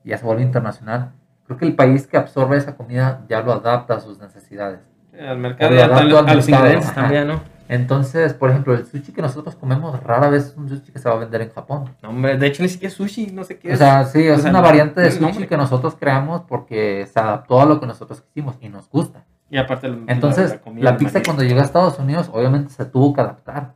y 0.03 0.09
ya 0.09 0.17
se 0.17 0.25
vuelve 0.25 0.41
internacional, 0.41 1.11
creo 1.45 1.59
que 1.59 1.65
el 1.65 1.75
país 1.75 2.07
que 2.07 2.17
absorbe 2.17 2.57
esa 2.57 2.75
comida 2.75 3.21
ya 3.29 3.41
lo 3.41 3.51
adapta 3.53 3.93
a 3.95 3.99
sus 3.99 4.17
necesidades. 4.19 4.79
Al 5.15 5.37
mercado 5.37 5.69
Lo 5.69 5.77
y 5.77 5.79
a, 5.79 5.85
adapto 5.85 6.17
al 6.17 6.27
a 6.29 6.33
los 6.33 6.49
ingredientes 6.49 6.91
también, 6.91 7.27
¿no? 7.27 7.39
Entonces, 7.69 8.33
por 8.33 8.49
ejemplo, 8.49 8.73
el 8.73 8.83
sushi 8.87 9.11
que 9.13 9.21
nosotros 9.21 9.55
comemos 9.55 10.01
rara 10.01 10.29
vez 10.29 10.47
es 10.47 10.57
un 10.57 10.67
sushi 10.67 10.91
que 10.91 10.97
se 10.97 11.07
va 11.07 11.15
a 11.15 11.19
vender 11.19 11.41
en 11.43 11.51
Japón. 11.51 11.95
No, 12.01 12.09
hombre, 12.09 12.35
de 12.39 12.47
hecho 12.47 12.63
ni 12.63 12.69
siquiera 12.69 12.89
es 12.89 12.95
sushi, 12.95 13.27
no 13.27 13.43
sé 13.43 13.59
qué 13.59 13.69
O 13.69 13.73
es. 13.73 13.77
sea, 13.77 14.05
sí, 14.05 14.27
O 14.27 14.33
es 14.33 14.41
sea, 14.41 14.49
una 14.49 14.59
no- 14.59 14.65
variante 14.65 15.01
de 15.01 15.11
sushi 15.11 15.45
que 15.45 15.55
nosotros 15.55 15.95
creamos 15.99 16.41
porque 16.47 17.05
se 17.13 17.19
adaptó 17.19 17.61
a 17.61 17.65
lo 17.65 17.79
que 17.79 17.85
nosotros 17.85 18.21
quisimos 18.21 18.55
y 18.59 18.69
nos 18.69 18.89
gusta. 18.89 19.23
Y 19.51 19.57
aparte 19.59 19.85
el- 19.85 20.03
Entonces, 20.07 20.49
la, 20.49 20.57
comida 20.57 20.97
pizza 20.97 21.13
marina. 21.19 21.25
cuando 21.25 21.43
llegó 21.43 21.61
a 21.61 21.63
Estados 21.63 21.99
Unidos, 21.99 22.29
obviamente 22.33 22.71
se 22.73 22.85
tuvo 22.85 23.13
que 23.13 23.21
adaptar. 23.21 23.75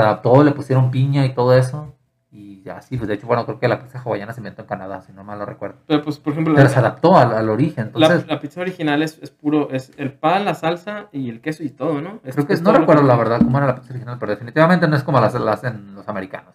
Se 0.00 0.04
adaptó, 0.06 0.44
le 0.44 0.52
pusieron 0.52 0.90
piña 0.90 1.24
y 1.26 1.34
todo 1.34 1.56
eso. 1.56 1.94
Y 2.30 2.62
ya 2.62 2.80
sí, 2.82 2.96
pues 2.96 3.08
de 3.08 3.14
hecho, 3.14 3.26
bueno, 3.26 3.44
creo 3.46 3.58
que 3.58 3.66
la 3.68 3.80
pizza 3.82 4.00
hawaiana 4.00 4.32
se 4.32 4.40
inventó 4.40 4.62
en 4.62 4.68
Canadá, 4.68 5.00
si 5.02 5.12
no 5.12 5.24
mal 5.24 5.38
lo 5.38 5.46
recuerdo. 5.46 5.78
Pero 5.86 6.02
pues, 6.02 6.18
por 6.18 6.34
ejemplo, 6.34 6.54
Pero 6.54 6.68
la, 6.68 6.72
se 6.72 6.78
adaptó 6.78 7.16
al, 7.16 7.32
al 7.32 7.48
origen. 7.48 7.90
la- 7.94 8.06
Entonces, 8.06 8.28
la 8.28 8.38
pizza 8.38 8.60
original 8.60 9.02
es, 9.02 9.18
es 9.22 9.30
puro, 9.30 9.70
es 9.72 9.92
el 9.96 10.12
pan, 10.12 10.44
la 10.44 10.54
salsa 10.54 11.06
y 11.10 11.30
el 11.30 11.40
queso 11.40 11.64
y 11.64 11.70
todo, 11.70 12.00
¿no? 12.02 12.20
Es- 12.24 12.34
creo 12.34 12.46
que 12.46 12.52
es 12.52 12.62
no 12.62 12.72
recuerdo 12.72 13.02
que- 13.02 13.08
la 13.08 13.16
verdad 13.16 13.38
cómo 13.38 13.56
era 13.58 13.66
la 13.66 13.74
pizza 13.76 13.90
original, 13.92 14.18
pero 14.20 14.30
definitivamente 14.30 14.86
no 14.86 14.94
es 14.96 15.02
como 15.02 15.20
las, 15.20 15.34
la 15.34 15.52
hacen 15.52 15.94
los 15.94 16.06
americanos. 16.08 16.54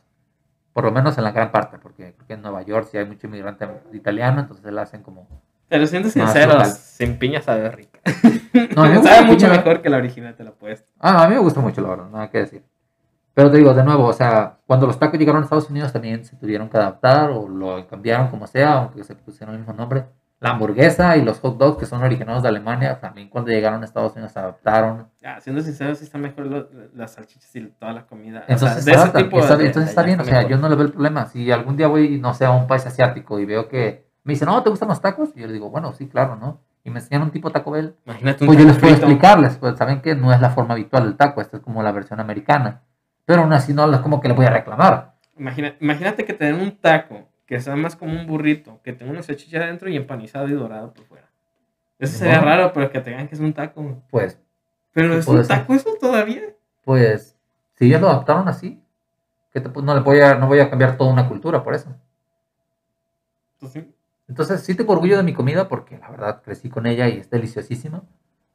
Por 0.73 0.85
lo 0.85 0.91
menos 0.91 1.17
en 1.17 1.23
la 1.23 1.31
gran 1.31 1.51
parte, 1.51 1.77
porque 1.79 2.13
creo 2.15 2.27
que 2.27 2.33
en 2.33 2.41
Nueva 2.43 2.61
York 2.61 2.87
sí 2.91 2.97
hay 2.97 3.05
mucho 3.05 3.27
inmigrante 3.27 3.67
italiano, 3.93 4.39
entonces 4.41 4.71
la 4.71 4.83
hacen 4.83 5.01
como... 5.03 5.27
Pero 5.69 5.85
siendo 5.87 6.07
sincero, 6.09 6.63
sin 6.65 7.17
piña 7.17 7.41
sabe 7.41 7.69
rica. 7.71 7.99
No, 8.75 8.83
a 8.83 8.85
mí 8.85 8.91
me 8.91 8.97
gusta 8.99 9.09
sabe 9.15 9.21
la 9.25 9.27
mucho 9.33 9.45
piña. 9.47 9.57
mejor 9.57 9.81
que 9.81 9.89
la 9.89 9.97
original, 9.97 10.35
te 10.35 10.43
la 10.43 10.51
puesto. 10.51 10.91
Ah, 10.99 11.23
a 11.23 11.27
mí 11.27 11.33
me 11.33 11.39
gusta 11.41 11.59
mucho, 11.59 11.81
la 11.81 11.89
verdad, 11.89 12.09
nada 12.11 12.29
que 12.29 12.37
decir. 12.37 12.63
Pero 13.33 13.49
te 13.49 13.57
digo, 13.57 13.73
de 13.73 13.83
nuevo, 13.83 14.05
o 14.05 14.13
sea, 14.13 14.57
cuando 14.67 14.85
los 14.85 14.99
tacos 14.99 15.17
llegaron 15.19 15.41
a 15.41 15.45
Estados 15.45 15.69
Unidos 15.69 15.91
también 15.91 16.23
se 16.23 16.35
tuvieron 16.35 16.69
que 16.69 16.77
adaptar 16.77 17.31
o 17.31 17.47
lo 17.47 17.87
cambiaron 17.87 18.27
como 18.27 18.45
sea, 18.47 18.73
aunque 18.73 19.03
se 19.03 19.15
pusieron 19.15 19.55
el 19.55 19.59
mismo 19.61 19.73
nombre. 19.73 20.05
La 20.39 20.49
hamburguesa 20.51 21.15
y 21.15 21.23
los 21.23 21.39
hot 21.39 21.57
dogs, 21.57 21.77
que 21.77 21.85
son 21.85 22.03
originados 22.03 22.43
de 22.43 22.49
Alemania, 22.49 22.99
también 22.99 23.29
cuando 23.29 23.49
llegaron 23.49 23.81
a 23.81 23.85
Estados 23.85 24.11
Unidos 24.13 24.33
se 24.33 24.39
adaptaron. 24.39 25.07
Ah, 25.23 25.39
siendo 25.39 25.61
sincero, 25.61 25.95
sí 25.95 26.03
están 26.03 26.19
mejor 26.21 26.45
lo- 26.47 26.67
las 26.93 27.11
salchichas 27.13 27.55
y 27.55 27.61
toda 27.79 27.93
la 27.93 28.05
comida. 28.05 28.39
O 28.41 28.45
sea, 28.45 28.53
Entonces, 28.55 28.85
de 28.85 28.93
se 28.93 28.99
ese 28.99 29.09
tipo 29.23 29.39
está, 29.39 29.55
de- 29.55 29.65
entonces 29.67 29.85
de 29.85 29.89
está 29.91 30.03
bien, 30.03 30.19
o 30.19 30.23
sea, 30.25 30.33
mejor. 30.39 30.51
yo 30.51 30.57
no 30.57 30.67
le 30.69 30.75
veo 30.75 30.85
el 30.85 30.91
problema. 30.91 31.25
Si 31.27 31.49
algún 31.49 31.77
día 31.77 31.87
voy, 31.87 32.19
no 32.19 32.33
sé, 32.33 32.43
a 32.45 32.51
un 32.51 32.67
país 32.67 32.85
asiático 32.85 33.39
y 33.39 33.45
veo 33.45 33.69
que 33.69 34.05
me 34.25 34.33
dicen, 34.33 34.47
no, 34.49 34.61
¿te 34.61 34.69
gustan 34.69 34.89
los 34.89 34.99
tacos? 34.99 35.29
Y 35.33 35.39
yo 35.39 35.47
le 35.47 35.53
digo, 35.53 35.69
bueno, 35.69 35.93
sí, 35.93 36.07
claro, 36.09 36.35
¿no? 36.35 36.59
Y 36.83 36.89
me 36.89 36.99
enseñan 36.99 37.21
un 37.23 37.31
tipo 37.31 37.49
Taco 37.49 37.71
Bell, 37.71 37.95
Imagínate 38.05 38.43
un 38.43 38.47
Pues 38.47 38.59
yo 38.59 38.65
les 38.65 38.77
puedo 38.77 38.93
frito. 38.93 39.05
explicarles, 39.07 39.55
pues 39.57 39.77
saben 39.77 40.01
que 40.01 40.13
no 40.15 40.33
es 40.33 40.41
la 40.41 40.49
forma 40.49 40.73
habitual 40.73 41.05
del 41.05 41.15
taco, 41.15 41.39
esta 41.39 41.55
es 41.57 41.63
como 41.63 41.81
la 41.81 41.93
versión 41.93 42.19
americana. 42.19 42.81
Pero 43.25 43.41
aún 43.43 43.53
así 43.53 43.73
no 43.73 43.91
es 43.91 43.99
como 44.01 44.19
que 44.21 44.27
le 44.27 44.33
voy 44.33 44.45
a 44.45 44.49
reclamar. 44.49 45.13
Imagina- 45.37 45.75
imagínate 45.79 46.25
que 46.25 46.33
te 46.33 46.45
den 46.45 46.55
un 46.59 46.77
taco 46.77 47.27
que 47.45 47.59
sea 47.59 47.75
más 47.75 47.95
como 47.95 48.13
un 48.13 48.25
burrito, 48.27 48.79
que 48.83 48.93
tenga 48.93 49.11
una 49.11 49.23
salchicha 49.23 49.57
adentro 49.57 49.89
y 49.89 49.95
empanizado 49.95 50.47
y 50.47 50.53
dorado 50.53 50.93
por 50.93 51.05
fuera. 51.05 51.29
Eso 51.99 52.17
sería 52.17 52.39
Bueno. 52.39 52.47
raro, 52.51 52.73
pero 52.73 52.89
que 52.91 52.99
te 52.99 53.11
digan 53.11 53.27
que 53.27 53.35
es 53.35 53.41
un 53.41 53.53
taco. 53.53 54.01
Pues, 54.09 54.39
Pero 54.93 55.13
Sí, 55.13 55.19
es 55.19 55.27
un 55.27 55.37
ser. 55.43 55.47
taco 55.59 55.73
eso 55.73 55.95
todavía. 55.99 56.41
pues, 56.85 57.35
si 57.75 57.85
ellos 57.85 58.01
lo 58.01 58.09
adaptaron 58.09 58.47
así, 58.47 58.79
que 59.51 59.59
te- 59.61 59.69
pues, 59.69 59.83
no 59.85 59.93
le 59.95 60.01
voy 60.01 60.19
a, 60.19 60.35
no 60.35 60.47
voy 60.47 60.59
a 60.59 60.69
cambiar 60.69 60.97
toda 60.97 61.11
una 61.11 61.27
cultura 61.27 61.63
por 61.63 61.73
eso. 61.73 61.95
Entonces, 63.55 63.85
Entonces 64.27 64.61
sí 64.61 64.73
tengo 64.75 64.93
orgullo 64.93 65.17
de 65.17 65.23
mi 65.23 65.33
comida 65.33 65.67
porque 65.67 65.97
la 65.97 66.09
verdad 66.09 66.41
crecí 66.43 66.69
con 66.69 66.85
ella 66.85 67.07
y 67.09 67.17
es 67.19 67.29
deliciosísima. 67.29 68.03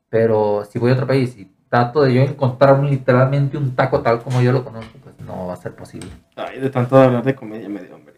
Pero 0.08 0.64
si 0.64 0.78
voy 0.78 0.90
a 0.90 0.94
otro 0.94 1.06
país 1.06 1.36
y 1.36 1.52
trato 1.68 2.02
de 2.02 2.14
yo 2.14 2.22
encontrar 2.22 2.78
un- 2.78 2.88
literalmente 2.90 3.56
un 3.56 3.74
taco 3.76 4.00
tal 4.02 4.22
como 4.22 4.40
yo 4.40 4.52
lo 4.52 4.64
conozco, 4.64 4.98
pues 5.02 5.18
no 5.20 5.46
va 5.46 5.54
a 5.54 5.56
ser 5.56 5.74
posible. 5.74 6.10
ay, 6.36 6.58
de 6.60 6.70
tanto 6.70 6.96
hablar 6.96 7.22
de 7.24 7.34
comedia 7.34 7.68
me 7.68 7.80
dio 7.82 7.94
hambre. 7.94 8.14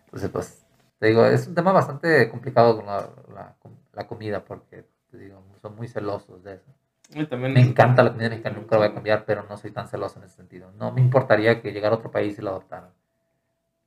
Entonces, 0.07 0.31
pues, 0.31 0.65
te 0.99 1.09
digo, 1.09 1.25
es 1.27 1.47
un 1.47 1.55
tema 1.55 1.73
bastante 1.73 2.29
complicado 2.31 2.77
con 2.77 2.87
la, 2.87 3.09
la- 3.35 3.55
la 3.93 4.07
comida 4.07 4.45
porque, 4.45 4.85
te 5.11 5.19
digo, 5.19 5.43
son 5.63 5.77
muy 5.77 5.89
celosos 5.89 6.43
de 6.45 6.55
eso. 6.55 6.71
Y 7.15 7.25
también 7.27 7.53
Me 7.55 7.61
encanta 7.61 8.03
la 8.03 8.11
comida 8.13 8.29
mexicana, 8.29 8.57
nunca 8.59 8.77
la 8.77 8.79
voy 8.87 8.89
a 8.91 8.95
cambiar, 8.95 9.25
pero 9.25 9.45
no 9.49 9.57
soy 9.57 9.71
tan 9.71 9.89
celoso 9.89 10.19
en 10.19 10.25
ese 10.25 10.37
sentido. 10.37 10.71
No 10.79 10.91
me 10.93 11.01
importaría 11.01 11.61
que 11.63 11.73
llegara 11.73 11.95
a 11.95 11.99
otro 11.99 12.11
país 12.11 12.39
y 12.39 12.43
lo 12.43 12.51
adoptaran. 12.51 12.91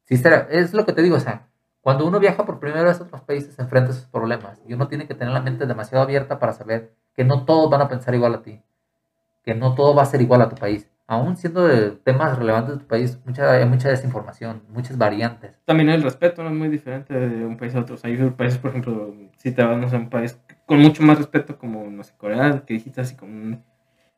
Sí, 0.06 0.18
será- 0.18 0.48
es 0.50 0.74
lo 0.74 0.86
que 0.86 0.94
te 0.94 1.02
digo, 1.02 1.18
o 1.18 1.20
sea, 1.20 1.48
cuando 1.82 2.06
uno 2.08 2.20
viaja 2.20 2.46
por 2.46 2.60
primera 2.60 2.84
vez 2.84 3.00
a 3.00 3.04
otros 3.04 3.22
países, 3.22 3.54
se 3.56 3.62
enfrenta 3.62 3.92
a 3.92 3.94
esos 3.94 4.06
problemas. 4.08 4.60
Y 4.68 4.74
uno 4.74 4.88
tiene 4.88 5.08
que 5.08 5.16
tener 5.16 5.34
la 5.34 5.42
mente 5.42 5.66
demasiado 5.66 6.04
abierta 6.04 6.40
para 6.40 6.54
saber 6.54 6.94
que 7.16 7.24
no 7.24 7.46
todos 7.46 7.70
van 7.70 7.82
a 7.82 7.88
pensar 7.88 8.14
igual 8.16 8.36
a 8.36 8.42
ti. 8.42 8.62
Que 9.44 9.56
no 9.56 9.76
todo 9.76 9.96
va 9.96 10.04
a 10.04 10.06
ser 10.06 10.22
igual 10.22 10.42
a 10.42 10.50
tu 10.50 10.56
país. 10.56 10.90
Aún 11.08 11.38
siendo 11.38 11.68
de 11.68 11.92
temas 11.92 12.38
relevantes 12.38 12.76
de 12.76 12.80
tu 12.82 12.88
país, 12.88 13.20
mucha, 13.26 13.52
hay 13.52 13.66
mucha 13.66 13.90
desinformación, 13.90 14.64
muchas 14.70 14.98
variantes. 14.98 15.58
También 15.66 15.90
el 15.90 16.04
respeto 16.04 16.44
no 16.44 16.50
es 16.50 16.56
muy 16.56 16.68
diferente 16.68 17.14
de 17.14 17.46
un 17.46 17.58
país 17.58 17.74
a 17.74 17.80
otro. 17.80 17.96
O 17.96 17.98
sea, 17.98 18.12
hay 18.12 18.30
países, 18.30 18.60
por 18.60 18.70
ejemplo, 18.70 19.16
si 19.38 19.52
te 19.52 19.64
vas 19.64 19.92
a 19.92 19.98
un 19.98 20.10
país 20.10 20.40
con 20.68 20.80
mucho 20.80 21.02
más 21.02 21.18
respeto, 21.18 21.58
como, 21.58 21.90
no 21.90 22.04
sé, 22.04 22.14
Corea, 22.16 22.64
que 22.64 22.76
dijiste 22.76 23.02
así, 23.02 23.16
con 23.16 23.64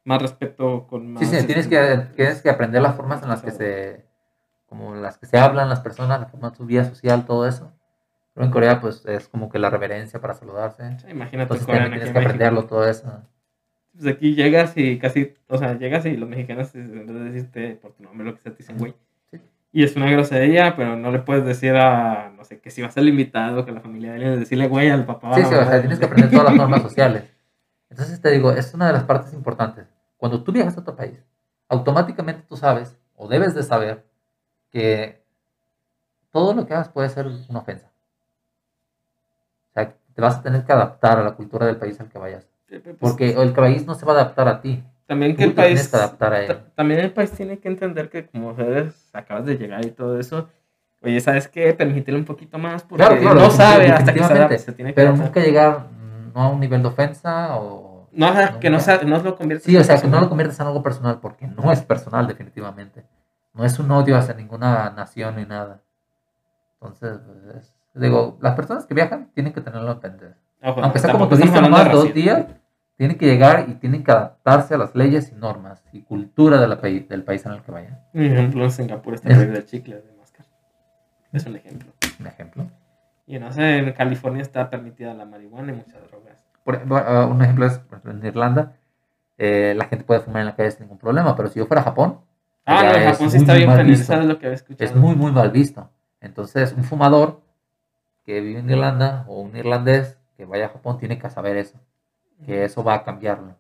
más 0.04 0.22
respeto, 0.22 0.86
con 0.88 1.14
más... 1.14 1.24
Sí, 1.24 1.28
sí, 1.28 1.46
tienes 1.46 1.66
este, 1.66 1.78
que, 1.78 1.98
tienes 2.16 2.42
que 2.42 2.50
aprender 2.50 2.82
las 2.82 2.96
formas 2.96 3.24
en 3.24 3.30
las 3.30 3.42
que 3.42 3.52
se, 3.52 4.06
como 4.66 4.96
las 4.96 5.18
que 5.18 5.28
se 5.28 5.38
hablan 5.38 5.70
las 5.70 5.80
personas, 5.80 6.20
la 6.20 6.28
forma 6.28 6.50
de 6.50 6.58
su 6.58 6.66
vida 6.66 6.84
social, 6.84 7.26
todo 7.26 7.48
eso. 7.48 7.72
Pero 8.42 8.48
en 8.48 8.52
Corea, 8.54 8.82
pues, 8.82 9.06
es 9.06 9.28
como 9.28 9.50
que 9.50 9.60
la 9.60 9.70
reverencia 9.70 10.20
para 10.20 10.34
saludarse. 10.34 10.98
sí, 10.98 11.12
Imagínate 11.12 11.54
Entonces 11.54 11.68
Corea 11.68 11.90
tienes 11.90 12.08
en 12.08 12.14
que 12.14 12.20
aprenderlo, 12.20 12.66
todo 12.66 12.88
eso. 12.88 13.22
Pues 13.94 14.08
aquí 14.08 14.34
llegas 14.34 14.76
y 14.78 14.98
casi, 14.98 15.36
o 15.48 15.58
sea, 15.60 15.78
llegas 15.78 16.08
y 16.08 16.18
los 16.18 16.28
mexicanos 16.28 16.74
en 16.74 17.06
vez 17.06 17.16
de 17.16 17.24
decirte 17.26 17.76
por 17.76 17.94
tu 17.94 18.02
nombre 18.02 18.26
lo 18.26 18.34
que 18.34 18.42
sea, 18.42 18.52
te 18.52 18.58
dicen 18.58 18.80
güey. 18.80 18.96
Sí. 19.30 19.40
Y 19.72 19.84
es 19.84 19.96
una 19.96 20.10
grosería, 20.10 20.76
pero 20.76 20.96
no 20.96 21.12
le 21.12 21.20
puedes 21.20 21.46
decir 21.46 21.76
a, 21.76 22.32
no 22.36 22.44
sé, 22.44 22.60
que 22.60 22.72
si 22.72 22.82
vas 22.82 22.98
al 22.98 23.08
invitado, 23.08 23.64
que 23.64 23.72
la 23.72 23.82
familia 23.82 24.10
de 24.10 24.16
alguien, 24.16 24.40
decirle 24.40 24.68
güey 24.68 24.90
al 24.90 25.06
papá. 25.06 25.36
Sí, 25.36 25.44
sí, 25.44 25.54
o 25.54 25.66
sea, 25.66 25.80
tienes 25.80 26.00
que 26.00 26.06
aprender 26.06 26.32
todas 26.32 26.46
las 26.46 26.56
normas 26.56 26.82
sociales. 26.90 27.26
Entonces 27.92 28.20
te 28.22 28.32
digo, 28.32 28.52
es 28.54 28.74
una 28.74 28.88
de 28.88 28.94
las 28.94 29.04
partes 29.04 29.34
importantes. 29.34 29.86
Cuando 30.18 30.44
tú 30.44 30.52
viajas 30.52 30.78
a 30.78 30.82
otro 30.82 30.96
país, 30.96 31.24
automáticamente 31.68 32.44
tú 32.48 32.58
sabes, 32.58 32.98
o 33.16 33.28
debes 33.28 33.54
de 33.54 33.62
saber, 33.62 34.04
que 34.72 35.24
todo 36.32 36.54
lo 36.54 36.66
que 36.66 36.74
hagas 36.74 36.90
puede 36.90 37.10
ser 37.10 37.28
una 37.50 37.60
ofensa. 37.60 37.91
O 40.12 40.14
sea, 40.14 40.16
te 40.16 40.22
vas 40.22 40.38
a 40.38 40.42
tener 40.44 40.64
que 40.66 40.72
adaptar 40.74 41.20
a 41.20 41.24
la 41.24 41.32
cultura 41.32 41.66
del 41.66 41.78
país 41.78 42.00
al 42.00 42.10
que 42.10 42.20
vayas. 42.20 42.48
Sí, 42.68 42.80
pues, 42.80 42.96
Porque 43.00 43.32
el 43.32 43.54
país 43.54 43.86
no 43.86 43.96
se 43.96 44.06
va 44.06 44.14
a 44.14 44.16
adaptar 44.16 44.48
a 44.48 44.62
ti. 44.62 44.84
también 45.06 45.36
que 45.36 45.44
Tú 45.44 45.50
el 45.50 45.56
país, 45.56 45.88
que 45.88 45.96
adaptar 45.98 46.34
a 46.34 46.42
él. 46.42 46.48
ta- 46.48 46.66
también 46.76 47.00
el 47.02 47.12
país 47.12 47.32
tiene 47.32 47.60
que 47.60 47.68
entender 47.68 48.10
que 48.10 48.28
como 48.28 48.52
eres, 48.60 49.10
acabas 49.14 49.46
de 49.46 49.58
llegar 49.58 49.86
y 49.86 49.92
todo 49.92 50.20
eso, 50.20 50.50
oye, 51.02 51.20
¿sabes 51.20 51.48
qué? 51.48 51.74
Permitirle 51.74 52.20
un 52.20 52.26
poquito 52.26 52.58
más 52.58 52.84
porque 52.84 53.04
Claro, 53.06 53.22
claro, 53.22 53.40
no 53.40 53.50
sabe 53.52 53.90
hasta 53.92 54.14
que 54.14 54.20
se, 54.24 54.34
adapte, 54.34 54.58
se 54.60 54.72
tiene 54.72 54.92
que 54.92 54.96
Pero 54.96 55.10
adaptar. 55.10 55.26
nunca 55.28 55.40
llegar 55.42 55.80
mm, 55.80 56.34
no 56.34 56.42
a 56.42 56.50
un 56.50 56.60
nivel 56.60 56.82
de 56.82 56.88
ofensa 56.88 57.58
o... 57.58 58.08
No, 58.14 58.28
ajá, 58.28 58.60
que 58.60 58.70
no, 58.70 58.80
sea- 58.80 59.02
no 59.04 59.18
lo 59.20 59.36
conviertas 59.38 59.66
Sí, 59.66 59.76
o 59.78 59.84
sea, 59.84 60.00
que 60.02 60.08
no 60.08 60.20
lo 60.20 60.28
conviertas 60.30 60.60
en 60.60 60.68
algo 60.68 60.84
personal 60.84 61.20
porque 61.22 61.48
no 61.48 61.72
es 61.72 61.82
personal 61.82 62.28
definitivamente. 62.28 63.06
No 63.54 63.66
es 63.66 63.80
un 63.80 63.90
odio 63.92 64.18
hacia 64.18 64.34
ninguna 64.34 64.90
nación 64.92 65.36
ni 65.38 65.46
nada. 65.46 65.82
Entonces, 66.80 67.20
pues, 67.26 67.56
es- 67.56 67.74
digo, 67.94 68.38
las 68.42 68.56
personas 68.56 68.86
que 68.86 68.94
viajan 68.94 69.30
tienen 69.34 69.54
que 69.54 69.62
tenerlo 69.62 70.00
en. 70.04 70.36
Ojo, 70.64 70.84
Aunque 70.84 71.00
sea 71.00 71.12
como 71.12 71.26
estamos 71.26 71.48
hablando 71.48 71.70
nomás 71.70 71.92
dos 71.92 72.14
días, 72.14 72.46
tienen 72.98 73.18
que 73.18 73.26
llegar 73.26 73.66
y 73.68 73.76
tienen 73.76 74.04
que 74.04 74.12
adaptarse 74.12 74.76
a 74.76 74.78
las 74.78 74.96
leyes 74.96 75.32
y 75.32 75.36
normas 75.36 75.84
y 75.92 76.04
cultura 76.04 76.62
de 76.62 76.68
la 76.68 76.76
del 76.76 77.24
país 77.24 77.46
en 77.46 77.54
el 77.54 77.62
que 77.62 77.72
vayan. 77.72 78.00
Por 78.14 78.22
ejemplo, 78.22 78.64
en 78.64 78.72
Singapur 78.72 79.16
está 79.16 79.30
prohibido 79.30 79.58
el 79.58 79.66
chicle 79.66 79.96
de 79.96 80.14
máscara. 80.18 80.48
Es 81.32 81.46
un 81.46 81.56
ejemplo. 81.56 81.92
Un 82.20 82.28
ejemplo. 82.28 82.68
Y 83.26 83.40
no 83.40 83.52
sé, 83.52 83.78
en 83.78 83.92
California 83.94 84.42
está 84.42 84.70
permitida 84.70 85.14
la 85.14 85.26
marihuana 85.26 85.72
y 85.72 85.76
muchas 85.76 86.02
drogas. 86.10 86.46
Por 86.64 86.82
ah, 86.92 87.28
un 87.32 87.42
ejemplo 87.42 87.66
es 87.66 87.82
en 88.06 88.26
Irlanda, 88.26 88.74
eh, 89.38 89.74
la 89.76 89.86
gente 89.86 90.06
puede 90.06 90.20
fumar 90.20 90.42
en 90.42 90.48
la 90.48 90.56
calle 90.56 90.70
sin 90.72 90.82
ningún 90.82 91.00
problema, 91.00 91.36
pero 91.36 91.50
si 91.50 91.58
yo 91.58 91.66
fuera 91.66 91.82
a 91.82 91.86
Japón, 91.86 92.20
Ah, 92.66 92.84
no, 92.84 92.96
en 92.96 93.12
Japón 93.12 93.32
sí 93.32 93.38
está 93.38 93.54
bien 93.56 93.70
penalizado, 93.70 94.22
es 94.22 94.28
lo 94.28 94.40
que 94.40 94.46
había 94.46 94.56
escuchado. 94.56 94.90
Es 94.90 94.96
muy, 94.96 95.16
muy 95.16 95.32
mal 95.32 95.50
visto. 95.52 95.90
Entonces, 96.20 96.74
un 96.74 96.84
fumador 96.84 97.42
que 98.26 98.42
vive 98.42 98.60
en 98.60 98.70
Irlanda 98.70 99.26
o 99.28 99.42
un 99.42 99.56
irlandés 99.56 100.18
que 100.38 100.46
vaya 100.46 100.68
a 100.68 100.70
Japón 100.70 100.98
tiene 100.98 101.18
que 101.20 101.30
saber 101.30 101.58
eso, 101.58 101.80
que 102.46 102.64
eso 102.64 102.84
va 102.84 102.96
a 102.96 103.04
cambiarlo. 103.04 103.56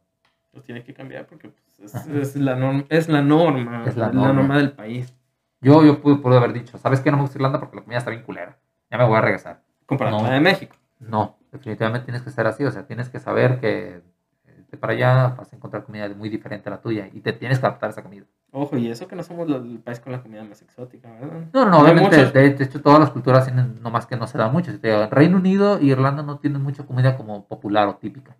Pues 0.51 0.63
tiene 0.65 0.83
que 0.83 0.93
cambiar 0.93 1.25
porque 1.27 1.49
pues, 1.77 1.95
es, 1.95 2.07
es 2.07 2.35
la 2.35 2.55
norma, 2.55 2.83
es 2.89 3.07
la 3.09 3.21
norma, 3.21 3.83
Es 3.85 3.95
la 3.97 4.11
norma. 4.11 4.57
del 4.57 4.71
país. 4.73 5.13
Yo, 5.61 5.83
yo 5.85 6.01
pude, 6.01 6.15
pude 6.17 6.37
haber 6.37 6.53
dicho, 6.53 6.77
¿sabes 6.77 6.99
qué? 7.01 7.11
No 7.11 7.17
me 7.17 7.23
gusta 7.23 7.37
Irlanda 7.37 7.59
porque 7.59 7.75
la 7.75 7.81
comida 7.83 7.99
está 7.99 8.09
bien 8.09 8.23
culera. 8.23 8.57
Ya 8.89 8.97
me 8.97 9.05
voy 9.05 9.15
a 9.17 9.21
regresar. 9.21 9.61
Comparado 9.85 10.17
con 10.17 10.25
No. 10.25 10.29
la 10.29 10.35
de 10.35 10.41
México. 10.41 10.75
No, 10.99 11.37
definitivamente 11.51 12.05
tienes 12.05 12.21
que 12.23 12.31
ser 12.31 12.47
así. 12.47 12.63
O 12.65 12.71
sea, 12.71 12.85
tienes 12.85 13.09
que 13.09 13.19
saber 13.19 13.59
que 13.59 14.01
para 14.77 14.93
allá 14.93 15.35
vas 15.37 15.51
a 15.51 15.55
encontrar 15.55 15.83
comida 15.83 16.07
muy 16.09 16.29
diferente 16.29 16.69
a 16.69 16.73
la 16.73 16.81
tuya 16.81 17.09
y 17.11 17.19
te 17.21 17.33
tienes 17.33 17.59
que 17.59 17.65
adaptar 17.65 17.89
a 17.89 17.91
esa 17.91 18.03
comida. 18.03 18.25
Ojo, 18.51 18.77
y 18.77 18.89
eso 18.89 19.07
que 19.07 19.15
no 19.15 19.23
somos 19.23 19.47
el 19.49 19.79
país 19.79 19.99
con 19.99 20.11
la 20.11 20.21
comida 20.21 20.43
más 20.43 20.61
exótica, 20.61 21.09
¿verdad? 21.19 21.45
No, 21.53 21.65
no, 21.65 21.79
obviamente, 21.79 22.25
de, 22.25 22.49
de 22.53 22.63
hecho, 22.63 22.81
todas 22.81 22.99
las 22.99 23.09
culturas 23.11 23.45
tienen, 23.45 23.81
no 23.81 23.89
más 23.89 24.05
que 24.05 24.17
no 24.17 24.27
se 24.27 24.37
da 24.37 24.49
mucho. 24.49 24.71
Reino 25.09 25.37
Unido 25.37 25.79
y 25.79 25.91
Irlanda 25.91 26.21
no 26.23 26.37
tienen 26.39 26.61
mucha 26.61 26.83
comida 26.83 27.15
como 27.15 27.45
popular 27.47 27.87
o 27.87 27.95
típica. 27.95 28.35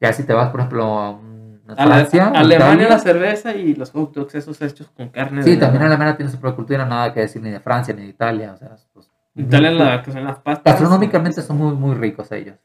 Ya 0.00 0.12
si 0.12 0.24
te 0.24 0.32
vas, 0.32 0.50
por 0.50 0.60
ejemplo, 0.60 0.84
a 0.84 1.10
un- 1.10 1.36
a 1.76 1.82
Alemania, 1.82 2.42
Italia, 2.54 2.88
la 2.88 2.98
cerveza 2.98 3.54
y 3.54 3.74
los 3.74 3.90
hot 3.90 4.14
dogs 4.14 4.34
esos 4.36 4.60
hechos 4.62 4.88
con 4.90 5.08
carne. 5.08 5.42
Sí, 5.42 5.50
de 5.50 5.56
también 5.56 5.82
nada. 5.82 5.94
Alemania 5.94 6.16
tiene 6.16 6.30
su 6.30 6.38
propia 6.38 6.54
cultura, 6.56 6.84
nada 6.84 7.12
que 7.12 7.20
decir 7.20 7.42
ni 7.42 7.50
de 7.50 7.58
Francia 7.60 7.92
ni 7.92 8.02
de 8.02 8.08
Italia. 8.08 8.52
O 8.52 8.56
sea, 8.56 8.76
pues, 8.92 9.10
Italia, 9.34 9.70
la 9.72 10.02
que 10.02 10.12
son 10.12 10.24
las 10.24 10.38
pastas. 10.38 10.74
gastronómicamente 10.74 11.42
son 11.42 11.56
muy, 11.58 11.74
muy 11.74 11.94
ricos 11.96 12.30
ellos. 12.32 12.56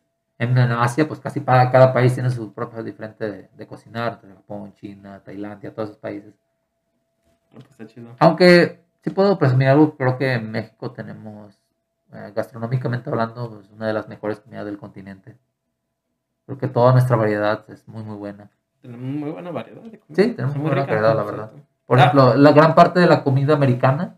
En, 0.42 0.58
Asia, 0.58 1.08
pues 1.08 1.20
casi 1.20 1.40
para 1.40 1.70
cada 1.70 1.94
país 1.94 2.16
tiene 2.16 2.32
su 2.32 2.52
propio 2.52 2.82
diferente 2.84 3.30
de, 3.30 3.50
de 3.56 3.68
cocinar. 3.68 4.20
Japón, 4.22 4.74
China, 4.74 5.22
Tailandia, 5.24 5.72
todos 5.72 5.90
esos 5.90 6.02
países. 6.02 6.34
Pues 7.54 7.66
está 7.70 7.86
chido. 7.86 8.10
Aunque 8.18 8.82
si 9.04 9.12
puedo 9.12 9.38
presumir 9.38 9.68
algo, 9.68 9.96
creo 9.96 10.18
que 10.18 10.34
en 10.34 10.50
México 10.52 10.92
tenemos, 10.92 11.54
eh, 12.14 12.32
gastronómicamente 12.36 13.10
hablando, 13.12 13.52
pues, 13.52 13.70
una 13.70 13.86
de 13.86 13.94
las 13.94 14.08
mejores 14.08 14.40
comidas 14.40 14.66
del 14.66 14.80
continente. 14.80 15.38
Creo 16.48 16.58
que 16.58 16.68
toda 16.68 16.92
nuestra 16.92 17.16
variedad 17.16 17.64
es 17.70 17.88
muy, 17.88 18.04
muy 18.04 18.16
buena. 18.18 18.50
Tenemos 18.82 19.06
muy 19.08 19.30
buena 19.30 19.52
variedad 19.52 19.82
de 19.84 20.00
comida. 20.00 20.24
Sí, 20.24 20.34
tenemos 20.34 20.56
muy 20.56 20.68
buena 20.70 20.86
variedad, 20.86 21.16
la 21.16 21.24
verdad. 21.24 21.52
Por 21.86 22.00
Ah. 22.00 22.02
ejemplo, 22.02 22.34
la 22.36 22.52
gran 22.52 22.74
parte 22.74 23.00
de 23.00 23.06
la 23.06 23.24
comida 23.24 23.54
americana 23.54 24.16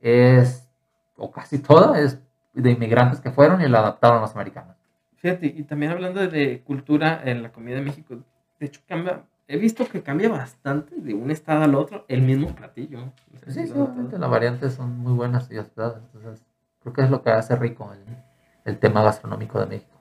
es, 0.00 0.68
o 1.16 1.32
casi 1.32 1.58
toda, 1.58 1.98
es 1.98 2.20
de 2.52 2.70
inmigrantes 2.70 3.20
que 3.20 3.32
fueron 3.32 3.60
y 3.60 3.68
la 3.68 3.80
adaptaron 3.80 4.18
a 4.18 4.20
los 4.20 4.34
americanos. 4.36 4.77
Fíjate, 5.18 5.46
y 5.46 5.62
también 5.64 5.92
hablando 5.92 6.26
de 6.26 6.62
cultura 6.62 7.20
en 7.24 7.42
la 7.42 7.50
comida 7.52 7.76
de 7.76 7.82
México, 7.82 8.16
de 8.60 8.66
hecho 8.66 8.80
cambia, 8.86 9.24
he 9.48 9.56
visto 9.56 9.86
que 9.88 10.02
cambia 10.02 10.28
bastante 10.28 10.94
de 10.96 11.12
un 11.14 11.30
estado 11.30 11.64
al 11.64 11.74
otro 11.74 12.04
el 12.08 12.22
mismo 12.22 12.54
platillo. 12.54 12.98
No 13.00 13.12
sé 13.44 13.50
Sí, 13.52 13.66
si 13.66 13.74
las 14.18 14.30
variantes 14.30 14.74
son 14.74 14.96
muy 14.98 15.12
buenas 15.12 15.50
y 15.50 15.54
adaptadas. 15.54 15.96
Entonces, 16.14 16.44
creo 16.80 16.92
que 16.92 17.02
es 17.02 17.10
lo 17.10 17.22
que 17.22 17.30
hace 17.30 17.56
rico 17.56 17.92
el, 17.92 18.04
el 18.64 18.78
tema 18.78 19.02
gastronómico 19.02 19.58
de 19.60 19.66
México. 19.66 20.00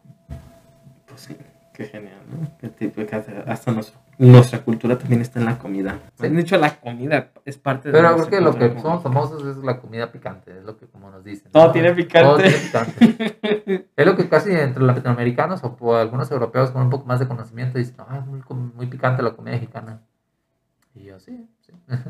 Pues 1.07 1.21
sí, 1.21 1.37
qué 1.73 1.85
genial, 1.85 2.19
¿no? 2.29 2.55
Qué 2.59 2.69
tipo 2.69 3.03
que 3.05 3.15
hace- 3.15 3.43
hasta 3.47 3.71
nuestro- 3.71 3.99
nuestra 4.19 4.59
cultura 4.63 4.97
también 4.97 5.21
está 5.21 5.39
en 5.39 5.45
la 5.45 5.59
comida. 5.59 5.99
Sí. 6.15 6.27
De 6.29 6.41
hecho, 6.41 6.57
la 6.57 6.79
comida 6.79 7.29
es 7.45 7.57
parte 7.57 7.89
de 7.89 7.93
Pero 7.93 8.15
creo 8.15 8.27
que 8.29 8.41
lo 8.41 8.55
que 8.57 8.79
somos 8.79 9.03
famosos 9.03 9.45
es 9.45 9.57
la 9.63 9.79
comida 9.79 10.11
picante, 10.11 10.57
es 10.57 10.63
lo 10.63 10.75
que 10.77 10.87
como 10.87 11.11
nos 11.11 11.23
dicen. 11.23 11.51
Todo 11.51 11.67
¿no? 11.67 11.71
tiene 11.71 11.89
Todo 11.89 11.97
picante. 12.37 12.43
tiene 12.43 12.57
picante. 12.59 13.89
es 13.95 14.05
lo 14.05 14.15
que 14.15 14.27
casi 14.27 14.51
entre 14.51 14.81
los 14.83 14.87
latinoamericanos 14.95 15.61
o 15.63 15.95
algunos 15.95 16.31
europeos 16.31 16.71
con 16.71 16.81
un 16.83 16.89
poco 16.89 17.05
más 17.05 17.19
de 17.19 17.27
conocimiento 17.27 17.77
dicen, 17.77 17.95
ah, 17.99 18.19
es 18.19 18.25
muy, 18.25 18.41
muy 18.75 18.87
picante 18.87 19.21
la 19.21 19.31
comida 19.31 19.53
mexicana. 19.53 20.01
Y 20.95 21.03
yo, 21.03 21.19
sí, 21.19 21.47
sí. 21.61 21.73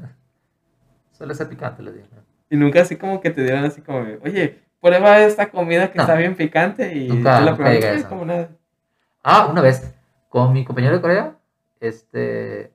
Suele 1.11 1.35
ser 1.35 1.49
picante, 1.49 1.81
les 1.83 1.93
digo. 1.95 2.07
Y 2.49 2.55
nunca 2.55 2.81
así 2.81 2.95
como 2.95 3.19
que 3.19 3.31
te 3.31 3.43
dieran 3.43 3.65
así 3.65 3.81
como, 3.81 4.05
oye, 4.23 4.61
prueba 4.79 5.19
esta 5.19 5.49
comida 5.49 5.91
que 5.91 5.97
No. 5.97 6.03
está 6.03 6.15
bien 6.15 6.35
picante 6.35 6.95
y 6.95 7.09
Nunca- 7.09 7.41
la 7.41 7.51
nunca 7.51 8.07
como 8.09 8.23
nada. 8.23 8.49
Ah, 9.23 9.47
una 9.51 9.61
vez, 9.61 9.93
con 10.29 10.53
mi 10.53 10.63
compañero 10.63 10.95
de 10.95 11.01
Corea, 11.01 11.36
este, 11.79 12.71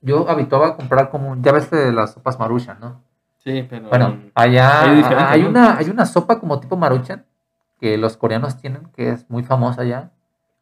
yo 0.00 0.28
habituaba 0.28 0.68
a 0.68 0.76
comprar 0.76 1.10
como, 1.10 1.36
ya 1.40 1.52
ves 1.52 1.66
que 1.66 1.92
las 1.92 2.14
sopas 2.14 2.38
maruchan, 2.38 2.78
¿no? 2.80 3.02
Sí, 3.38 3.66
pero... 3.68 3.88
Bueno, 3.88 4.18
allá 4.34 4.82
Hay 4.82 4.96
diferente, 4.96 5.24
hay 5.24 5.42
¿no? 5.42 5.48
una, 5.50 5.76
hay 5.76 5.88
una 5.90 6.06
sopa 6.06 6.40
como 6.40 6.58
tipo 6.60 6.76
maruchan 6.76 7.24
que 7.80 7.96
los 7.98 8.16
coreanos 8.16 8.56
tienen, 8.56 8.88
que 8.94 9.10
es 9.10 9.28
muy 9.30 9.42
famosa 9.42 9.82
allá. 9.82 10.10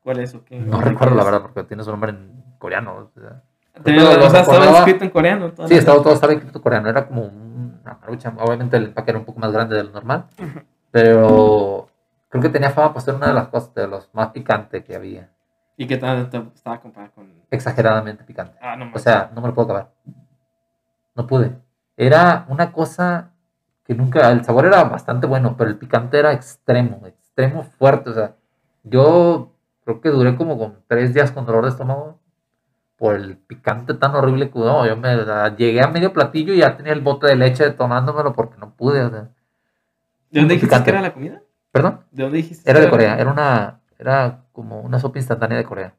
¿Cuál 0.02 0.20
es 0.20 0.34
o 0.34 0.44
qué? 0.44 0.58
No 0.58 0.80
recuerdo 0.80 1.14
la 1.14 1.24
verdad 1.24 1.42
porque 1.42 1.64
tiene 1.64 1.82
su 1.82 1.90
nombre 1.90 2.10
en 2.10 2.44
coreano. 2.58 3.10
o 3.14 3.20
sea. 3.20 3.42
O 3.80 4.30
sea, 4.30 4.40
estaba 4.42 4.78
escrito 4.78 5.04
en 5.04 5.10
coreano. 5.10 5.52
toda 5.52 5.68
Sí, 5.68 5.74
estaba 5.74 6.02
todo 6.02 6.12
estaba 6.12 6.32
escrito 6.32 6.60
coreano, 6.60 6.88
era 6.88 7.06
como 7.06 7.22
una 7.22 7.98
maruchan. 8.00 8.36
Obviamente 8.38 8.76
el 8.76 8.84
empaque 8.84 9.10
era 9.10 9.18
un 9.18 9.24
poco 9.24 9.40
más 9.40 9.52
grande 9.52 9.76
de 9.76 9.84
lo 9.84 9.90
normal, 9.90 10.26
pero 10.90 11.88
creo 12.28 12.42
que 12.42 12.48
tenía 12.50 12.70
fama 12.70 12.92
por 12.92 13.02
ser 13.02 13.14
una 13.14 13.28
de 13.28 13.34
las 13.34 13.48
cosas 13.48 13.74
de 13.74 13.88
los 13.88 14.10
más 14.12 14.28
picantes 14.28 14.84
que 14.84 14.94
había. 14.94 15.30
¿Y 15.76 15.86
qué 15.86 15.96
tal 15.96 16.30
estaba 16.54 16.80
comparado 16.80 17.12
con...? 17.14 17.32
Exageradamente 17.50 18.24
picante. 18.24 18.56
Ah, 18.60 18.76
no 18.76 18.90
O 18.94 18.98
sea, 18.98 19.30
no 19.34 19.40
me 19.40 19.48
lo 19.48 19.54
puedo 19.54 19.66
acabar. 19.66 19.92
No 21.14 21.26
pude. 21.26 21.56
Era 21.96 22.44
una 22.48 22.72
cosa 22.72 23.30
que 23.84 23.94
nunca. 23.94 24.30
El 24.30 24.44
sabor 24.44 24.66
era 24.66 24.84
bastante 24.84 25.26
bueno, 25.26 25.56
pero 25.56 25.70
el 25.70 25.76
picante 25.76 26.18
era 26.18 26.32
extremo, 26.32 27.06
extremo 27.06 27.62
fuerte. 27.62 28.10
O 28.10 28.14
sea, 28.14 28.34
yo 28.82 29.52
creo 29.84 30.00
que 30.00 30.08
duré 30.10 30.36
como 30.36 30.58
con 30.58 30.82
tres 30.86 31.14
días 31.14 31.32
con 31.32 31.46
dolor 31.46 31.64
de 31.64 31.70
estómago 31.70 32.20
por 32.96 33.16
el 33.16 33.36
picante 33.36 33.94
tan 33.94 34.14
horrible 34.14 34.50
que 34.50 34.58
no, 34.58 34.86
yo 34.86 34.96
me 34.96 35.16
llegué 35.56 35.82
a 35.82 35.88
medio 35.88 36.12
platillo 36.12 36.54
y 36.54 36.58
ya 36.58 36.76
tenía 36.76 36.92
el 36.92 37.00
bote 37.00 37.26
de 37.26 37.36
leche 37.36 37.70
tomándomelo 37.70 38.32
porque 38.32 38.58
no 38.58 38.74
pude. 38.74 39.02
o 39.02 39.10
sea. 39.10 39.28
¿De 40.30 40.40
dónde 40.40 40.54
dijiste 40.54 40.66
picante. 40.66 40.84
que 40.84 40.90
era 40.90 41.00
la 41.02 41.12
comida? 41.12 41.42
Perdón, 41.70 42.04
¿De 42.12 42.22
dónde 42.22 42.38
dijiste? 42.38 42.70
era 42.70 42.78
de 42.80 42.88
Corea, 42.88 43.18
era 43.18 43.32
una, 43.32 43.80
era 43.98 44.40
como 44.52 44.80
una 44.80 44.98
sopa 44.98 45.18
instantánea 45.18 45.58
de 45.58 45.64
Corea. 45.64 45.94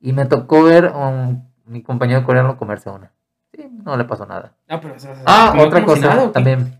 Y 0.00 0.12
me 0.12 0.26
tocó 0.26 0.64
ver 0.64 0.92
a 0.94 1.36
mi 1.66 1.82
compañero 1.82 2.24
coreano 2.24 2.56
comerse 2.56 2.90
una. 2.90 3.12
Sí, 3.52 3.68
no 3.84 3.96
le 3.96 4.04
pasó 4.04 4.26
nada. 4.26 4.52
Ah, 4.68 4.80
pero... 4.80 4.94
o 4.94 4.98
sea, 4.98 5.14
Ah, 5.26 5.48
¿comió 5.50 5.66
otra 5.66 5.84
cosa 5.84 6.32
también. 6.32 6.78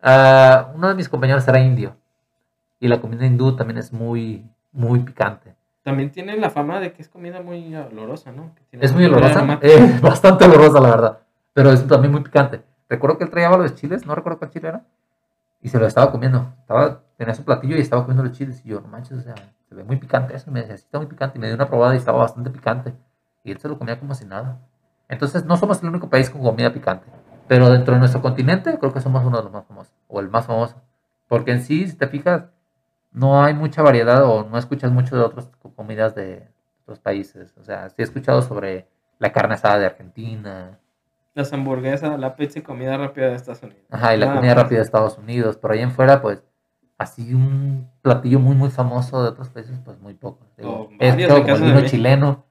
Ah, 0.00 0.72
uno 0.74 0.88
de 0.88 0.94
mis 0.94 1.08
compañeros 1.08 1.46
era 1.48 1.60
indio. 1.60 1.96
Y 2.80 2.88
la 2.88 3.00
comida 3.00 3.26
hindú 3.26 3.56
también 3.56 3.78
es 3.78 3.92
muy, 3.92 4.44
muy 4.72 5.00
picante. 5.00 5.54
También 5.82 6.10
tiene 6.10 6.36
la 6.36 6.50
fama 6.50 6.80
de 6.80 6.92
que 6.92 7.02
es 7.02 7.08
comida 7.08 7.40
muy 7.42 7.74
olorosa, 7.74 8.32
¿no? 8.32 8.50
Que 8.70 8.78
Es 8.80 8.92
muy 8.92 9.04
olorosa. 9.04 9.58
Es 9.62 10.00
bastante 10.02 10.44
olorosa, 10.44 10.80
la 10.80 10.90
verdad. 10.90 11.18
Pero 11.52 11.70
es 11.70 11.86
también 11.86 12.12
muy 12.12 12.22
picante. 12.22 12.62
Recuerdo 12.88 13.18
que 13.18 13.24
él 13.24 13.30
traía 13.30 13.50
los 13.50 13.74
chiles, 13.74 14.04
no 14.06 14.14
recuerdo 14.14 14.38
cuál 14.38 14.50
chile 14.50 14.68
era. 14.68 14.82
Y 15.62 15.68
se 15.68 15.78
lo 15.78 15.86
estaba 15.86 16.10
comiendo. 16.10 16.52
Estaba, 16.60 17.00
tenía 17.16 17.34
su 17.34 17.44
platillo 17.44 17.76
y 17.76 17.80
estaba 17.80 18.02
comiendo 18.02 18.22
los 18.24 18.32
chiles. 18.36 18.64
Y 18.64 18.68
yo, 18.70 18.80
no 18.80 18.88
manches, 18.88 19.18
o 19.18 19.22
sea, 19.22 19.34
se 19.68 19.74
ve 19.74 19.84
muy 19.84 19.96
picante 19.96 20.34
eso. 20.34 20.50
Y 20.50 20.52
me 20.52 20.60
decía, 20.60 20.76
sí, 20.76 20.84
está 20.84 20.98
muy 20.98 21.06
picante. 21.06 21.38
Y 21.38 21.40
me 21.40 21.46
dio 21.46 21.56
una 21.56 21.68
probada 21.68 21.94
y 21.94 21.98
estaba 21.98 22.18
bastante 22.18 22.50
picante. 22.50 22.94
Y 23.44 23.52
él 23.52 23.58
se 23.58 23.68
lo 23.68 23.78
comía 23.78 23.98
como 23.98 24.14
si 24.14 24.24
nada. 24.24 24.58
Entonces, 25.08 25.44
no 25.44 25.56
somos 25.56 25.82
el 25.82 25.88
único 25.88 26.08
país 26.10 26.30
con 26.30 26.42
comida 26.42 26.72
picante. 26.72 27.06
Pero 27.48 27.70
dentro 27.70 27.94
de 27.94 28.00
nuestro 28.00 28.20
continente, 28.22 28.76
creo 28.78 28.92
que 28.92 29.00
somos 29.00 29.24
uno 29.24 29.36
de 29.38 29.44
los 29.44 29.52
más 29.52 29.64
famosos. 29.66 29.92
O 30.08 30.20
el 30.20 30.28
más 30.28 30.46
famoso. 30.46 30.82
Porque 31.28 31.52
en 31.52 31.62
sí, 31.62 31.86
si 31.86 31.96
te 31.96 32.08
fijas, 32.08 32.44
no 33.12 33.42
hay 33.42 33.54
mucha 33.54 33.82
variedad 33.82 34.24
o 34.24 34.44
no 34.44 34.58
escuchas 34.58 34.90
mucho 34.90 35.16
de 35.16 35.22
otras 35.22 35.50
comidas 35.74 36.14
de 36.14 36.48
otros 36.82 36.98
países. 36.98 37.54
O 37.58 37.64
sea, 37.64 37.88
sí 37.90 37.96
he 37.98 38.02
escuchado 38.02 38.42
sobre 38.42 38.88
la 39.18 39.32
carne 39.32 39.54
asada 39.54 39.78
de 39.78 39.86
Argentina. 39.86 40.78
Las 41.34 41.52
hamburguesas, 41.52 42.18
la 42.18 42.34
pizza 42.36 42.58
y 42.58 42.62
comida 42.62 42.96
rápida 42.96 43.28
de 43.28 43.34
Estados 43.34 43.62
Unidos. 43.62 43.82
Ajá, 43.90 44.14
y 44.14 44.18
la 44.18 44.26
Nada 44.26 44.36
comida 44.38 44.54
más. 44.54 44.62
rápida 44.64 44.78
de 44.78 44.84
Estados 44.84 45.18
Unidos. 45.18 45.56
Por 45.56 45.70
ahí 45.72 45.80
en 45.80 45.90
fuera, 45.92 46.20
pues, 46.22 46.42
así 46.98 47.34
un 47.34 47.90
platillo 48.02 48.38
muy, 48.38 48.54
muy 48.54 48.70
famoso 48.70 49.22
de 49.22 49.28
otros 49.28 49.48
países, 49.50 49.78
pues 49.84 50.00
muy 50.00 50.14
poco. 50.14 50.46
Digo, 50.56 50.70
O 50.70 50.90
he 50.98 51.10
varios, 51.10 51.30
escuchado 51.30 51.38
en 51.38 51.44
como 51.44 51.66
el 51.66 51.74
vino 51.74 51.88
chileno, 51.88 52.44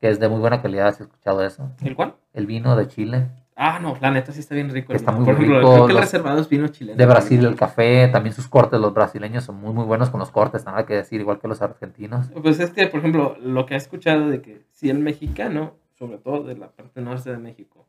que 0.00 0.08
es 0.08 0.18
de 0.18 0.28
muy 0.28 0.40
buena 0.40 0.62
calidad, 0.62 0.94
si 0.94 1.02
he 1.02 1.06
escuchado 1.06 1.44
eso. 1.44 1.70
¿El 1.82 1.94
cuál? 1.94 2.16
El 2.32 2.46
vino 2.46 2.74
de 2.76 2.88
Chile. 2.88 3.28
Ah, 3.54 3.78
no, 3.80 3.96
la 4.00 4.10
neta 4.10 4.32
sí 4.32 4.40
está 4.40 4.54
bien 4.54 4.70
rico. 4.70 4.92
Está 4.94 5.12
muy 5.12 5.24
Por 5.24 5.34
ejemplo, 5.34 5.58
rico, 5.58 5.72
creo 5.72 5.86
que 5.86 5.92
el 5.92 5.98
reservado 5.98 6.40
es 6.40 6.48
vino 6.48 6.68
chileno. 6.68 6.96
De 6.96 7.06
Brasil 7.06 7.44
el 7.44 7.54
café, 7.54 8.08
también 8.08 8.34
sus 8.34 8.48
cortes, 8.48 8.80
los 8.80 8.94
brasileños 8.94 9.44
son 9.44 9.56
muy, 9.56 9.74
muy 9.74 9.84
buenos 9.84 10.08
con 10.10 10.20
los 10.20 10.30
cortes, 10.30 10.64
nada 10.64 10.86
que 10.86 10.94
decir, 10.94 11.20
igual 11.20 11.38
que 11.38 11.48
los 11.48 11.60
argentinos. 11.60 12.30
Pues 12.42 12.58
es 12.60 12.70
que, 12.70 12.86
por 12.86 13.00
ejemplo, 13.00 13.36
lo 13.40 13.66
que 13.66 13.74
he 13.74 13.76
escuchado 13.76 14.28
de 14.28 14.40
que 14.40 14.64
si 14.70 14.88
el 14.88 14.98
mexicano, 15.00 15.74
sobre 15.98 16.16
todo 16.18 16.44
de 16.44 16.56
la 16.56 16.70
parte 16.70 17.02
norte 17.02 17.30
de 17.30 17.38
México, 17.38 17.86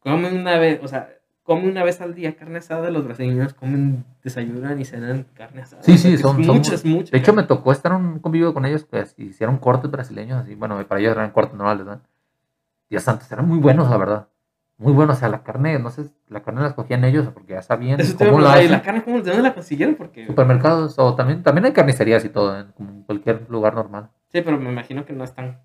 come 0.00 0.30
una 0.30 0.58
vez, 0.58 0.80
o 0.82 0.88
sea, 0.88 1.08
come 1.50 1.68
una 1.68 1.82
vez 1.82 2.00
al 2.00 2.14
día 2.14 2.36
carne 2.36 2.58
asada, 2.58 2.90
los 2.90 3.04
brasileños 3.04 3.54
comen, 3.54 4.04
desayunan 4.22 4.80
y 4.80 4.84
cenan 4.84 5.26
carne 5.34 5.62
asada. 5.62 5.82
Sí, 5.82 5.98
sí, 5.98 6.16
son- 6.16 6.44
son 6.44 6.56
muchas, 6.58 6.84
muchas. 6.84 7.10
De 7.10 7.18
hecho, 7.18 7.32
me 7.32 7.42
tocó 7.42 7.72
estar 7.72 7.90
en 7.90 7.98
un 8.06 8.18
convivio 8.20 8.54
con 8.54 8.64
ellos 8.66 8.84
que 8.84 8.98
así 9.00 9.24
hicieron 9.24 9.58
cortes 9.58 9.90
brasileños, 9.90 10.42
así, 10.44 10.54
bueno, 10.54 10.80
para 10.86 11.00
ellos 11.00 11.10
eran 11.16 11.32
cortes 11.32 11.54
normales, 11.56 11.84
¿verdad? 11.84 12.02
Dios 12.88 13.02
santo, 13.02 13.24
eran 13.32 13.48
muy 13.48 13.58
buenos, 13.58 13.90
la 13.90 13.96
verdad. 13.96 14.28
Muy 14.78 14.92
buenos, 14.92 15.16
o 15.16 15.18
sea, 15.18 15.28
la 15.28 15.42
carne, 15.42 15.76
no 15.80 15.90
sé, 15.90 16.04
la 16.28 16.40
carne 16.40 16.60
la 16.60 16.68
escogían 16.68 17.02
ellos 17.02 17.26
porque 17.34 17.54
ya 17.54 17.62
sabían 17.62 17.98
Eso 18.00 18.16
cómo 18.16 18.38
la 18.38 18.52
preguntar, 18.52 18.56
¿y 18.56 18.60
hacen. 18.66 18.70
la 18.70 18.82
carne 18.82 19.02
cómo, 19.02 19.16
de 19.20 19.30
dónde 19.30 19.42
la 19.42 19.54
consiguieron? 19.54 19.96
Porque, 19.96 20.24
Supermercados, 20.26 20.96
o 21.00 21.16
también, 21.16 21.42
también 21.42 21.64
hay 21.64 21.72
carnicerías 21.72 22.24
y 22.24 22.28
todo, 22.28 22.56
en, 22.60 22.70
como 22.72 22.90
en 22.90 23.02
cualquier 23.02 23.44
lugar 23.50 23.74
normal. 23.74 24.08
sí, 24.28 24.40
pero 24.40 24.56
me 24.56 24.70
imagino 24.70 25.04
que 25.04 25.12
no 25.14 25.24
es 25.24 25.34
tan 25.34 25.58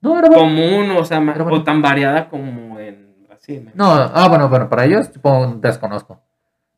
No, 0.00 0.18
era 0.18 0.28
bueno. 0.28 0.42
común, 0.42 0.96
o 0.96 1.04
sea, 1.04 1.20
bueno. 1.20 1.46
o 1.50 1.62
tan 1.62 1.80
variada 1.80 2.28
como 2.28 2.78
en 2.80 3.07
Me 3.48 3.72
No, 3.74 3.90
ah, 3.90 4.28
bueno, 4.28 4.48
bueno, 4.48 4.68
para 4.68 4.84
ellos 4.84 5.06
supongo 5.12 5.54
desconozco. 5.60 6.20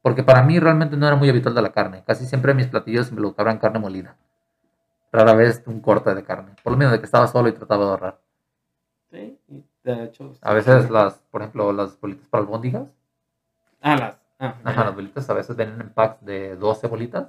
Porque 0.03 0.23
para 0.23 0.43
mí 0.43 0.59
realmente 0.59 0.97
no 0.97 1.07
era 1.07 1.17
muy 1.17 1.29
habitual 1.29 1.55
de 1.55 1.63
la 1.63 1.73
carne. 1.73 2.05
Casi 2.07 2.27
siempre 2.27 2.55
mis 2.55 2.69
platillos 2.69 3.11
me 3.13 3.21
lo 3.21 3.35
cabran 3.35 3.59
carne 3.59 3.81
molida. 3.81 4.17
Rara 5.13 5.35
vez 5.35 5.63
un 5.67 5.81
corte 5.81 6.15
de 6.15 6.23
carne. 6.23 6.55
Por 6.63 6.73
lo 6.73 6.79
menos 6.79 6.93
de 6.93 7.01
que 7.01 7.05
estaba 7.05 7.27
solo 7.27 7.49
y 7.49 7.53
trataba 7.53 7.85
de 7.85 7.91
ahorrar. 7.91 8.19
Sí, 9.11 9.39
y 9.49 9.65
de 9.83 10.05
hecho. 10.05 10.33
A 10.41 10.55
veces 10.55 10.89
las, 10.91 11.15
por 11.31 11.43
ejemplo, 11.43 11.73
las 11.73 12.01
bolitas 12.01 12.29
para 12.29 12.45
albóndigas. 12.45 12.85
Ah, 13.81 13.97
las. 13.97 14.19
Ah, 14.39 14.55
Ajá, 14.65 14.85
las 14.85 14.95
bolitas 14.95 15.29
a 15.29 15.35
veces 15.35 15.57
vienen 15.57 15.81
en 15.81 15.91
packs 15.91 16.25
de 16.25 16.57
12 16.57 16.87
bolitas. 16.87 17.29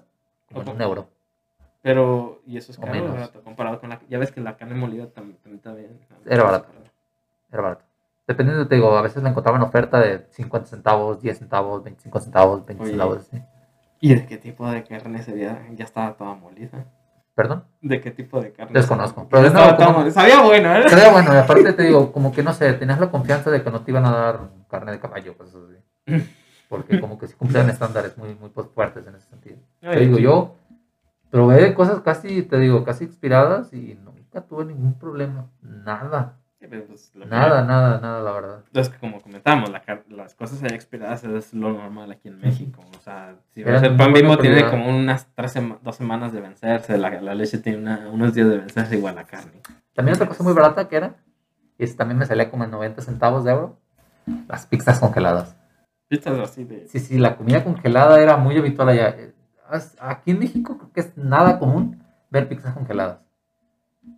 Como 0.53 0.71
un 0.71 0.81
euro. 0.81 1.09
Pero, 1.81 2.41
y 2.45 2.57
eso 2.57 2.71
es 2.71 2.77
O 2.77 2.81
caro, 2.81 2.93
menos. 2.93 3.11
barato, 3.13 3.41
comparado 3.41 3.79
con 3.79 3.89
la. 3.89 3.99
Ya 4.07 4.19
ves 4.19 4.31
que 4.31 4.39
la 4.39 4.55
carne 4.55 4.75
molida 4.75 5.07
también, 5.07 5.37
también 5.39 5.57
está 5.57 5.73
bien. 5.73 5.99
Era 6.25 6.43
barato. 6.43 6.67
Era 7.51 7.61
barato. 7.61 7.85
Dependiendo, 8.27 8.67
te 8.67 8.75
digo, 8.75 8.95
a 8.95 9.01
veces 9.01 9.23
la 9.23 9.29
encontraba 9.29 9.57
en 9.57 9.63
oferta 9.63 9.99
de 9.99 10.25
50 10.29 10.67
centavos, 10.67 11.21
10 11.21 11.37
centavos, 11.39 11.83
25 11.83 12.19
centavos, 12.19 12.65
20 12.65 12.83
Oye. 12.83 12.91
centavos. 12.91 13.27
¿sí? 13.29 13.41
¿Y 13.99 14.15
de 14.15 14.25
qué 14.25 14.37
tipo 14.37 14.69
de 14.69 14.83
carne 14.83 15.21
sería? 15.21 15.67
Ya 15.75 15.85
estaba 15.85 16.13
toda 16.13 16.35
molida. 16.35 16.85
¿Perdón? 17.35 17.63
¿De 17.81 18.01
qué 18.01 18.11
tipo 18.11 18.41
de 18.41 18.51
carne? 18.51 18.73
Desconozco. 18.73 19.27
Pero 19.29 19.51
toda 19.51 19.75
como-. 19.75 20.09
Sabía 20.11 20.41
bueno, 20.41 20.75
¿eh? 20.75 20.85
Pero 20.89 21.11
bueno, 21.11 21.33
y 21.33 21.37
aparte 21.37 21.73
te 21.73 21.83
digo, 21.83 22.11
como 22.11 22.31
que 22.31 22.43
no 22.43 22.53
sé, 22.53 22.73
tenías 22.73 22.99
la 22.99 23.09
confianza 23.09 23.49
de 23.51 23.63
que 23.63 23.71
no 23.71 23.81
te 23.81 23.91
iban 23.91 24.05
a 24.05 24.11
dar 24.11 24.39
carne 24.69 24.91
de 24.91 24.99
caballo, 24.99 25.37
cosas 25.37 25.61
así. 25.63 26.25
Porque 26.69 27.01
como 27.01 27.19
que 27.19 27.27
sí 27.27 27.35
cumplían 27.35 27.69
estándares 27.69 28.17
muy, 28.17 28.33
muy 28.35 28.49
fuertes 28.73 29.05
en 29.05 29.15
ese 29.15 29.27
sentido. 29.27 29.57
Te 29.81 29.99
digo, 29.99 30.17
yo 30.17 30.55
probé 31.29 31.73
cosas 31.73 31.99
casi, 31.99 32.43
te 32.43 32.57
digo, 32.59 32.85
casi 32.85 33.03
expiradas 33.03 33.73
y 33.73 33.99
nunca 34.01 34.41
tuve 34.41 34.65
ningún 34.65 34.97
problema. 34.97 35.49
Nada. 35.61 36.37
Pues, 36.69 37.11
Nada, 37.15 37.63
nada, 37.63 37.99
nada, 37.99 38.21
la 38.21 38.31
verdad. 38.31 38.63
Es 38.73 38.89
que 38.89 38.99
como 38.99 39.19
comentamos, 39.19 39.69
la 39.71 39.81
las 40.09 40.35
cosas 40.35 40.61
expiradas 40.71 41.23
es 41.23 41.53
lo 41.55 41.73
normal 41.73 42.11
aquí 42.11 42.27
en 42.27 42.39
México. 42.39 42.83
O 42.97 43.01
sea, 43.01 43.35
si 43.49 43.63
el 43.83 43.97
pan 43.97 44.13
bimbo 44.13 44.35
tiene 44.43 44.61
como 44.69 44.89
unas 44.89 45.27
tres 45.33 45.51
sema- 45.53 45.79
dos 45.81 45.95
semanas 45.95 46.33
de 46.33 46.41
vencerse, 46.41 46.97
la, 46.99 47.09
la 47.19 47.33
leche 47.33 47.57
tiene 47.57 47.79
una- 47.79 48.09
unos 48.09 48.35
días 48.35 48.47
de 48.47 48.57
vencerse 48.59 48.95
igual 48.95 49.15
la 49.15 49.23
carne. 49.23 49.61
También 49.95 50.15
otra 50.15 50.27
cosa 50.27 50.43
muy 50.43 50.53
barata 50.53 50.87
que 50.87 50.97
era, 50.97 51.15
y 51.79 51.87
también 51.93 52.19
me 52.19 52.25
salía 52.27 52.51
como 52.51 52.63
en 52.63 52.71
90 52.71 53.01
centavos 53.01 53.43
de 53.43 53.51
euro, 53.51 53.79
las 54.47 54.67
pizzas 54.67 54.99
congeladas. 54.99 55.55
Pizzas 56.09 56.37
así 56.39 56.63
de... 56.63 56.87
Sí, 56.87 56.99
sí, 56.99 57.17
la 57.17 57.37
comida 57.37 57.63
congelada 57.63 58.21
era 58.21 58.37
muy 58.37 58.55
habitual 58.57 58.89
allá. 58.89 59.15
Aquí 59.99 60.29
en 60.31 60.39
México 60.39 60.77
creo 60.77 60.91
que 60.93 60.99
es 61.01 61.17
nada 61.17 61.57
común 61.57 62.03
ver 62.29 62.47
pizzas 62.47 62.73
congeladas. 62.75 63.20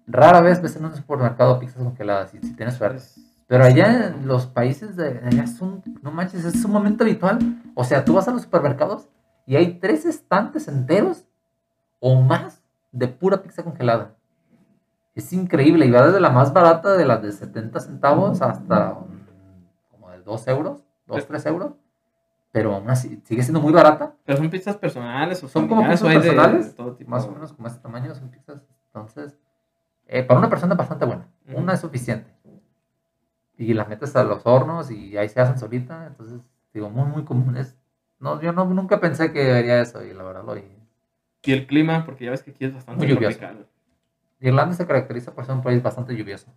Rara 0.07 0.41
vez 0.41 0.61
ves 0.61 0.75
en 0.75 0.85
un 0.85 0.95
supermercado 0.95 1.59
pizzas 1.59 1.81
congeladas, 1.81 2.33
y 2.33 2.39
si 2.39 2.53
tienes 2.55 2.75
suerte. 2.75 3.01
Pero 3.47 3.63
allá 3.65 4.07
en 4.07 4.27
los 4.27 4.47
países 4.47 4.95
de 4.95 5.21
allá 5.25 5.47
son, 5.47 5.81
no 6.01 6.11
manches, 6.11 6.43
es 6.45 6.61
sumamente 6.61 7.03
habitual. 7.03 7.39
O 7.75 7.83
sea, 7.83 8.03
tú 8.03 8.13
vas 8.13 8.27
a 8.27 8.31
los 8.31 8.41
supermercados 8.43 9.07
y 9.45 9.55
hay 9.55 9.79
tres 9.79 10.05
estantes 10.05 10.67
enteros 10.67 11.25
o 11.99 12.21
más 12.21 12.61
de 12.91 13.07
pura 13.07 13.41
pizza 13.41 13.63
congelada. 13.63 14.15
Es 15.15 15.31
increíble 15.33 15.85
y 15.85 15.91
va 15.91 16.05
desde 16.07 16.19
la 16.19 16.31
más 16.31 16.51
barata 16.53 16.93
de 16.97 17.05
las 17.05 17.21
de 17.21 17.31
70 17.31 17.79
centavos 17.79 18.41
hasta 18.41 18.97
como 19.91 20.09
de 20.09 20.19
2 20.23 20.47
euros, 20.47 20.83
2, 21.07 21.27
3 21.27 21.45
euros. 21.45 21.73
Pero 22.51 22.75
aún 22.75 22.89
así 22.89 23.21
sigue 23.25 23.43
siendo 23.43 23.59
muy 23.61 23.73
barata. 23.73 24.13
Pero 24.25 24.37
son 24.37 24.49
pizzas 24.49 24.77
personales 24.77 25.43
o 25.43 25.47
Son 25.47 25.67
como 25.67 25.81
pizzas 25.83 26.03
hay 26.03 26.17
de- 26.17 26.21
personales, 26.21 26.65
de 26.67 26.73
todo 26.73 26.93
tipo. 26.95 27.11
Más 27.11 27.25
o 27.25 27.31
menos 27.31 27.53
como 27.53 27.67
este 27.67 27.79
tamaño 27.79 28.13
son 28.15 28.29
pizzas. 28.29 28.61
Entonces, 28.87 29.37
eh, 30.07 30.23
para 30.23 30.39
una 30.39 30.49
persona 30.49 30.75
bastante 30.75 31.05
buena. 31.05 31.27
Una 31.53 31.73
es 31.73 31.79
suficiente. 31.81 32.31
Y 33.57 33.73
las 33.73 33.87
metes 33.87 34.15
a 34.15 34.23
los 34.23 34.45
hornos 34.45 34.91
y 34.91 35.17
ahí 35.17 35.29
se 35.29 35.39
hacen 35.39 35.57
solita. 35.57 36.07
Entonces, 36.07 36.41
digo, 36.73 36.89
muy, 36.89 37.05
muy 37.05 37.23
común. 37.23 37.57
Es, 37.57 37.77
no, 38.19 38.41
yo 38.41 38.51
no, 38.51 38.65
nunca 38.65 38.99
pensé 38.99 39.31
que 39.31 39.51
vería 39.51 39.81
eso 39.81 40.03
y 40.03 40.13
la 40.13 40.23
verdad 40.23 40.43
lo 40.43 40.55
vi. 40.55 40.63
Y 41.43 41.51
el 41.51 41.67
clima, 41.67 42.05
porque 42.05 42.25
ya 42.25 42.31
ves 42.31 42.41
que 42.41 42.51
aquí 42.51 42.65
es 42.65 42.73
bastante 42.73 43.05
Muy 43.05 43.13
lluvioso. 43.13 43.37
tropical. 43.37 43.67
Irlanda 44.39 44.75
se 44.75 44.85
caracteriza 44.87 45.33
por 45.33 45.45
ser 45.45 45.55
un 45.55 45.61
país 45.61 45.81
bastante 45.81 46.15
lluvioso. 46.15 46.47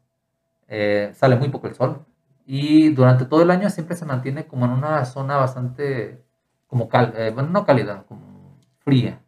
Eh, 0.68 1.12
sale 1.14 1.36
muy 1.36 1.48
poco 1.48 1.66
el 1.66 1.74
sol. 1.74 2.04
Y 2.46 2.90
durante 2.90 3.24
todo 3.24 3.42
el 3.42 3.50
año 3.50 3.68
siempre 3.70 3.96
se 3.96 4.04
mantiene 4.04 4.46
como 4.46 4.64
en 4.66 4.72
una 4.72 5.04
zona 5.04 5.36
bastante, 5.36 6.24
como 6.68 6.88
cal, 6.88 7.12
eh, 7.16 7.30
bueno, 7.34 7.50
no 7.50 7.66
cálida, 7.66 8.04
como 8.08 8.56
fría. 8.78 9.20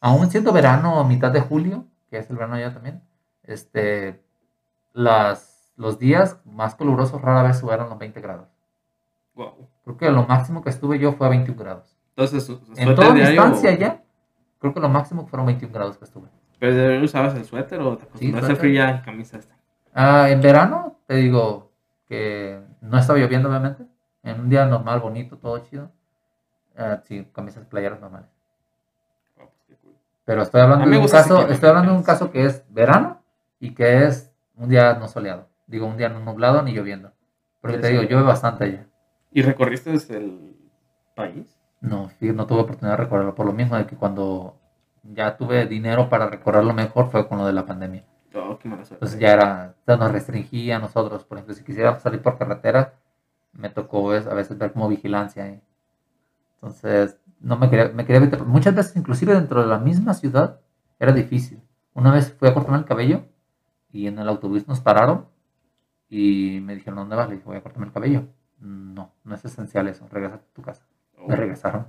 Aún 0.00 0.30
siendo 0.30 0.52
verano 0.52 1.00
a 1.00 1.04
mitad 1.04 1.30
de 1.32 1.40
julio, 1.40 1.86
que 2.12 2.18
es 2.18 2.28
el 2.28 2.36
verano 2.36 2.56
allá 2.56 2.74
también, 2.74 3.02
este, 3.42 4.22
las, 4.92 5.72
los 5.76 5.98
días 5.98 6.38
más 6.44 6.74
calurosos 6.74 7.22
rara 7.22 7.42
vez 7.42 7.58
subieron 7.58 7.88
los 7.88 7.98
20 7.98 8.20
grados. 8.20 8.48
Wow. 9.34 9.66
Creo 9.84 9.96
que 9.96 10.10
lo 10.10 10.26
máximo 10.26 10.62
que 10.62 10.68
estuve 10.68 10.98
yo 10.98 11.12
fue 11.12 11.26
a 11.26 11.30
21 11.30 11.58
grados. 11.58 11.96
Entonces, 12.10 12.50
En 12.76 12.94
toda 12.94 13.14
mi 13.14 13.22
estancia 13.22 13.70
allá, 13.70 14.02
creo 14.58 14.74
que 14.74 14.80
lo 14.80 14.90
máximo 14.90 15.26
fueron 15.26 15.46
21 15.46 15.72
grados 15.72 15.96
que 15.96 16.04
estuve. 16.04 16.28
¿Pero 16.58 16.74
de 16.74 16.82
verdad 16.86 17.02
usabas 17.02 17.34
el 17.34 17.46
suéter 17.46 17.80
o 17.80 17.96
te 17.96 18.04
acostumbraste 18.04 18.46
suéter. 18.46 18.56
a 18.56 18.60
frío 18.60 18.84
en 18.84 19.00
camisa 19.00 19.38
esta? 19.38 19.56
Ah, 19.94 20.28
en 20.28 20.42
verano, 20.42 20.98
te 21.06 21.14
digo 21.14 21.72
que 22.06 22.60
no 22.82 22.98
estaba 22.98 23.18
lloviendo, 23.18 23.48
obviamente. 23.48 23.86
En 24.22 24.38
un 24.38 24.50
día 24.50 24.66
normal, 24.66 25.00
bonito, 25.00 25.38
todo 25.38 25.58
chido. 25.60 25.90
Ah, 26.76 27.00
sí, 27.04 27.26
camisas 27.32 27.64
playeras 27.64 28.00
normales. 28.00 28.28
Oh, 29.38 29.48
pues, 29.48 29.64
qué 29.66 29.76
cool. 29.76 29.94
Pero 30.24 30.42
estoy 30.42 30.60
hablando 30.60 30.88
de 30.88 30.98
un 30.98 31.08
caso, 31.08 31.48
estoy 31.48 31.68
hablando 31.68 31.92
de 31.92 31.98
un 31.98 32.04
caso 32.04 32.30
que 32.30 32.46
es 32.46 32.64
verano 32.70 33.22
y 33.58 33.74
que 33.74 34.04
es 34.04 34.32
un 34.54 34.68
día 34.68 34.94
no 34.94 35.08
soleado. 35.08 35.48
Digo, 35.66 35.86
un 35.86 35.96
día 35.96 36.08
no 36.08 36.20
nublado 36.20 36.62
ni 36.62 36.72
lloviendo. 36.72 37.12
Porque 37.60 37.78
te 37.78 37.88
digo, 37.88 38.02
llueve 38.02 38.22
bastante 38.22 38.64
allá. 38.64 38.86
¿Y 39.30 39.42
recorriste 39.42 39.90
desde 39.90 40.18
el 40.18 40.56
país? 41.14 41.58
No, 41.80 42.08
fíjate, 42.08 42.36
no 42.36 42.46
tuve 42.46 42.60
oportunidad 42.60 42.96
de 42.96 43.04
recorrerlo 43.04 43.34
por 43.34 43.46
lo 43.46 43.52
mismo 43.52 43.76
de 43.76 43.86
que 43.86 43.96
cuando 43.96 44.60
ya 45.02 45.36
tuve 45.36 45.66
dinero 45.66 46.08
para 46.08 46.28
recorrerlo 46.28 46.72
mejor 46.74 47.10
fue 47.10 47.26
con 47.26 47.38
lo 47.38 47.46
de 47.46 47.52
la 47.52 47.66
pandemia. 47.66 48.04
Oh, 48.34 48.58
qué 48.58 48.68
mala 48.68 48.84
suerte. 48.84 49.04
Entonces 49.04 49.18
ya 49.18 49.32
era, 49.32 49.74
ya 49.86 49.96
nos 49.96 50.12
restringía 50.12 50.76
a 50.76 50.78
nosotros. 50.78 51.24
Por 51.24 51.38
ejemplo, 51.38 51.54
si 51.54 51.64
quisiera 51.64 51.98
salir 51.98 52.22
por 52.22 52.38
carretera, 52.38 52.94
me 53.52 53.68
tocó 53.68 54.10
a 54.12 54.34
veces 54.34 54.56
ver 54.58 54.72
como 54.72 54.88
vigilancia 54.88 55.44
ahí. 55.44 55.62
Entonces, 56.54 57.18
no 57.42 57.56
me 57.56 57.68
quería, 57.68 57.88
me 57.88 58.04
quería 58.04 58.20
meter. 58.20 58.44
Muchas 58.44 58.74
veces, 58.74 58.96
inclusive 58.96 59.34
dentro 59.34 59.60
de 59.62 59.66
la 59.68 59.78
misma 59.78 60.14
ciudad, 60.14 60.60
era 60.98 61.12
difícil. 61.12 61.60
Una 61.94 62.12
vez 62.12 62.32
fui 62.38 62.48
a 62.48 62.54
cortarme 62.54 62.78
el 62.78 62.84
cabello 62.84 63.24
y 63.90 64.06
en 64.06 64.18
el 64.18 64.28
autobús 64.28 64.66
nos 64.68 64.80
pararon 64.80 65.26
y 66.08 66.60
me 66.62 66.74
dijeron, 66.74 66.96
¿dónde 66.96 67.16
vas? 67.16 67.28
Le 67.28 67.36
dije, 67.36 67.46
voy 67.46 67.56
a 67.56 67.62
cortarme 67.62 67.86
el 67.86 67.92
cabello. 67.92 68.24
No, 68.60 69.12
no 69.24 69.34
es 69.34 69.44
esencial 69.44 69.88
eso, 69.88 70.06
regresa 70.10 70.36
a 70.36 70.40
tu 70.54 70.62
casa. 70.62 70.82
Oh. 71.18 71.26
Me 71.28 71.36
regresaron. 71.36 71.86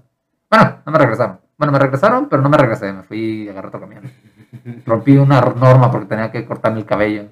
Bueno, 0.49 0.79
no 0.85 0.91
me 0.91 0.97
regresaron. 0.97 1.39
Bueno, 1.57 1.71
me 1.71 1.79
regresaron, 1.79 2.29
pero 2.29 2.41
no 2.41 2.49
me 2.49 2.57
regresé. 2.57 2.91
Me 2.91 3.03
fui 3.03 3.43
y 3.43 3.49
agarré 3.49 3.67
otro 3.67 3.79
camión. 3.79 4.03
Rompí 4.85 5.17
una 5.17 5.39
norma 5.41 5.91
porque 5.91 6.07
tenía 6.07 6.31
que 6.31 6.45
cortarme 6.45 6.79
el 6.79 6.85
cabello. 6.85 7.29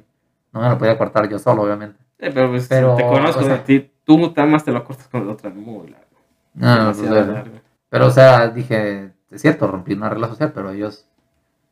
No 0.53 0.61
me 0.61 0.69
lo 0.69 0.77
podía 0.77 0.97
cortar 0.97 1.27
yo 1.29 1.39
solo, 1.39 1.63
obviamente. 1.63 1.97
Sí, 2.19 2.27
pero, 2.33 2.49
pues, 2.49 2.67
Pero, 2.67 2.95
te 2.95 3.03
conozco 3.03 3.39
o 3.39 3.43
sea- 3.43 3.53
de 3.57 3.59
ti. 3.59 3.91
Tú 4.03 4.17
nada 4.17 4.45
más 4.45 4.63
te 4.63 4.71
lo 4.71 4.83
cortas 4.83 5.07
con 5.07 5.29
otra 5.29 5.49
muy 5.49 5.89
largo. 5.89 6.07
No, 6.53 6.75
demasiado 6.75 7.15
pues, 7.15 7.27
largo. 7.27 7.60
Pero, 7.91 8.07
o 8.07 8.09
sea, 8.09 8.47
dije, 8.47 9.11
es 9.29 9.41
cierto, 9.41 9.67
rompí 9.67 9.91
una 9.91 10.07
regla 10.07 10.29
social, 10.29 10.53
pero 10.55 10.71
ellos, 10.71 11.09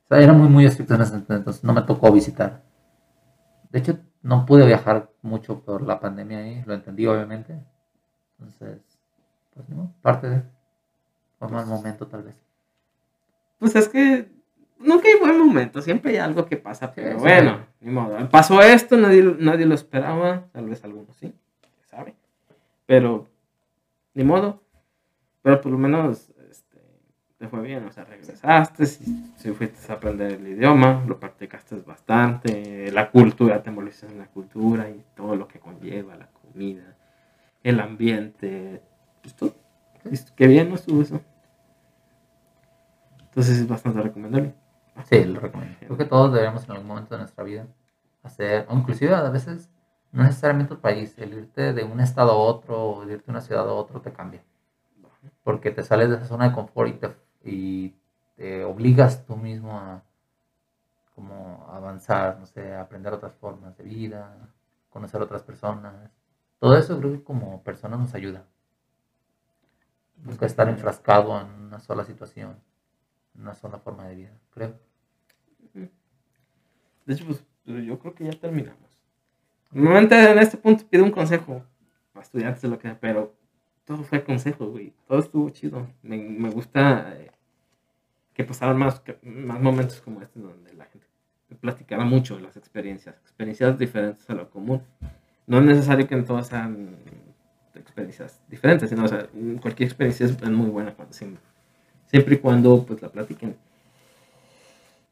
o 0.03 0.07
sea, 0.09 0.21
eran 0.21 0.37
muy, 0.37 0.49
muy 0.49 0.65
estrictos 0.65 0.97
en 0.97 1.03
ese 1.03 1.15
entonces 1.15 1.63
no 1.63 1.71
me 1.71 1.83
tocó 1.83 2.11
visitar. 2.11 2.61
De 3.71 3.79
hecho, 3.79 3.99
no 4.21 4.45
pude 4.45 4.65
viajar 4.65 5.09
mucho 5.21 5.61
por 5.61 5.81
la 5.81 6.01
pandemia 6.01 6.39
ahí, 6.39 6.61
lo 6.65 6.73
entendí, 6.73 7.07
obviamente. 7.07 7.57
Entonces, 8.37 8.81
pues 9.53 9.69
no, 9.69 9.93
parte 10.01 10.29
de. 10.29 10.43
Fue 11.39 11.47
mal 11.47 11.65
momento, 11.65 12.05
tal 12.05 12.23
vez. 12.23 12.35
Pues 13.57 13.77
es 13.77 13.87
que 13.87 14.29
nunca 14.77 15.07
hay 15.07 15.17
buen 15.21 15.39
momento, 15.39 15.81
siempre 15.81 16.11
hay 16.11 16.17
algo 16.17 16.45
que 16.47 16.57
pasa, 16.57 16.91
pero 16.93 17.17
sí. 17.17 17.23
bueno, 17.23 17.65
ni 17.79 17.91
modo. 17.91 18.29
Pasó 18.29 18.61
esto, 18.61 18.97
nadie, 18.97 19.23
nadie 19.39 19.65
lo 19.65 19.73
esperaba, 19.73 20.47
tal 20.51 20.65
vez 20.65 20.83
algunos 20.83 21.15
sí, 21.15 21.33
sabe. 21.85 22.13
Pero, 22.85 23.25
ni 24.13 24.25
modo. 24.25 24.61
Pero 25.41 25.61
por 25.61 25.71
lo 25.71 25.77
menos 25.77 26.31
este, 26.49 26.81
te 27.37 27.47
fue 27.47 27.61
bien, 27.61 27.85
o 27.85 27.91
sea, 27.91 28.03
regresaste, 28.03 28.85
si, 28.85 29.33
si 29.37 29.51
fuiste 29.51 29.91
a 29.91 29.95
aprender 29.95 30.33
el 30.33 30.47
idioma, 30.47 31.03
lo 31.07 31.19
practicaste 31.19 31.75
bastante, 31.77 32.91
la 32.91 33.09
cultura, 33.09 33.63
te 33.63 33.69
envolviste 33.69 34.07
en 34.07 34.19
la 34.19 34.27
cultura 34.27 34.89
y 34.89 35.05
todo 35.15 35.35
lo 35.35 35.47
que 35.47 35.59
conlleva 35.59 36.17
la 36.17 36.27
comida, 36.27 36.97
el 37.63 37.79
ambiente, 37.79 38.81
pues 39.21 39.35
todo. 39.35 39.55
Qué 40.35 40.47
bien 40.47 40.69
no 40.69 40.75
estuvo 40.75 41.01
eso. 41.01 41.21
Entonces 43.25 43.59
es 43.59 43.67
bastante 43.67 44.01
recomendable. 44.01 44.53
Sí, 45.05 45.23
lo 45.23 45.39
recomiendo. 45.39 45.77
Creo 45.79 45.97
que 45.97 46.05
todos 46.05 46.33
deberíamos 46.33 46.65
en 46.65 46.71
algún 46.71 46.87
momento 46.87 47.15
de 47.15 47.19
nuestra 47.19 47.43
vida 47.43 47.67
hacer, 48.23 48.65
o 48.69 48.75
inclusive 48.75 49.13
a 49.13 49.29
veces, 49.29 49.69
no 50.11 50.23
necesariamente 50.23 50.73
el 50.73 50.79
país, 50.79 51.17
el 51.17 51.33
irte 51.33 51.73
de 51.73 51.83
un 51.83 51.99
estado 51.99 52.31
a 52.31 52.35
otro 52.35 52.81
o 52.81 53.05
de 53.05 53.13
irte 53.13 53.27
de 53.27 53.31
una 53.31 53.41
ciudad 53.41 53.67
a 53.67 53.73
otro 53.73 54.01
te 54.01 54.11
cambia. 54.11 54.43
Porque 55.49 55.71
te 55.71 55.81
sales 55.81 56.09
de 56.09 56.17
esa 56.17 56.27
zona 56.27 56.49
de 56.49 56.53
confort 56.53 56.89
y 56.89 56.93
te, 56.93 57.15
y 57.43 57.95
te 58.35 58.63
obligas 58.63 59.25
tú 59.25 59.35
mismo 59.35 59.79
a 59.79 60.03
como 61.15 61.67
avanzar, 61.71 62.37
no 62.39 62.45
sé, 62.45 62.71
a 62.71 62.81
aprender 62.81 63.11
otras 63.13 63.33
formas 63.33 63.75
de 63.75 63.83
vida, 63.83 64.47
conocer 64.91 65.19
otras 65.19 65.41
personas. 65.41 66.11
Todo 66.59 66.77
eso 66.77 66.99
creo 66.99 67.13
que 67.13 67.23
como 67.23 67.63
personas 67.63 67.99
nos 67.99 68.13
ayuda. 68.13 68.45
Nunca 70.17 70.45
estar 70.45 70.69
enfrascado 70.69 71.41
en 71.41 71.47
una 71.47 71.79
sola 71.79 72.03
situación, 72.03 72.55
en 73.33 73.41
una 73.41 73.55
sola 73.55 73.79
forma 73.79 74.07
de 74.07 74.15
vida, 74.17 74.37
creo. 74.51 74.75
De 75.73 77.13
hecho, 77.15 77.25
pues 77.25 77.43
yo 77.65 77.97
creo 77.97 78.13
que 78.13 78.25
ya 78.25 78.39
terminamos. 78.39 78.99
Normalmente 79.71 80.31
en 80.31 80.37
este 80.37 80.57
punto 80.57 80.85
pido 80.87 81.03
un 81.03 81.11
consejo 81.11 81.63
a 82.13 82.19
estudiantes 82.19 82.61
de 82.61 82.67
lo 82.67 82.77
que 82.77 82.93
pero 82.93 83.38
todo 83.89 84.03
fue 84.03 84.23
consejo, 84.23 84.67
güey. 84.67 84.93
Todo 85.07 85.17
estuvo 85.17 85.49
chido. 85.49 85.87
Me, 86.03 86.15
me 86.15 86.51
gusta 86.51 87.11
eh, 87.17 87.31
que 88.35 88.43
pasaran 88.43 88.77
más, 88.77 89.01
más 89.23 89.59
momentos 89.59 89.99
como 90.01 90.21
este 90.21 90.39
donde 90.39 90.71
la 90.75 90.85
gente 90.85 91.07
platicara 91.59 92.05
mucho 92.05 92.39
las 92.39 92.55
experiencias, 92.55 93.15
experiencias 93.23 93.79
diferentes 93.79 94.29
a 94.29 94.35
lo 94.35 94.47
común. 94.51 94.83
No 95.47 95.57
es 95.57 95.63
necesario 95.63 96.07
que 96.07 96.13
en 96.13 96.23
todas 96.23 96.45
sean 96.49 96.97
experiencias 97.73 98.39
diferentes, 98.47 98.91
sino 98.91 99.05
cualquier 99.59 99.89
experiencia 99.89 100.27
es 100.27 100.39
muy 100.51 100.69
buena 100.69 100.93
cuando 100.93 101.11
siempre, 101.15 101.41
siempre 102.05 102.35
y 102.35 102.37
cuando 102.37 102.85
pues 102.85 103.01
la 103.01 103.09
platiquen. 103.09 103.57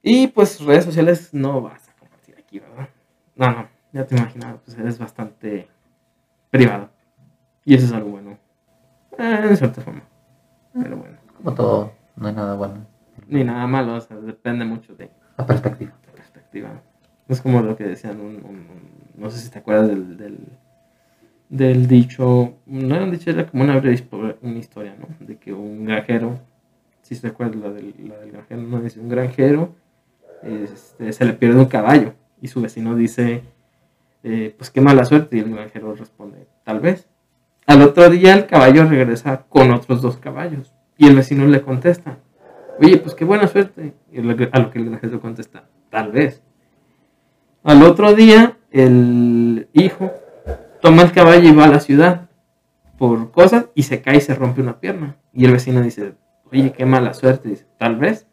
Y 0.04 0.28
pues 0.28 0.62
redes 0.62 0.86
sociales 0.86 1.34
no 1.34 1.62
vas 1.62 1.90
a 1.90 1.94
compartir 1.94 2.36
aquí, 2.38 2.60
¿verdad? 2.60 2.90
No, 3.36 3.52
no, 3.52 3.70
ya 3.92 4.06
te 4.06 4.16
imaginaba, 4.16 4.60
pues 4.60 4.78
eres 4.78 5.00
bastante 5.00 5.68
privado. 6.52 6.92
Y 7.66 7.74
eso 7.74 7.88
es 7.88 7.92
algo 7.92 8.12
bueno. 8.12 8.47
Eh, 9.18 9.40
en 9.50 9.58
cierta 9.58 9.82
forma. 9.82 10.02
Pero 10.74 10.98
bueno, 10.98 11.18
Como 11.38 11.54
todo, 11.54 11.92
no 12.16 12.28
hay 12.28 12.34
nada 12.36 12.56
bueno. 12.56 12.86
ni 13.28 13.44
nada 13.44 13.66
malo, 13.68 13.96
o 13.96 14.02
sea, 14.02 14.18
depende 14.18 14.64
mucho 14.66 14.96
de 14.96 15.10
La 15.38 15.46
perspectiva. 15.46 15.92
la 16.08 16.14
perspectiva. 16.14 16.70
Es 17.28 17.42
como 17.42 17.62
lo 17.62 17.76
que 17.76 17.84
decían, 17.86 18.20
un, 18.20 18.36
un- 18.38 18.46
un- 18.46 18.92
no 19.16 19.30
sé 19.30 19.40
si 19.40 19.50
te 19.50 19.60
acuerdas 19.60 19.88
del, 19.90 20.18
del, 20.18 20.38
del 21.50 21.88
dicho, 21.88 22.54
no 22.66 22.96
era 22.96 23.04
un 23.04 23.12
dicho, 23.12 23.30
era 23.32 23.48
como 23.48 23.64
una 23.64 23.78
breve 23.80 24.04
una 24.42 24.58
historia, 24.60 24.96
¿no? 25.00 25.08
De 25.26 25.38
que 25.38 25.52
un 25.54 25.86
granjero, 25.86 26.40
si 27.02 27.16
se 27.16 27.28
acuerdan 27.28 27.62
la 27.62 27.70
del, 27.72 27.94
la 28.08 28.18
del 28.18 28.32
granjero, 28.32 28.62
no 28.62 28.80
dice, 28.82 29.00
un 29.00 29.10
granjero 29.10 29.74
este, 30.44 31.12
se 31.12 31.26
le 31.26 31.34
pierde 31.34 31.60
un 31.60 31.66
caballo 31.66 32.14
y 32.42 32.48
su 32.50 32.62
vecino 32.62 32.96
dice, 32.96 33.42
eh, 34.24 34.54
pues 34.58 34.70
qué 34.70 34.80
mala 34.82 35.04
suerte, 35.06 35.38
y 35.38 35.40
el 35.40 35.54
granjero 35.54 35.96
responde, 35.96 36.48
tal 36.64 36.80
vez. 36.80 37.08
Al 37.68 37.82
otro 37.82 38.10
día 38.10 38.34
el 38.34 38.46
caballo 38.46 38.86
regresa 38.86 39.44
con 39.50 39.72
otros 39.72 40.02
dos 40.02 40.16
caballos 40.16 40.74
y 40.98 41.06
el 41.06 41.16
vecino 41.16 41.46
le 41.46 41.62
contesta, 41.62 42.18
oye, 42.80 42.98
pues 42.98 43.14
qué 43.14 43.26
buena 43.26 43.48
suerte. 43.48 43.94
Y 44.10 44.20
a 44.20 44.24
lo 44.24 44.38
que 44.38 44.80
el 44.80 44.86
granjero 44.86 45.20
contesta, 45.20 45.66
tal 45.90 46.14
vez. 46.14 46.42
Al 47.64 47.84
otro 47.84 48.14
día, 48.14 48.58
el 48.72 49.68
hijo 49.74 50.14
toma 50.82 51.02
el 51.02 51.12
caballo 51.12 51.50
y 51.50 51.54
va 51.54 51.66
a 51.66 51.70
la 51.70 51.82
ciudad 51.82 52.30
por 52.98 53.32
cosas 53.32 53.66
y 53.76 53.84
se 53.84 54.02
cae 54.02 54.16
y 54.16 54.22
se 54.22 54.34
rompe 54.34 54.62
una 54.62 54.80
pierna. 54.80 55.18
Y 55.34 55.44
el 55.44 55.52
vecino 55.52 55.82
dice, 55.82 56.14
oye, 56.50 56.72
qué 56.72 56.86
mala 56.86 57.14
suerte. 57.14 57.50
Dice, 57.50 57.68
tal 57.78 57.98
vez. 57.98 58.28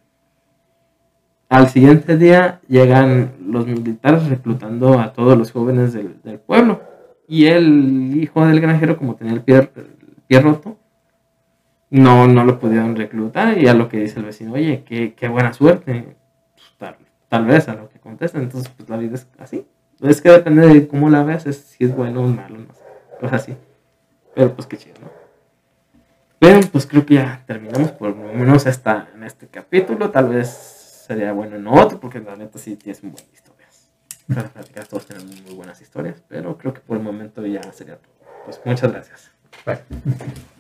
Al 1.49 1.69
siguiente 1.69 2.17
día 2.17 2.61
llegan 2.69 3.33
los 3.45 3.67
militares 3.67 4.29
reclutando 4.29 5.01
a 5.01 5.13
todos 5.13 5.37
los 5.37 5.51
jóvenes 5.51 5.93
del 5.93 6.39
pueblo. 6.39 6.83
Y 7.27 7.47
el 7.47 8.17
hijo 8.17 8.47
del 8.47 8.61
granjero, 8.61 8.97
como 8.97 9.17
tenía 9.17 9.33
el 9.33 9.43
pie, 9.43 9.57
el 9.57 10.23
pie 10.27 10.41
roto, 10.41 10.79
no, 11.91 12.27
no 12.27 12.45
lo 12.45 12.59
pudieron 12.59 12.97
reclutar. 12.97 13.59
Y 13.59 13.69
a 13.69 13.75
lo 13.75 13.89
que 13.89 14.01
dice 14.01 14.19
el 14.19 14.27
vecino, 14.27 14.53
oye, 14.53 14.85
qué, 14.85 15.15
qué 15.15 15.29
buena 15.29 15.53
suerte. 15.53 16.17
Pues, 16.55 16.67
tal, 16.79 16.97
tal 17.29 17.47
vez 17.47 17.69
a 17.69 17.75
lo 17.75 17.89
que 17.89 17.99
contesta. 17.99 18.39
Entonces, 18.39 18.71
pues 18.77 18.89
la 18.89 18.97
vida 18.97 19.15
es 19.15 19.27
así. 19.39 19.67
Es 20.01 20.21
que 20.21 20.31
depende 20.31 20.67
de 20.67 20.87
cómo 20.87 21.09
la 21.09 21.23
veas, 21.23 21.47
es, 21.47 21.57
si 21.57 21.85
es 21.85 21.95
bueno 21.95 22.23
o 22.23 22.29
malo, 22.29 22.59
no 22.59 22.75
sé. 22.75 23.35
Así. 23.35 23.57
Pero 24.35 24.55
pues 24.55 24.67
qué 24.67 24.77
chido, 24.77 24.97
¿no? 25.01 25.11
Pero 26.39 26.61
pues 26.71 26.87
creo 26.87 27.07
que 27.07 27.15
ya 27.15 27.43
terminamos 27.47 27.93
por 27.93 28.15
lo 28.15 28.33
menos 28.35 28.67
esta, 28.67 29.09
en 29.15 29.23
este 29.23 29.47
capítulo. 29.47 30.11
Tal 30.11 30.29
vez 30.29 30.49
sería 31.07 31.33
bueno 31.33 31.57
en 31.57 31.67
otro, 31.67 32.01
porque 32.01 32.21
la 32.21 32.37
neta 32.37 32.59
sí 32.59 32.77
tienes 32.77 33.03
muy 33.03 33.13
buenas 33.13 33.33
historias. 33.33 33.54
Para 34.29 34.49
platicar 34.49 34.87
todos 34.87 35.07
tenemos 35.07 35.41
muy 35.43 35.55
buenas 35.55 35.81
historias, 35.81 36.23
pero 36.29 36.57
creo 36.57 36.73
que 36.73 36.81
por 36.81 36.97
el 36.97 37.03
momento 37.03 37.45
ya 37.47 37.63
sería 37.73 37.97
todo. 37.97 38.15
Pues 38.45 38.61
muchas 38.65 38.93
gracias. 38.93 39.31
Bueno. 39.65 39.81